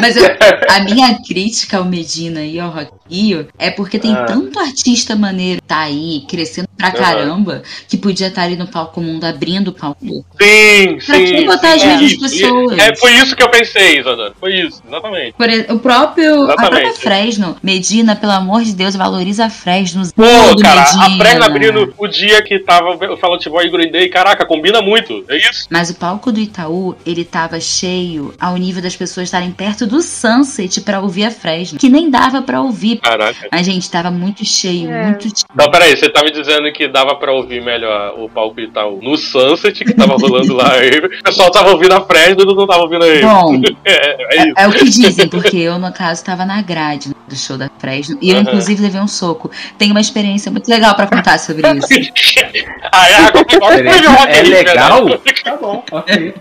Mas 0.00 0.16
eu, 0.16 0.24
a 0.68 0.80
minha 0.80 1.18
crítica 1.26 1.78
ao 1.78 1.84
Medina 1.84 2.44
e 2.44 2.58
ao 2.60 2.70
Rock 2.70 2.92
Rio 3.10 3.48
é 3.58 3.70
porque 3.70 3.98
tem 3.98 4.12
Ah. 4.14 4.24
tanto 4.24 4.58
artista 4.58 5.14
maneiro 5.16 5.60
tá 5.66 5.80
aí, 5.80 6.24
crescendo 6.28 6.68
pra 6.76 6.90
caramba, 6.90 7.62
que 7.88 7.96
podia 7.96 8.28
estar 8.28 8.42
ali 8.42 8.56
no 8.56 8.66
palco 8.66 9.00
mundo, 9.00 9.24
abrindo 9.24 9.68
o 9.68 9.72
palco. 9.72 10.04
Sim, 10.40 10.98
Pra 11.06 11.16
sim. 11.16 11.24
que 11.24 11.44
botar 11.44 11.74
as 11.74 11.80
sim, 11.82 11.86
mesmas 11.88 12.32
pessoas? 12.32 12.78
É, 12.78 12.96
foi 12.96 13.12
isso 13.14 13.36
que 13.36 13.42
eu 13.42 13.48
pensei, 13.50 14.00
Isadora. 14.00 14.32
Foi 14.38 14.54
isso, 14.54 14.82
exatamente. 14.86 15.34
Por 15.34 15.48
o 15.74 15.78
próprio, 15.78 16.42
a 16.50 16.54
própria 16.56 16.82
Exatamente. 16.88 17.00
Fresno, 17.00 17.56
Medina, 17.62 18.16
pelo 18.16 18.32
amor 18.32 18.62
de 18.62 18.74
Deus, 18.74 18.94
valoriza 18.96 19.46
a 19.46 19.50
Fresno. 19.50 20.02
Pô, 20.14 20.22
cara, 20.60 20.82
a 20.82 21.08
Medina. 21.08 21.24
Fresno 21.24 21.44
abrindo 21.44 21.94
o 21.96 22.06
dia 22.08 22.42
que 22.42 22.58
tava 22.58 22.90
o 22.90 23.16
Fallout 23.16 23.48
Boy 23.48 23.66
e 23.66 23.70
Green 23.70 23.90
Day, 23.90 24.08
caraca, 24.08 24.44
combina 24.44 24.82
muito, 24.82 25.24
é 25.28 25.36
isso? 25.38 25.66
Mas 25.70 25.90
o 25.90 25.94
palco 25.94 26.30
do 26.32 26.40
Itaú, 26.40 26.94
ele 27.06 27.24
tava 27.24 27.60
cheio 27.60 28.34
ao 28.40 28.56
nível 28.56 28.82
das 28.82 28.96
pessoas 28.96 29.28
estarem 29.28 29.50
perto 29.50 29.86
do 29.86 30.02
Sunset 30.02 30.80
pra 30.82 31.00
ouvir 31.00 31.24
a 31.24 31.30
Fresno, 31.30 31.78
que 31.78 31.88
nem 31.88 32.10
dava 32.10 32.42
pra 32.42 32.60
ouvir. 32.60 32.93
Caraca. 33.02 33.48
A 33.50 33.62
gente 33.62 33.90
tava 33.90 34.10
muito 34.10 34.44
cheio, 34.44 34.90
É. 34.90 35.04
muito 35.06 35.22
cheio. 35.24 35.34
Então, 35.52 35.70
peraí, 35.70 35.96
você 35.96 36.08
tá 36.08 36.22
me 36.22 36.30
dizendo 36.30 36.70
que 36.72 36.88
dava 36.88 37.14
pra 37.16 37.32
ouvir 37.32 37.62
melhor 37.62 38.14
o 38.18 38.28
palco 38.28 38.60
Itaú 38.60 39.00
no 39.02 39.16
Sunset, 39.16 39.84
que 39.84 39.94
tava 39.94 40.14
rolando 40.16 40.54
lá, 40.54 40.74
aí 40.74 40.90
o 41.20 41.22
pessoal 41.24 41.50
tava 41.50 41.70
ouvindo 41.70 41.94
a 41.94 42.00
Fresno 42.02 42.42
e 42.42 42.54
não 42.54 42.66
tava 42.66 42.82
ouvindo 42.82 43.04
aí. 43.04 43.20
Bom, 43.22 43.60
É, 43.84 44.36
é 44.36 44.46
isso. 44.46 44.54
é 44.56 44.68
o 44.68 44.72
que 44.72 44.84
dizem, 44.84 45.28
porque 45.28 45.56
eu, 45.56 45.78
no 45.78 45.92
caso, 45.92 46.24
tava 46.24 46.44
na 46.44 46.60
grade 46.62 47.14
do 47.28 47.36
show 47.36 47.56
da 47.56 47.70
Fresno 47.78 48.18
e 48.20 48.30
eu, 48.30 48.36
Aham. 48.36 48.42
inclusive, 48.42 48.82
levei 48.82 49.00
um 49.00 49.08
soco. 49.08 49.50
Tenho 49.78 49.92
uma 49.92 50.00
experiência 50.00 50.50
muito 50.50 50.68
legal 50.68 50.94
pra 50.94 51.06
contar 51.06 51.38
sobre 51.38 51.62
isso. 51.78 51.88
Ah, 52.92 53.08
é, 53.08 54.38
É 54.38 54.42
Rio, 54.42 54.50
legal? 54.52 55.18
Tá 55.42 55.56
bom, 55.56 55.82
ok. 55.90 56.34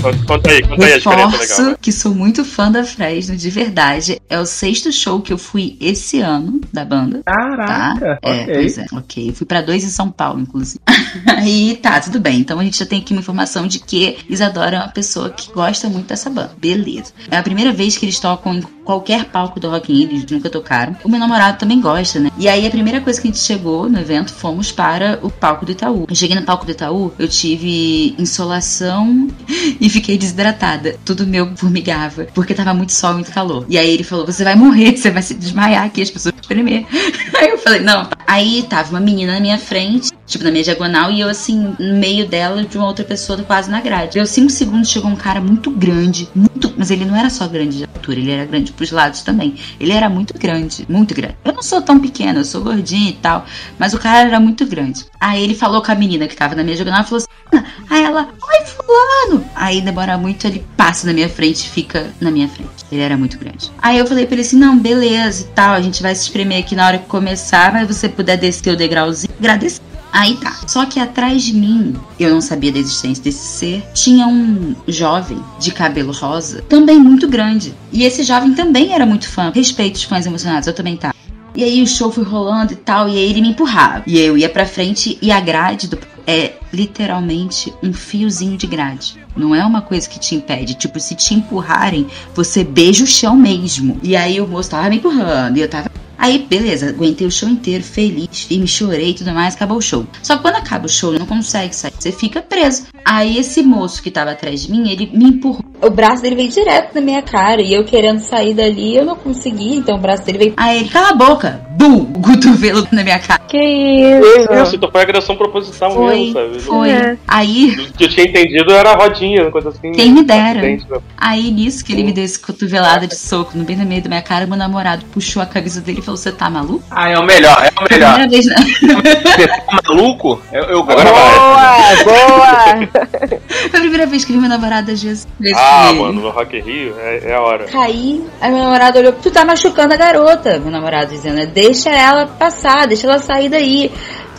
Conta 0.00 0.50
aí, 0.50 0.62
conta 0.62 0.84
aí 0.86 0.92
a 0.92 0.96
legal. 0.96 1.28
Reforço 1.28 1.78
que 1.80 1.92
sou 1.92 2.14
muito 2.14 2.44
fã 2.44 2.70
da 2.72 2.84
Fresno, 2.84 3.36
de 3.36 3.50
verdade. 3.50 4.20
É 4.28 4.38
o 4.38 4.46
sexto 4.46 4.90
show 4.92 5.20
que 5.20 5.32
eu 5.32 5.38
fui 5.38 5.76
esse 5.80 6.20
ano 6.20 6.60
da 6.72 6.84
banda. 6.84 7.22
Tá? 7.24 7.32
Caraca, 7.34 8.18
É, 8.22 8.42
ok. 8.42 8.54
pois 8.54 8.78
é, 8.78 8.86
ok. 8.92 9.32
Fui 9.34 9.46
pra 9.46 9.60
dois 9.60 9.84
em 9.84 9.88
São 9.88 10.10
Paulo, 10.10 10.40
inclusive. 10.40 10.80
Aí 11.26 11.76
tá, 11.82 12.00
tudo 12.00 12.18
bem. 12.18 12.40
Então 12.40 12.58
a 12.58 12.64
gente 12.64 12.78
já 12.78 12.86
tem 12.86 13.00
aqui 13.00 13.12
uma 13.12 13.20
informação 13.20 13.66
de 13.66 13.78
que 13.78 14.18
Isadora 14.28 14.76
é 14.76 14.80
uma 14.80 14.88
pessoa 14.88 15.30
que 15.30 15.52
gosta 15.52 15.88
muito 15.88 16.06
dessa 16.06 16.30
banda. 16.30 16.52
Beleza. 16.58 17.12
É 17.30 17.36
a 17.36 17.42
primeira 17.42 17.72
vez 17.72 17.96
que 17.98 18.06
eles 18.06 18.18
tocam 18.18 18.54
em 18.54 18.62
qualquer 18.90 19.26
palco 19.26 19.60
do 19.60 19.70
Rock 19.70 19.92
in 19.92 20.06
Rio, 20.06 20.26
nunca 20.28 20.50
tocaram. 20.50 20.96
O 21.04 21.08
meu 21.08 21.20
namorado 21.20 21.58
também 21.58 21.80
gosta, 21.80 22.18
né? 22.18 22.30
E 22.36 22.48
aí 22.48 22.66
a 22.66 22.70
primeira 22.70 23.00
coisa 23.00 23.20
que 23.20 23.28
a 23.28 23.30
gente 23.30 23.40
chegou 23.40 23.88
no 23.88 24.00
evento, 24.00 24.32
fomos 24.32 24.72
para 24.72 25.20
o 25.22 25.30
palco 25.30 25.64
do 25.64 25.70
Itaú. 25.70 26.06
Eu 26.08 26.14
cheguei 26.16 26.34
no 26.34 26.42
palco 26.42 26.66
do 26.66 26.72
Itaú, 26.72 27.12
eu 27.16 27.28
tive 27.28 28.16
insolação 28.18 29.28
e 29.80 29.88
fiquei 29.88 30.18
desidratada. 30.18 30.96
Tudo 31.04 31.24
meu 31.24 31.56
formigava, 31.56 32.26
porque 32.34 32.52
tava 32.52 32.74
muito 32.74 32.92
sol, 32.92 33.14
muito 33.14 33.30
calor. 33.30 33.64
E 33.68 33.78
aí 33.78 33.90
ele 33.90 34.02
falou: 34.02 34.26
Você 34.26 34.42
vai 34.42 34.56
morrer, 34.56 34.96
você 34.98 35.10
vai 35.10 35.22
se 35.22 35.34
desmaiar 35.34 35.84
aqui, 35.84 36.02
as 36.02 36.10
pessoas 36.10 36.34
vão 36.34 36.40
espremer. 36.40 36.84
Aí 37.38 37.48
eu 37.48 37.58
falei: 37.58 37.80
Não. 37.80 38.08
Aí 38.26 38.64
tava 38.68 38.90
uma 38.90 39.00
menina 39.00 39.34
na 39.34 39.40
minha 39.40 39.58
frente, 39.58 40.09
tipo 40.30 40.44
na 40.44 40.50
minha 40.50 40.62
diagonal, 40.62 41.10
e 41.10 41.20
eu 41.20 41.28
assim, 41.28 41.74
no 41.78 41.96
meio 41.96 42.26
dela, 42.26 42.64
de 42.64 42.78
uma 42.78 42.86
outra 42.86 43.04
pessoa 43.04 43.42
quase 43.42 43.70
na 43.70 43.80
grade. 43.80 44.14
Deu 44.14 44.26
cinco 44.26 44.50
segundos, 44.50 44.88
chegou 44.88 45.10
um 45.10 45.16
cara 45.16 45.40
muito 45.40 45.70
grande, 45.70 46.28
muito. 46.34 46.72
Mas 46.76 46.90
ele 46.90 47.04
não 47.04 47.16
era 47.16 47.28
só 47.28 47.46
grande 47.48 47.78
de 47.78 47.84
altura, 47.84 48.20
ele 48.20 48.30
era 48.30 48.44
grande 48.46 48.72
pros 48.72 48.90
lados 48.90 49.22
também. 49.22 49.56
Ele 49.78 49.92
era 49.92 50.08
muito 50.08 50.32
grande, 50.38 50.86
muito 50.88 51.14
grande. 51.14 51.36
Eu 51.44 51.52
não 51.52 51.62
sou 51.62 51.82
tão 51.82 51.98
pequena, 51.98 52.40
eu 52.40 52.44
sou 52.44 52.62
gordinha 52.62 53.10
e 53.10 53.14
tal, 53.14 53.44
mas 53.78 53.92
o 53.92 53.98
cara 53.98 54.28
era 54.28 54.40
muito 54.40 54.64
grande. 54.64 55.04
Aí 55.20 55.42
ele 55.42 55.54
falou 55.54 55.82
com 55.82 55.90
a 55.90 55.94
menina 55.94 56.26
que 56.28 56.36
tava 56.36 56.54
na 56.54 56.62
minha 56.62 56.76
diagonal 56.76 57.02
e 57.02 57.04
falou 57.04 57.18
assim: 57.18 57.66
Aí 57.90 58.04
ela, 58.04 58.28
oi, 58.40 58.66
fulano. 58.66 59.44
Aí 59.54 59.80
demora 59.80 60.16
muito, 60.16 60.46
ele 60.46 60.64
passa 60.76 61.06
na 61.06 61.12
minha 61.12 61.28
frente 61.28 61.66
e 61.66 61.68
fica 61.68 62.10
na 62.20 62.30
minha 62.30 62.48
frente. 62.48 62.70
Ele 62.90 63.02
era 63.02 63.16
muito 63.16 63.36
grande. 63.36 63.70
Aí 63.82 63.98
eu 63.98 64.06
falei 64.06 64.26
pra 64.26 64.34
ele 64.34 64.42
assim: 64.42 64.56
não, 64.56 64.78
beleza 64.78 65.42
e 65.42 65.46
tal, 65.48 65.74
a 65.74 65.80
gente 65.80 66.02
vai 66.02 66.14
se 66.14 66.22
espremer 66.22 66.60
aqui 66.60 66.76
na 66.76 66.86
hora 66.86 66.98
que 66.98 67.06
começar, 67.06 67.72
mas 67.72 67.88
você 67.88 68.08
puder 68.08 68.36
descer 68.36 68.72
o 68.72 68.76
degrauzinho, 68.76 69.32
agradecer. 69.38 69.89
Aí 70.12 70.36
tá. 70.36 70.56
Só 70.66 70.84
que 70.86 70.98
atrás 70.98 71.42
de 71.42 71.54
mim, 71.54 71.94
eu 72.18 72.30
não 72.30 72.40
sabia 72.40 72.72
da 72.72 72.78
existência 72.78 73.22
desse 73.22 73.46
ser, 73.46 73.84
tinha 73.94 74.26
um 74.26 74.74
jovem 74.88 75.38
de 75.58 75.72
cabelo 75.72 76.12
rosa, 76.12 76.62
também 76.62 76.98
muito 76.98 77.28
grande. 77.28 77.74
E 77.92 78.02
esse 78.02 78.22
jovem 78.22 78.54
também 78.54 78.92
era 78.92 79.06
muito 79.06 79.28
fã. 79.28 79.52
Respeito 79.54 79.96
os 79.96 80.04
fãs 80.04 80.26
emocionados, 80.26 80.66
eu 80.66 80.74
também 80.74 80.96
tava. 80.96 81.14
E 81.54 81.64
aí 81.64 81.82
o 81.82 81.86
show 81.86 82.12
foi 82.12 82.22
rolando 82.22 82.72
e 82.72 82.76
tal, 82.76 83.08
e 83.08 83.12
aí 83.12 83.30
ele 83.30 83.40
me 83.40 83.48
empurrava. 83.50 84.04
E 84.06 84.18
eu 84.18 84.38
ia 84.38 84.48
pra 84.48 84.64
frente 84.64 85.18
e 85.20 85.32
a 85.32 85.40
grade 85.40 85.88
do 85.88 85.98
é 86.26 86.52
literalmente 86.72 87.74
um 87.82 87.92
fiozinho 87.92 88.56
de 88.56 88.66
grade. 88.66 89.18
Não 89.36 89.52
é 89.52 89.64
uma 89.64 89.82
coisa 89.82 90.08
que 90.08 90.20
te 90.20 90.36
impede. 90.36 90.74
Tipo, 90.74 91.00
se 91.00 91.16
te 91.16 91.34
empurrarem, 91.34 92.06
você 92.34 92.62
beija 92.62 93.02
o 93.02 93.06
chão 93.06 93.36
mesmo. 93.36 93.98
E 94.02 94.14
aí 94.14 94.40
o 94.40 94.46
moço 94.46 94.70
tava 94.70 94.88
me 94.88 94.96
empurrando 94.96 95.56
e 95.56 95.60
eu 95.60 95.68
tava. 95.68 95.90
Aí, 96.20 96.46
beleza, 96.46 96.90
aguentei 96.90 97.26
o 97.26 97.30
show 97.30 97.48
inteiro, 97.48 97.82
feliz, 97.82 98.42
firme, 98.42 98.68
chorei 98.68 99.12
e 99.12 99.14
tudo 99.14 99.32
mais, 99.32 99.54
acabou 99.54 99.78
o 99.78 99.82
show. 99.82 100.06
Só 100.22 100.36
que 100.36 100.42
quando 100.42 100.56
acaba 100.56 100.84
o 100.84 100.88
show, 100.88 101.18
não 101.18 101.24
consegue 101.24 101.74
sair, 101.74 101.94
você 101.98 102.12
fica 102.12 102.42
preso. 102.42 102.88
Aí 103.06 103.38
esse 103.38 103.62
moço 103.62 104.02
que 104.02 104.10
tava 104.10 104.32
atrás 104.32 104.62
de 104.62 104.70
mim, 104.70 104.90
ele 104.90 105.10
me 105.14 105.24
empurrou. 105.24 105.64
O 105.82 105.90
braço 105.90 106.22
dele 106.22 106.36
veio 106.36 106.48
direto 106.48 106.94
na 106.94 107.00
minha 107.00 107.22
cara 107.22 107.62
e 107.62 107.72
eu 107.72 107.84
querendo 107.84 108.20
sair 108.20 108.52
dali, 108.54 108.96
eu 108.96 109.04
não 109.04 109.16
consegui, 109.16 109.76
então 109.76 109.96
o 109.96 109.98
braço 109.98 110.24
dele 110.24 110.38
veio. 110.38 110.54
Aí 110.56 110.80
ele, 110.80 110.88
cala 110.88 111.10
a 111.10 111.14
boca! 111.14 111.60
Bum! 111.70 112.10
O 112.14 112.20
cotovelo 112.20 112.86
na 112.92 113.02
minha 113.02 113.18
cara. 113.18 113.40
Que 113.48 113.56
isso? 113.58 114.52
Isso, 114.62 114.76
então 114.76 114.90
foi 114.90 115.00
agressão 115.00 115.34
proposital 115.36 115.90
Foi, 115.92 116.16
mesmo, 116.18 116.32
sabe? 116.34 116.60
foi. 116.60 116.90
É. 116.90 117.16
Aí, 117.26 117.70
O 117.70 117.92
que 117.94 118.04
eu 118.04 118.08
tinha 118.08 118.26
entendido 118.26 118.70
era 118.72 118.90
a 118.92 118.96
rodinha, 118.96 119.42
uma 119.42 119.50
coisa 119.50 119.70
assim. 119.70 119.90
Quem 119.92 120.12
me 120.12 120.22
dera. 120.22 120.60
né? 120.60 120.78
aí 121.16 121.50
nisso 121.50 121.82
que 121.84 121.92
ele 121.92 122.04
me 122.04 122.12
deu 122.12 122.24
esse 122.24 122.38
cotovelada 122.38 123.06
de 123.06 123.16
soco 123.16 123.56
no 123.56 123.64
bem 123.64 123.76
no 123.76 123.86
meio 123.86 124.02
da 124.02 124.08
minha 124.08 124.22
cara, 124.22 124.46
meu 124.46 124.56
namorado 124.58 125.04
puxou 125.06 125.42
a 125.42 125.46
camisa 125.46 125.80
dele 125.80 126.00
e 126.00 126.02
falou: 126.02 126.18
Você 126.18 126.30
tá 126.30 126.50
maluco? 126.50 126.84
Ah, 126.90 127.08
é 127.08 127.18
o 127.18 127.24
melhor, 127.24 127.56
é 127.64 127.70
o 127.80 127.86
melhor. 127.90 128.14
Primeira 128.14 128.28
vez, 128.28 128.46
Você 129.40 129.48
tá 129.48 129.80
maluco? 129.88 130.40
Eu, 130.52 130.64
eu 130.64 130.80
Agora 130.80 131.10
vai. 131.10 132.04
Boa, 132.04 132.04
boa! 132.04 133.08
foi 133.70 133.78
a 133.78 133.82
primeira 133.82 134.06
vez 134.06 134.24
que 134.24 134.32
vi 134.32 134.38
meu 134.38 134.48
namorado 134.50 134.90
às 134.90 135.02
vezes. 135.02 135.26
Ah, 135.56 135.69
mano, 135.94 136.20
no 136.20 136.30
Rock 136.30 136.60
Rio 136.60 136.94
é, 136.98 137.30
é 137.30 137.34
a 137.34 137.40
hora. 137.40 137.64
Caí, 137.66 138.24
aí 138.40 138.50
meu 138.50 138.58
namorado 138.58 138.98
olhou, 138.98 139.12
tu 139.12 139.30
tá 139.30 139.44
machucando 139.44 139.94
a 139.94 139.96
garota, 139.96 140.58
meu 140.58 140.70
namorado 140.70 141.10
dizendo, 141.10 141.46
deixa 141.52 141.90
ela 141.90 142.26
passar, 142.26 142.86
deixa 142.86 143.06
ela 143.06 143.18
sair 143.18 143.48
daí. 143.48 143.90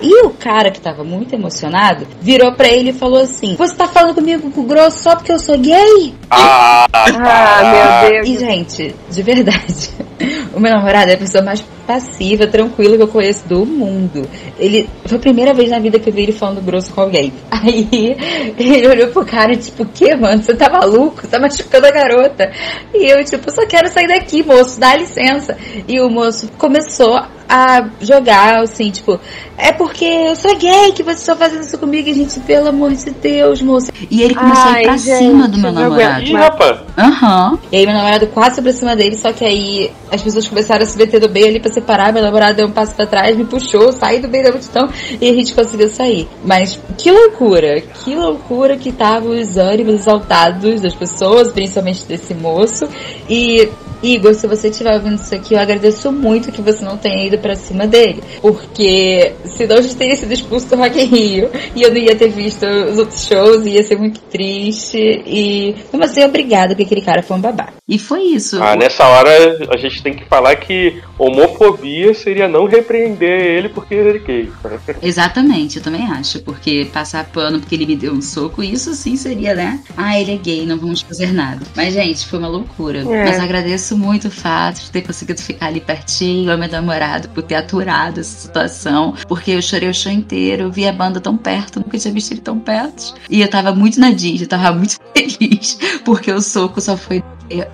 E 0.02 0.26
o 0.26 0.32
cara 0.32 0.72
que 0.72 0.82
tava 0.82 1.04
muito 1.04 1.34
emocionado 1.36 2.08
virou 2.22 2.54
pra 2.54 2.68
ele 2.68 2.90
e 2.90 2.94
falou 2.94 3.22
assim: 3.22 3.56
Você 3.56 3.76
tá 3.76 3.88
falando 3.88 4.16
comigo 4.16 4.50
com 4.52 4.64
grosso 4.66 5.00
só 5.04 5.16
porque 5.16 5.32
eu 5.32 5.40
sou 5.40 5.58
gay? 5.58 6.14
Ah, 6.30 6.86
Ah, 6.94 8.02
meu 8.12 8.24
E, 8.24 8.24
Deus. 8.26 8.40
gente, 8.40 8.96
de 9.10 9.22
verdade, 9.24 9.90
o 10.54 10.60
meu 10.60 10.72
namorado 10.72 11.12
é 11.12 11.14
a 11.14 11.18
pessoa 11.18 11.44
mais 11.44 11.62
passiva, 11.86 12.48
tranquila 12.48 12.96
que 12.96 13.04
eu 13.04 13.08
conheço 13.08 13.48
do 13.48 13.66
mundo. 13.66 14.28
Ele 14.58 14.90
foi 15.06 15.18
a 15.18 15.22
primeira 15.22 15.54
vez 15.54 15.70
na 15.70 15.80
vida 15.80 16.00
que 16.00 16.10
eu 16.10 16.14
vi 16.14 16.24
ele 16.24 16.32
falando 16.32 16.62
grosso 16.64 16.94
com 16.94 17.02
alguém. 17.02 17.34
Aí 17.52 18.16
ele 18.58 18.88
olhou 18.88 19.08
pro 19.10 19.26
cara, 19.26 19.56
tipo, 19.56 19.84
o 19.84 19.86
que, 19.88 20.16
mano? 20.16 20.42
Você 20.42 20.54
tá 20.56 20.70
maluco? 20.70 21.22
Você 21.22 21.28
tá 21.28 21.40
machucando 21.40 21.86
a 21.88 21.92
garota. 21.92 22.50
E 22.94 23.12
eu, 23.12 23.24
tipo, 23.26 23.52
só 23.54 23.66
quero 23.68 23.88
sair 23.90 24.08
daqui, 24.08 24.42
moço, 24.44 24.80
dá 24.80 24.96
licença. 24.96 25.58
E 25.88 26.00
o 26.00 26.10
moço 26.10 26.50
começou 26.58 27.20
a 27.54 27.86
jogar, 28.00 28.62
assim, 28.62 28.90
tipo, 28.92 29.20
é 29.58 29.74
porque 29.74 30.06
eu 30.06 30.38
sou 30.38 30.56
gay 30.56 30.94
que 30.94 31.04
você 31.04 31.26
tá 31.26 31.36
fazendo 31.36 31.64
isso 31.64 31.78
comigo, 31.78 32.08
e, 32.08 32.14
gente, 32.14 32.40
pelo 32.40 32.70
amor 32.70 32.94
de 32.94 33.10
Deus, 33.12 33.62
moça. 33.62 33.92
E 34.10 34.24
ele 34.24 34.34
começou 34.34 34.72
a 34.72 34.72
ir 34.72 34.76
Ai, 34.76 34.84
pra 34.84 34.98
gente, 34.98 35.18
cima 35.18 35.48
do 35.50 35.58
meu 35.58 35.72
namorado. 35.74 36.24
Ih, 36.24 36.34
rapaz. 36.34 36.80
Aham. 36.98 37.60
E 37.70 37.76
aí 37.76 37.86
meu 37.86 37.94
namorado 37.94 38.28
quase 38.28 38.56
sobre 38.56 38.72
cima 38.72 38.96
dele, 38.96 39.18
só 39.18 39.34
que 39.34 39.44
aí 39.44 39.92
as 40.10 40.22
pessoas 40.22 40.48
começaram 40.48 40.84
a 40.84 40.86
se 40.86 40.98
meter 40.98 41.20
do 41.20 41.30
meio 41.30 41.48
ali 41.48 41.60
pra 41.60 41.72
separar, 41.72 42.14
meu 42.14 42.24
namorado 42.24 42.56
deu 42.56 42.68
um 42.68 42.72
passo 42.72 42.94
pra 42.94 43.06
trás, 43.06 43.36
me 43.36 43.44
puxou, 43.44 43.92
saí 43.92 44.20
do 44.20 44.30
meio 44.30 44.46
da 44.46 44.52
multidão 44.52 44.90
e 45.20 45.30
a 45.30 45.34
gente 45.34 45.54
conseguiu 45.54 45.90
sair. 45.90 46.30
Mas 46.46 46.80
que 46.98 47.12
loucura, 47.12 47.82
que 47.82 48.16
loucura 48.16 48.78
que 48.78 48.90
estavam 48.90 49.32
os 49.32 49.58
ânimos 49.58 49.96
exaltados 49.96 50.80
das 50.80 50.96
pessoas, 50.96 51.50
principalmente 51.50 52.06
desse 52.06 52.34
moço. 52.34 52.88
E 53.30 53.68
Igor, 54.02 54.34
se 54.34 54.48
você 54.48 54.70
estiver 54.70 54.94
ouvindo 54.94 55.16
isso 55.16 55.34
aqui, 55.34 55.54
eu 55.54 55.60
agradeço 55.60 56.12
muito 56.12 56.52
que 56.52 56.62
você 56.62 56.84
não 56.84 56.98
tenha 56.98 57.26
ido 57.26 57.38
pra 57.38 57.56
cima 57.56 57.86
dele. 57.88 58.24
Porque 58.42 59.34
senão 59.46 59.78
a 59.78 59.82
gente 59.82 59.96
teria 59.96 60.16
sido 60.16 60.32
expulso 60.34 60.68
do 60.70 60.76
Rock 60.76 61.00
in 61.00 61.06
Rio 61.06 61.50
e 61.76 61.82
eu 61.82 61.92
não 61.92 61.98
ia 61.98 62.16
ter 62.16 62.30
visto 62.30 62.66
os 62.66 62.98
outros 62.98 63.26
shows, 63.26 63.66
ia 63.66 63.84
ser 63.84 63.98
muito 63.98 64.20
triste. 64.22 64.98
E, 65.26 65.76
mas 65.94 66.12
assim, 66.12 66.24
obrigada, 66.24 66.70
porque 66.70 66.84
aquele 66.84 67.02
cara 67.02 67.22
foi 67.22 67.38
um 67.38 67.42
babá. 67.42 67.70
E 67.88 68.00
foi 68.00 68.22
isso. 68.22 68.62
Ah, 68.62 68.76
nessa 68.76 69.06
hora 69.06 69.30
a 69.70 69.78
gente 69.78 70.02
tem 70.02 70.14
que 70.14 70.26
falar 70.26 70.56
que 70.56 71.02
homofobia 71.18 72.14
seria 72.14 72.48
não 72.48 72.66
repreender 72.66 73.42
ele 73.42 73.70
porque 73.70 73.94
ele 73.94 74.18
é 74.18 74.20
gay. 74.20 74.52
Exatamente, 75.02 75.78
eu 75.78 75.84
também 75.84 76.06
acho. 76.12 76.42
Porque 76.42 76.88
passar 76.92 77.26
pano 77.26 77.60
porque 77.60 77.76
ele 77.76 77.86
me 77.86 77.96
deu 77.96 78.14
um 78.14 78.22
soco, 78.22 78.64
isso 78.64 78.94
sim 78.94 79.16
seria, 79.16 79.54
né? 79.54 79.80
Ah, 79.96 80.20
ele 80.20 80.34
é 80.34 80.38
gay, 80.38 80.66
não 80.66 80.78
vamos 80.78 81.02
fazer 81.02 81.32
nada. 81.34 81.66
Mas, 81.76 81.94
gente, 81.94 82.26
foi 82.26 82.40
uma 82.40 82.48
loucura. 82.48 83.00
É. 83.00 83.26
Mas 83.26 83.40
agradeço 83.40 83.91
agradeço 83.92 83.98
muito 83.98 84.28
o 84.28 84.32
fato 84.32 84.82
de 84.82 84.92
ter 84.92 85.02
conseguido 85.02 85.42
ficar 85.42 85.68
ali 85.68 85.82
pertinho, 85.82 86.52
ao 86.52 86.58
meu 86.58 86.70
namorado, 86.70 87.30
por 87.30 87.44
ter 87.44 87.56
aturado 87.56 88.20
essa 88.20 88.48
situação, 88.48 89.16
porque 89.28 89.52
eu 89.52 89.62
chorei 89.62 89.90
o 89.90 89.94
show 89.94 90.12
inteiro, 90.12 90.64
eu 90.64 90.72
vi 90.72 90.88
a 90.88 90.94
banda 90.94 91.20
tão 91.20 91.38
perto, 91.38 91.80
nunca 91.80 91.98
tinha 91.98 92.14
visto 92.14 92.32
ele 92.32 92.42
tão 92.42 92.60
perto. 92.60 93.14
E 93.30 93.42
eu 93.42 93.50
tava 93.50 93.74
muito 93.74 94.00
na 94.00 94.12
Disney, 94.12 94.44
eu 94.44 94.48
tava 94.48 94.72
muito 94.72 94.98
feliz, 95.16 95.78
porque 96.06 96.32
o 96.32 96.42
soco 96.42 96.80
só 96.80 96.96
foi 96.96 97.24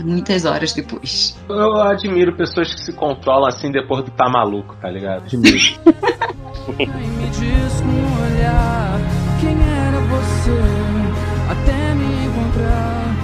muitas 0.04 0.46
horas 0.46 0.74
depois. 0.74 1.38
Eu 1.48 1.80
admiro 1.82 2.36
pessoas 2.36 2.74
que 2.74 2.82
se 2.82 2.94
controlam 2.94 3.48
assim 3.48 3.72
depois 3.72 4.04
de 4.04 4.12
tá 4.12 4.28
maluco, 4.28 4.76
tá 4.82 4.90
ligado? 4.90 5.24
Admiro. 5.26 5.58
Me 6.78 6.86
diz 7.30 7.82
com 7.82 7.88
um 7.88 8.26
olhar 8.26 9.00
quem 9.40 9.56
era 9.56 10.00
você 10.02 10.52
até 11.50 11.94
me 11.94 12.26
encontrar. 12.26 13.17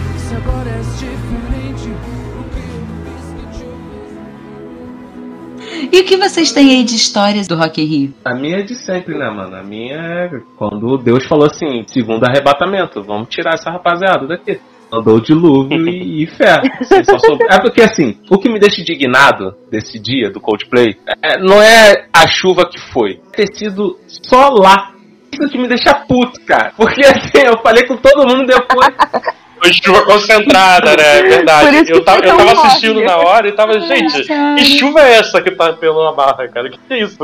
E 5.91 5.99
o 5.99 6.05
que 6.05 6.17
vocês 6.17 6.51
têm 6.51 6.69
aí 6.71 6.83
de 6.83 6.95
histórias 6.95 7.47
do 7.47 7.55
Rock 7.55 7.81
in 7.81 7.85
Rio? 7.85 8.13
A 8.25 8.33
minha 8.33 8.57
é 8.59 8.61
de 8.61 8.75
sempre, 8.75 9.17
né, 9.17 9.29
mano? 9.29 9.55
A 9.55 9.63
minha 9.63 9.95
é 9.95 10.29
quando 10.57 10.97
Deus 10.97 11.25
falou 11.25 11.45
assim, 11.45 11.83
segundo 11.87 12.23
arrebatamento, 12.25 13.01
vamos 13.03 13.29
tirar 13.29 13.53
essa 13.53 13.69
rapaziada 13.69 14.27
daqui. 14.27 14.59
Mandou 14.91 15.17
o 15.17 15.21
dilúvio 15.21 15.87
e, 15.89 16.23
e 16.23 16.27
fé. 16.27 16.61
Assim, 16.79 17.37
É 17.49 17.59
porque 17.61 17.81
assim, 17.81 18.17
o 18.29 18.37
que 18.37 18.49
me 18.49 18.59
deixa 18.59 18.81
indignado 18.81 19.55
desse 19.71 19.99
dia 19.99 20.29
do 20.29 20.39
Coldplay 20.39 20.95
é- 21.21 21.39
não 21.39 21.61
é 21.61 22.05
a 22.13 22.27
chuva 22.27 22.67
que 22.69 22.79
foi, 22.91 23.19
é 23.33 23.37
ter 23.37 23.55
sido 23.55 23.97
só 24.07 24.49
lá. 24.49 24.91
Isso 25.31 25.49
que 25.49 25.57
me 25.57 25.67
deixa 25.67 25.95
puto, 25.95 26.39
cara. 26.45 26.73
Porque 26.77 27.01
assim, 27.01 27.39
eu 27.43 27.57
falei 27.63 27.87
com 27.87 27.97
todo 27.97 28.27
mundo 28.27 28.45
depois. 28.45 28.87
Foi 29.63 29.71
chuva 29.71 30.03
concentrada, 30.03 30.89
né? 30.97 31.19
É 31.19 31.21
Por 31.21 31.29
verdade. 31.29 31.89
Eu 31.89 32.03
tava, 32.03 32.19
foi 32.19 32.29
eu 32.29 32.35
tava 32.35 32.49
forte. 32.49 32.67
assistindo 32.67 33.01
na 33.01 33.15
hora 33.15 33.47
e 33.47 33.51
tava, 33.53 33.79
gente, 33.79 34.25
cara. 34.25 34.55
que 34.55 34.65
chuva 34.77 34.99
é 34.99 35.13
essa 35.13 35.41
que 35.41 35.51
tá 35.51 35.71
pela 35.71 36.13
barra, 36.13 36.49
cara? 36.49 36.69
Que 36.69 36.77
que 36.77 36.93
é 36.93 36.99
isso? 36.99 37.17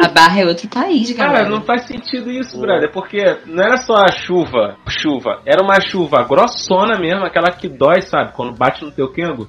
A 0.00 0.08
Barra 0.08 0.40
é 0.40 0.46
outro 0.46 0.66
país, 0.68 1.10
galera. 1.12 1.38
Cara, 1.40 1.50
não 1.50 1.60
faz 1.60 1.86
sentido 1.86 2.30
isso, 2.30 2.58
brother. 2.58 2.90
Porque 2.90 3.18
não 3.44 3.62
era 3.62 3.76
só 3.76 3.92
a 3.94 4.10
chuva, 4.10 4.78
chuva. 4.88 5.42
Era 5.44 5.62
uma 5.62 5.78
chuva 5.82 6.24
grossona 6.24 6.98
mesmo, 6.98 7.26
aquela 7.26 7.50
que 7.50 7.68
dói, 7.68 8.00
sabe? 8.00 8.32
Quando 8.32 8.56
bate 8.56 8.82
no 8.82 8.90
teu 8.90 9.12
quengo. 9.12 9.46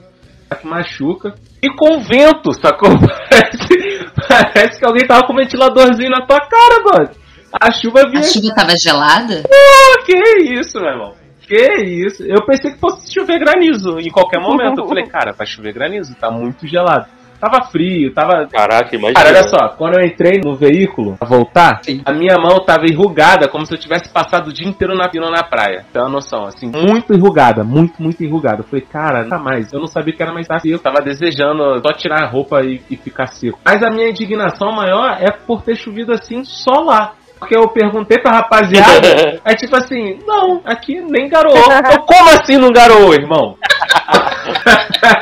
Que 0.60 0.68
machuca. 0.68 1.34
E 1.64 1.70
com 1.74 2.02
vento, 2.02 2.52
sacou? 2.52 2.90
Parece, 3.32 4.06
parece 4.28 4.80
que 4.80 4.86
alguém 4.86 5.08
tava 5.08 5.26
com 5.26 5.32
um 5.32 5.38
ventiladorzinho 5.38 6.10
na 6.10 6.26
tua 6.26 6.40
cara, 6.40 6.84
mano. 6.84 7.10
A 7.54 7.72
chuva 7.72 8.04
vinha. 8.10 8.20
A 8.20 8.24
chuva 8.24 8.54
tava 8.54 8.78
gelada? 8.78 9.44
Pô, 9.44 10.04
que 10.06 10.14
isso, 10.60 10.78
meu 10.78 10.90
irmão? 10.90 11.21
Que 11.52 11.84
isso? 11.84 12.24
Eu 12.24 12.46
pensei 12.46 12.72
que 12.72 12.80
fosse 12.80 13.14
chover 13.14 13.38
granizo 13.38 14.00
em 14.00 14.10
qualquer 14.10 14.40
momento. 14.40 14.80
Eu 14.80 14.88
falei, 14.88 15.04
cara, 15.12 15.34
vai 15.34 15.46
chover 15.46 15.74
granizo, 15.74 16.16
tá 16.16 16.32
muito 16.32 16.66
gelado. 16.66 17.08
Tava 17.42 17.66
frio, 17.70 18.14
tava. 18.14 18.48
Caraca, 18.48 18.96
imagina. 18.96 19.16
Cara, 19.16 19.30
olha 19.30 19.48
só, 19.50 19.70
quando 19.76 20.00
eu 20.00 20.06
entrei 20.06 20.40
no 20.42 20.56
veículo 20.56 21.18
pra 21.18 21.28
voltar, 21.28 21.82
a 22.06 22.14
minha 22.14 22.36
mão 22.38 22.64
tava 22.64 22.86
enrugada, 22.86 23.50
como 23.50 23.66
se 23.66 23.74
eu 23.74 23.80
tivesse 23.80 24.14
passado 24.14 24.48
o 24.48 24.54
dia 24.54 24.66
inteiro 24.66 24.96
na 24.96 25.10
pina 25.10 25.30
na 25.30 25.44
praia. 25.44 25.84
Tem 25.92 26.02
uma 26.02 26.08
noção, 26.08 26.46
assim, 26.46 26.68
muito 26.68 27.14
enrugada, 27.14 27.64
muito, 27.64 28.02
muito 28.02 28.24
enrugada. 28.24 28.62
Eu 28.62 28.64
falei, 28.64 28.86
cara, 28.86 29.26
não 29.26 29.44
mais. 29.44 29.74
Eu 29.74 29.80
não 29.80 29.88
sabia 29.88 30.14
que 30.14 30.22
era 30.22 30.32
mais 30.32 30.46
seco. 30.46 30.68
Eu 30.68 30.80
tava 30.80 31.02
desejando 31.02 31.82
só 31.82 31.92
tirar 31.94 32.24
a 32.24 32.30
roupa 32.30 32.62
e, 32.62 32.80
e 32.90 32.96
ficar 32.96 33.26
seco. 33.26 33.60
Mas 33.66 33.84
a 33.84 33.90
minha 33.90 34.10
indignação 34.10 34.72
maior 34.72 35.18
é 35.20 35.32
por 35.32 35.64
ter 35.64 35.76
chovido 35.76 36.14
assim 36.14 36.46
só 36.46 36.80
lá. 36.82 37.16
Porque 37.42 37.58
eu 37.58 37.68
perguntei 37.70 38.20
pra 38.20 38.36
rapaziada, 38.36 39.42
é 39.44 39.56
tipo 39.56 39.76
assim, 39.76 40.20
não, 40.28 40.62
aqui 40.64 41.02
nem 41.02 41.28
garoou. 41.28 41.58
Eu, 41.58 42.02
como 42.02 42.30
assim 42.30 42.56
não 42.56 42.72
garoou, 42.72 43.16
irmão? 43.16 43.58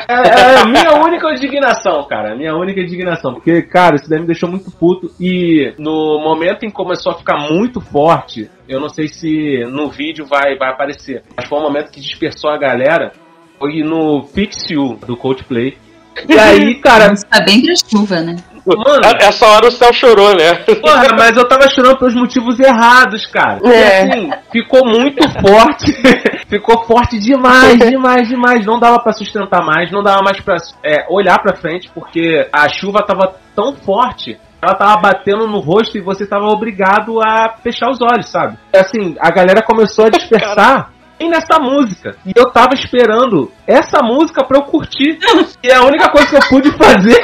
é, 0.06 0.28
é 0.28 0.60
a 0.60 0.66
minha 0.66 1.02
única 1.02 1.32
indignação, 1.32 2.04
cara. 2.04 2.36
Minha 2.36 2.54
única 2.54 2.78
indignação. 2.78 3.32
Porque, 3.32 3.62
cara, 3.62 3.96
isso 3.96 4.10
daí 4.10 4.20
me 4.20 4.26
deixou 4.26 4.50
muito 4.50 4.70
puto. 4.70 5.10
E 5.18 5.72
no 5.78 6.20
momento 6.22 6.66
em 6.66 6.68
que 6.68 6.74
começou 6.74 7.12
a 7.12 7.14
ficar 7.16 7.38
muito 7.38 7.80
forte, 7.80 8.50
eu 8.68 8.78
não 8.78 8.90
sei 8.90 9.08
se 9.08 9.64
no 9.64 9.88
vídeo 9.88 10.26
vai, 10.26 10.58
vai 10.58 10.68
aparecer. 10.68 11.22
Mas 11.34 11.48
foi 11.48 11.58
um 11.58 11.62
momento 11.62 11.90
que 11.90 12.02
dispersou 12.02 12.50
a 12.50 12.58
galera. 12.58 13.12
Foi 13.58 13.82
no 13.82 14.24
Fix 14.24 14.68
You 14.68 14.98
do 15.06 15.16
Coldplay. 15.16 15.78
E 16.28 16.38
aí, 16.38 16.74
cara, 16.82 17.14
Tá 17.30 17.40
bem 17.44 17.62
pra 17.62 17.74
chuva, 17.88 18.20
né? 18.20 18.36
mano. 18.66 19.00
Essa 19.20 19.46
hora 19.46 19.68
o 19.68 19.70
céu 19.70 19.92
chorou, 19.92 20.34
né? 20.36 20.54
Porra, 20.80 21.08
mas 21.16 21.36
eu 21.36 21.48
tava 21.48 21.68
chorando 21.68 21.98
pelos 21.98 22.14
motivos 22.14 22.58
errados, 22.60 23.26
cara. 23.26 23.58
É. 23.64 24.02
assim, 24.02 24.30
ficou 24.52 24.86
muito 24.86 25.22
forte. 25.40 25.92
ficou 26.48 26.84
forte 26.84 27.18
demais, 27.18 27.78
demais, 27.78 28.28
demais. 28.28 28.66
Não 28.66 28.78
dava 28.78 28.98
pra 29.00 29.12
sustentar 29.12 29.64
mais, 29.64 29.90
não 29.90 30.02
dava 30.02 30.22
mais 30.22 30.40
pra 30.40 30.56
é, 30.84 31.06
olhar 31.08 31.38
pra 31.40 31.56
frente, 31.56 31.90
porque 31.94 32.46
a 32.52 32.68
chuva 32.68 33.02
tava 33.02 33.34
tão 33.54 33.74
forte. 33.76 34.38
Ela 34.62 34.74
tava 34.74 35.00
batendo 35.00 35.46
no 35.46 35.58
rosto 35.58 35.96
e 35.96 36.02
você 36.02 36.26
tava 36.26 36.44
obrigado 36.46 37.18
a 37.22 37.54
fechar 37.62 37.88
os 37.90 37.98
olhos, 38.02 38.28
sabe? 38.30 38.58
Assim, 38.74 39.16
a 39.18 39.30
galera 39.30 39.62
começou 39.62 40.04
a 40.04 40.10
dispersar. 40.10 40.90
E 41.20 41.28
nessa 41.28 41.60
música. 41.60 42.16
E 42.24 42.32
eu 42.34 42.50
tava 42.50 42.72
esperando 42.74 43.52
essa 43.66 44.02
música 44.02 44.42
pra 44.42 44.58
eu 44.58 44.62
curtir. 44.62 45.18
E 45.62 45.70
a 45.70 45.82
única 45.84 46.10
coisa 46.10 46.28
que 46.28 46.36
eu 46.36 46.48
pude 46.48 46.70
fazer 46.82 47.20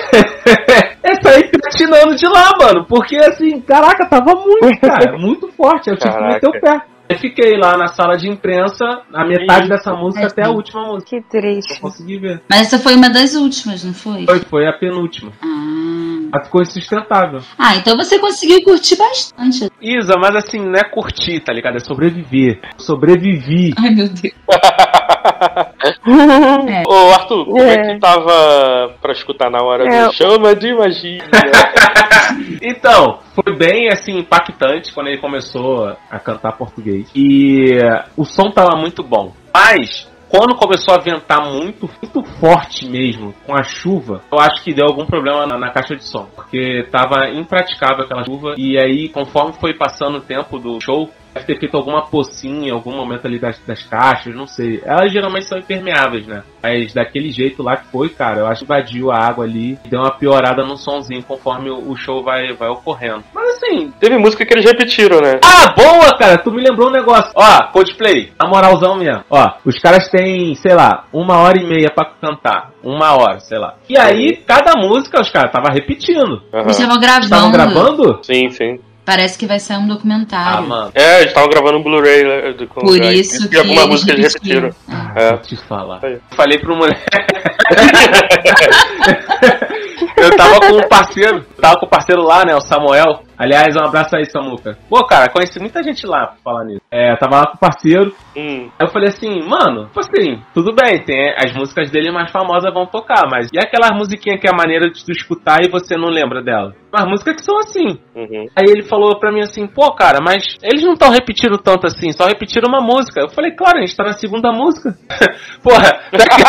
é 1.03 1.15
sair 1.23 1.51
patinando 1.51 2.15
de 2.15 2.27
lá, 2.29 2.51
mano. 2.61 2.85
Porque 2.87 3.17
assim, 3.17 3.59
caraca, 3.63 4.07
tava 4.07 4.35
muito, 4.35 4.81
cara, 4.81 5.17
muito 5.19 5.49
forte. 5.53 5.89
Eu 5.89 5.97
tive 5.97 6.13
que 6.13 6.19
Caraca. 6.19 6.35
meter 6.35 6.49
o 6.49 6.61
pé. 6.61 6.96
Eu 7.09 7.19
fiquei 7.19 7.57
lá 7.57 7.77
na 7.77 7.89
sala 7.89 8.17
de 8.17 8.29
imprensa, 8.29 9.03
a 9.13 9.25
metade 9.25 9.69
dessa 9.69 9.95
música 9.95 10.27
até 10.27 10.45
a 10.45 10.51
última 10.51 10.83
música. 10.85 11.11
Que 11.11 11.23
triste. 11.23 11.75
Não 11.75 11.81
consegui 11.81 12.19
ver. 12.19 12.43
Mas 12.49 12.63
essa 12.63 12.79
foi 12.79 12.95
uma 12.95 13.09
das 13.09 13.35
últimas, 13.35 13.85
não 13.85 13.95
foi? 13.95 14.25
Foi, 14.25 14.41
foi 14.41 14.67
a 14.67 14.73
penúltima. 14.73 15.33
Ah. 15.43 16.39
A 16.39 16.45
ficou 16.45 16.63
insustentável. 16.63 17.41
ah, 17.57 17.77
então 17.77 17.97
você 17.97 18.19
conseguiu 18.19 18.63
curtir 18.65 18.97
bastante. 18.97 19.71
Isa, 19.81 20.17
mas 20.19 20.35
assim, 20.37 20.59
não 20.59 20.75
é 20.75 20.85
curtir, 20.85 21.41
tá 21.41 21.53
ligado? 21.53 21.77
É 21.77 21.81
sobreviver. 21.81 22.61
Sobrevivi. 22.77 23.73
Ai, 23.79 23.91
meu 23.91 24.09
Deus. 24.09 24.35
Ô, 26.87 27.13
Arthur, 27.15 27.45
como 27.45 27.63
é. 27.63 27.75
É. 27.75 27.95
que 27.95 28.01
tava 28.01 28.95
pra 29.01 29.13
escutar 29.13 29.51
na 29.51 29.63
hora 29.63 29.85
É. 29.85 30.07
do 30.07 30.13
Chama 30.15 30.55
de 30.55 30.75
Magia? 30.75 31.23
Então, 32.61 33.21
foi 33.35 33.57
bem 33.57 33.89
assim 33.89 34.19
impactante 34.19 34.93
quando 34.93 35.09
ele 35.09 35.19
começou 35.19 35.97
a 36.11 36.19
cantar 36.19 36.57
português. 36.57 37.09
E 37.15 37.79
o 38.17 38.25
som 38.25 38.51
tava 38.51 38.77
muito 38.77 39.03
bom. 39.03 39.33
Mas 39.55 40.11
quando 40.29 40.57
começou 40.57 40.95
a 40.95 40.99
ventar 40.99 41.41
muito, 41.47 41.89
muito 42.03 42.25
forte 42.41 42.87
mesmo, 42.89 43.33
com 43.47 43.55
a 43.55 43.63
chuva, 43.63 44.23
eu 44.33 44.41
acho 44.41 44.63
que 44.65 44.75
deu 44.75 44.87
algum 44.87 45.07
problema 45.07 45.47
na, 45.47 45.57
na 45.57 45.71
caixa 45.71 45.95
de 45.95 46.05
som. 46.05 46.27
Porque 46.35 46.87
tava 46.91 47.29
impraticável 47.31 48.05
aquela 48.05 48.25
chuva. 48.25 48.55
E 48.59 48.77
aí, 48.77 49.09
conforme 49.09 49.53
foi 49.61 49.75
passando 49.75 50.19
o 50.19 50.21
tempo 50.23 50.59
do 50.59 50.81
show, 50.81 51.09
deve 51.37 51.47
ter 51.47 51.59
feito 51.59 51.77
alguma 51.77 52.07
pocinha 52.07 52.69
em 52.69 52.73
algum 52.73 52.95
momento 52.95 53.27
ali 53.27 53.39
das, 53.39 53.59
das 53.67 53.83
caixas, 53.83 54.35
não 54.35 54.47
sei. 54.47 54.83
Elas 54.85 55.13
geralmente 55.13 55.47
são 55.47 55.59
impermeáveis, 55.59 56.27
né? 56.27 56.43
Mas 56.63 56.93
daquele 56.93 57.31
jeito 57.31 57.63
lá 57.63 57.77
que 57.77 57.87
foi, 57.89 58.09
cara, 58.09 58.41
eu 58.41 58.47
acho 58.47 58.61
que 58.61 58.65
invadiu 58.65 59.11
a 59.11 59.19
água 59.19 59.45
ali 59.45 59.79
e 59.85 59.89
deu 59.89 60.01
uma 60.01 60.11
piorada 60.11 60.65
no 60.65 60.77
somzinho 60.77 61.23
conforme 61.23 61.71
o, 61.71 61.91
o 61.91 61.97
show 61.97 62.23
vai, 62.23 62.53
vai 62.55 62.69
ocorrendo. 62.69 63.25
Mas 63.35 63.57
assim. 63.57 63.93
Teve 64.01 64.19
música 64.19 64.45
que 64.45 64.55
eles 64.55 64.65
repetiram, 64.65 65.21
né? 65.21 65.39
Ah, 65.45 65.73
boa, 65.77 66.17
cara! 66.19 66.39
Tu 66.39 66.51
me 66.51 66.63
lembrou 66.63 66.89
um 66.89 66.93
negócio. 66.93 67.31
Ó, 67.35 67.63
Coldplay, 67.73 68.33
na 68.41 68.49
moralzão 68.49 68.97
mesmo. 68.97 69.25
Ó, 69.31 69.51
os 69.65 69.79
caras 69.79 70.09
têm, 70.09 70.55
sei 70.55 70.75
lá, 70.75 71.05
uma 71.13 71.39
hora 71.39 71.59
e 71.59 71.67
meia 71.67 71.91
pra 71.95 72.11
cantar. 72.21 72.71
Uma 72.83 73.15
hora, 73.15 73.41
sei 73.41 73.59
lá. 73.59 73.75
E 73.89 73.99
aí, 73.99 74.37
cada 74.47 74.79
música, 74.81 75.21
os 75.21 75.31
caras 75.31 75.51
estavam 75.51 75.73
repetindo. 75.73 76.43
Aham. 76.53 76.65
Eles 76.65 76.79
estavam 76.79 77.01
gravando. 77.01 77.25
Estavam 77.25 77.51
gravando? 77.51 78.19
Sim, 78.23 78.51
sim. 78.51 78.79
Parece 79.07 79.39
que 79.39 79.47
vai 79.47 79.59
sair 79.61 79.79
um 79.79 79.85
Ah, 79.85 79.87
documentário. 79.87 80.67
mano. 80.69 80.91
É, 80.95 81.19
eles 81.21 81.29
estavam 81.29 81.49
gravando 81.49 81.79
um 81.79 81.83
Blu-ray 81.83 82.25
né, 82.25 82.53
do 82.55 82.67
Por 82.67 83.01
aí, 83.01 83.21
isso 83.21 83.47
E 83.47 83.49
que 83.49 83.57
alguma 83.57 83.83
eles 83.83 83.89
música 83.91 84.13
eles 84.13 84.35
repetiram. 84.35 84.75
repetiram. 84.89 85.13
É. 85.15 85.37
Te 85.39 85.57
falar. 85.57 86.01
Falei 86.33 86.59
pro 86.59 86.75
moleque. 86.77 87.01
eu 90.17 90.37
tava 90.37 90.61
com 90.61 90.77
um 90.77 90.89
parceiro, 90.89 91.45
tava 91.61 91.79
com 91.79 91.87
o 91.87 91.91
parceiro 91.91 92.23
lá, 92.23 92.45
né, 92.45 92.55
o 92.55 92.61
Samuel. 92.61 93.27
Aliás, 93.39 93.77
um 93.77 93.85
abraço 93.85 94.17
aí, 94.17 94.25
Samuca. 94.25 94.79
Pô, 94.89 95.05
cara, 95.05 95.31
conheci 95.31 95.61
muita 95.61 95.83
gente 95.83 96.07
lá 96.07 96.29
pra 96.29 96.37
falar 96.43 96.65
nisso. 96.65 96.81
É, 96.91 97.13
eu 97.13 97.19
tava 97.19 97.37
lá 97.37 97.47
com 97.47 97.57
o 97.57 97.61
parceiro. 97.61 98.15
Hum. 98.35 98.71
Aí 98.79 98.87
eu 98.87 98.89
falei 98.89 99.09
assim, 99.09 99.43
mano, 99.47 99.87
tipo 99.87 100.01
assim, 100.01 100.43
tudo 100.55 100.75
bem, 100.75 101.05
tem 101.05 101.35
as 101.37 101.55
músicas 101.55 101.91
dele 101.91 102.11
mais 102.11 102.33
famosas 102.33 102.73
vão 102.73 102.87
tocar, 102.87 103.29
mas 103.31 103.49
e 103.53 103.59
aquelas 103.59 103.91
musiquinhas 103.95 104.41
que 104.41 104.47
é 104.47 104.51
a 104.51 104.57
maneira 104.57 104.91
de 104.91 105.05
tu 105.05 105.13
escutar 105.13 105.59
e 105.63 105.71
você 105.71 105.97
não 105.97 106.09
lembra 106.09 106.43
dela? 106.43 106.75
As 106.91 107.05
músicas 107.07 107.37
que 107.37 107.45
são 107.45 107.59
assim. 107.59 107.99
Uhum. 108.15 108.47
Aí 108.57 108.65
ele 108.71 108.83
falou 108.83 109.21
pra 109.21 109.31
mim 109.31 109.41
assim, 109.41 109.67
pô, 109.67 109.93
cara, 109.93 110.19
mas 110.23 110.57
eles 110.63 110.83
não 110.83 110.95
estão 110.95 111.11
repetindo 111.11 111.59
tanto 111.59 111.87
assim, 111.87 112.11
só 112.13 112.25
repetiram 112.27 112.69
uma 112.69 112.81
música. 112.81 113.21
Eu 113.21 113.29
falei, 113.29 113.51
claro, 113.51 113.77
a 113.77 113.81
gente 113.83 113.95
tá 113.95 114.05
na 114.05 114.15
segunda 114.15 114.51
música. 114.51 114.97
Porra, 115.63 115.91
daqui... 116.11 116.43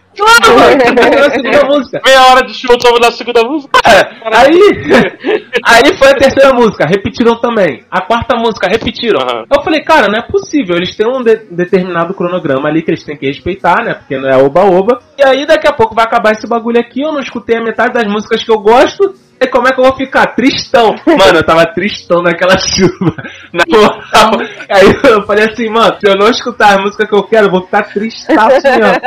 Claro, 0.20 0.58
mano, 0.58 0.82
repetiram 0.84 1.26
a 1.26 1.30
segunda 1.30 1.64
música. 1.66 2.00
Meia 2.04 2.22
hora 2.26 2.46
de 2.46 2.54
show 2.54 2.78
tava 2.78 2.98
na 3.00 3.10
segunda 3.10 3.42
música. 3.42 3.80
Aí, 3.84 4.60
aí 5.64 5.96
foi 5.96 6.08
a 6.10 6.14
terceira 6.14 6.52
música, 6.52 6.86
repetiram 6.86 7.36
também. 7.40 7.84
A 7.90 8.02
quarta 8.02 8.36
música, 8.36 8.68
repetiram. 8.68 9.20
Aham. 9.20 9.44
Eu 9.50 9.62
falei, 9.62 9.80
cara, 9.82 10.08
não 10.08 10.18
é 10.18 10.22
possível. 10.22 10.76
Eles 10.76 10.94
têm 10.96 11.06
um 11.08 11.22
de- 11.22 11.46
determinado 11.50 12.14
cronograma 12.14 12.68
ali 12.68 12.82
que 12.82 12.90
eles 12.90 13.02
têm 13.04 13.16
que 13.16 13.26
respeitar, 13.26 13.82
né? 13.84 13.94
Porque 13.94 14.18
não 14.18 14.28
é 14.28 14.36
oba-oba. 14.36 15.00
E 15.18 15.24
aí, 15.24 15.46
daqui 15.46 15.66
a 15.68 15.72
pouco 15.72 15.94
vai 15.94 16.04
acabar 16.04 16.32
esse 16.32 16.46
bagulho 16.46 16.78
aqui. 16.78 17.00
Eu 17.02 17.12
não 17.12 17.20
escutei 17.20 17.56
a 17.56 17.62
metade 17.64 17.92
das 17.94 18.04
músicas 18.12 18.42
que 18.44 18.50
eu 18.50 18.58
gosto. 18.58 19.14
E 19.40 19.46
como 19.46 19.66
é 19.68 19.72
que 19.72 19.80
eu 19.80 19.84
vou 19.84 19.96
ficar? 19.96 20.34
Tristão. 20.34 20.94
Mano, 21.06 21.36
eu 21.38 21.42
tava 21.44 21.64
tristão 21.72 22.22
naquela 22.22 22.56
chuva. 22.60 23.14
Na 23.52 23.64
moral. 23.68 24.30
Aí 24.68 24.86
eu 25.04 25.22
falei 25.24 25.46
assim, 25.46 25.68
mano, 25.70 25.96
se 25.98 26.06
eu 26.06 26.14
não 26.16 26.28
escutar 26.28 26.78
a 26.78 26.82
música 26.82 27.06
que 27.06 27.14
eu 27.14 27.22
quero, 27.22 27.46
eu 27.46 27.50
vou 27.50 27.62
ficar 27.62 27.84
tristaço 27.84 28.60
mesmo. 28.62 29.00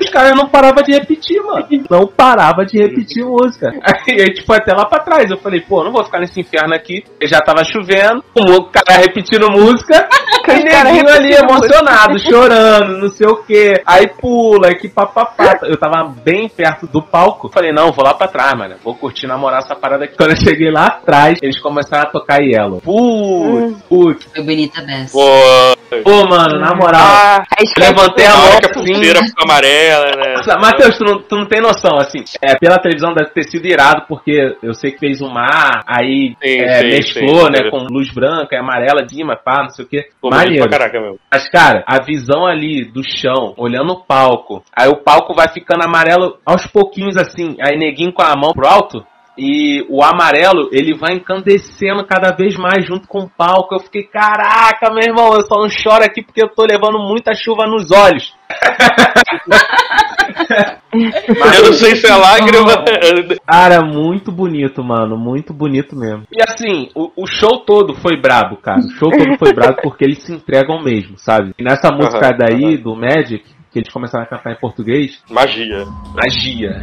Os 0.00 0.10
caras 0.10 0.34
não 0.34 0.48
paravam 0.48 0.82
de 0.82 0.92
repetir, 0.92 1.40
mano. 1.42 1.66
Não 1.90 2.06
parava 2.06 2.64
de 2.64 2.78
repetir 2.78 3.24
música. 3.24 3.70
Aí 3.82 4.22
a 4.22 4.26
gente 4.26 4.46
foi 4.46 4.56
até 4.56 4.72
lá 4.72 4.86
pra 4.86 5.00
trás. 5.02 5.30
Eu 5.30 5.36
falei, 5.38 5.60
pô, 5.60 5.84
não 5.84 5.92
vou 5.92 6.04
ficar 6.04 6.18
nesse 6.20 6.40
inferno 6.40 6.74
aqui. 6.74 7.02
porque 7.06 7.26
Já 7.26 7.40
tava 7.40 7.62
chovendo, 7.64 8.24
o 8.34 8.64
cara 8.70 9.00
repetindo 9.00 9.50
música. 9.50 10.08
E 10.46 10.58
Os 10.58 10.64
caras 10.64 10.92
neguinho 10.92 11.08
ali 11.08 11.34
emocionado, 11.34 12.18
chorando, 12.18 12.98
não 12.98 13.08
sei 13.08 13.26
o 13.26 13.36
que. 13.36 13.82
Aí 13.86 14.08
pula, 14.20 14.74
que 14.74 14.88
papapá. 14.88 15.58
Eu 15.62 15.76
tava 15.76 16.12
bem 16.24 16.48
perto 16.48 16.86
do 16.86 17.02
palco. 17.02 17.48
Falei, 17.48 17.72
não, 17.72 17.92
vou 17.92 18.04
lá 18.04 18.14
pra 18.14 18.28
trás, 18.28 18.52
mano. 18.54 18.76
Vou 18.82 18.94
curtir 18.94 19.26
namorar 19.26 19.60
essa 19.60 19.74
parada 19.74 20.04
aqui. 20.04 20.16
Quando 20.16 20.30
eu 20.30 20.36
cheguei 20.36 20.70
lá 20.70 20.86
atrás, 20.86 21.38
eles 21.42 21.58
começaram 21.60 22.08
a 22.08 22.12
tocar 22.12 22.40
Yellow. 22.40 22.80
Putz, 22.80 23.82
putz. 23.88 24.28
Foi 24.34 24.42
bonita 24.42 24.82
dessa. 24.82 25.12
Pô, 25.12 25.73
Pô, 26.02 26.26
mano, 26.28 26.60
na 26.60 26.74
moral. 26.74 27.00
Ah, 27.02 27.42
Levantei 27.78 28.26
a 28.26 28.36
mão 28.36 28.58
que 28.58 28.66
a 28.66 28.70
assim. 28.70 28.92
pulseira 28.92 29.20
fica 29.24 29.42
amarela, 29.44 30.06
né? 30.16 30.34
Matheus, 30.60 30.98
tu 30.98 31.04
não, 31.04 31.22
tu 31.22 31.36
não 31.36 31.46
tem 31.46 31.60
noção, 31.60 31.96
assim. 31.98 32.22
É, 32.42 32.56
pela 32.56 32.78
televisão 32.78 33.14
deve 33.14 33.30
ter 33.30 33.44
sido 33.44 33.66
irado, 33.66 34.04
porque 34.08 34.56
eu 34.62 34.74
sei 34.74 34.92
que 34.92 34.98
fez 34.98 35.20
um 35.20 35.30
mar, 35.30 35.82
aí 35.86 36.36
Sim, 36.42 36.60
é, 36.60 36.80
sim, 36.80 36.86
mesclou, 36.88 37.46
sim. 37.46 37.52
né, 37.52 37.70
com 37.70 37.78
luz 37.90 38.12
branca 38.12 38.54
e 38.54 38.58
amarela, 38.58 39.04
cima, 39.24 39.36
pá, 39.36 39.62
não 39.62 39.70
sei 39.70 39.84
o 39.84 39.88
que. 39.88 40.08
Pô, 40.20 40.30
Maneiro. 40.30 40.68
pra 40.68 40.78
caraca 40.78 41.00
mesmo. 41.00 41.18
Mas, 41.32 41.48
cara, 41.48 41.84
a 41.86 42.02
visão 42.04 42.46
ali 42.46 42.84
do 42.84 43.02
chão, 43.02 43.54
olhando 43.56 43.92
o 43.92 44.04
palco, 44.04 44.62
aí 44.76 44.88
o 44.88 44.96
palco 44.96 45.34
vai 45.34 45.48
ficando 45.48 45.84
amarelo 45.84 46.38
aos 46.44 46.66
pouquinhos, 46.66 47.16
assim, 47.16 47.56
aí 47.60 47.78
neguinho 47.78 48.12
com 48.12 48.22
a 48.22 48.34
mão 48.36 48.52
pro 48.52 48.66
alto. 48.66 49.04
E 49.36 49.84
o 49.88 50.02
amarelo, 50.02 50.68
ele 50.72 50.96
vai 50.96 51.14
encandecendo 51.14 52.06
cada 52.06 52.34
vez 52.34 52.56
mais 52.56 52.86
junto 52.86 53.08
com 53.08 53.20
o 53.20 53.30
palco. 53.30 53.74
Eu 53.74 53.80
fiquei, 53.80 54.04
caraca, 54.04 54.92
meu 54.92 55.02
irmão, 55.02 55.34
eu 55.34 55.42
só 55.42 55.60
não 55.60 55.68
choro 55.68 56.04
aqui 56.04 56.22
porque 56.22 56.44
eu 56.44 56.48
tô 56.48 56.62
levando 56.62 56.98
muita 56.98 57.34
chuva 57.34 57.66
nos 57.66 57.90
olhos. 57.90 58.34
Eu 60.94 61.66
não 61.66 61.72
sei 61.72 61.96
se 61.96 62.06
é 62.06 62.14
lágrima. 62.14 62.84
Cara, 63.46 63.84
muito 63.84 64.30
bonito, 64.30 64.82
mano. 64.82 65.16
Muito 65.16 65.52
bonito 65.52 65.96
mesmo. 65.96 66.24
E 66.30 66.42
assim, 66.42 66.88
o, 66.94 67.10
o 67.16 67.26
show 67.26 67.64
todo 67.64 67.94
foi 67.94 68.20
brabo, 68.20 68.56
cara. 68.56 68.78
O 68.78 68.90
show 68.90 69.10
todo 69.10 69.38
foi 69.38 69.52
brabo 69.52 69.76
porque 69.82 70.04
eles 70.04 70.22
se 70.22 70.32
entregam 70.32 70.82
mesmo, 70.82 71.18
sabe? 71.18 71.52
E 71.58 71.62
nessa 71.62 71.90
música 71.90 72.28
Aham, 72.28 72.38
daí, 72.38 72.76
do 72.76 72.94
Magic, 72.94 73.44
que 73.74 73.80
eles 73.80 73.92
começaram 73.92 74.24
a 74.24 74.28
cantar 74.28 74.52
em 74.52 74.60
português, 74.60 75.18
Magia. 75.28 75.84
magia. 76.14 76.80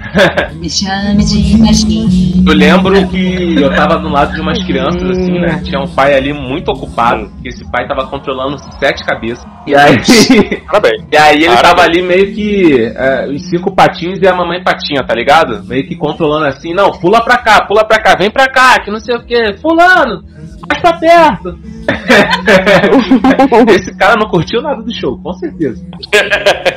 Me 0.59 0.69
chame 0.69 1.23
de 1.23 1.57
magia. 1.57 2.03
Eu 2.45 2.53
lembro 2.53 3.07
que 3.07 3.55
eu 3.55 3.73
tava 3.73 3.97
do 3.97 4.09
lado 4.09 4.33
de 4.33 4.41
umas 4.41 4.61
crianças, 4.65 5.01
assim, 5.09 5.39
né? 5.39 5.61
Tinha 5.63 5.79
um 5.79 5.87
pai 5.87 6.13
ali 6.13 6.33
muito 6.33 6.69
ocupado, 6.69 7.29
porque 7.29 7.47
esse 7.47 7.63
pai 7.71 7.87
tava 7.87 8.05
controlando 8.07 8.57
sete 8.77 9.05
cabeças. 9.05 9.45
E 9.65 9.73
aí. 9.73 9.95
Parabéns. 10.67 11.05
E 11.09 11.15
aí 11.17 11.35
ele 11.37 11.45
Parabéns. 11.45 11.61
tava 11.61 11.81
ali 11.83 12.01
meio 12.01 12.33
que 12.35 12.91
é, 12.93 13.25
os 13.29 13.41
cinco 13.49 13.73
patinhos 13.73 14.19
e 14.21 14.27
a 14.27 14.35
mamãe 14.35 14.61
patinha, 14.61 15.01
tá 15.07 15.13
ligado? 15.15 15.63
Meio 15.63 15.87
que 15.87 15.95
controlando 15.95 16.47
assim, 16.47 16.73
não, 16.73 16.91
pula 16.91 17.23
pra 17.23 17.37
cá, 17.37 17.65
pula 17.65 17.85
pra 17.85 17.99
cá, 18.01 18.17
vem 18.17 18.29
pra 18.29 18.47
cá, 18.47 18.81
que 18.83 18.91
não 18.91 18.99
sei 18.99 19.15
o 19.15 19.23
que, 19.23 19.53
fulano, 19.61 20.23
mais 20.67 20.81
pra 20.81 20.93
perto. 20.93 21.59
Esse 23.71 23.95
cara 23.95 24.15
não 24.19 24.29
curtiu 24.29 24.61
nada 24.61 24.81
do 24.81 24.93
show, 24.93 25.17
com 25.21 25.33
certeza. 25.33 25.85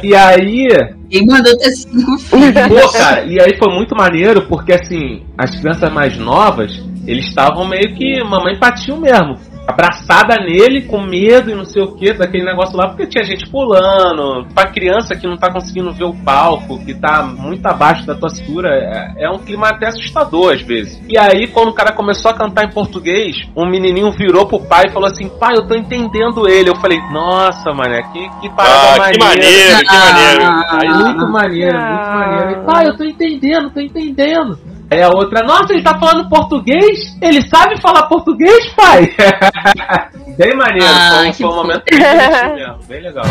E 0.03 0.15
aí, 0.15 0.69
Quem 1.11 1.27
mandou 1.27 1.57
ter 1.59 1.71
cinco 1.71 2.19
filhos? 2.19 2.55
Pô, 2.69 2.93
cara, 2.93 3.25
e 3.25 3.41
aí 3.41 3.57
foi 3.59 3.73
muito 3.75 3.97
maneiro 3.97 4.47
porque 4.47 4.73
assim, 4.73 5.23
as 5.37 5.59
crianças 5.59 5.93
mais 5.93 6.19
novas, 6.19 6.83
eles 7.07 7.27
estavam 7.27 7.67
meio 7.67 7.95
que 7.95 8.23
mamãe 8.25 8.59
patinho 8.59 9.01
mesmo. 9.01 9.37
Abraçada 9.67 10.37
nele, 10.37 10.83
com 10.83 11.01
medo 11.01 11.51
e 11.51 11.55
não 11.55 11.65
sei 11.65 11.83
o 11.83 11.93
que, 11.97 12.13
daquele 12.13 12.45
negócio 12.45 12.77
lá, 12.77 12.89
porque 12.89 13.07
tinha 13.07 13.25
gente 13.25 13.49
pulando. 13.49 14.47
Pra 14.55 14.67
criança 14.71 15.17
que 15.17 15.27
não 15.27 15.37
tá 15.37 15.51
conseguindo 15.51 15.93
ver 15.93 16.05
o 16.05 16.15
palco, 16.15 16.85
que 16.85 16.95
tá 16.95 17.23
muito 17.23 17.65
abaixo 17.67 18.07
da 18.07 18.15
tua 18.15 18.29
cintura, 18.29 18.69
é, 18.69 19.25
é 19.25 19.31
um 19.31 19.39
clima 19.39 19.69
até 19.69 19.87
assustador 19.87 20.53
às 20.53 20.61
vezes. 20.61 21.01
E 21.09 21.19
aí, 21.19 21.47
quando 21.49 21.69
o 21.69 21.75
cara 21.75 21.93
começou 21.93 22.31
a 22.31 22.35
cantar 22.35 22.65
em 22.65 22.71
português, 22.73 23.37
um 23.57 23.67
menininho 23.67 24.11
virou 24.13 24.47
pro 24.47 24.61
pai 24.61 24.85
e 24.89 24.93
falou 24.93 25.09
assim: 25.09 25.29
pai, 25.29 25.55
eu 25.57 25.67
tô 25.67 25.75
entendendo 25.75 26.49
ele. 26.49 26.69
Eu 26.69 26.77
falei: 26.77 26.99
nossa, 27.11 27.73
mané, 27.73 28.03
que, 28.13 28.29
que 28.41 28.51
parada 28.51 29.03
Ah, 29.03 29.11
que 29.11 29.19
maneira. 29.19 29.25
maneiro, 29.25 29.79
que 29.79 29.97
maneiro. 29.97 30.45
Aí, 30.69 30.89
muito 30.89 31.33
maneiro, 31.33 31.79
muito 31.79 32.11
maneiro. 32.11 32.51
E, 32.51 32.65
pai, 32.67 32.87
eu 32.87 32.97
tô 32.97 33.05
entendendo, 33.05 33.71
tô 33.71 33.81
entendendo. 33.81 34.74
Aí 34.91 35.03
a 35.03 35.09
outra, 35.09 35.43
nossa, 35.45 35.73
ele 35.73 35.83
tá 35.83 35.99
falando 35.99 36.29
português? 36.29 37.17
Ele 37.21 37.43
sabe 37.49 37.81
falar 37.81 38.07
português, 38.07 38.73
pai? 38.75 39.07
bem 40.37 40.57
maneiro, 40.57 40.87
Ah, 40.87 41.11
foi, 41.17 41.31
que 41.31 41.37
foi 41.39 41.47
um 41.47 41.55
momento 41.55 41.83
mesmo, 41.91 42.79
bem 42.87 43.01
legal. 43.01 43.25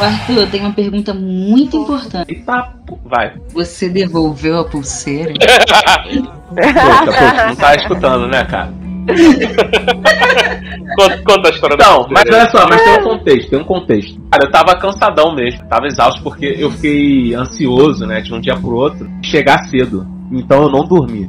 Arthur, 0.00 0.38
eu 0.38 0.50
tenho 0.50 0.64
uma 0.64 0.72
pergunta 0.72 1.14
muito 1.14 1.76
importante. 1.76 2.32
Eita, 2.34 2.72
vai. 3.04 3.34
Você 3.52 3.88
devolveu 3.88 4.58
a 4.60 4.64
pulseira? 4.64 5.32
Poxa, 6.52 7.04
poxa, 7.06 7.46
não 7.46 7.56
tá 7.56 7.74
escutando, 7.76 8.28
né, 8.28 8.44
cara? 8.44 8.74
Conta, 10.94 11.22
conta 11.24 11.48
a 11.48 11.50
história 11.50 11.76
da 11.76 11.84
Então, 11.86 12.06
mas 12.10 12.24
olha 12.26 12.50
só, 12.50 12.68
mas 12.68 12.82
tem 12.82 12.92
um 12.92 13.02
contexto, 13.02 13.50
tem 13.50 13.58
um 13.58 13.64
contexto. 13.64 14.20
Cara, 14.30 14.44
eu 14.44 14.50
tava 14.50 14.78
cansadão 14.78 15.34
mesmo, 15.34 15.66
tava 15.68 15.86
exausto 15.86 16.22
porque 16.22 16.56
eu 16.58 16.70
fiquei 16.70 17.34
ansioso, 17.34 18.06
né, 18.06 18.20
de 18.20 18.32
um 18.34 18.40
dia 18.40 18.54
pro 18.56 18.74
outro, 18.74 19.08
chegar 19.22 19.64
cedo. 19.64 20.06
Então 20.30 20.62
eu 20.62 20.70
não 20.70 20.84
dormi. 20.86 21.28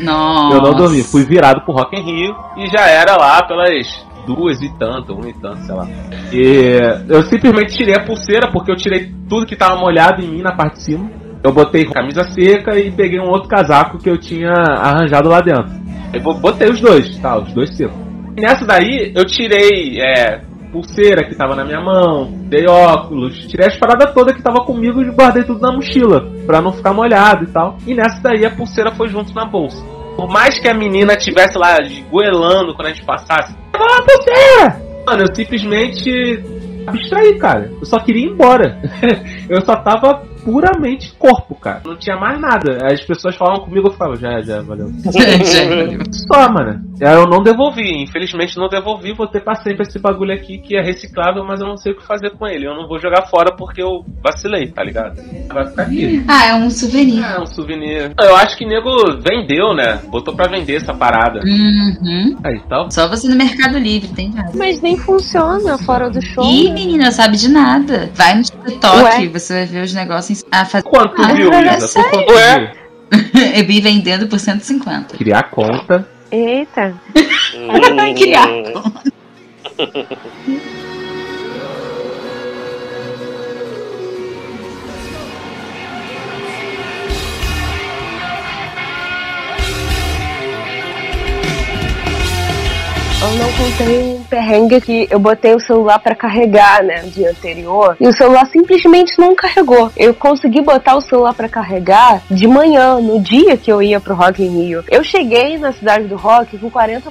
Nossa. 0.00 0.56
Eu 0.56 0.62
não 0.62 0.74
dormi, 0.74 1.02
fui 1.02 1.24
virado 1.24 1.62
pro 1.62 1.74
Rock 1.74 1.96
in 1.96 2.02
Rio 2.02 2.34
e 2.56 2.66
já 2.66 2.86
era 2.86 3.16
lá 3.16 3.42
pelas 3.42 4.06
duas 4.26 4.60
e 4.60 4.68
tanto, 4.78 5.14
uma 5.14 5.28
e 5.28 5.34
tanto, 5.34 5.58
sei 5.58 5.74
lá. 5.74 5.86
E 6.32 6.78
eu 7.08 7.22
simplesmente 7.24 7.76
tirei 7.76 7.94
a 7.94 8.04
pulseira 8.04 8.50
porque 8.50 8.70
eu 8.70 8.76
tirei 8.76 9.12
tudo 9.28 9.46
que 9.46 9.56
tava 9.56 9.76
molhado 9.76 10.22
em 10.22 10.28
mim 10.28 10.42
na 10.42 10.54
parte 10.54 10.76
de 10.76 10.82
cima. 10.82 11.10
Eu 11.44 11.52
botei 11.52 11.84
camisa 11.84 12.24
seca 12.24 12.76
e 12.76 12.90
peguei 12.90 13.20
um 13.20 13.28
outro 13.28 13.48
casaco 13.48 13.98
que 13.98 14.10
eu 14.10 14.18
tinha 14.18 14.52
arranjado 14.52 15.28
lá 15.28 15.40
dentro. 15.40 15.85
Eu 16.16 16.22
bo- 16.22 16.34
botei 16.34 16.68
os 16.70 16.80
dois, 16.80 17.16
tá, 17.18 17.38
os 17.38 17.52
dois 17.52 17.76
secos. 17.76 17.96
E 18.36 18.40
nessa 18.40 18.64
daí 18.66 19.12
eu 19.14 19.24
tirei 19.24 20.00
é, 20.00 20.40
pulseira 20.72 21.24
que 21.26 21.34
tava 21.34 21.54
na 21.54 21.64
minha 21.64 21.80
mão, 21.80 22.30
dei 22.48 22.66
óculos, 22.68 23.46
tirei 23.46 23.66
as 23.66 23.76
paradas 23.76 24.12
todas 24.12 24.34
que 24.36 24.42
tava 24.42 24.64
comigo 24.64 25.00
e 25.00 25.10
guardei 25.10 25.42
tudo 25.44 25.60
na 25.60 25.72
mochila, 25.72 26.30
pra 26.46 26.60
não 26.60 26.72
ficar 26.72 26.92
molhado 26.92 27.44
e 27.44 27.48
tal. 27.48 27.76
E 27.86 27.94
nessa 27.94 28.20
daí 28.22 28.44
a 28.44 28.50
pulseira 28.50 28.90
foi 28.92 29.08
junto 29.08 29.34
na 29.34 29.44
bolsa. 29.44 29.82
Por 30.16 30.28
mais 30.28 30.58
que 30.58 30.68
a 30.68 30.74
menina 30.74 31.14
tivesse 31.16 31.58
lá 31.58 31.76
goelando 32.10 32.74
quando 32.74 32.88
a 32.88 32.92
gente 32.92 33.04
passasse, 33.04 33.54
pulseira! 33.72 34.82
Mano, 35.06 35.22
eu 35.22 35.34
simplesmente 35.34 36.42
abstraí, 36.86 37.38
cara. 37.38 37.70
Eu 37.80 37.86
só 37.86 37.98
queria 38.00 38.26
ir 38.26 38.30
embora. 38.32 38.80
eu 39.48 39.60
só 39.64 39.76
tava 39.76 40.22
puramente 40.46 41.12
corpo, 41.18 41.56
cara. 41.56 41.82
Não 41.84 41.96
tinha 41.96 42.16
mais 42.16 42.40
nada. 42.40 42.78
As 42.86 43.02
pessoas 43.02 43.34
falavam 43.34 43.64
comigo, 43.64 43.88
eu 43.88 43.92
ficava, 43.92 44.14
já, 44.14 44.40
já, 44.40 44.62
valeu. 44.62 44.86
Só, 46.12 46.48
mano. 46.52 46.86
Eu 47.00 47.26
não 47.26 47.42
devolvi, 47.42 48.02
infelizmente 48.02 48.56
não 48.56 48.68
devolvi, 48.68 49.12
vou 49.12 49.26
ter 49.26 49.40
pra 49.40 49.56
sempre 49.56 49.82
esse 49.82 49.98
bagulho 49.98 50.32
aqui 50.32 50.58
que 50.58 50.76
é 50.76 50.80
reciclável, 50.80 51.44
mas 51.44 51.60
eu 51.60 51.66
não 51.66 51.76
sei 51.76 51.92
o 51.92 51.96
que 51.96 52.06
fazer 52.06 52.30
com 52.30 52.46
ele. 52.46 52.66
Eu 52.66 52.74
não 52.74 52.86
vou 52.88 52.98
jogar 52.98 53.26
fora 53.26 53.54
porque 53.54 53.82
eu 53.82 54.04
vacilei, 54.22 54.68
tá 54.68 54.82
ligado? 54.84 55.20
Vai 55.52 55.66
ficar 55.66 55.82
aqui. 55.82 56.24
Ah, 56.28 56.46
é 56.46 56.54
um 56.54 56.70
souvenir. 56.70 57.24
É 57.24 57.40
um 57.40 57.46
souvenir. 57.46 58.12
Eu 58.18 58.36
acho 58.36 58.56
que 58.56 58.64
nego 58.64 58.90
vendeu, 59.20 59.74
né? 59.74 60.00
Botou 60.08 60.34
pra 60.34 60.48
vender 60.48 60.76
essa 60.76 60.94
parada. 60.94 61.40
Uhum. 61.44 62.38
Aí 62.44 62.60
tal. 62.68 62.90
Só 62.90 63.08
você 63.08 63.28
no 63.28 63.36
Mercado 63.36 63.78
Livre, 63.78 64.08
tem 64.08 64.30
nada. 64.30 64.52
Mas 64.54 64.80
nem 64.80 64.96
funciona 64.96 65.76
fora 65.78 66.08
do 66.08 66.22
show. 66.22 66.44
Ih, 66.44 66.68
né? 66.68 66.74
menina, 66.74 67.10
sabe 67.10 67.36
de 67.36 67.48
nada. 67.48 68.10
Vai 68.14 68.36
no 68.36 68.42
TikTok, 68.42 69.02
Ué? 69.02 69.28
você 69.28 69.54
vai 69.54 69.66
ver 69.66 69.84
os 69.84 69.92
negócios 69.92 70.35
a 70.50 70.64
fazer. 70.64 70.84
Quanto 70.84 71.22
Ah, 71.22 71.32
viu, 71.32 71.52
é 71.52 71.76
Isa? 71.76 72.02
Por 72.02 72.10
quanto 72.10 72.32
Ué? 72.32 72.72
viu? 73.10 73.26
Eu 73.54 73.66
vi 73.66 73.80
vendendo 73.80 74.26
por 74.26 74.38
150. 74.38 75.16
Criar 75.16 75.44
conta. 75.50 76.08
Eita. 76.30 76.94
Criar. 78.16 78.48
Eu 93.26 93.32
não 93.34 93.52
contei 93.54 93.98
um 94.14 94.22
perrengue 94.22 94.80
que 94.80 95.08
eu 95.10 95.18
botei 95.18 95.52
o 95.52 95.58
celular 95.58 95.98
pra 95.98 96.14
carregar, 96.14 96.84
né, 96.84 97.02
no 97.02 97.10
dia 97.10 97.30
anterior, 97.30 97.96
e 97.98 98.06
o 98.06 98.12
celular 98.12 98.46
simplesmente 98.46 99.18
não 99.18 99.34
carregou. 99.34 99.90
Eu 99.96 100.14
consegui 100.14 100.60
botar 100.60 100.94
o 100.94 101.00
celular 101.00 101.34
pra 101.34 101.48
carregar 101.48 102.22
de 102.30 102.46
manhã, 102.46 103.00
no 103.00 103.20
dia 103.20 103.56
que 103.56 103.70
eu 103.70 103.82
ia 103.82 103.98
pro 103.98 104.14
Rock 104.14 104.44
in 104.44 104.66
Rio. 104.66 104.84
Eu 104.88 105.02
cheguei 105.02 105.58
na 105.58 105.72
cidade 105.72 106.04
do 106.04 106.14
Rock 106.14 106.56
com 106.56 106.70
40%. 106.70 107.02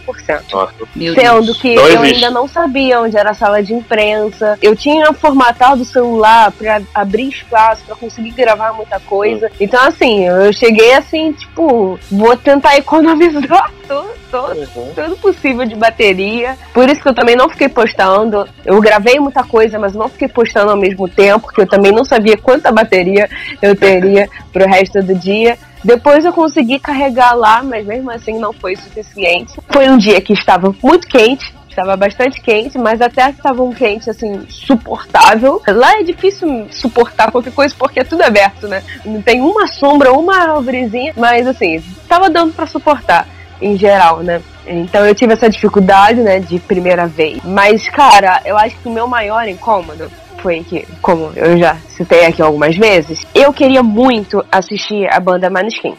Nossa. 0.53 0.73
Sendo 0.93 1.53
que 1.55 1.75
Não 1.75 1.83
eu 1.83 1.95
existe. 2.05 2.23
ainda 2.23 2.31
não 2.31 2.47
sabia 2.47 3.01
onde 3.01 3.17
era 3.17 3.31
a 3.31 3.33
sala 3.33 3.61
de 3.61 3.73
imprensa. 3.73 4.57
Eu 4.61 4.73
tinha 4.73 5.11
formatado 5.11 5.81
o 5.81 5.85
celular 5.85 6.49
pra 6.53 6.81
abrir 6.93 7.27
espaço, 7.27 7.83
pra 7.85 7.95
conseguir 7.97 8.31
gravar 8.31 8.71
muita 8.71 9.01
coisa. 9.01 9.51
Então, 9.59 9.83
assim, 9.85 10.25
eu 10.25 10.53
cheguei 10.53 10.93
assim, 10.93 11.33
tipo, 11.33 11.99
vou 12.09 12.37
tentar 12.37 12.77
economizar 12.77 13.69
todo, 13.85 14.09
todo, 14.31 14.93
todo 14.95 15.17
possível 15.17 15.65
de 15.65 15.75
bateria. 16.06 16.57
Por 16.73 16.90
isso 16.90 17.02
que 17.02 17.07
eu 17.07 17.14
também 17.14 17.36
não 17.36 17.49
fiquei 17.49 17.69
postando. 17.69 18.48
Eu 18.64 18.80
gravei 18.80 19.19
muita 19.19 19.44
coisa, 19.44 19.80
mas 19.80 19.94
não 19.94 20.10
fiquei 20.10 20.27
postando 20.27 20.72
ao 20.72 20.77
mesmo 20.77 21.07
tempo, 21.07 21.48
porque 21.48 21.61
eu 21.61 21.68
também 21.68 21.91
não 21.91 22.06
sabia 22.06 22.38
quanta 22.38 22.72
bateria 22.72 23.30
eu 23.61 23.76
teria 23.76 24.30
pro 24.53 24.68
resto 24.68 25.02
do 25.02 25.15
dia. 25.15 25.57
Depois 25.84 26.26
eu 26.26 26.34
consegui 26.34 26.80
carregar 26.80 27.34
lá, 27.34 27.61
mas 27.61 27.86
mesmo 27.86 28.10
assim 28.10 28.40
não 28.40 28.52
foi 28.52 28.76
suficiente. 28.76 29.53
Foi 29.72 29.88
um 29.88 29.98
dia 29.98 30.19
que 30.19 30.34
estava 30.34 30.73
muito 30.82 31.07
quente, 31.07 31.53
estava 31.69 31.95
bastante 31.95 32.41
quente, 32.41 32.76
mas 32.77 33.02
até 33.02 33.30
estava 33.30 33.61
um 33.61 33.72
quente 33.72 34.10
assim 34.10 34.45
suportável. 34.49 35.61
Lá 35.68 35.99
é 35.99 36.03
difícil 36.03 36.68
suportar 36.72 37.32
qualquer 37.32 37.53
coisa 37.53 37.76
porque 37.77 37.99
é 37.99 38.03
tudo 38.03 38.23
aberto, 38.23 38.68
né? 38.68 38.82
Não 39.06 39.22
tem 39.22 39.41
uma 39.41 39.68
sombra, 39.68 40.11
uma 40.11 40.36
árvorezinha, 40.36 41.14
mas 41.15 41.45
assim, 41.45 41.84
tava 42.07 42.32
dando 42.32 42.53
para 42.53 42.65
suportar 42.65 43.27
em 43.61 43.77
geral, 43.77 44.19
né? 44.19 44.41
Então 44.68 45.06
eu 45.06 45.14
tive 45.14 45.34
essa 45.34 45.49
dificuldade, 45.49 46.19
né, 46.22 46.40
de 46.40 46.60
primeira 46.60 47.06
vez. 47.07 47.40
Mas, 47.44 47.88
cara, 47.90 48.41
eu 48.45 48.57
acho 48.57 48.76
que 48.77 48.88
o 48.88 48.91
meu 48.91 49.07
maior 49.07 49.48
incômodo 49.48 50.11
foi 50.41 50.64
que, 50.64 50.88
como 51.02 51.32
eu 51.36 51.57
já 51.57 51.76
citei 51.88 52.26
aqui 52.26 52.41
algumas 52.41 52.76
vezes, 52.76 53.26
eu 53.34 53.52
queria 53.53 53.82
muito 53.82 54.44
assistir 54.52 55.07
a 55.11 55.19
banda 55.19 55.49
Maneskin, 55.49 55.95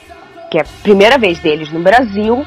que 0.51 0.59
é 0.59 0.62
a 0.62 0.66
primeira 0.83 1.19
vez 1.19 1.39
deles 1.39 1.73
no 1.73 1.81
Brasil. 1.81 2.45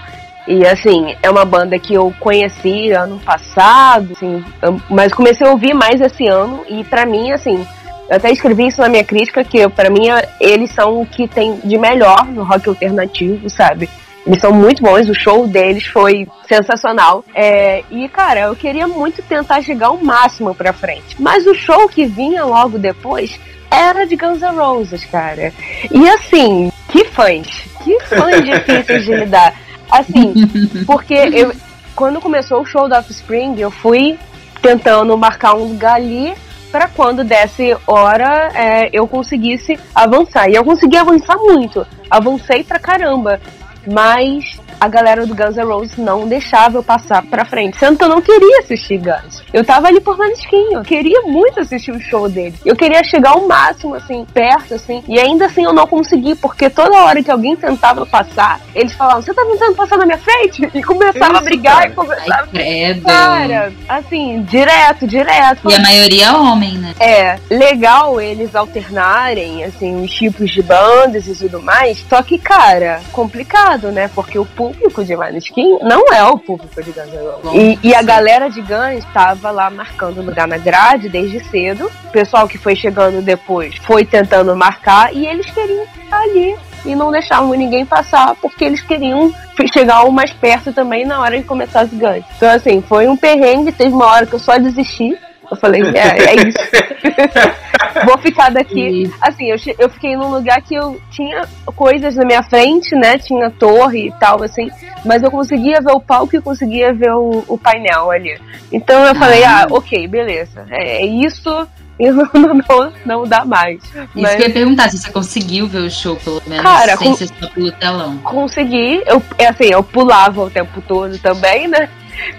E 0.48 0.66
assim, 0.66 1.16
é 1.22 1.30
uma 1.30 1.46
banda 1.46 1.78
que 1.78 1.94
eu 1.94 2.12
conheci 2.20 2.92
ano 2.92 3.20
passado, 3.20 4.14
assim, 4.14 4.44
mas 4.90 5.14
comecei 5.14 5.46
a 5.46 5.52
ouvir 5.52 5.76
mais 5.76 6.02
esse 6.02 6.26
ano 6.26 6.64
e 6.68 6.84
pra 6.84 7.06
mim, 7.06 7.32
assim, 7.32 7.68
eu 8.10 8.16
até 8.16 8.32
escrevi 8.32 8.66
isso 8.66 8.82
na 8.82 8.90
minha 8.90 9.04
crítica, 9.04 9.44
que 9.44 9.70
pra 9.70 9.92
mim 9.92 10.08
eles 10.40 10.72
são 10.72 11.02
o 11.02 11.06
que 11.06 11.28
tem 11.28 11.60
de 11.64 11.78
melhor 11.78 12.26
no 12.26 12.44
rock 12.44 12.68
alternativo, 12.68 13.48
sabe? 13.48 13.88
Eles 14.26 14.40
são 14.40 14.52
muito 14.52 14.84
bons, 14.84 15.10
o 15.10 15.14
show 15.14 15.48
deles 15.48 15.86
foi 15.88 16.28
sensacional. 16.48 17.24
É, 17.34 17.84
e, 17.90 18.08
cara, 18.10 18.42
eu 18.42 18.56
queria 18.56 18.88
muito 18.88 19.22
tentar 19.22 19.62
chegar 19.62 19.92
o 19.92 20.04
máximo 20.04 20.54
pra 20.54 20.74
frente. 20.74 21.16
Mas 21.20 21.46
o 21.48 21.56
show 21.56 21.88
que 21.88 22.06
vinha 22.06 22.44
logo 22.44 22.78
depois 22.78 23.40
era 23.72 24.06
de 24.06 24.16
Guns 24.16 24.42
N' 24.42 24.56
Roses, 24.56 25.06
cara. 25.06 25.54
E 25.92 26.10
assim, 26.10 26.72
que 26.90 27.06
fãs, 27.06 27.48
que 27.84 28.00
fãs 28.02 28.44
difíceis 28.44 29.06
de 29.06 29.16
lidar. 29.16 29.54
Assim, 29.90 30.34
porque 30.86 31.14
eu, 31.14 31.54
quando 31.96 32.20
começou 32.20 32.62
o 32.62 32.66
show 32.66 32.88
da 32.90 33.00
Offspring, 33.00 33.60
eu 33.60 33.72
fui 33.72 34.18
tentando 34.62 35.18
marcar 35.18 35.56
um 35.56 35.70
lugar 35.70 35.96
ali 35.96 36.34
para 36.72 36.88
quando 36.88 37.24
desse 37.24 37.76
hora 37.88 38.52
é, 38.54 38.90
eu 38.94 39.08
conseguisse 39.08 39.80
avançar. 39.94 40.50
E 40.50 40.56
eu 40.56 40.64
consegui 40.64 40.98
avançar 40.98 41.38
muito. 41.38 41.86
Avancei 42.10 42.64
pra 42.64 42.80
caramba. 42.80 43.40
Mas 43.88 44.60
a 44.80 44.88
galera 44.88 45.26
do 45.26 45.36
Guns 45.36 45.58
N' 45.58 45.64
Roses 45.66 45.98
não 45.98 46.28
deixava 46.28 46.78
eu 46.78 46.84
passar 46.84 47.24
pra 47.24 47.44
frente. 47.44 47.78
Sendo 47.78 47.98
que 47.98 48.04
eu 48.04 48.10
não 48.10 48.22
queria 48.22 48.60
assistir 48.60 48.98
Guns. 48.98 49.42
Eu 49.52 49.64
tava 49.66 49.88
ali 49.88 50.00
por 50.00 50.18
Maneskin. 50.18 50.74
Eu 50.74 50.84
queria 50.84 51.22
muito 51.24 51.60
assistir 51.60 51.92
o 51.92 52.00
show 52.00 52.30
deles. 52.30 52.60
Eu 52.66 52.76
queria 52.76 53.04
chegar 53.04 53.32
ao 53.32 53.48
máximo, 53.48 53.96
assim, 53.96 54.26
perto, 54.34 54.76
assim. 54.76 55.04
E 55.08 55.20
ainda 55.20 55.48
assim 55.48 55.64
eu 55.66 55.74
não 55.74 55.86
consegui, 55.86 56.36
porque 56.36 56.70
toda 56.70 57.04
hora 57.04 57.22
que 57.22 57.32
alguém 57.32 57.56
tentava 57.56 58.06
passar, 58.06 58.60
eles 58.74 58.94
falavam: 58.94 59.22
Você 59.22 59.34
tá 59.34 59.44
tentando 59.44 59.76
passar 59.76 59.98
na 59.98 60.06
minha 60.06 60.18
frente? 60.18 60.70
E 60.80 60.84
começava 60.84 61.34
a 61.34 61.36
Isso, 61.38 61.44
brigar 61.44 61.76
cara. 61.78 61.90
e 61.90 61.92
começava. 61.92 62.42
Ai, 62.44 62.48
credo. 62.48 63.02
Cara, 63.02 63.74
assim, 63.88 64.44
direto, 64.44 65.08
direto. 65.08 65.70
E 65.70 65.74
a 65.74 65.80
maioria 65.80 66.26
é 66.28 66.32
homem, 66.32 66.78
né? 66.78 66.94
É 67.00 67.40
legal 67.50 68.22
eles 68.22 68.56
alternarem, 68.56 69.64
assim, 69.66 70.02
os 70.04 70.12
tipos 70.12 70.52
de 70.52 70.62
bandas 70.62 71.28
e 71.28 71.36
tudo 71.36 71.62
mais. 71.62 72.06
Só 72.08 72.22
que, 72.22 72.38
cara, 72.38 73.02
complicado, 73.12 73.69
né? 73.78 74.10
Porque 74.14 74.38
o 74.38 74.46
público 74.46 75.04
de 75.04 75.16
Maneskin 75.16 75.80
não 75.82 76.04
é 76.14 76.24
o 76.24 76.38
público 76.38 76.82
de 76.82 76.92
Guns 76.92 77.14
N' 77.14 77.20
Roses. 77.44 77.80
E, 77.84 77.88
e 77.90 77.96
a 77.96 78.02
galera 78.02 78.50
de 78.50 78.62
Guns 78.62 79.06
estava 79.06 79.52
lá 79.52 79.70
marcando 79.70 80.22
lugar 80.22 80.48
na 80.48 80.58
grade 80.58 81.10
desde 81.10 81.44
cedo. 81.46 81.92
O 82.06 82.12
pessoal 82.12 82.48
que 82.48 82.58
foi 82.58 82.76
chegando 82.76 83.22
depois 83.22 83.76
foi 83.78 84.06
tentando 84.06 84.56
marcar 84.56 85.14
e 85.14 85.26
eles 85.26 85.46
queriam 85.52 85.86
ficar 85.88 86.22
ali. 86.22 86.56
E 86.86 86.96
não 86.96 87.12
deixavam 87.12 87.50
ninguém 87.52 87.86
passar 87.86 88.36
porque 88.36 88.64
eles 88.64 88.82
queriam 88.82 89.34
chegar 89.74 90.04
o 90.04 90.12
mais 90.12 90.32
perto 90.32 90.72
também 90.72 91.06
na 91.06 91.20
hora 91.20 91.38
de 91.38 91.44
começar 91.44 91.82
as 91.82 91.90
Guns. 91.90 92.24
Então, 92.38 92.50
assim, 92.50 92.82
foi 92.82 93.08
um 93.08 93.18
perrengue. 93.18 93.72
Teve 93.72 93.94
uma 93.94 94.06
hora 94.06 94.26
que 94.26 94.34
eu 94.34 94.40
só 94.40 94.58
desisti. 94.58 95.18
Eu 95.50 95.58
falei, 95.58 95.82
é, 95.82 96.20
é 96.20 96.36
isso. 96.36 96.58
Vou 98.06 98.18
ficar 98.20 98.50
daqui. 98.52 99.12
Assim, 99.22 99.50
eu, 99.50 99.58
eu 99.78 99.90
fiquei 99.90 100.16
num 100.16 100.30
lugar 100.30 100.62
que 100.62 100.76
eu 100.76 101.00
tinha 101.10 101.48
coisas 101.76 102.16
na 102.16 102.26
minha 102.26 102.44
frente, 102.44 102.96
né? 102.96 103.18
Tinha 103.18 103.50
torre 103.50 104.08
e 104.08 104.12
tal, 104.20 104.44
assim. 104.44 104.70
Mas 105.06 105.24
eu 105.24 105.32
conseguia 105.32 105.82
ver 105.82 105.92
o 105.92 106.00
palco 106.00 106.36
e 106.36 106.42
conseguia 106.42 106.94
ver 106.94 107.14
o, 107.14 107.44
o 107.48 107.58
painel 107.58 108.12
ali. 108.12 108.40
Então 108.72 109.04
eu 109.06 109.16
falei, 109.16 109.44
ah, 109.44 109.68
ok, 109.70 110.08
beleza. 110.08 110.66
É, 110.70 111.02
é 111.02 111.06
isso. 111.06 111.68
Não, 112.00 112.30
não, 112.34 112.94
não 113.06 113.24
dá 113.28 113.44
mais. 113.44 113.84
Isso 113.84 114.08
Mas 114.16 114.36
que 114.36 114.44
eu 114.44 114.48
ia 114.48 114.54
perguntar, 114.54 114.90
se 114.90 114.98
você 114.98 115.12
conseguiu 115.12 115.68
ver 115.68 115.80
o 115.80 115.92
show, 115.92 116.16
pelo 116.16 116.42
menos, 116.48 116.64
Cara, 116.64 116.96
sem 116.96 117.14
ser 117.14 117.28
só 117.28 117.50
pelo 117.50 117.74
telão. 117.74 118.18
consegui. 118.20 119.04
Eu, 119.06 119.22
é 119.38 119.48
assim, 119.48 119.66
eu 119.66 119.84
pulava 119.84 120.42
o 120.42 120.50
tempo 120.50 120.82
todo 120.88 121.18
também, 121.18 121.68
né? 121.68 121.90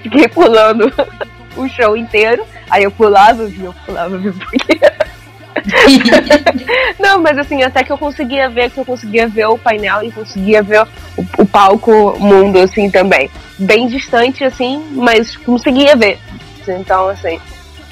Fiquei 0.03 0.29
pulando 0.29 0.91
o 1.59 1.69
show 1.69 1.95
inteiro. 1.95 2.43
Aí 2.71 2.85
eu 2.85 2.91
pulava, 2.91 3.47
via, 3.47 3.67
eu 3.67 3.75
pulava, 3.85 4.17
via, 4.17 4.33
porque 4.33 4.81
Não, 6.99 7.21
mas 7.23 7.37
assim, 7.39 7.63
até 7.63 7.83
que 7.83 7.93
eu 7.93 7.99
conseguia 7.99 8.49
ver, 8.49 8.71
que 8.71 8.79
eu 8.79 8.85
conseguia 8.85 9.29
ver 9.29 9.47
o 9.47 9.59
painel 9.59 10.03
e 10.03 10.11
conseguia 10.11 10.63
ver 10.63 10.83
o, 11.17 11.27
o 11.39 11.47
palco 11.47 12.17
mundo, 12.19 12.59
assim, 12.59 12.91
também. 12.91 13.31
Bem 13.59 13.87
distante, 13.87 14.45
assim, 14.45 14.83
mas 14.93 15.37
conseguia 15.37 15.97
ver. 15.97 16.19
Então, 16.67 17.09
assim. 17.09 17.41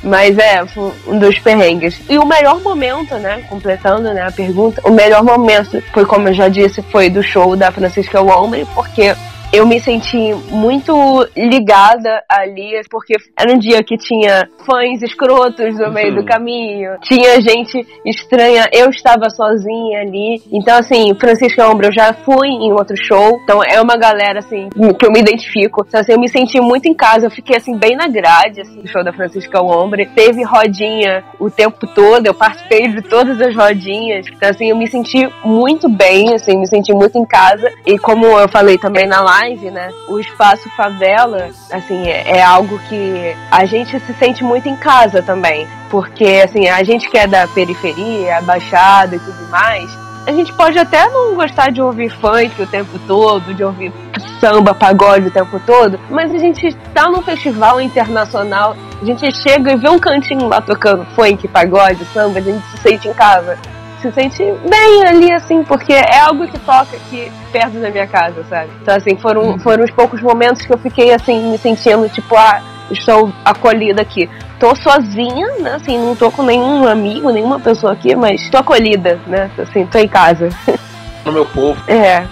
Mas 0.02 0.38
é, 0.38 0.64
foi 0.66 0.92
um 1.08 1.18
dos 1.18 1.38
perrengues. 1.40 2.00
E 2.08 2.18
o 2.18 2.24
melhor 2.24 2.60
momento, 2.60 3.16
né? 3.16 3.44
Completando 3.48 4.14
né, 4.14 4.22
a 4.22 4.30
pergunta, 4.30 4.80
o 4.84 4.92
melhor 4.92 5.24
momento 5.24 5.82
foi, 5.92 6.06
como 6.06 6.28
eu 6.28 6.34
já 6.34 6.48
disse, 6.48 6.80
foi 6.82 7.10
do 7.10 7.22
show 7.22 7.56
da 7.56 7.72
Francisca 7.72 8.20
Wombre, 8.20 8.64
porque 8.74 9.14
eu 9.52 9.66
me 9.66 9.80
senti 9.80 10.34
muito 10.50 10.94
ligada 11.36 12.22
ali, 12.28 12.80
porque 12.90 13.14
era 13.36 13.52
um 13.52 13.58
dia 13.58 13.82
que 13.82 13.96
tinha 13.96 14.48
fãs 14.66 15.02
escrotos 15.02 15.78
no 15.78 15.90
meio 15.90 16.14
do 16.14 16.24
caminho, 16.24 16.98
tinha 17.02 17.40
gente 17.40 17.86
estranha, 18.04 18.66
eu 18.72 18.90
estava 18.90 19.30
sozinha 19.30 20.00
ali. 20.00 20.42
Então, 20.52 20.78
assim, 20.78 21.14
Francisca 21.14 21.66
Ombra, 21.68 21.88
eu 21.88 21.92
já 21.92 22.12
fui 22.12 22.48
em 22.48 22.72
outro 22.72 22.96
show, 22.96 23.40
então 23.42 23.62
é 23.64 23.80
uma 23.80 23.96
galera, 23.96 24.40
assim, 24.40 24.68
que 24.98 25.06
eu 25.06 25.10
me 25.10 25.20
identifico. 25.20 25.84
Então, 25.88 26.00
assim, 26.00 26.12
eu 26.12 26.20
me 26.20 26.28
senti 26.28 26.60
muito 26.60 26.86
em 26.86 26.94
casa, 26.94 27.26
eu 27.26 27.30
fiquei, 27.30 27.56
assim, 27.56 27.76
bem 27.76 27.96
na 27.96 28.06
grade, 28.06 28.60
assim, 28.60 28.82
do 28.82 28.88
show 28.88 29.02
da 29.02 29.12
Francisca 29.12 29.62
Ombre. 29.62 30.06
Teve 30.14 30.42
rodinha 30.42 31.24
o 31.38 31.50
tempo 31.50 31.86
todo, 31.94 32.26
eu 32.26 32.34
participei 32.34 32.88
de 32.88 33.02
todas 33.02 33.40
as 33.40 33.54
rodinhas. 33.56 34.26
Então, 34.28 34.50
assim, 34.50 34.68
eu 34.68 34.76
me 34.76 34.86
senti 34.86 35.28
muito 35.42 35.88
bem, 35.88 36.34
assim, 36.34 36.58
me 36.58 36.66
senti 36.66 36.92
muito 36.92 37.16
em 37.16 37.24
casa. 37.24 37.70
E 37.86 37.98
como 37.98 38.26
eu 38.26 38.48
falei 38.48 38.76
também 38.76 39.06
na 39.06 39.20
live, 39.22 39.37
né, 39.70 39.90
o 40.08 40.18
espaço 40.18 40.68
favela, 40.76 41.50
assim, 41.72 42.08
é, 42.08 42.38
é 42.38 42.42
algo 42.42 42.78
que 42.88 43.36
a 43.50 43.64
gente 43.64 43.98
se 44.00 44.12
sente 44.14 44.42
muito 44.42 44.68
em 44.68 44.76
casa 44.76 45.22
também. 45.22 45.66
Porque, 45.90 46.42
assim, 46.44 46.68
a 46.68 46.82
gente 46.82 47.08
que 47.08 47.16
é 47.16 47.26
da 47.26 47.46
periferia, 47.48 48.40
baixada 48.42 49.16
e 49.16 49.18
tudo 49.18 49.48
mais, 49.48 49.90
a 50.26 50.32
gente 50.32 50.52
pode 50.52 50.78
até 50.78 51.08
não 51.08 51.34
gostar 51.34 51.70
de 51.70 51.80
ouvir 51.80 52.10
funk 52.10 52.60
o 52.60 52.66
tempo 52.66 52.98
todo, 53.06 53.54
de 53.54 53.64
ouvir 53.64 53.92
samba, 54.38 54.74
pagode 54.74 55.28
o 55.28 55.30
tempo 55.30 55.58
todo, 55.64 55.98
mas 56.10 56.34
a 56.34 56.38
gente 56.38 56.74
tá 56.92 57.08
num 57.10 57.22
festival 57.22 57.80
internacional, 57.80 58.76
a 59.00 59.04
gente 59.04 59.34
chega 59.34 59.72
e 59.72 59.76
vê 59.76 59.88
um 59.88 59.98
cantinho 59.98 60.46
lá 60.46 60.60
tocando 60.60 61.04
funk, 61.14 61.48
pagode, 61.48 62.04
samba, 62.12 62.38
a 62.38 62.42
gente 62.42 62.62
se 62.66 62.76
sente 62.78 63.08
em 63.08 63.14
casa. 63.14 63.58
Se 64.00 64.12
sente 64.12 64.38
bem 64.68 65.06
ali, 65.06 65.32
assim, 65.32 65.64
porque 65.64 65.92
é 65.92 66.20
algo 66.20 66.46
que 66.46 66.58
toca 66.60 66.96
aqui 66.96 67.32
perto 67.50 67.80
da 67.80 67.90
minha 67.90 68.06
casa, 68.06 68.44
sabe? 68.48 68.70
Então, 68.80 68.94
assim, 68.94 69.16
foram, 69.16 69.58
foram 69.58 69.84
os 69.84 69.90
poucos 69.90 70.20
momentos 70.20 70.64
que 70.64 70.72
eu 70.72 70.78
fiquei, 70.78 71.12
assim, 71.12 71.50
me 71.50 71.58
sentindo, 71.58 72.08
tipo, 72.08 72.36
ah, 72.36 72.62
estou 72.90 73.32
acolhida 73.44 74.02
aqui. 74.02 74.30
Tô 74.60 74.74
sozinha, 74.76 75.46
né? 75.58 75.74
Assim, 75.74 75.98
não 75.98 76.14
tô 76.14 76.30
com 76.30 76.42
nenhum 76.42 76.86
amigo, 76.86 77.30
nenhuma 77.30 77.58
pessoa 77.58 77.92
aqui, 77.92 78.14
mas 78.14 78.48
tô 78.50 78.58
acolhida, 78.58 79.18
né? 79.26 79.50
Assim, 79.58 79.86
tô 79.86 79.98
em 79.98 80.08
casa. 80.08 80.48
No 81.24 81.32
meu 81.32 81.44
povo. 81.44 81.78
É. 81.86 82.24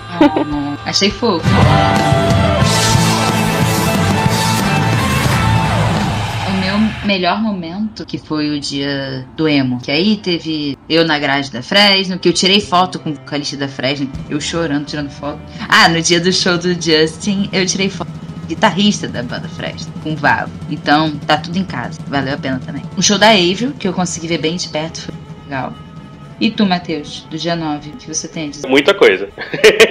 Achei 0.87 1.11
fofo. 1.11 1.45
Melhor 7.07 7.41
momento, 7.41 8.05
que 8.05 8.19
foi 8.19 8.51
o 8.51 8.61
dia 8.61 9.27
do 9.37 9.49
emo. 9.49 9.81
Que 9.81 9.91
aí 9.91 10.17
teve 10.17 10.77
eu 10.89 11.05
na 11.05 11.19
grade 11.19 11.51
da 11.51 11.63
Fresno, 11.63 12.19
que 12.19 12.29
eu 12.29 12.33
tirei 12.33 12.61
foto 12.61 12.99
com 12.99 13.11
o 13.11 13.15
vocalista 13.15 13.57
da 13.57 13.69
Fresno, 13.69 14.11
eu 14.29 14.41
chorando, 14.41 14.87
tirando 14.87 15.11
foto. 15.11 15.41
Ah, 15.69 15.89
no 15.89 16.01
dia 16.01 16.21
do 16.21 16.33
show 16.33 16.59
do 16.59 16.73
Justin, 16.75 17.49
eu 17.53 17.65
tirei 17.67 17.89
foto 17.89 18.11
guitarrista 18.47 19.09
da 19.09 19.23
banda 19.23 19.49
Fresno, 19.49 19.93
com 20.03 20.13
o 20.13 20.17
Vavo. 20.17 20.53
Então, 20.71 21.11
tá 21.27 21.37
tudo 21.37 21.59
em 21.59 21.65
casa. 21.65 22.01
Valeu 22.07 22.35
a 22.35 22.39
pena 22.39 22.61
também. 22.65 22.83
O 22.97 23.03
show 23.03 23.19
da 23.19 23.31
Avril, 23.31 23.73
que 23.73 23.89
eu 23.89 23.93
consegui 23.93 24.29
ver 24.29 24.39
bem 24.39 24.57
de 24.57 24.69
perto, 24.69 25.01
foi 25.01 25.15
legal. 25.45 25.75
E 26.41 26.51
tu, 26.51 26.67
Matheus, 26.67 27.27
do 27.31 27.39
dia 27.39 27.57
9, 27.57 27.91
o 27.91 27.93
que 27.97 28.09
você 28.09 28.29
tem? 28.29 28.51
Muita 28.69 28.93
coisa. 28.93 29.29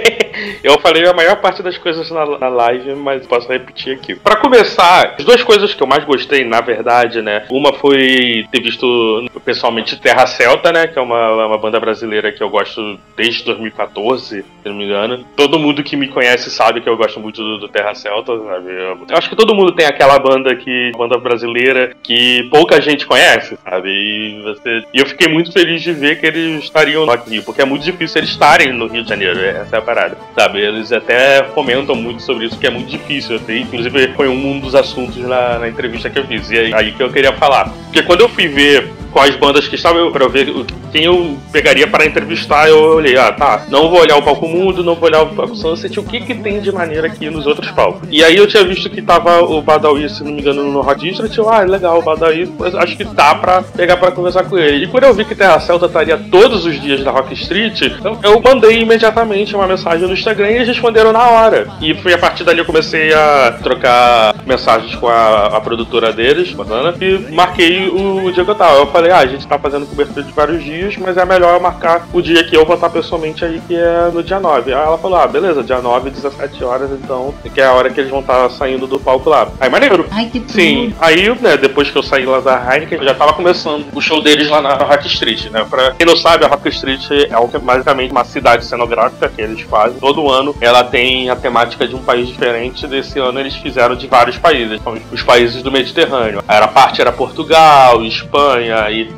eu 0.62 0.78
falei 0.80 1.06
a 1.06 1.12
maior 1.12 1.36
parte 1.36 1.62
das 1.62 1.76
coisas 1.76 2.10
na, 2.10 2.38
na 2.38 2.48
live, 2.48 2.94
mas 2.94 3.26
posso 3.26 3.48
repetir 3.48 3.94
aqui. 3.94 4.14
Pra 4.14 4.36
começar, 4.36 5.16
as 5.18 5.24
duas 5.24 5.42
coisas 5.42 5.74
que 5.74 5.82
eu 5.82 5.86
mais 5.86 6.04
gostei, 6.04 6.44
na 6.44 6.60
verdade, 6.60 7.20
né? 7.20 7.44
Uma 7.50 7.72
foi 7.72 8.46
ter 8.50 8.62
visto 8.62 9.26
pessoalmente 9.46 9.98
Terra 10.00 10.26
Celta, 10.26 10.72
né? 10.72 10.88
Que 10.88 10.98
é 10.98 11.02
uma, 11.02 11.46
uma 11.46 11.56
banda 11.56 11.78
brasileira 11.78 12.32
que 12.32 12.42
eu 12.42 12.50
gosto 12.50 12.98
desde 13.16 13.44
2014, 13.44 14.42
se 14.42 14.44
não 14.64 14.74
me 14.74 14.84
engano. 14.84 15.24
Todo 15.36 15.58
mundo 15.58 15.84
que 15.84 15.96
me 15.96 16.08
conhece 16.08 16.50
sabe 16.50 16.80
que 16.80 16.88
eu 16.88 16.96
gosto 16.96 17.20
muito 17.20 17.40
do, 17.42 17.58
do 17.60 17.68
Terra 17.68 17.94
Celta, 17.94 18.36
sabe? 18.36 18.70
Eu, 18.72 19.16
acho 19.16 19.30
que 19.30 19.36
todo 19.36 19.54
mundo 19.54 19.72
tem 19.72 19.86
aquela 19.86 20.18
banda 20.18 20.54
que. 20.56 20.90
banda 20.98 21.16
brasileira 21.16 21.94
que 22.02 22.48
pouca 22.50 22.80
gente 22.80 23.06
conhece, 23.06 23.56
sabe? 23.64 23.88
E, 23.88 24.42
você, 24.42 24.82
e 24.92 24.98
eu 24.98 25.06
fiquei 25.06 25.28
muito 25.28 25.52
feliz 25.52 25.80
de 25.80 25.92
ver 25.92 26.18
que 26.18 26.26
eles 26.26 26.64
estariam 26.64 27.06
Rio, 27.06 27.42
porque 27.42 27.62
é 27.62 27.64
muito 27.64 27.84
difícil 27.84 28.18
eles 28.18 28.30
estarem 28.30 28.72
no 28.72 28.86
Rio 28.86 29.02
de 29.02 29.08
Janeiro, 29.08 29.40
essa 29.40 29.76
é 29.76 29.78
a 29.78 29.82
parada, 29.82 30.16
sabe? 30.36 30.60
Eles 30.60 30.92
até 30.92 31.42
comentam 31.42 31.94
muito 31.94 32.22
sobre 32.22 32.46
isso, 32.46 32.58
que 32.58 32.66
é 32.66 32.70
muito 32.70 32.90
difícil, 32.90 33.36
até, 33.36 33.58
inclusive 33.58 34.08
foi 34.14 34.28
um 34.28 34.58
dos 34.58 34.74
assuntos 34.74 35.16
na, 35.18 35.58
na 35.58 35.68
entrevista 35.68 36.10
que 36.10 36.18
eu 36.18 36.24
fiz, 36.24 36.50
e 36.50 36.58
aí, 36.58 36.74
aí 36.74 36.92
que 36.92 37.02
eu 37.02 37.10
queria 37.10 37.32
falar. 37.32 37.70
Porque 37.84 38.02
quando 38.02 38.22
eu 38.22 38.28
fui 38.28 38.48
ver 38.48 38.88
quais 39.12 39.35
bandas 39.36 39.68
que 39.68 39.74
estavam 39.74 40.10
para 40.10 40.28
ver 40.28 40.52
quem 40.92 41.04
eu 41.04 41.36
pegaria 41.52 41.86
para 41.86 42.06
entrevistar, 42.06 42.68
eu 42.68 42.78
olhei, 42.78 43.16
ah, 43.16 43.32
tá, 43.32 43.66
não 43.68 43.88
vou 43.88 44.00
olhar 44.00 44.16
o 44.16 44.22
palco 44.22 44.46
mundo, 44.46 44.82
não 44.82 44.94
vou 44.94 45.08
olhar 45.08 45.22
o 45.22 45.34
palco 45.34 45.54
Sunset, 45.54 45.98
o 45.98 46.02
que 46.02 46.20
que 46.20 46.34
tem 46.34 46.60
de 46.60 46.72
maneira 46.72 47.06
aqui 47.06 47.28
nos 47.30 47.46
outros 47.46 47.70
palcos. 47.70 48.08
E 48.10 48.22
aí 48.24 48.36
eu 48.36 48.46
tinha 48.46 48.64
visto 48.64 48.88
que 48.88 49.02
tava 49.02 49.42
o 49.42 49.60
Badawi, 49.60 50.08
se 50.08 50.24
não 50.24 50.32
me 50.32 50.40
engano, 50.40 50.64
no 50.64 50.80
Hot 50.80 51.00
District, 51.00 51.36
eu, 51.36 51.48
ah, 51.48 51.60
legal, 51.60 51.98
o 51.98 52.02
Badawi, 52.02 52.52
acho 52.78 52.96
que 52.96 53.04
dá 53.04 53.34
pra 53.34 53.62
pegar 53.62 53.96
para 53.96 54.12
conversar 54.12 54.44
com 54.44 54.58
ele. 54.58 54.84
E 54.84 54.88
quando 54.88 55.04
eu 55.04 55.14
vi 55.14 55.24
que 55.24 55.34
Terra 55.34 55.60
Celta 55.60 55.86
estaria 55.86 56.16
todos 56.16 56.64
os 56.64 56.80
dias 56.80 57.02
na 57.02 57.10
Rock 57.10 57.34
Street, 57.34 57.82
eu, 57.82 58.18
eu 58.22 58.40
mandei 58.40 58.80
imediatamente 58.80 59.54
uma 59.54 59.66
mensagem 59.66 60.06
no 60.06 60.14
Instagram 60.14 60.50
e 60.50 60.54
eles 60.56 60.68
responderam 60.68 61.12
na 61.12 61.28
hora. 61.28 61.66
E 61.80 61.94
foi 61.94 62.12
a 62.12 62.18
partir 62.18 62.44
dali 62.44 62.58
eu 62.58 62.64
comecei 62.64 63.12
a 63.12 63.58
trocar 63.62 64.34
mensagens 64.46 64.94
com 64.94 65.08
a, 65.08 65.46
a 65.56 65.60
produtora 65.60 66.12
deles, 66.12 66.52
Banana, 66.52 66.94
e 67.00 67.32
marquei 67.32 67.88
o 67.88 68.30
eu 68.36 68.54
tava. 68.54 68.78
Eu 68.78 68.86
falei, 68.86 69.10
ah, 69.10 69.25
a 69.26 69.30
gente 69.30 69.46
tá 69.46 69.58
fazendo 69.58 69.86
cobertura 69.86 70.22
de 70.24 70.32
vários 70.32 70.62
dias, 70.64 70.96
mas 70.96 71.16
é 71.16 71.24
melhor 71.24 71.60
marcar 71.60 72.06
o 72.12 72.20
dia 72.22 72.42
que 72.44 72.56
eu 72.56 72.64
vou 72.64 72.74
estar 72.74 72.90
pessoalmente 72.90 73.44
aí, 73.44 73.60
que 73.66 73.74
é 73.76 74.10
no 74.12 74.22
dia 74.22 74.40
9. 74.40 74.72
Aí 74.72 74.80
ela 74.80 74.98
falou, 74.98 75.18
ah, 75.18 75.26
beleza, 75.26 75.62
dia 75.62 75.80
9, 75.80 76.10
17 76.10 76.62
horas, 76.64 76.90
então, 76.92 77.34
que 77.54 77.60
é 77.60 77.64
a 77.66 77.72
hora 77.72 77.90
que 77.90 78.00
eles 78.00 78.10
vão 78.10 78.20
estar 78.20 78.48
saindo 78.50 78.86
do 78.86 78.98
palco 78.98 79.28
lá. 79.30 79.48
Aí, 79.60 79.68
maneiro. 79.68 80.06
Ai, 80.10 80.26
que 80.26 80.40
tudo. 80.40 80.52
Sim, 80.52 80.94
aí, 81.00 81.28
né, 81.40 81.56
depois 81.56 81.90
que 81.90 81.96
eu 81.98 82.02
saí 82.02 82.24
lá 82.24 82.40
da 82.40 82.56
Heineken, 82.74 83.02
já 83.02 83.14
tava 83.14 83.32
começando 83.32 83.84
o 83.94 84.00
show 84.00 84.22
deles 84.22 84.48
lá 84.48 84.60
na 84.62 84.74
Rock 84.74 85.06
Street, 85.06 85.50
né? 85.50 85.66
Pra 85.68 85.92
quem 85.92 86.06
não 86.06 86.16
sabe, 86.16 86.44
a 86.44 86.48
Rock 86.48 86.68
Street 86.68 87.04
é 87.10 87.58
basicamente 87.58 88.10
uma 88.12 88.24
cidade 88.24 88.64
cenográfica 88.64 89.28
que 89.28 89.40
eles 89.42 89.60
fazem. 89.62 89.98
Todo 89.98 90.30
ano 90.30 90.54
ela 90.60 90.82
tem 90.84 91.28
a 91.30 91.36
temática 91.36 91.86
de 91.86 91.94
um 91.94 92.02
país 92.02 92.28
diferente. 92.28 92.86
Desse 92.86 93.18
ano 93.18 93.40
eles 93.40 93.54
fizeram 93.56 93.94
de 93.94 94.06
vários 94.06 94.38
países, 94.38 94.80
são 94.82 94.96
os- 95.12 95.22
países 95.22 95.62
do 95.62 95.72
Mediterrâneo. 95.72 96.42
Era, 96.46 96.68
parte 96.68 97.00
era 97.00 97.10
Portugal, 97.10 98.02
Espanha, 98.04 98.90
Itália, 98.90 99.15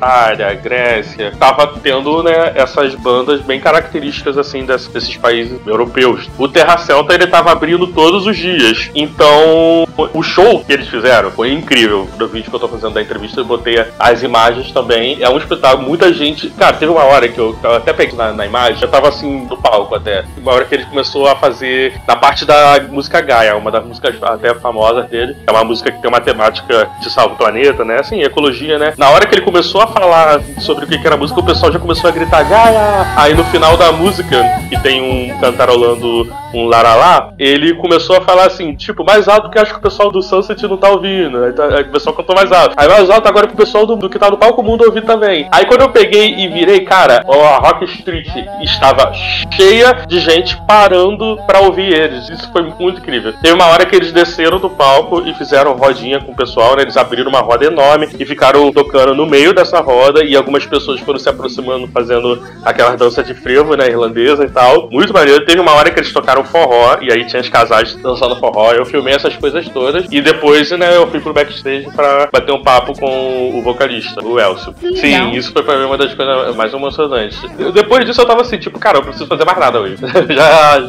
Grécia. 0.53 1.33
Tava 1.39 1.67
tendo, 1.81 2.23
né, 2.23 2.53
essas 2.55 2.95
bandas 2.95 3.41
bem 3.41 3.59
características, 3.59 4.37
assim, 4.37 4.65
des- 4.65 4.87
desses 4.87 5.17
países 5.17 5.59
europeus. 5.65 6.29
O 6.37 6.47
Terra 6.47 6.77
Celta, 6.77 7.13
ele 7.13 7.27
tava 7.27 7.51
abrindo 7.51 7.87
todos 7.87 8.25
os 8.25 8.37
dias. 8.37 8.89
Então, 8.95 9.87
o 10.13 10.23
show 10.23 10.63
que 10.63 10.71
eles 10.71 10.87
fizeram 10.87 11.31
foi 11.31 11.51
incrível. 11.51 12.07
No 12.17 12.27
vídeo 12.27 12.49
que 12.49 12.55
eu 12.55 12.59
tô 12.59 12.67
fazendo 12.67 12.93
da 12.93 13.01
entrevista, 13.01 13.41
eu 13.41 13.45
botei 13.45 13.83
as 13.97 14.23
imagens 14.23 14.71
também. 14.71 15.17
É 15.21 15.29
um 15.29 15.37
espetáculo, 15.37 15.87
muita 15.87 16.13
gente. 16.13 16.49
Cara, 16.51 16.73
teve 16.73 16.91
uma 16.91 17.03
hora 17.03 17.27
que 17.27 17.39
eu, 17.39 17.57
até 17.75 17.93
peguei 17.93 18.17
na, 18.17 18.31
na 18.33 18.45
imagem, 18.45 18.81
eu 18.81 18.89
tava 18.89 19.09
assim 19.09 19.47
no 19.47 19.57
palco 19.57 19.95
até. 19.95 20.25
Uma 20.37 20.53
hora 20.53 20.65
que 20.65 20.75
ele 20.75 20.85
começou 20.85 21.27
a 21.27 21.35
fazer 21.35 21.99
na 22.07 22.15
parte 22.15 22.45
da 22.45 22.79
música 22.89 23.21
Gaia, 23.21 23.55
uma 23.55 23.71
das 23.71 23.85
músicas 23.85 24.15
até 24.21 24.53
famosas 24.55 25.07
dele. 25.09 25.35
É 25.47 25.51
uma 25.51 25.63
música 25.63 25.91
que 25.91 26.01
tem 26.01 26.09
uma 26.09 26.21
temática 26.21 26.89
de 27.01 27.09
salvo 27.09 27.29
o 27.29 27.37
planeta, 27.37 27.85
né? 27.85 27.99
Assim, 27.99 28.21
ecologia, 28.21 28.79
né? 28.79 28.93
Na 28.97 29.09
hora 29.09 29.25
que 29.25 29.35
ele 29.35 29.41
começou 29.41 29.81
a 29.81 29.87
falar 29.87 30.41
sobre 30.59 30.85
o 30.85 30.87
que 30.87 31.05
era 31.05 31.15
música, 31.15 31.39
o 31.39 31.45
pessoal 31.45 31.71
já 31.71 31.79
começou 31.79 32.09
a 32.09 32.13
gritar 32.13 32.43
Gaia! 32.43 33.13
Aí 33.15 33.33
no 33.33 33.43
final 33.45 33.77
da 33.77 33.91
música, 33.91 34.43
que 34.69 34.79
tem 34.81 35.01
um 35.01 35.39
cantarolando 35.39 36.27
um 36.53 36.65
laralá, 36.65 37.31
ele 37.37 37.73
começou 37.75 38.17
a 38.17 38.21
falar 38.21 38.47
assim, 38.47 38.73
tipo, 38.75 39.03
mais 39.03 39.27
alto 39.27 39.49
que 39.49 39.59
acho 39.59 39.73
que 39.73 39.79
o 39.79 39.81
pessoal 39.81 40.11
do 40.11 40.21
Sunset 40.21 40.67
não 40.67 40.77
tá 40.77 40.89
ouvindo. 40.89 41.43
Aí, 41.43 41.53
tá- 41.53 41.67
aí 41.67 41.83
o 41.83 41.91
pessoal 41.91 42.15
cantou 42.15 42.35
mais 42.35 42.51
alto. 42.51 42.73
Aí 42.77 42.87
mais 42.87 43.09
alto 43.09 43.27
agora 43.27 43.47
pro 43.47 43.55
pessoal 43.57 43.85
do, 43.85 43.95
do 43.95 44.09
que 44.09 44.17
tá 44.19 44.29
no 44.29 44.37
palco 44.37 44.63
mundo 44.63 44.83
ouvir 44.85 45.03
também. 45.03 45.47
Aí 45.51 45.65
quando 45.65 45.81
eu 45.81 45.89
peguei 45.89 46.33
e 46.35 46.47
virei, 46.47 46.81
cara, 46.81 47.23
a 47.27 47.57
Rock 47.59 47.85
Street 47.85 48.27
estava 48.61 49.11
cheia 49.13 50.05
de 50.07 50.19
gente 50.19 50.57
parando 50.67 51.37
pra 51.45 51.59
ouvir 51.61 51.93
eles. 51.93 52.29
Isso 52.29 52.51
foi 52.51 52.63
muito 52.79 52.99
incrível. 52.99 53.33
Teve 53.41 53.53
uma 53.53 53.65
hora 53.67 53.85
que 53.85 53.95
eles 53.95 54.11
desceram 54.11 54.59
do 54.59 54.69
palco 54.69 55.21
e 55.27 55.33
fizeram 55.33 55.73
rodinha 55.73 56.19
com 56.19 56.31
o 56.31 56.35
pessoal, 56.35 56.75
né? 56.75 56.81
Eles 56.83 56.97
abriram 56.97 57.29
uma 57.29 57.41
roda 57.41 57.65
enorme 57.65 58.09
e 58.19 58.25
ficaram 58.25 58.71
tocando 58.71 59.13
no 59.13 59.25
meio 59.25 59.53
dessa 59.53 59.79
roda 59.79 60.23
e 60.23 60.35
algumas 60.35 60.65
pessoas 60.65 60.99
foram 60.99 61.19
se 61.19 61.29
aproximando 61.29 61.87
fazendo 61.87 62.41
aquela 62.63 62.95
dança 62.95 63.23
de 63.23 63.33
frevo, 63.33 63.75
né, 63.75 63.87
irlandesa 63.87 64.43
e 64.45 64.49
tal. 64.49 64.89
Muito 64.91 65.13
maneiro. 65.13 65.45
Teve 65.45 65.59
uma 65.59 65.73
hora 65.73 65.89
que 65.91 65.99
eles 65.99 66.11
tocaram 66.13 66.38
forró 66.43 66.97
e 67.01 67.11
aí 67.11 67.25
tinha 67.25 67.41
os 67.41 67.49
casais 67.49 67.95
dançando 67.95 68.35
forró. 68.37 68.71
Eu 68.71 68.85
filmei 68.85 69.13
essas 69.13 69.35
coisas 69.35 69.67
todas 69.69 70.05
e 70.11 70.21
depois, 70.21 70.69
né, 70.71 70.95
eu 70.95 71.07
fui 71.09 71.19
pro 71.19 71.33
backstage 71.33 71.87
pra 71.95 72.27
bater 72.31 72.51
um 72.53 72.61
papo 72.63 72.97
com 72.99 73.51
o 73.57 73.61
vocalista, 73.61 74.23
o 74.23 74.39
Elcio. 74.39 74.73
Legal. 74.81 74.97
Sim, 74.99 75.31
isso 75.31 75.51
foi 75.51 75.63
pra 75.63 75.77
mim 75.77 75.85
uma 75.85 75.97
das 75.97 76.13
coisas 76.13 76.55
mais 76.55 76.73
emocionantes. 76.73 77.39
Eu- 77.57 77.71
depois 77.71 78.05
disso 78.05 78.21
eu 78.21 78.25
tava 78.25 78.41
assim, 78.41 78.57
tipo, 78.57 78.79
cara, 78.79 78.97
eu 78.97 79.01
preciso 79.03 79.27
fazer 79.27 79.45
mais 79.45 79.57
nada 79.57 79.79
hoje. 79.79 79.95
já, 80.29 80.79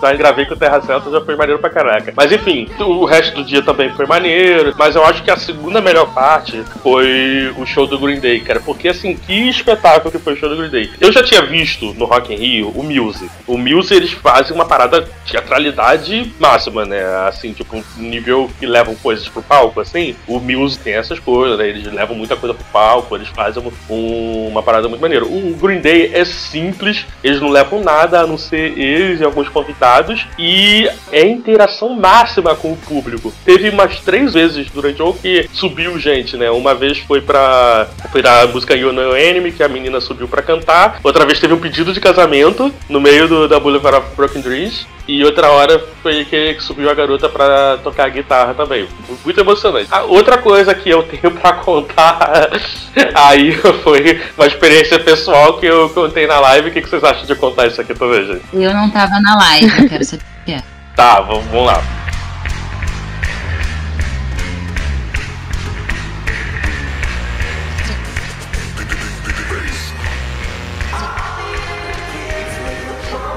já 0.00 0.12
gravei 0.16 0.46
com 0.46 0.54
o 0.54 0.56
Terra 0.56 0.80
Celta, 0.80 1.10
já 1.10 1.20
foi 1.20 1.36
maneiro 1.36 1.60
pra 1.60 1.70
caraca. 1.70 2.12
Mas 2.16 2.32
enfim, 2.32 2.68
o 2.80 3.04
resto 3.04 3.36
do 3.36 3.44
dia 3.44 3.62
também 3.62 3.90
foi 3.94 4.06
maneiro. 4.06 4.74
Mas 4.78 4.96
eu 4.96 5.04
acho 5.04 5.22
que 5.22 5.30
a 5.30 5.36
segunda 5.36 5.80
melhor 5.80 6.12
parte 6.12 6.62
foi 6.82 7.52
o 7.56 7.66
show 7.66 7.86
do 7.86 7.98
Green 7.98 8.20
Day, 8.20 8.40
cara. 8.40 8.60
Porque 8.60 8.88
assim, 8.88 9.16
que 9.16 9.48
espetáculo 9.48 10.10
que 10.10 10.18
foi 10.18 10.34
o 10.34 10.36
show 10.36 10.48
do 10.48 10.56
Green 10.56 10.70
Day. 10.70 10.90
Eu 11.00 11.12
já 11.12 11.22
tinha 11.22 11.42
visto 11.42 11.94
no 11.94 12.04
Rock 12.04 12.32
in 12.32 12.36
Rio 12.36 12.68
o 12.74 12.82
Muse. 12.82 13.30
O 13.46 13.56
Muse 13.58 13.94
eles 13.94 14.12
fazem 14.12 14.54
uma 14.54 14.64
parada 14.64 14.99
de 15.02 15.32
teatralidade 15.32 16.32
máxima, 16.38 16.84
né? 16.84 17.00
Assim, 17.28 17.52
tipo, 17.52 17.76
um 17.76 17.82
nível 17.96 18.50
que 18.58 18.66
levam 18.66 18.94
coisas 18.94 19.28
pro 19.28 19.42
palco, 19.42 19.80
assim. 19.80 20.14
O 20.26 20.38
Muse 20.38 20.78
tem 20.78 20.94
essas 20.94 21.18
coisas, 21.18 21.58
né? 21.58 21.68
Eles 21.68 21.92
levam 21.92 22.16
muita 22.16 22.36
coisa 22.36 22.54
pro 22.54 22.64
palco, 22.72 23.14
eles 23.16 23.28
fazem 23.28 23.62
um- 23.88 24.48
uma 24.48 24.62
parada 24.62 24.88
muito 24.88 25.00
maneira. 25.00 25.24
O 25.24 25.56
Green 25.60 25.80
Day 25.80 26.10
é 26.14 26.24
simples, 26.24 27.04
eles 27.22 27.40
não 27.40 27.48
levam 27.50 27.82
nada 27.82 28.20
a 28.20 28.26
não 28.26 28.38
ser 28.38 28.78
eles 28.78 29.20
e 29.20 29.24
alguns 29.24 29.48
convidados. 29.48 30.26
E 30.38 30.88
é 31.12 31.26
interação 31.26 31.90
máxima 31.94 32.54
com 32.54 32.72
o 32.72 32.76
público. 32.76 33.32
Teve 33.44 33.68
umas 33.70 34.00
três 34.00 34.34
vezes 34.34 34.68
durante 34.70 35.02
o 35.02 35.12
que 35.12 35.48
subiu 35.52 35.98
gente, 35.98 36.36
né? 36.36 36.50
Uma 36.50 36.74
vez 36.74 36.98
foi 36.98 37.20
pra, 37.20 37.88
foi 38.10 38.22
da 38.22 38.46
música 38.46 38.74
You 38.74 38.92
Know 38.92 39.16
Enemy, 39.16 39.52
que 39.52 39.62
a 39.62 39.68
menina 39.68 40.00
subiu 40.00 40.28
pra 40.28 40.42
cantar. 40.42 41.00
Outra 41.02 41.24
vez 41.26 41.38
teve 41.40 41.54
um 41.54 41.58
pedido 41.58 41.92
de 41.92 42.00
casamento 42.00 42.72
no 42.88 43.00
meio 43.00 43.28
do, 43.28 43.48
da 43.48 43.58
Boulevard 43.60 43.98
of 43.98 44.16
Broken 44.16 44.40
Dreams. 44.42 44.86
E 45.08 45.24
outra 45.24 45.50
hora 45.50 45.82
foi 46.02 46.24
que, 46.24 46.56
subiu 46.60 46.88
a 46.88 46.94
garota 46.94 47.28
pra 47.28 47.78
tocar 47.82 48.08
guitarra 48.10 48.54
também. 48.54 48.88
Muito 49.24 49.40
emocionante. 49.40 49.88
A 49.90 50.02
outra 50.02 50.38
coisa 50.38 50.72
que 50.72 50.88
eu 50.88 51.02
tenho 51.10 51.34
pra 51.34 51.54
contar 51.54 52.48
aí 53.14 53.52
foi 53.82 54.20
uma 54.36 54.46
experiência 54.46 55.00
pessoal 55.00 55.58
que 55.58 55.66
eu 55.66 55.90
contei 55.90 56.26
na 56.26 56.38
live. 56.38 56.68
O 56.68 56.72
que, 56.72 56.80
vocês 56.80 57.02
acham 57.02 57.26
de 57.26 57.34
contar 57.34 57.66
isso 57.66 57.80
aqui 57.80 57.92
também, 57.92 58.24
gente? 58.24 58.44
Eu 58.52 58.72
não 58.72 58.88
tava 58.88 59.18
na 59.20 59.36
live, 59.36 59.82
eu 59.82 59.88
quero 59.88 60.04
saber 60.04 60.22
o 60.22 60.44
que 60.44 60.52
é. 60.52 60.62
Tá, 60.94 61.20
vamos 61.20 61.66
lá. 61.66 61.82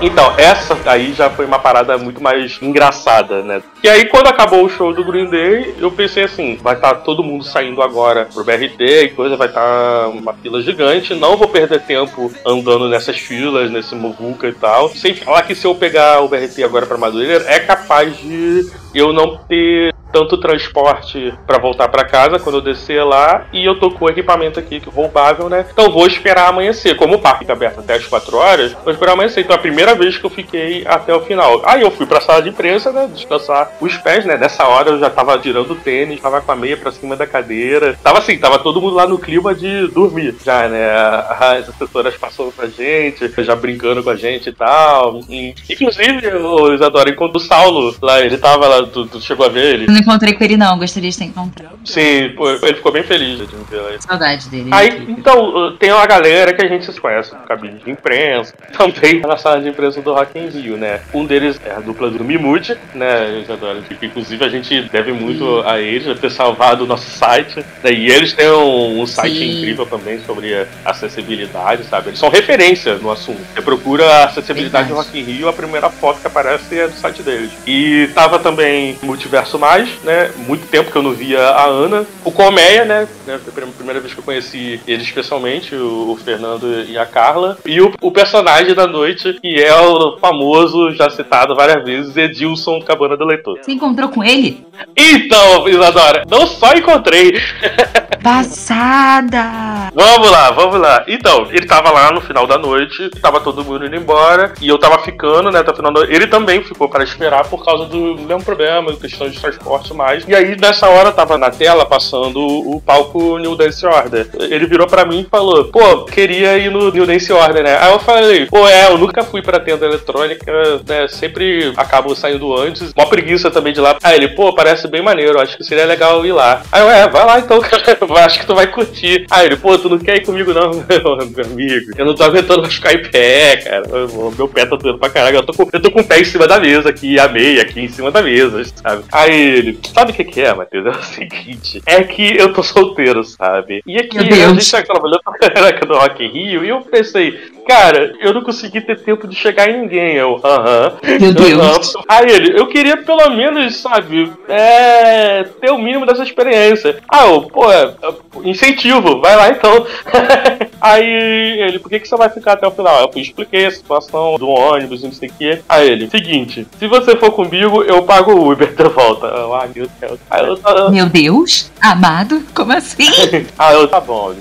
Então, 0.06 0.34
essa 0.38 0.78
aí 0.86 1.14
já 1.14 1.30
foi 1.30 1.46
uma 1.46 1.60
parada 1.60 1.98
muito 1.98 2.22
mais 2.22 2.60
engraçada, 2.62 3.42
né? 3.42 3.64
E 3.82 3.88
aí, 3.88 4.04
quando 4.06 4.28
acabou 4.28 4.66
o 4.66 4.70
show 4.70 4.94
do 4.94 5.02
Green 5.02 5.30
Day, 5.30 5.76
eu 5.80 5.90
pensei 5.90 6.26
assim: 6.26 6.58
vai 6.62 6.76
estar 6.76 6.96
todo 6.96 7.24
mundo 7.24 7.46
saindo 7.46 7.82
agora 7.82 8.28
pro 8.34 8.44
BRT 8.44 8.82
e 8.82 9.10
coisa, 9.12 9.38
vai 9.38 9.48
estar 9.48 10.10
uma 10.10 10.34
fila 10.34 10.62
gigante. 10.62 11.16
Não 11.16 11.38
vou 11.38 11.48
perder 11.48 11.82
tempo 11.84 12.30
andando 12.46 12.90
nessas 12.90 13.18
filas, 13.18 13.72
nesse 13.72 13.96
Muvuca 13.96 14.48
e 14.50 14.54
tal. 14.54 14.90
Sem 14.90 15.16
falar 15.16 15.44
que 15.44 15.56
se 15.56 15.66
eu 15.66 15.74
pegar 15.74 16.20
o 16.22 16.28
BRT 16.28 16.62
agora 16.66 16.86
pra 16.86 16.98
Madureira, 16.98 17.46
é 17.48 17.60
capaz 17.60 18.18
de 18.18 18.70
eu 18.94 19.14
não 19.14 19.38
ter 19.38 19.94
tanto 20.12 20.38
transporte 20.38 21.34
pra 21.48 21.58
voltar 21.58 21.88
pra 21.88 22.06
casa 22.06 22.38
quando 22.38 22.60
eu 22.60 22.62
descer 22.62 23.04
lá, 23.04 23.48
e 23.52 23.66
eu 23.66 23.80
tô 23.80 23.90
com 23.90 24.06
o 24.06 24.10
equipamento 24.10 24.60
aqui 24.60 24.80
que 24.80 24.88
roubável, 24.88 25.50
né? 25.50 25.66
Então 25.74 25.92
vou 25.92 26.06
esperar 26.06 26.50
amanhecer. 26.50 26.96
Como 26.96 27.16
o 27.16 27.20
parque 27.20 27.40
fica 27.40 27.54
aberto 27.54 27.80
até 27.80 27.96
as 27.96 28.06
4 28.06 28.38
horas, 28.38 28.74
vou 28.84 28.94
esperar 28.94 29.14
amanhecer. 29.14 29.42
Então 29.44 29.56
é 29.56 29.58
a 29.58 29.62
primeira 29.62 29.96
vez 29.96 30.16
que 30.20 30.24
eu 30.24 30.30
fiquei 30.30 30.84
até 30.86 31.16
o 31.16 31.22
final. 31.22 31.64
Aí 31.66 31.82
eu 31.82 31.90
fui 31.90 32.06
pra 32.06 32.22
sala 32.22 32.44
de 32.44 32.50
imprensa, 32.50 32.92
né? 32.92 33.10
Descansar 33.12 33.72
os 33.82 33.98
pés, 33.98 34.24
né? 34.24 34.38
Nessa 34.38 34.68
hora 34.68 34.92
eu 34.92 35.00
já 35.00 35.10
tava 35.10 35.36
tirando 35.40 35.72
o 35.72 35.76
tênis, 35.76 36.22
tava 36.22 36.42
com 36.42 36.52
a 36.52 36.56
meia 36.56 36.78
pra 36.78 36.92
cima 36.92 37.16
da 37.16 37.26
cadeira. 37.26 37.98
Tava 38.04 38.20
assim, 38.20 38.38
tava 38.38 38.60
todo 38.60 38.80
mundo 38.80 38.96
lá 38.96 39.08
no 39.08 39.18
clima 39.18 39.56
de 39.56 39.88
dormir 39.88 40.36
já, 40.46 40.68
né? 40.68 40.92
As 40.92 41.70
assessoras 41.70 42.16
passando 42.16 42.52
pra 42.52 42.68
gente, 42.68 43.34
já 43.40 43.56
brincando 43.56 44.04
com 44.04 44.12
a 44.12 44.16
gente 44.16 44.50
e 44.50 44.54
tal. 44.54 45.22
Inclusive, 45.68 46.28
o 46.36 46.72
Isadora, 46.72 47.10
enquanto 47.10 47.38
o 47.38 47.40
Saulo 47.40 47.96
lá, 48.00 48.22
ele 48.22 48.38
tava 48.38 48.68
lá, 48.68 48.83
tu, 48.88 49.06
tu 49.06 49.22
chegou 49.22 49.46
a 49.46 49.50
ver 49.50 49.74
ele? 49.74 49.88
Não 49.88 49.98
encontrei 49.98 50.34
com 50.34 50.44
ele, 50.44 50.58
não. 50.58 50.78
Gostaria 50.78 51.10
de 51.10 51.18
ter 51.18 51.26
encontrado. 51.26 51.78
Sim, 51.86 52.34
pô, 52.36 52.50
ele 52.50 52.76
ficou 52.76 52.92
bem 52.92 53.04
feliz 53.04 53.38
de 53.38 53.56
me 53.56 53.64
ver 53.70 53.82
lá. 53.82 53.90
Saudade 54.00 54.50
dele. 54.50 54.70
Aí, 54.72 55.06
então, 55.10 55.76
tem 55.78 55.92
uma 55.92 56.06
galera 56.06 56.54
que 56.54 56.66
a 56.66 56.68
gente 56.68 56.92
se 56.92 57.00
conhece, 57.00 57.32
cabine 57.48 57.80
de 57.80 57.92
imprensa, 57.92 58.54
também 58.78 59.22
na 59.22 59.38
sala 59.38 59.62
de 59.62 59.70
imprensa 59.70 60.02
do 60.02 60.14
Rock 60.14 60.38
in 60.38 60.48
Rio, 60.48 60.78
né? 60.78 61.02
Um 61.14 61.26
deles 61.26 61.60
é 61.66 61.72
a 61.72 61.80
dupla 61.80 62.10
do 62.10 62.24
Mimude, 62.24 62.78
né, 62.94 63.42
Isadora? 63.42 63.82
Que, 63.82 64.06
inclusive 64.06 64.44
a 64.44 64.50
gente 64.50 64.82
deve 64.90 65.12
muito 65.12 65.62
a 65.66 65.80
eles, 65.80 66.08
a 66.08 66.16
ter 66.16 66.32
salvado 66.32 66.84
o 66.84 66.88
nosso 66.88 67.10
site. 67.10 67.60
Né? 67.84 67.92
E 67.92 68.12
eles 68.12 68.34
têm 68.34 68.50
um, 68.52 69.02
um 69.02 69.08
site 69.08 69.38
Sim. 69.38 69.60
incrível 69.60 69.86
também 69.86 70.20
sobre 70.22 70.66
acessibilidade, 70.86 71.84
sabe? 71.86 72.10
Eles 72.10 72.20
são 72.20 72.30
referência 72.30 72.96
no 72.96 73.12
assunto. 73.12 73.42
Você 73.54 73.62
procura 73.62 74.26
acessibilidade 74.26 74.90
do 74.90 74.96
Rock 74.96 75.18
in 75.18 75.24
Rio, 75.24 75.48
a 75.48 75.54
primeira 75.54 75.90
foto 75.90 76.20
que 76.22 76.28
aparece 76.28 76.80
é 76.80 76.88
do 76.88 76.96
site 76.96 77.22
deles. 77.22 77.52
E 77.66 78.10
tava 78.14 78.40
também 78.40 78.73
Multiverso 79.02 79.58
Mais, 79.60 79.90
né? 80.04 80.32
Muito 80.48 80.68
tempo 80.68 80.92
que 80.92 80.98
eu 80.98 81.04
não 81.04 81.12
via 81.12 81.40
a 81.40 81.66
Ana. 81.66 82.06
O 82.24 82.32
Colmeia, 82.32 82.86
né? 82.86 83.08
né? 83.26 83.40
Foi 83.40 83.64
a 83.64 83.68
primeira 83.68 84.00
vez 84.00 84.14
que 84.14 84.20
eu 84.20 84.24
conheci 84.24 84.80
eles 84.88 85.06
especialmente, 85.06 85.76
o, 85.76 86.18
Fernando 86.24 86.84
e 86.88 86.98
a 86.98 87.06
Carla. 87.06 87.58
E 87.66 87.82
o, 87.82 87.94
o 88.02 88.12
personagem 88.12 88.74
da 88.74 88.88
noite, 88.88 89.34
que 89.42 89.62
é 89.62 89.76
o 89.76 90.18
famoso, 90.18 90.92
já 90.92 91.10
citado 91.10 91.56
várias 91.56 91.84
vezes, 91.84 92.16
Edilson 92.16 92.82
Cabana 92.82 93.18
do 93.18 93.26
Leitor. 93.26 93.60
Você 93.62 93.72
encontrou 93.72 94.10
com 94.10 94.24
ele? 94.24 94.66
Então, 94.96 95.68
Isadora, 95.68 96.24
não 96.30 96.48
só 96.48 96.74
encontrei. 96.74 97.34
Passada! 98.24 99.92
Vamos 99.94 100.32
lá, 100.32 100.52
vamos 100.52 100.80
lá. 100.80 101.04
Então, 101.08 101.48
ele 101.52 101.66
tava 101.66 101.92
lá 101.92 102.12
no 102.12 102.22
final 102.22 102.48
da 102.48 102.58
noite, 102.58 103.10
tava 103.22 103.42
todo 103.42 103.64
mundo 103.66 103.86
indo 103.86 103.96
embora, 103.96 104.54
e 104.62 104.68
eu 104.68 104.78
tava 104.78 105.00
ficando, 105.00 105.52
né, 105.52 105.62
o 105.62 105.76
final 105.76 105.92
da 105.92 106.02
Ele 106.04 106.28
também 106.28 106.64
ficou 106.64 106.88
para 106.88 107.04
esperar 107.04 107.48
por 107.48 107.64
causa 107.66 107.86
do 107.86 108.16
mesmo 108.16 108.44
problema, 108.44 108.63
questão 109.00 109.30
de 109.30 109.40
transporte 109.40 109.94
mais. 109.94 110.24
E 110.28 110.36
aí, 110.36 110.56
nessa 110.60 110.88
hora, 110.90 111.12
tava 111.12 111.38
na 111.38 111.50
tela 111.52 111.86
passando 111.86 112.40
o 112.40 112.82
palco 112.82 113.38
New 113.38 113.56
Dance 113.56 113.86
Order. 113.86 114.28
Ele 114.40 114.66
virou 114.66 114.88
pra 114.88 115.06
mim 115.06 115.22
e 115.22 115.30
falou, 115.30 115.66
pô, 115.66 116.06
queria 116.06 116.58
ir 116.58 116.72
no 116.72 116.92
New 116.92 117.06
Dance 117.06 117.32
Order, 117.32 117.64
né? 117.64 117.78
Aí 117.80 117.92
eu 117.92 118.00
falei, 118.00 118.46
pô, 118.46 118.68
é, 118.68 118.88
eu 118.88 118.98
nunca 118.98 119.24
fui 119.24 119.42
pra 119.42 119.60
tenda 119.60 119.86
eletrônica, 119.86 120.52
né, 120.88 121.08
sempre 121.08 121.74
acabo 121.78 122.16
saindo 122.16 122.56
antes. 122.56 122.92
Uma 122.96 123.08
preguiça 123.08 123.50
também 123.52 123.74
de 123.74 123.80
lá. 123.80 123.98
Aí 124.04 124.16
ele, 124.16 124.30
pô, 124.30 124.54
parece 124.54 124.88
bem 124.88 125.02
maneiro, 125.02 125.40
acho 125.40 125.58
que 125.58 125.64
seria 125.64 125.86
legal 125.86 126.26
ir 126.26 126.32
lá. 126.32 126.62
Aí 126.72 126.82
eu, 126.82 126.90
é, 126.90 127.08
vai 127.08 127.26
lá 127.26 127.40
então, 127.40 127.60
cara, 127.62 127.98
acho 128.26 128.40
que 128.40 128.46
tu 128.46 128.56
vai 128.56 128.68
curtir. 128.68 129.26
Aí 129.30 129.46
ele, 129.48 129.56
pô, 129.58 129.78
tu 129.78 129.90
não 129.90 130.00
quer 130.00 130.18
ir 130.18 130.26
comigo 130.26 130.54
não, 130.54 130.72
meu 130.88 131.44
amigo? 131.46 131.92
Eu 131.98 132.06
não 132.06 132.16
tô 132.16 132.24
aguentando 132.24 132.62
mais 132.62 132.74
ficar 132.74 132.94
em 132.94 133.02
pé, 133.10 133.58
cara. 133.58 133.84
Eu- 133.90 134.34
Meu 134.38 134.48
pé 134.48 134.66
tá 134.66 134.76
doendo 134.76 134.98
pra 135.00 135.10
caralho. 135.10 135.38
Eu 135.38 135.44
tô, 135.46 135.54
com, 135.54 135.70
eu 135.72 135.82
tô 135.82 135.92
com 135.92 136.00
o 136.02 136.04
pé 136.04 136.20
em 136.20 136.26
cima 136.26 136.48
da 136.48 136.60
mesa 136.60 136.90
aqui, 136.90 137.20
a 137.20 137.28
meia 137.28 137.62
aqui 137.62 137.80
em 137.82 137.88
cima 137.90 138.12
da 138.12 138.22
mesa, 138.22 138.43
sabe? 138.76 139.04
Aí 139.12 139.34
ele, 139.34 139.80
sabe 139.94 140.12
o 140.12 140.16
que 140.16 140.24
que 140.24 140.42
é, 140.42 140.54
Matheus? 140.54 140.84
É 140.94 141.00
o 141.00 141.04
seguinte, 141.04 141.82
é 141.86 142.04
que 142.04 142.38
eu 142.38 142.54
tô 142.54 142.62
solteiro, 142.62 143.24
sabe? 143.24 143.82
E 143.86 143.98
aqui 143.98 144.18
a 144.18 144.24
gente 144.24 144.72
tá 144.72 144.82
trabalhando 144.84 145.22
pra 145.24 145.50
caraca 145.50 145.86
do 145.86 145.94
Rock 145.94 146.24
in 146.24 146.28
Rio 146.28 146.66
e 146.66 146.70
eu 146.70 146.82
pensei, 146.82 147.40
cara, 147.68 148.14
eu 148.20 148.34
não 148.34 148.44
consegui 148.44 148.82
ter 148.82 149.00
tempo 149.00 149.28
de 149.28 149.36
chegar 149.36 149.70
em 149.70 149.82
ninguém. 149.82 150.16
Eu, 150.16 150.40
aham. 150.44 150.94
Meu 151.20 151.34
Deus. 151.34 151.96
aham. 151.96 152.04
Aí 152.08 152.30
ele, 152.30 152.60
eu 152.60 152.68
queria 152.68 152.98
pelo 152.98 153.30
menos, 153.32 153.78
sabe, 153.78 154.32
é, 154.48 155.44
ter 155.62 155.72
o 155.72 155.78
mínimo 155.78 156.06
dessa 156.06 156.24
experiência. 156.24 156.98
Ah, 157.10 157.28
eu, 157.28 157.42
pô, 157.44 157.72
é, 157.72 157.94
é, 158.02 158.14
incentivo, 158.44 159.22
vai 159.22 159.36
lá 159.36 159.50
então. 159.50 159.86
Aí 160.82 161.62
ele, 161.62 161.80
por 161.80 161.90
que, 161.90 162.00
que 162.00 162.08
você 162.08 162.16
vai 162.18 162.30
ficar 162.30 162.54
até 162.54 162.68
o 162.68 162.72
final? 162.72 163.10
Eu 163.16 163.22
expliquei 163.22 163.66
a 163.66 163.72
situação 163.72 164.36
do 164.36 164.50
ônibus 164.50 165.02
e 165.02 165.06
não 165.06 165.14
sei 165.14 165.30
o 165.30 165.34
que. 165.34 165.60
Aí 165.68 165.90
ele, 165.90 166.10
seguinte, 166.10 166.68
se 166.78 166.88
você 166.88 167.16
for 167.16 167.32
comigo, 167.32 167.84
eu 167.84 168.04
pago 168.04 168.33
o 168.36 168.52
Uber 168.52 168.74
de 168.74 168.84
volta. 168.90 169.28
Eu, 169.28 169.54
ah, 169.54 169.68
meu 169.74 169.88
Deus. 170.00 170.20
Aí 170.30 170.46
eu, 170.46 170.60
ah, 170.64 170.90
Meu 170.90 171.06
Deus, 171.08 171.72
amado, 171.82 172.42
como 172.56 172.74
assim? 172.74 173.08
ah, 173.58 173.74
eu, 173.74 173.88
tá 173.88 174.00
bom. 174.00 174.34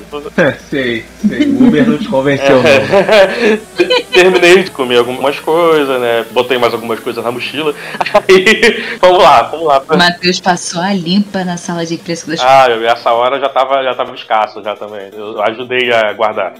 sei, 0.69 1.05
sei. 1.25 1.47
O 1.49 1.69
Uber 1.69 1.89
não 1.89 1.99
te 1.99 2.09
convenceu, 2.09 2.63
não. 2.63 2.69
É. 2.69 3.59
Terminei 4.13 4.63
de 4.65 4.71
comer 4.71 4.99
algumas 4.99 5.39
coisas, 5.41 6.01
né? 6.01 6.25
Botei 6.31 6.59
mais 6.59 6.73
algumas 6.75 7.01
coisas 7.01 7.23
na 7.23 7.31
mochila. 7.31 7.75
Aí, 8.15 8.85
vamos 9.01 9.23
lá, 9.23 9.43
vamos 9.43 9.67
lá. 9.67 9.83
O 9.89 9.97
Matheus 9.97 10.41
passou 10.41 10.81
a 10.81 10.93
limpa 10.93 11.45
na 11.45 11.57
sala 11.57 11.85
de 11.87 11.95
imprensa 11.95 12.31
das 12.31 12.41
Ah, 12.41 12.69
eu- 12.69 12.87
essa 12.87 13.13
hora 13.13 13.39
já 13.41 13.49
tava, 13.49 13.83
já 13.83 13.95
tava 13.95 14.15
escasso 14.15 14.63
já 14.63 14.75
também. 14.77 15.11
Eu 15.13 15.41
ajudei 15.43 15.93
a 15.93 16.13
guardar. 16.13 16.55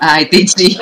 Ah, 0.00 0.20
entendi. 0.22 0.78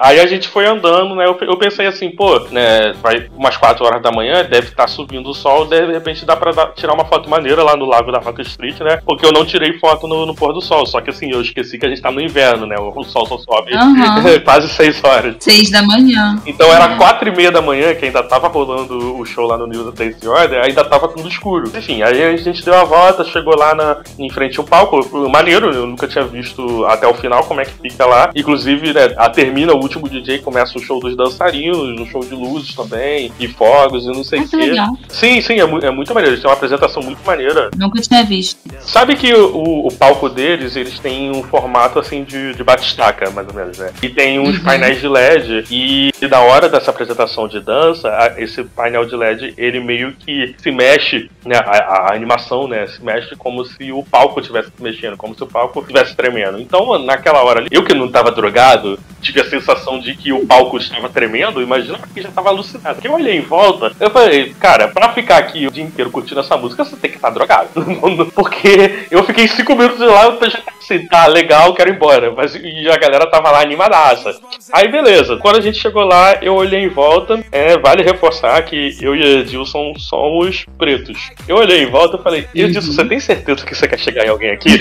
Aí 0.00 0.20
a 0.20 0.26
gente 0.26 0.48
foi 0.48 0.66
andando, 0.66 1.14
né? 1.14 1.26
Eu, 1.26 1.38
eu 1.42 1.56
pensei 1.56 1.86
assim, 1.86 2.10
pô, 2.10 2.40
né? 2.50 2.92
Vai 3.02 3.28
umas 3.36 3.56
4 3.56 3.84
horas 3.84 4.02
da 4.02 4.10
manhã, 4.10 4.44
deve 4.44 4.68
estar 4.68 4.88
subindo 4.88 5.15
o 5.18 5.34
sol, 5.34 5.66
de 5.66 5.80
repente 5.86 6.24
dá 6.24 6.36
pra 6.36 6.52
dar- 6.52 6.72
tirar 6.74 6.94
uma 6.94 7.04
foto 7.04 7.28
maneira 7.28 7.62
lá 7.62 7.76
no 7.76 7.84
lago 7.84 8.10
da 8.12 8.18
Rock 8.18 8.42
Street, 8.42 8.78
né? 8.80 9.00
Porque 9.04 9.24
eu 9.24 9.32
não 9.32 9.44
tirei 9.44 9.78
foto 9.78 10.06
no, 10.06 10.26
no 10.26 10.34
pôr 10.34 10.52
do 10.52 10.60
sol. 10.60 10.84
Só 10.86 11.00
que 11.00 11.10
assim, 11.10 11.30
eu 11.30 11.40
esqueci 11.40 11.78
que 11.78 11.86
a 11.86 11.88
gente 11.88 12.00
tá 12.02 12.10
no 12.10 12.20
inverno, 12.20 12.66
né? 12.66 12.76
O, 12.78 12.88
o 12.98 13.04
sol 13.04 13.26
só 13.26 13.38
sobe 13.38 13.72
Aham. 13.74 14.40
quase 14.44 14.68
6 14.68 15.02
horas. 15.04 15.36
Seis 15.40 15.70
da 15.70 15.82
manhã. 15.82 16.40
Então 16.46 16.72
era 16.72 16.96
quatro 16.96 17.28
e 17.28 17.34
meia 17.36 17.50
da 17.50 17.60
manhã, 17.62 17.94
que 17.94 18.04
ainda 18.04 18.22
tava 18.22 18.48
rolando 18.48 19.18
o 19.18 19.24
show 19.24 19.46
lá 19.46 19.56
no 19.56 19.66
New 19.66 19.90
Dance 19.92 20.26
Order, 20.28 20.62
ainda 20.64 20.84
tava 20.84 21.08
tudo 21.08 21.28
escuro. 21.28 21.70
Enfim, 21.76 22.02
aí 22.02 22.22
a 22.22 22.36
gente 22.36 22.64
deu 22.64 22.74
a 22.74 22.84
volta, 22.84 23.24
chegou 23.24 23.56
lá 23.56 23.74
na, 23.74 23.98
em 24.18 24.28
frente 24.30 24.58
ao 24.58 24.64
palco, 24.64 25.00
maneiro, 25.28 25.70
eu 25.72 25.86
nunca 25.86 26.06
tinha 26.06 26.24
visto 26.24 26.84
até 26.86 27.06
o 27.06 27.14
final 27.14 27.44
como 27.44 27.60
é 27.60 27.64
que 27.64 27.72
fica 27.72 28.04
lá. 28.06 28.30
Inclusive, 28.34 28.92
né, 28.92 29.14
a, 29.16 29.28
termina 29.28 29.72
o 29.72 29.80
último 29.80 30.08
DJ, 30.08 30.38
começa 30.38 30.78
o 30.78 30.82
show 30.82 31.00
dos 31.00 31.16
dançarinos, 31.16 32.00
um 32.00 32.06
show 32.06 32.20
de 32.20 32.34
luzes 32.34 32.74
também, 32.74 33.30
e 33.38 33.48
fogos 33.48 34.04
e 34.04 34.08
não 34.08 34.24
sei 34.24 34.40
Ah, 34.40 34.42
o 34.42 34.48
que 34.48 34.56
quê. 34.58 34.66
legal. 34.66 34.98
Sim, 35.08 35.40
sim, 35.40 35.60
é, 35.60 35.64
mu- 35.64 35.78
é 35.78 35.90
muito 35.90 36.12
maneiro, 36.14 36.32
eles 36.34 36.42
têm 36.42 36.50
uma 36.50 36.56
apresentação 36.56 37.02
muito 37.02 37.24
maneira. 37.24 37.70
Nunca 37.76 38.00
tinha 38.00 38.24
visto. 38.24 38.58
Sabe 38.80 39.16
que 39.16 39.32
o, 39.34 39.86
o- 39.86 39.92
palco 39.96 40.28
deles, 40.28 40.76
eles 40.76 40.98
têm 40.98 41.30
um 41.30 41.42
formato 41.42 41.98
assim 41.98 42.22
de, 42.24 42.54
de 42.54 42.62
batistaca, 42.62 43.30
mais 43.30 43.48
ou 43.48 43.54
menos, 43.54 43.78
né? 43.78 43.90
E 44.02 44.08
tem 44.08 44.38
uns 44.38 44.58
Uhum. 44.58 44.64
painéis 44.64 45.00
de 45.00 45.08
LED. 45.08 45.64
E, 45.70 46.10
e 46.20 46.28
na 46.28 46.40
hora 46.40 46.68
dessa 46.68 46.90
apresentação 46.90 47.48
de 47.48 47.60
dança, 47.60 48.08
a- 48.10 48.34
esse 48.40 48.62
painel 48.64 49.04
de 49.06 49.16
LED, 49.16 49.54
ele 49.56 49.80
meio 49.80 50.12
que 50.12 50.54
se 50.58 50.70
mexe, 50.70 51.30
né? 51.44 51.56
A, 51.56 52.10
a 52.10 52.14
animação, 52.14 52.68
né? 52.68 52.86
Se 52.86 53.02
mexe 53.02 53.34
como 53.36 53.64
se 53.64 53.90
o 53.92 54.02
palco 54.02 54.40
estivesse 54.40 54.70
se 54.76 54.82
mexendo, 54.82 55.16
como 55.16 55.34
se 55.34 55.42
o 55.42 55.46
palco 55.46 55.80
estivesse 55.80 56.14
tremendo. 56.14 56.60
Então, 56.60 56.98
naquela 56.98 57.42
hora 57.42 57.60
ali, 57.60 57.68
eu 57.70 57.84
que 57.84 57.94
não 57.94 58.10
tava 58.10 58.30
drogado, 58.30 58.98
tive 59.22 59.40
a 59.40 59.48
sensação 59.48 59.98
de 59.98 60.14
que 60.14 60.32
o 60.32 60.44
palco 60.46 60.76
estava 60.76 61.08
tremendo, 61.08 61.62
imagina 61.62 61.98
que 62.12 62.20
já 62.22 62.30
tava 62.30 62.50
alucinado. 62.50 62.96
Porque 62.96 63.08
eu 63.08 63.14
olhei 63.14 63.36
em 63.36 63.40
volta, 63.40 63.92
eu 63.98 64.10
falei, 64.10 64.54
cara, 64.60 64.88
pra 64.96 65.12
ficar 65.12 65.36
aqui 65.36 65.66
o 65.66 65.70
dia 65.70 65.84
inteiro 65.84 66.10
curtindo 66.10 66.40
essa 66.40 66.56
música, 66.56 66.82
você 66.82 66.96
tem 66.96 67.10
que 67.10 67.16
estar 67.16 67.28
drogado. 67.28 67.68
Porque 68.34 69.06
eu 69.10 69.22
fiquei 69.24 69.46
cinco 69.46 69.76
minutos 69.76 70.00
lá, 70.00 70.24
eu 70.24 70.50
já 70.50 70.58
assim, 70.80 71.06
tá 71.06 71.26
legal, 71.26 71.74
quero 71.74 71.90
ir 71.90 71.96
embora. 71.96 72.32
Mas 72.32 72.54
e 72.54 72.88
a 72.88 72.96
galera 72.96 73.26
tava 73.26 73.50
lá 73.50 73.60
animadaça. 73.60 74.34
Aí 74.72 74.88
beleza, 74.88 75.36
quando 75.36 75.58
a 75.58 75.60
gente 75.60 75.78
chegou 75.78 76.02
lá, 76.02 76.38
eu 76.40 76.54
olhei 76.54 76.80
em 76.80 76.88
volta. 76.88 77.44
É, 77.52 77.76
vale 77.76 78.02
reforçar 78.02 78.62
que 78.62 78.96
eu 78.98 79.14
e 79.14 79.40
Edilson 79.40 79.92
somos 79.98 80.64
pretos. 80.78 81.30
Eu 81.46 81.56
olhei 81.56 81.82
em 81.82 81.90
volta 81.90 82.16
e 82.16 82.22
falei, 82.22 82.48
Edilson, 82.54 82.92
você 82.92 83.04
tem 83.04 83.20
certeza 83.20 83.66
que 83.66 83.74
você 83.74 83.86
quer 83.86 83.98
chegar 83.98 84.24
em 84.24 84.30
alguém 84.30 84.52
aqui? 84.52 84.70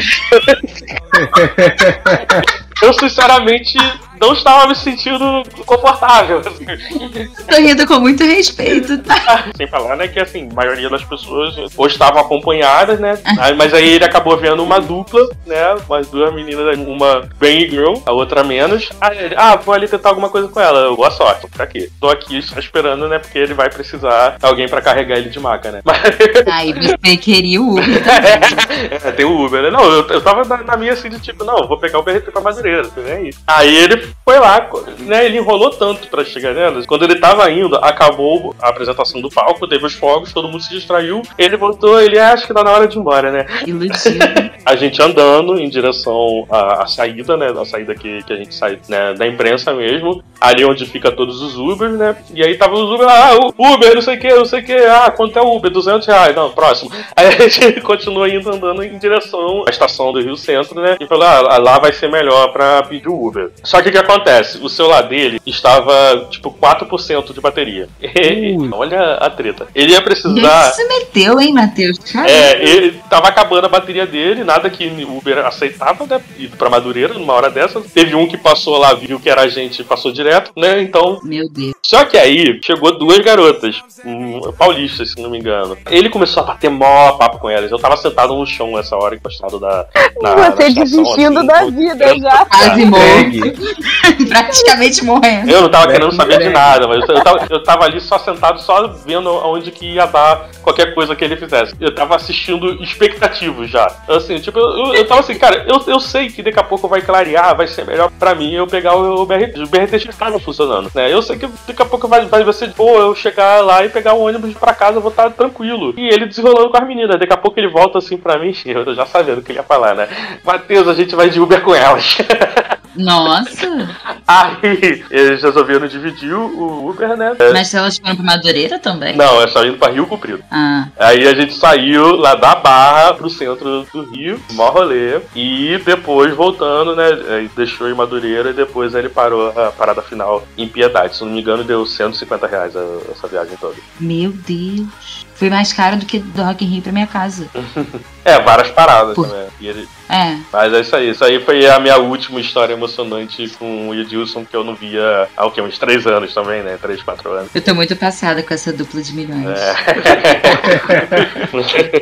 eu 2.82 2.94
sinceramente 2.94 3.78
não 4.20 4.34
estava 4.34 4.68
me 4.68 4.76
sentindo 4.76 5.44
confortável. 5.66 6.42
Tô 6.42 7.56
rindo 7.58 7.86
com 7.88 8.00
muito 8.00 8.24
respeito, 8.24 8.98
tá? 9.00 9.46
Sem 9.56 9.68
falar, 9.68 9.96
né, 9.96 10.08
que 10.08 10.20
assim, 10.20 10.50
a 10.52 10.54
maioria 10.54 10.90
das 10.90 11.04
pessoas 11.04 11.56
ou 11.76 11.88
estavam 11.88 12.22
acompanhadas, 12.22 13.00
né? 13.00 13.18
Aí- 13.40 13.56
Mas 13.56 13.74
aí 13.74 13.90
ele 13.94 14.04
acabou 14.06 14.36
vendo 14.38 14.62
uma 14.64 14.80
dupla, 14.80 15.22
né? 15.46 15.76
Umas 15.88 16.08
duas 16.10 16.34
meninas, 16.34 16.78
uma 16.78 17.28
bem 17.40 17.70
girl, 17.70 17.96
a 18.06 18.12
outra 18.12 18.44
menos. 18.44 18.90
Aí 19.00 19.18
ele, 19.18 19.36
ah, 19.38 19.56
vou 19.56 19.74
ali 19.74 19.88
tentar 19.88 20.10
alguma 20.10 20.30
coisa 20.30 20.48
com 20.48 20.60
ela. 20.60 20.94
Boa 20.96 21.12
sorte, 21.12 21.48
tá 21.56 21.64
aqui. 21.64 21.90
Tô 22.00 22.10
aqui 22.10 22.38
esperando, 22.38 23.08
né? 23.08 23.20
Porque 23.20 23.38
ele 23.40 23.54
vai 23.54 23.70
precisar 23.70 24.38
de 24.40 24.46
alguém 24.46 24.68
pra 24.68 24.82
carregar 24.82 25.18
ele 25.18 25.30
de 25.30 25.40
maca, 25.40 25.72
né? 25.72 25.82
Mas 25.84 26.02
Aí 26.52 26.74
você 26.74 27.18
queria 27.18 27.62
o 27.62 27.72
Uber. 27.72 27.86
é, 29.06 29.12
tem 29.12 29.26
o 29.26 29.46
Uber, 29.46 29.62
né? 29.64 29.72
Não, 29.72 29.84
eu, 29.84 30.08
eu 30.08 30.22
tava 30.22 30.44
na, 30.46 30.64
na 30.64 30.78
minha 30.78 30.94
assim 30.94 31.10
de 31.10 31.20
tipo, 31.20 31.44
não, 31.44 31.68
vou 31.68 31.78
pegar 31.78 32.00
o 32.00 32.04
BRT 32.04 32.32
pra 32.32 32.42
Madureira, 32.42 32.84
né? 32.98 33.30
Aí 33.48 33.76
ele 33.76 34.05
foi 34.23 34.40
lá, 34.40 34.69
né? 34.99 35.26
Ele 35.26 35.38
enrolou 35.38 35.69
tanto 35.72 36.07
pra 36.07 36.23
chegar 36.26 36.53
nela. 36.53 36.84
Quando 36.86 37.03
ele 37.03 37.15
tava 37.15 37.49
indo, 37.52 37.76
acabou 37.77 38.56
a 38.61 38.69
apresentação 38.69 39.22
do 39.22 39.30
palco, 39.30 39.68
teve 39.68 39.86
os 39.86 39.94
fogos, 39.94 40.34
todo 40.34 40.48
mundo 40.48 40.61
se 40.64 40.69
distraiu. 40.69 41.22
Ele 41.38 41.57
voltou, 41.57 42.02
ele 42.02 42.18
"Ah, 42.19 42.34
acha 42.34 42.45
que 42.48 42.53
tá 42.53 42.64
na 42.64 42.72
hora 42.72 42.88
de 42.88 42.98
ir 42.98 42.99
embora, 42.99 43.32
né? 43.32 43.45
Iludido. 43.65 43.95
a 44.65 44.76
gente 44.76 45.02
andando 45.02 45.60
em 45.60 45.69
direção 45.69 46.45
à, 46.49 46.84
à 46.84 46.88
saída, 46.88 47.38
né? 47.38 47.48
A 47.60 47.65
saída 47.65 47.94
que, 47.95 48.23
que 48.23 48.34
a 48.34 48.36
gente 48.38 48.53
sai 48.53 48.80
né, 48.90 49.14
da 49.14 49.27
imprensa 49.27 49.73
mesmo. 49.73 50.23
Ali 50.41 50.65
onde 50.65 50.86
fica 50.86 51.11
todos 51.11 51.41
os 51.41 51.57
Ubers, 51.57 51.94
né? 51.98 52.15
E 52.34 52.44
aí 52.44 52.56
tava 52.57 52.73
os 52.76 52.90
Uber, 52.91 53.07
ah, 53.10 53.36
o- 53.38 53.73
Uber, 53.73 53.95
não 53.95 54.02
sei 54.02 54.15
o 54.15 54.19
que, 54.19 54.34
não 54.34 54.45
sei 54.45 54.60
o 54.61 54.65
que. 54.65 54.73
Ah, 54.73 55.11
quanto 55.11 55.38
é 55.38 55.41
o 55.41 55.56
Uber? 55.56 55.72
200 55.72 56.06
reais. 56.07 56.36
Não, 56.36 56.49
próximo. 56.52 56.91
Aí 57.15 57.27
a 57.27 57.48
gente 57.48 57.80
continua 57.82 58.27
indo 58.30 58.49
andando 58.52 58.84
em 58.84 58.98
direção 58.98 59.64
à 59.68 59.69
estação 59.69 60.11
do 60.11 60.22
Rio 60.22 60.36
Centro, 60.36 60.80
né? 60.82 60.98
E 60.99 61.06
falou, 61.07 61.23
ah, 61.26 61.57
lá 61.57 61.80
vai 61.80 61.91
ser 61.94 62.10
melhor 62.10 62.52
pra 62.52 62.84
pedir 62.84 63.07
o 63.07 63.26
Uber. 63.27 63.49
Só 63.64 63.82
que 63.82 63.90
que 63.95 63.99
acontece? 63.99 64.57
O 64.61 64.67
celular 64.67 65.03
dele 65.03 65.39
estava, 65.45 66.27
tipo, 66.30 66.51
4% 66.51 67.34
de 67.34 67.39
bateria. 67.39 67.88
Olha 68.73 69.13
a 69.15 69.30
treta. 69.30 69.67
Ele 69.73 69.93
ia 69.93 70.01
precisar... 70.01 70.72
você 70.72 70.81
se 70.81 70.88
meteu, 70.88 71.39
hein, 71.39 71.53
Matheus? 71.53 71.97
Caramba. 71.99 72.30
É, 72.30 72.61
ele 72.61 72.99
tava 73.09 73.30
acabando 73.30 73.65
a 73.65 73.69
bateria 73.69 74.05
dele, 74.05 74.43
nada 74.43 74.69
que 74.69 74.85
o 74.88 75.17
Uber 75.17 75.45
aceitava, 75.45 76.05
né? 76.05 76.22
Ir 76.38 76.49
pra 76.49 76.69
Madureira 76.69 77.13
numa 77.13 77.34
hora 77.34 77.49
dessa. 77.49 77.80
Teve 77.81 78.15
um 78.15 78.27
que 78.27 78.38
passou 78.38 78.77
lá, 78.77 78.93
viu 78.93 79.19
que 79.19 79.30
era 79.30 79.41
a 79.41 79.47
gente, 79.47 79.84
passou 79.84 80.11
direto, 80.11 80.51
né? 80.57 80.81
Então. 80.81 81.19
Meu 81.23 81.47
Deus. 81.49 81.73
Só 81.84 82.03
que 82.03 82.17
aí 82.17 82.59
chegou 82.63 82.97
duas 82.97 83.19
garotas, 83.19 83.80
um, 84.03 84.51
paulistas, 84.53 85.11
se 85.11 85.22
não 85.22 85.30
me 85.30 85.38
engano. 85.38 85.77
Ele 85.89 86.09
começou 86.09 86.43
a 86.43 86.47
bater 86.47 86.69
mó 86.69 87.13
papo 87.13 87.39
com 87.39 87.49
elas. 87.49 87.72
Eu 87.72 87.80
tava 87.80 87.95
sentado 87.95 88.35
no 88.35 88.45
chão 88.45 88.72
nessa 88.76 88.95
hora, 88.95 89.15
encostado 89.15 89.59
da. 89.59 89.88
Na, 90.22 90.35
na 90.35 90.51
Você 90.51 90.67
estação, 90.67 90.84
desistindo 90.84 91.38
assim, 91.38 91.47
da 91.47 91.65
vida 91.65 92.19
já. 92.19 92.45
Quase 92.45 92.85
ficar. 92.85 93.85
Praticamente 94.28 95.03
morrendo. 95.03 95.49
Eu 95.49 95.62
não 95.62 95.70
tava 95.70 95.91
querendo 95.91 96.12
saber 96.14 96.40
de 96.40 96.49
nada, 96.49 96.88
mas 96.88 97.07
eu 97.07 97.24
tava, 97.24 97.48
eu 97.49 97.64
tava 97.64 97.86
ali 97.86 98.02
só 98.02 98.18
sentado, 98.18 98.60
só 98.62 98.88
vendo 98.88 99.30
aonde 99.30 99.72
que 99.72 99.94
ia 99.94 100.06
dar 100.06 100.49
qualquer 100.62 100.94
coisa 100.94 101.16
que 101.16 101.24
ele 101.24 101.38
fizesse. 101.38 101.76
Eu 101.80 101.94
tava 101.94 102.16
assistindo 102.16 102.82
expectativo 102.84 103.66
já. 103.66 103.91
Assim, 104.07 104.40
tipo, 104.40 104.60
eu, 104.60 104.94
eu, 104.94 105.07
tava 105.07 105.22
assim, 105.22 105.38
cara, 105.38 105.66
eu, 105.68 105.82
eu 105.88 105.99
sei 105.99 106.30
que 106.30 106.41
daqui 106.41 106.60
a 106.60 106.64
pouco 106.64 106.88
vai 106.88 107.02
clarear, 107.02 107.56
vai 107.56 107.68
ser 107.68 107.86
melhor 107.86 108.10
pra 108.20 108.36
mim 108.36 108.53
eu 108.53 108.68
pegar 108.68 108.95
o, 108.95 109.22
o 109.22 109.26
BRT. 109.26 109.60
O 109.60 109.68
BRT 109.68 109.99
já 109.99 110.10
estava 110.10 110.40
funcionando, 110.40 110.91
né? 110.94 111.12
Eu 111.12 111.22
sei 111.22 111.38
que 111.38 111.48
daqui 111.68 111.82
a 111.82 111.86
pouco 111.86 112.07
vai, 112.07 112.26
vai 112.26 112.53
ser 112.53 112.70
boa 112.70 112.99
eu 112.99 113.16
chegar 113.16 113.64
lá 113.64 113.86
e 113.86 113.90
pegar 113.90 114.14
o 114.14 114.22
ônibus 114.22 114.53
pra 114.53 114.74
casa, 114.74 114.98
eu 114.98 115.02
vou 115.02 115.12
estar 115.12 115.30
tranquilo. 115.32 115.94
E 115.98 116.07
ele 116.07 116.26
desenrolando 116.26 116.70
com 116.70 116.78
as 116.78 116.88
meninas. 116.88 117.20
Daqui 117.20 117.34
a 117.34 117.38
pouco 117.38 117.60
ele 117.60 117.68
volta 117.68 117.98
assim 117.98 118.18
pra 118.18 118.38
mim, 118.40 118.53
eu 118.66 118.95
já 118.95 119.06
sabendo 119.06 119.40
o 119.40 119.41
que 119.41 119.52
ele 119.52 119.60
ia 119.60 119.64
falar, 119.64 119.95
né? 119.95 120.07
Matheus, 120.44 120.88
a 120.88 120.94
gente 120.94 121.16
vai 121.16 121.30
de 121.30 121.40
Uber 121.40 121.62
com 121.62 121.74
elas. 121.74 122.18
Nossa. 122.95 123.89
Aí 124.27 125.03
eles 125.11 125.41
resolveram 125.41 125.88
dividir 125.88 126.34
o 126.34 126.89
Uber, 126.89 127.15
né? 127.15 127.35
Mas 127.53 127.67
se 127.67 127.77
elas 127.77 127.97
foram 127.97 128.15
pra 128.15 128.26
Madureira 128.26 128.80
também? 128.80 129.15
Não, 129.15 129.41
é 129.41 129.47
só 129.47 129.63
indo 129.65 129.77
pra 129.77 129.91
Rio 129.91 130.07
Comprido. 130.07 130.43
Ah, 130.51 130.88
Aí 130.97 131.27
a 131.27 131.34
gente 131.34 131.53
saiu 131.53 132.15
lá 132.15 132.35
da 132.35 132.55
Barra 132.55 133.13
pro 133.13 133.30
centro 133.30 133.85
do 133.93 134.01
Rio, 134.11 134.39
mó 134.51 134.69
rolê, 134.69 135.19
e 135.35 135.77
depois 135.85 136.34
voltando, 136.35 136.95
né? 136.95 137.07
aí 137.30 137.49
Deixou 137.55 137.89
em 137.89 137.93
Madureira 137.93 138.49
e 138.49 138.53
depois 138.53 138.93
ele 138.95 139.09
parou 139.09 139.49
a 139.49 139.72
parada 139.72 140.01
final 140.01 140.45
em 140.57 140.67
Piedade. 140.67 141.15
Se 141.15 141.23
não 141.23 141.31
me 141.31 141.41
engano, 141.41 141.63
deu 141.63 141.85
150 141.85 142.47
reais 142.47 142.73
essa 143.11 143.27
viagem 143.27 143.55
toda. 143.57 143.76
meu 143.99 144.31
Deus. 144.31 145.24
Foi 145.36 145.49
mais 145.49 145.72
caro 145.74 145.98
do 145.98 146.06
que 146.06 146.20
do 146.20 146.41
Rock 146.41 146.64
in 146.64 146.68
Rio 146.70 146.82
pra 146.82 146.91
minha 146.91 147.07
casa. 147.07 147.48
É, 148.28 148.40
várias 148.40 148.72
paradas 148.72 149.14
Por- 149.14 149.28
também. 149.30 149.45
Ele- 149.62 149.88
É. 150.10 150.36
Mas 150.52 150.74
é 150.74 150.80
isso 150.82 150.95
aí. 150.95 151.10
Isso 151.12 151.24
aí 151.24 151.40
foi 151.45 151.68
a 151.70 151.80
minha 151.80 151.98
última 151.98 152.40
história 152.41 152.74
emocionante 152.74 153.48
com 153.49 153.90
o 153.90 153.94
Edilson, 153.94 154.44
que 154.44 154.56
eu 154.57 154.64
não 154.64 154.74
via 154.74 155.28
há 155.38 155.45
o 155.45 155.52
quê? 155.52 155.62
Uns 155.62 155.78
3 155.78 156.07
anos 156.07 156.34
também, 156.34 156.64
né? 156.64 156.76
3, 156.82 157.03
4 157.03 157.32
anos. 157.32 157.49
Eu 157.53 157.62
tô 157.62 157.76
muito 157.76 157.95
passada 157.95 158.41
com 158.41 158.52
essa 158.52 158.74
dupla 158.74 158.99
de 158.99 159.14
milhões. 159.14 159.45
É. 159.48 159.76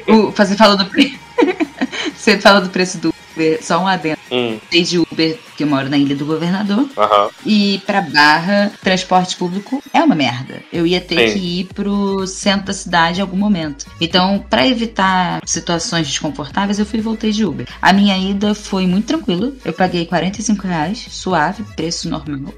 O- 0.13 0.31
você 0.31 0.55
falou 0.55 0.77
do 0.77 0.85
Você 2.15 2.39
falou 2.39 2.61
do 2.61 2.69
preço 2.69 2.97
do 2.99 3.13
Uber, 3.33 3.59
só 3.63 3.79
um 3.79 3.87
adendo. 3.87 4.17
hum, 4.31 4.59
Desde 4.71 4.99
Uber, 4.99 5.37
que 5.57 5.63
eu 5.63 5.67
moro 5.67 5.89
na 5.89 5.97
Ilha 5.97 6.15
do 6.15 6.25
Governador, 6.25 6.87
aham. 6.97 7.29
e 7.45 7.81
pra 7.85 8.01
Barra, 8.01 8.71
transporte 8.81 9.35
público 9.35 9.81
é 9.93 10.01
uma 10.03 10.15
merda. 10.15 10.61
Eu 10.71 10.85
ia 10.87 11.01
ter 11.01 11.29
Sim. 11.29 11.39
que 11.39 11.59
ir 11.61 11.63
pro 11.73 12.25
centro 12.27 12.67
da 12.67 12.73
cidade 12.73 13.19
em 13.19 13.21
algum 13.21 13.37
momento. 13.37 13.85
Então, 13.99 14.43
pra 14.49 14.67
evitar 14.67 15.41
situações 15.45 16.07
desconfortáveis, 16.07 16.79
eu 16.79 16.85
fui 16.85 16.99
e 16.99 17.01
voltei 17.01 17.31
de 17.31 17.45
Uber. 17.45 17.67
A 17.81 17.91
minha 17.93 18.17
ida 18.17 18.53
foi 18.55 18.87
muito 18.87 19.05
tranquila. 19.07 19.51
Eu 19.63 19.73
paguei 19.73 20.05
45 20.05 20.67
reais, 20.67 21.05
suave, 21.09 21.63
preço 21.75 22.09
normal. 22.09 22.53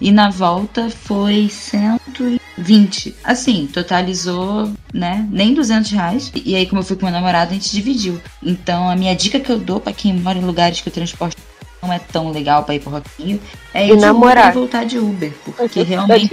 E 0.00 0.10
na 0.10 0.30
volta 0.30 0.88
foi 0.88 1.48
120. 1.50 3.14
Assim, 3.22 3.66
totalizou, 3.66 4.72
né? 4.94 5.28
Nem 5.30 5.52
200 5.52 5.90
reais. 5.90 6.32
E 6.44 6.54
aí, 6.56 6.66
como 6.66 6.80
eu 6.80 6.84
fui 6.84 6.96
com 6.96 7.04
meu 7.04 7.12
namorado, 7.12 7.50
a 7.50 7.54
gente 7.54 7.70
dividiu. 7.70 8.20
Então, 8.42 8.88
a 8.88 8.96
minha 8.96 9.14
dica 9.14 9.38
que 9.38 9.50
eu 9.50 9.58
dou 9.58 9.78
pra 9.78 9.92
quem 9.92 10.14
mora 10.14 10.38
em 10.38 10.44
lugares 10.44 10.80
que 10.80 10.88
o 10.88 10.92
transporte 10.92 11.36
não 11.82 11.92
é 11.92 11.98
tão 11.98 12.30
legal 12.30 12.64
pra 12.64 12.74
ir 12.74 12.80
pro 12.80 12.90
Roquinho 12.90 13.40
é 13.72 13.86
ir 13.86 13.92
E 13.92 13.96
de 13.96 14.02
namorar. 14.02 14.50
Uber 14.50 14.50
e 14.50 14.58
voltar 14.58 14.84
de 14.84 14.98
Uber. 14.98 15.32
Porque 15.56 15.82
realmente. 15.82 16.32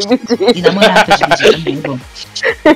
E 0.56 0.62
namorar 0.62 1.06
pra 1.06 1.16
dividir 1.16 1.52
também 1.58 1.78
é 1.78 1.82
bom. 1.88 2.00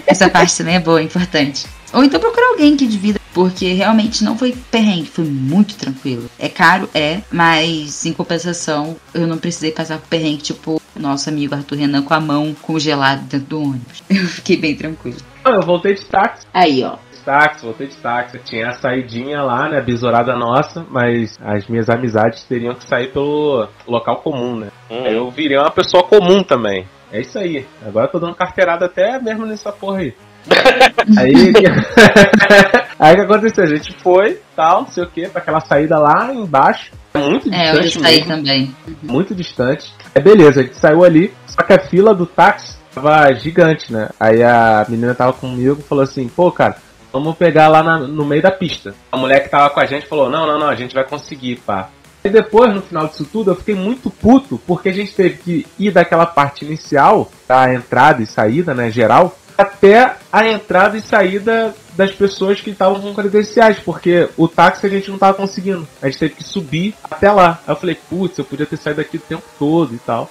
Essa 0.08 0.30
parte 0.30 0.58
também 0.58 0.76
é 0.76 0.80
boa, 0.80 1.00
é 1.00 1.04
importante. 1.04 1.66
Ou 1.94 2.04
então 2.04 2.20
procurar 2.20 2.48
alguém 2.48 2.78
que 2.78 2.88
divida, 2.88 3.20
porque 3.34 3.74
realmente 3.74 4.24
não 4.24 4.38
foi 4.38 4.56
perrengue, 4.72 5.08
foi 5.10 5.26
muito 5.26 5.76
tranquilo. 5.76 6.30
É 6.40 6.48
caro, 6.48 6.90
é, 6.94 7.20
mas 7.30 8.06
em 8.06 8.14
compensação 8.14 8.96
eu 9.14 9.28
não 9.28 9.38
precisei 9.38 9.72
passar 9.72 9.98
por 9.98 10.08
perrengue, 10.08 10.42
tipo 10.42 10.82
nosso 10.96 11.28
amigo 11.30 11.54
Arthur 11.54 11.80
Renan 11.80 12.02
com 12.04 12.14
a 12.14 12.20
mão 12.20 12.56
congelada 12.62 13.22
dentro 13.30 13.48
do 13.48 13.62
ônibus. 13.62 14.04
Eu 14.10 14.26
fiquei 14.28 14.56
bem 14.58 14.76
tranquilo. 14.76 15.18
Ah, 15.44 15.52
Eu 15.52 15.62
voltei 15.64 15.96
de 15.96 16.06
táxi. 16.06 16.46
Aí, 16.54 16.84
ó. 16.84 16.96
De 17.22 17.26
táxi, 17.26 17.64
voltei 17.64 17.88
de 17.88 17.96
táxi. 17.96 18.40
Tinha 18.44 18.70
a 18.70 18.74
saidinha 18.74 19.42
lá, 19.44 19.70
né? 19.70 19.82
Besourada 19.82 20.36
nossa, 20.36 20.86
mas 20.90 21.38
as 21.42 21.68
minhas 21.68 21.90
amizades 21.90 22.44
teriam 22.44 22.74
que 22.74 22.86
sair 22.86 23.12
pelo 23.12 23.68
local 23.88 24.18
comum, 24.18 24.58
né? 24.58 24.68
Hum. 24.90 25.04
Aí 25.06 25.16
eu 25.16 25.30
virei 25.30 25.58
uma 25.58 25.72
pessoa 25.72 26.04
comum 26.04 26.44
também. 26.44 26.86
É 27.12 27.22
isso 27.22 27.38
aí. 27.38 27.66
Agora 27.86 28.08
eu 28.08 28.12
tô 28.12 28.20
dando 28.20 28.36
carteirada 28.36 28.86
até 28.86 29.20
mesmo 29.20 29.46
nessa 29.46 29.72
porra 29.72 30.00
aí. 30.00 30.14
aí, 31.20 31.54
aí 32.98 33.14
o 33.14 33.16
que 33.16 33.22
aconteceu? 33.22 33.64
A 33.64 33.68
gente 33.68 33.94
foi, 34.02 34.40
tal, 34.56 34.82
não 34.82 34.88
sei 34.88 35.04
o 35.04 35.08
que, 35.08 35.28
pra 35.28 35.42
aquela 35.42 35.60
saída 35.60 36.00
lá 36.00 36.34
embaixo. 36.34 36.92
Muito 37.14 37.54
É, 37.54 37.72
eu 37.72 37.76
ia 37.76 37.82
distante 37.82 38.04
sair 38.04 38.26
mesmo 38.26 38.36
também. 38.36 38.76
muito 39.04 39.36
distante. 39.36 39.94
É 40.16 40.20
beleza, 40.22 40.62
a 40.62 40.64
gente 40.64 40.78
saiu 40.78 41.04
ali, 41.04 41.34
só 41.46 41.62
que 41.62 41.74
a 41.74 41.80
fila 41.80 42.16
do 42.16 42.26
táxi 42.26 42.78
tava 42.96 43.32
gigante, 43.34 43.92
né? 43.92 44.10
Aí 44.20 44.42
a 44.42 44.86
menina 44.88 45.14
tava 45.14 45.34
comigo 45.34 45.78
e 45.80 45.84
falou 45.84 46.04
assim, 46.04 46.28
pô, 46.30 46.50
cara, 46.52 46.78
vamos 47.12 47.36
pegar 47.38 47.68
lá 47.68 47.84
na- 47.84 48.00
no 48.00 48.26
meio 48.26 48.42
da 48.42 48.52
pista. 48.52 48.94
A 49.12 49.18
mulher 49.18 49.44
que 49.44 49.50
tava 49.50 49.70
com 49.70 49.80
a 49.80 49.86
gente 49.86 50.08
falou, 50.08 50.30
não, 50.30 50.46
não, 50.48 50.60
não, 50.60 50.68
a 50.70 50.76
gente 50.76 50.94
vai 50.94 51.04
conseguir, 51.04 51.58
pá. 51.66 51.90
E 52.24 52.30
depois, 52.30 52.74
no 52.74 52.82
final 52.82 53.08
disso 53.08 53.26
tudo, 53.32 53.52
eu 53.52 53.56
fiquei 53.56 53.74
muito 53.76 54.10
puto, 54.10 54.60
porque 54.68 54.90
a 54.90 54.94
gente 54.94 55.14
teve 55.14 55.38
que 55.38 55.68
ir 55.80 55.92
daquela 55.92 56.26
parte 56.26 56.64
inicial, 56.64 57.32
da 57.48 57.74
entrada 57.74 58.22
e 58.22 58.28
saída, 58.28 58.74
né, 58.76 58.92
geral, 58.92 59.36
até 59.58 60.16
a 60.32 60.48
entrada 60.48 60.98
e 60.98 61.02
saída 61.02 61.76
das 61.96 62.12
pessoas 62.12 62.62
que 62.62 62.70
estavam 62.70 63.02
com 63.02 63.14
credenciais, 63.14 63.80
porque 63.80 64.30
o 64.38 64.48
táxi 64.48 64.86
a 64.86 64.90
gente 64.90 65.10
não 65.12 65.18
tava 65.18 65.34
conseguindo. 65.36 65.88
A 66.02 66.06
gente 66.08 66.20
teve 66.20 66.36
que 66.36 66.44
subir 66.44 66.96
até 67.04 67.32
lá. 67.32 67.60
Aí 67.68 67.74
eu 67.74 67.76
falei, 67.76 67.98
putz, 68.10 68.38
eu 68.38 68.46
podia 68.46 68.66
ter 68.66 68.78
saído 68.78 69.02
daqui 69.02 69.18
o 69.18 69.20
tempo 69.20 69.44
todo 69.60 69.94
e 69.94 70.00
tal. 70.00 70.30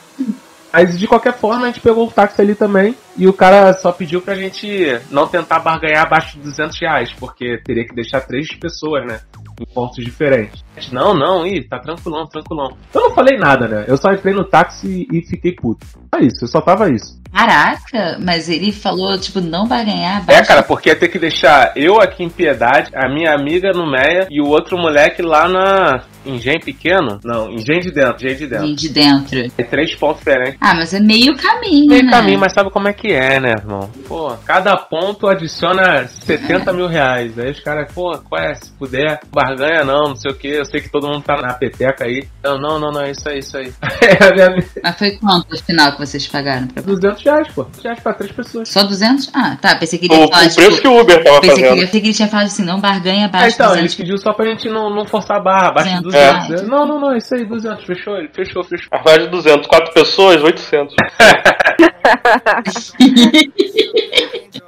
Mas 0.72 0.98
de 0.98 1.06
qualquer 1.06 1.36
forma, 1.36 1.64
a 1.64 1.66
gente 1.66 1.80
pegou 1.80 2.06
o 2.06 2.10
táxi 2.10 2.40
ali 2.40 2.54
também. 2.54 2.94
E 3.16 3.26
o 3.26 3.32
cara 3.32 3.72
só 3.74 3.92
pediu 3.92 4.20
pra 4.20 4.34
gente 4.34 5.00
não 5.10 5.26
tentar 5.26 5.58
barganhar 5.58 6.06
abaixo 6.06 6.38
de 6.38 6.44
200 6.44 6.80
reais, 6.80 7.12
porque 7.12 7.58
teria 7.64 7.86
que 7.86 7.94
deixar 7.94 8.20
três 8.20 8.48
pessoas, 8.54 9.04
né? 9.06 9.20
Em 9.60 9.66
pontos 9.74 10.02
diferentes. 10.02 10.64
Não, 10.90 11.12
não, 11.12 11.46
ih, 11.46 11.62
tá 11.62 11.78
tranquilão, 11.78 12.26
tranquilão. 12.26 12.76
Eu 12.94 13.00
não 13.02 13.10
falei 13.10 13.36
nada, 13.36 13.68
né? 13.68 13.84
Eu 13.86 13.96
só 13.96 14.10
entrei 14.10 14.32
no 14.32 14.44
táxi 14.44 15.06
e 15.12 15.20
fiquei 15.22 15.52
puto. 15.52 15.86
Só 15.86 16.20
isso, 16.20 16.44
eu 16.44 16.48
só 16.48 16.60
tava 16.60 16.90
isso. 16.90 17.19
Caraca, 17.32 18.18
mas 18.20 18.48
ele 18.48 18.72
falou, 18.72 19.18
tipo, 19.18 19.40
não 19.40 19.66
vai 19.66 19.84
ganhar 19.84 20.14
É, 20.14 20.16
abaixo. 20.16 20.48
cara, 20.48 20.62
porque 20.62 20.88
ia 20.90 20.96
ter 20.96 21.08
que 21.08 21.18
deixar 21.18 21.72
eu 21.76 22.00
aqui 22.00 22.22
em 22.22 22.28
Piedade, 22.28 22.90
a 22.94 23.08
minha 23.08 23.32
amiga 23.34 23.72
no 23.72 23.90
Meia 23.90 24.26
e 24.30 24.40
o 24.40 24.46
outro 24.48 24.76
moleque 24.78 25.22
lá 25.22 25.48
na. 25.48 26.02
Engenho 26.22 26.60
Pequeno? 26.60 27.18
Não, 27.24 27.50
Engenho 27.50 27.80
de 27.80 27.90
Dentro, 27.90 28.16
Engenho 28.26 28.36
de 28.36 28.46
Dentro. 28.46 28.76
de 28.76 28.88
dentro. 28.90 29.50
Tem 29.52 29.64
três 29.64 29.94
pontos 29.94 30.18
diferentes. 30.18 30.58
Ah, 30.60 30.74
mas 30.74 30.92
é 30.92 31.00
meio 31.00 31.34
caminho, 31.34 31.86
Meio 31.88 32.04
né? 32.04 32.10
caminho, 32.10 32.38
mas 32.38 32.52
sabe 32.52 32.70
como 32.70 32.88
é 32.88 32.92
que 32.92 33.08
é, 33.10 33.40
né, 33.40 33.52
irmão? 33.52 33.90
Pô, 34.06 34.30
cada 34.44 34.76
ponto 34.76 35.26
adiciona 35.26 36.06
70 36.06 36.72
mil 36.74 36.88
reais. 36.88 37.38
Aí 37.38 37.50
os 37.50 37.60
caras, 37.60 37.90
pô, 37.94 38.18
qual 38.28 38.42
é? 38.42 38.54
Se 38.54 38.70
puder, 38.72 39.18
barganha 39.32 39.82
não, 39.82 40.10
não 40.10 40.16
sei 40.16 40.30
o 40.30 40.34
que. 40.34 40.48
Eu 40.48 40.64
sei 40.66 40.82
que 40.82 40.90
todo 40.90 41.08
mundo 41.08 41.22
tá 41.22 41.40
na 41.40 41.54
peteca 41.54 42.04
aí. 42.04 42.28
Não, 42.44 42.58
não, 42.58 42.78
não, 42.78 42.92
não, 42.92 43.00
é 43.00 43.12
isso 43.12 43.26
aí, 43.26 43.38
isso 43.38 43.56
aí. 43.56 43.72
É 44.20 44.32
minha. 44.34 44.62
Mas 44.82 44.98
foi 44.98 45.12
quanto, 45.12 45.54
afinal, 45.54 45.92
que 45.92 46.04
vocês 46.04 46.26
pagaram? 46.26 46.66
Pra... 46.66 46.82
200 46.82 47.19
200 47.20 47.24
reais, 47.24 47.48
pô. 47.54 47.62
200 47.64 47.82
reais 47.84 48.00
pra 48.00 48.14
três 48.14 48.32
pessoas. 48.32 48.68
Só 48.68 48.82
200? 48.84 49.30
Ah, 49.34 49.56
tá. 49.60 49.76
Pensei 49.76 49.98
que 49.98 50.06
ele 50.06 50.14
O, 50.14 50.18
ia 50.18 50.24
o 50.24 50.28
falar, 50.28 50.40
preço 50.42 50.60
tipo, 50.60 50.80
que 50.82 50.88
o 50.88 51.00
Uber 51.00 51.24
tava 51.24 51.40
pensei 51.40 51.54
que, 51.56 51.60
fazendo. 51.62 51.76
ele- 51.76 51.86
pensei 51.86 52.00
que 52.00 52.06
ele 52.08 52.14
tinha 52.14 52.28
falado 52.28 52.46
assim, 52.46 52.64
não 52.64 52.80
barganha 52.80 53.22
É, 53.22 53.24
abaixo 53.26 53.54
então, 53.54 53.66
de 53.68 53.72
ele 53.74 53.80
200. 53.82 53.94
pediu 53.96 54.18
só 54.18 54.32
pra 54.32 54.46
gente 54.46 54.68
não, 54.68 54.90
não 54.94 55.04
forçar 55.04 55.36
a 55.38 55.40
barra, 55.40 55.68
abaixo 55.68 55.96
de 55.96 56.02
200 56.02 56.30
200. 56.30 56.48
reais. 56.48 56.68
Não, 56.68 56.86
não, 56.86 57.00
não, 57.00 57.16
isso 57.16 57.34
aí, 57.34 57.44
200. 57.44 57.84
Fechou, 57.84 58.16
ele 58.16 58.28
fechou, 58.34 58.62
fechou. 58.64 58.88
A 58.92 59.02
mais 59.04 59.18
de 59.24 59.28
200. 59.28 59.66
Quatro 59.66 59.92
pessoas, 59.92 60.42
800. 60.42 60.94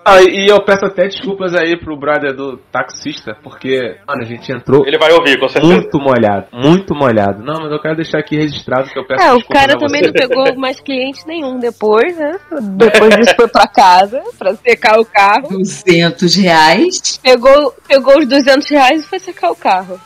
Ah, 0.05 0.21
e 0.21 0.49
eu 0.51 0.61
peço 0.65 0.85
até 0.85 1.05
desculpas 1.07 1.55
aí 1.55 1.77
pro 1.79 1.97
brother 1.97 2.35
do 2.35 2.57
taxista, 2.73 3.37
porque, 3.41 3.97
mano, 4.07 4.23
a 4.23 4.25
gente 4.27 4.51
entrou 4.51 4.85
Ele 4.85 4.99
vai 4.99 5.13
ouvir, 5.13 5.39
com 5.39 5.47
certeza. 5.49 5.73
muito 5.73 5.97
molhado, 6.01 6.47
muito 6.53 6.93
molhado. 6.93 7.41
Não, 7.45 7.61
mas 7.63 7.71
eu 7.71 7.81
quero 7.81 7.95
deixar 7.97 8.19
aqui 8.19 8.37
registrado 8.37 8.91
que 8.91 8.99
eu 8.99 9.07
peço 9.07 9.23
É, 9.23 9.31
o 9.33 9.37
desculpas 9.37 9.61
cara 9.67 9.79
também 9.79 10.01
você. 10.03 10.07
não 10.09 10.13
pegou 10.13 10.55
mais 10.59 10.81
cliente 10.81 11.21
nenhum 11.25 11.57
depois, 11.61 12.19
né? 12.19 12.33
Depois 12.77 13.15
disso 13.17 13.35
foi 13.37 13.49
pra 13.49 13.67
casa 13.67 14.23
pra 14.39 14.55
secar 14.57 14.99
o 15.01 15.05
carro. 15.05 15.49
200 15.49 16.35
reais. 16.37 17.19
Pegou, 17.23 17.75
pegou 17.89 18.19
os 18.19 18.27
200 18.27 18.69
reais 18.69 19.03
e 19.03 19.07
foi 19.07 19.19
secar 19.19 19.51
o 19.51 19.57
carro. 19.57 20.01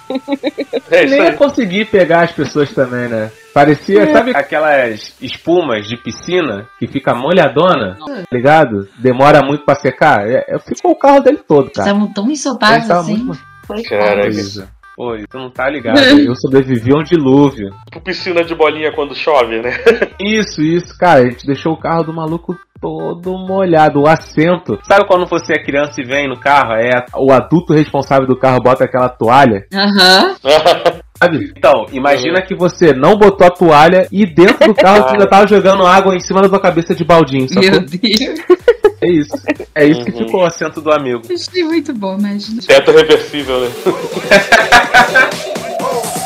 É 0.90 1.04
isso 1.04 1.14
Nem 1.14 1.22
ia 1.24 1.32
conseguir 1.32 1.86
pegar 1.86 2.22
as 2.24 2.32
pessoas 2.32 2.72
também, 2.72 3.08
né? 3.08 3.30
Parecia, 3.52 4.12
sabe 4.12 4.32
aquelas 4.36 5.14
espumas 5.20 5.86
de 5.88 5.96
piscina 5.96 6.68
que 6.78 6.86
fica 6.86 7.14
molhadona, 7.14 7.96
tá 7.98 8.22
ligado? 8.36 8.88
Demora 8.98 9.40
muito 9.42 9.64
pra 9.64 9.74
secar? 9.76 10.28
É, 10.28 10.44
é, 10.48 10.58
ficou 10.58 10.92
o 10.92 10.98
carro 10.98 11.20
dele 11.20 11.38
todo, 11.38 11.70
cara. 11.70 11.88
Estavam 11.88 12.12
tão 12.12 12.30
ensopados 12.30 12.90
assim. 12.90 13.16
muito- 13.16 13.56
Caraca. 13.88 14.68
Oi, 14.98 15.26
tu 15.28 15.38
não 15.38 15.50
tá 15.50 15.68
ligado. 15.68 15.98
Eu 15.98 16.34
sobrevivi 16.34 16.90
a 16.94 16.98
um 16.98 17.02
dilúvio. 17.02 17.70
Tipo 17.84 18.00
piscina 18.00 18.42
de 18.42 18.54
bolinha 18.54 18.92
quando 18.94 19.14
chove, 19.14 19.60
né? 19.60 19.70
Isso, 20.18 20.62
isso, 20.62 20.96
cara. 20.98 21.20
A 21.20 21.24
gente 21.30 21.46
deixou 21.46 21.74
o 21.74 21.78
carro 21.78 22.04
do 22.04 22.14
maluco 22.14 22.56
todo 22.80 23.36
molhado. 23.36 24.00
O 24.00 24.08
assento. 24.08 24.78
Sabe 24.84 25.06
quando 25.06 25.26
você 25.26 25.52
é 25.54 25.62
criança 25.62 26.00
e 26.00 26.04
vem 26.04 26.26
no 26.26 26.40
carro? 26.40 26.72
É 26.72 27.04
o 27.14 27.30
adulto 27.30 27.74
responsável 27.74 28.26
do 28.26 28.38
carro 28.38 28.62
bota 28.62 28.84
aquela 28.84 29.08
toalha. 29.08 29.66
Aham. 29.72 30.34
Sabe? 31.18 31.52
Então, 31.56 31.86
imagina 31.92 32.42
que 32.42 32.54
você 32.54 32.92
não 32.92 33.16
botou 33.16 33.46
a 33.46 33.50
toalha 33.50 34.06
e 34.12 34.26
dentro 34.26 34.68
do 34.68 34.74
carro 34.74 35.04
você 35.04 35.14
ainda 35.14 35.26
tava 35.26 35.46
jogando 35.48 35.86
água 35.86 36.14
em 36.14 36.20
cima 36.20 36.42
da 36.42 36.48
tua 36.48 36.60
cabeça 36.60 36.94
de 36.94 37.04
baldinho, 37.04 37.46
Meu 37.50 37.62
sacou? 37.62 37.80
Deus. 37.80 38.40
É 39.00 39.08
isso. 39.10 39.32
É 39.74 39.84
isso 39.86 40.04
que 40.04 40.10
Uhum. 40.12 40.18
ficou 40.26 40.40
o 40.40 40.44
assento 40.46 40.80
do 40.80 40.90
amigo. 40.92 41.22
Achei 41.32 41.64
muito 41.64 41.92
bom, 41.94 42.18
imagina. 42.18 42.60
Teto 42.66 42.92
reversível, 42.92 43.60
né? 43.60 43.70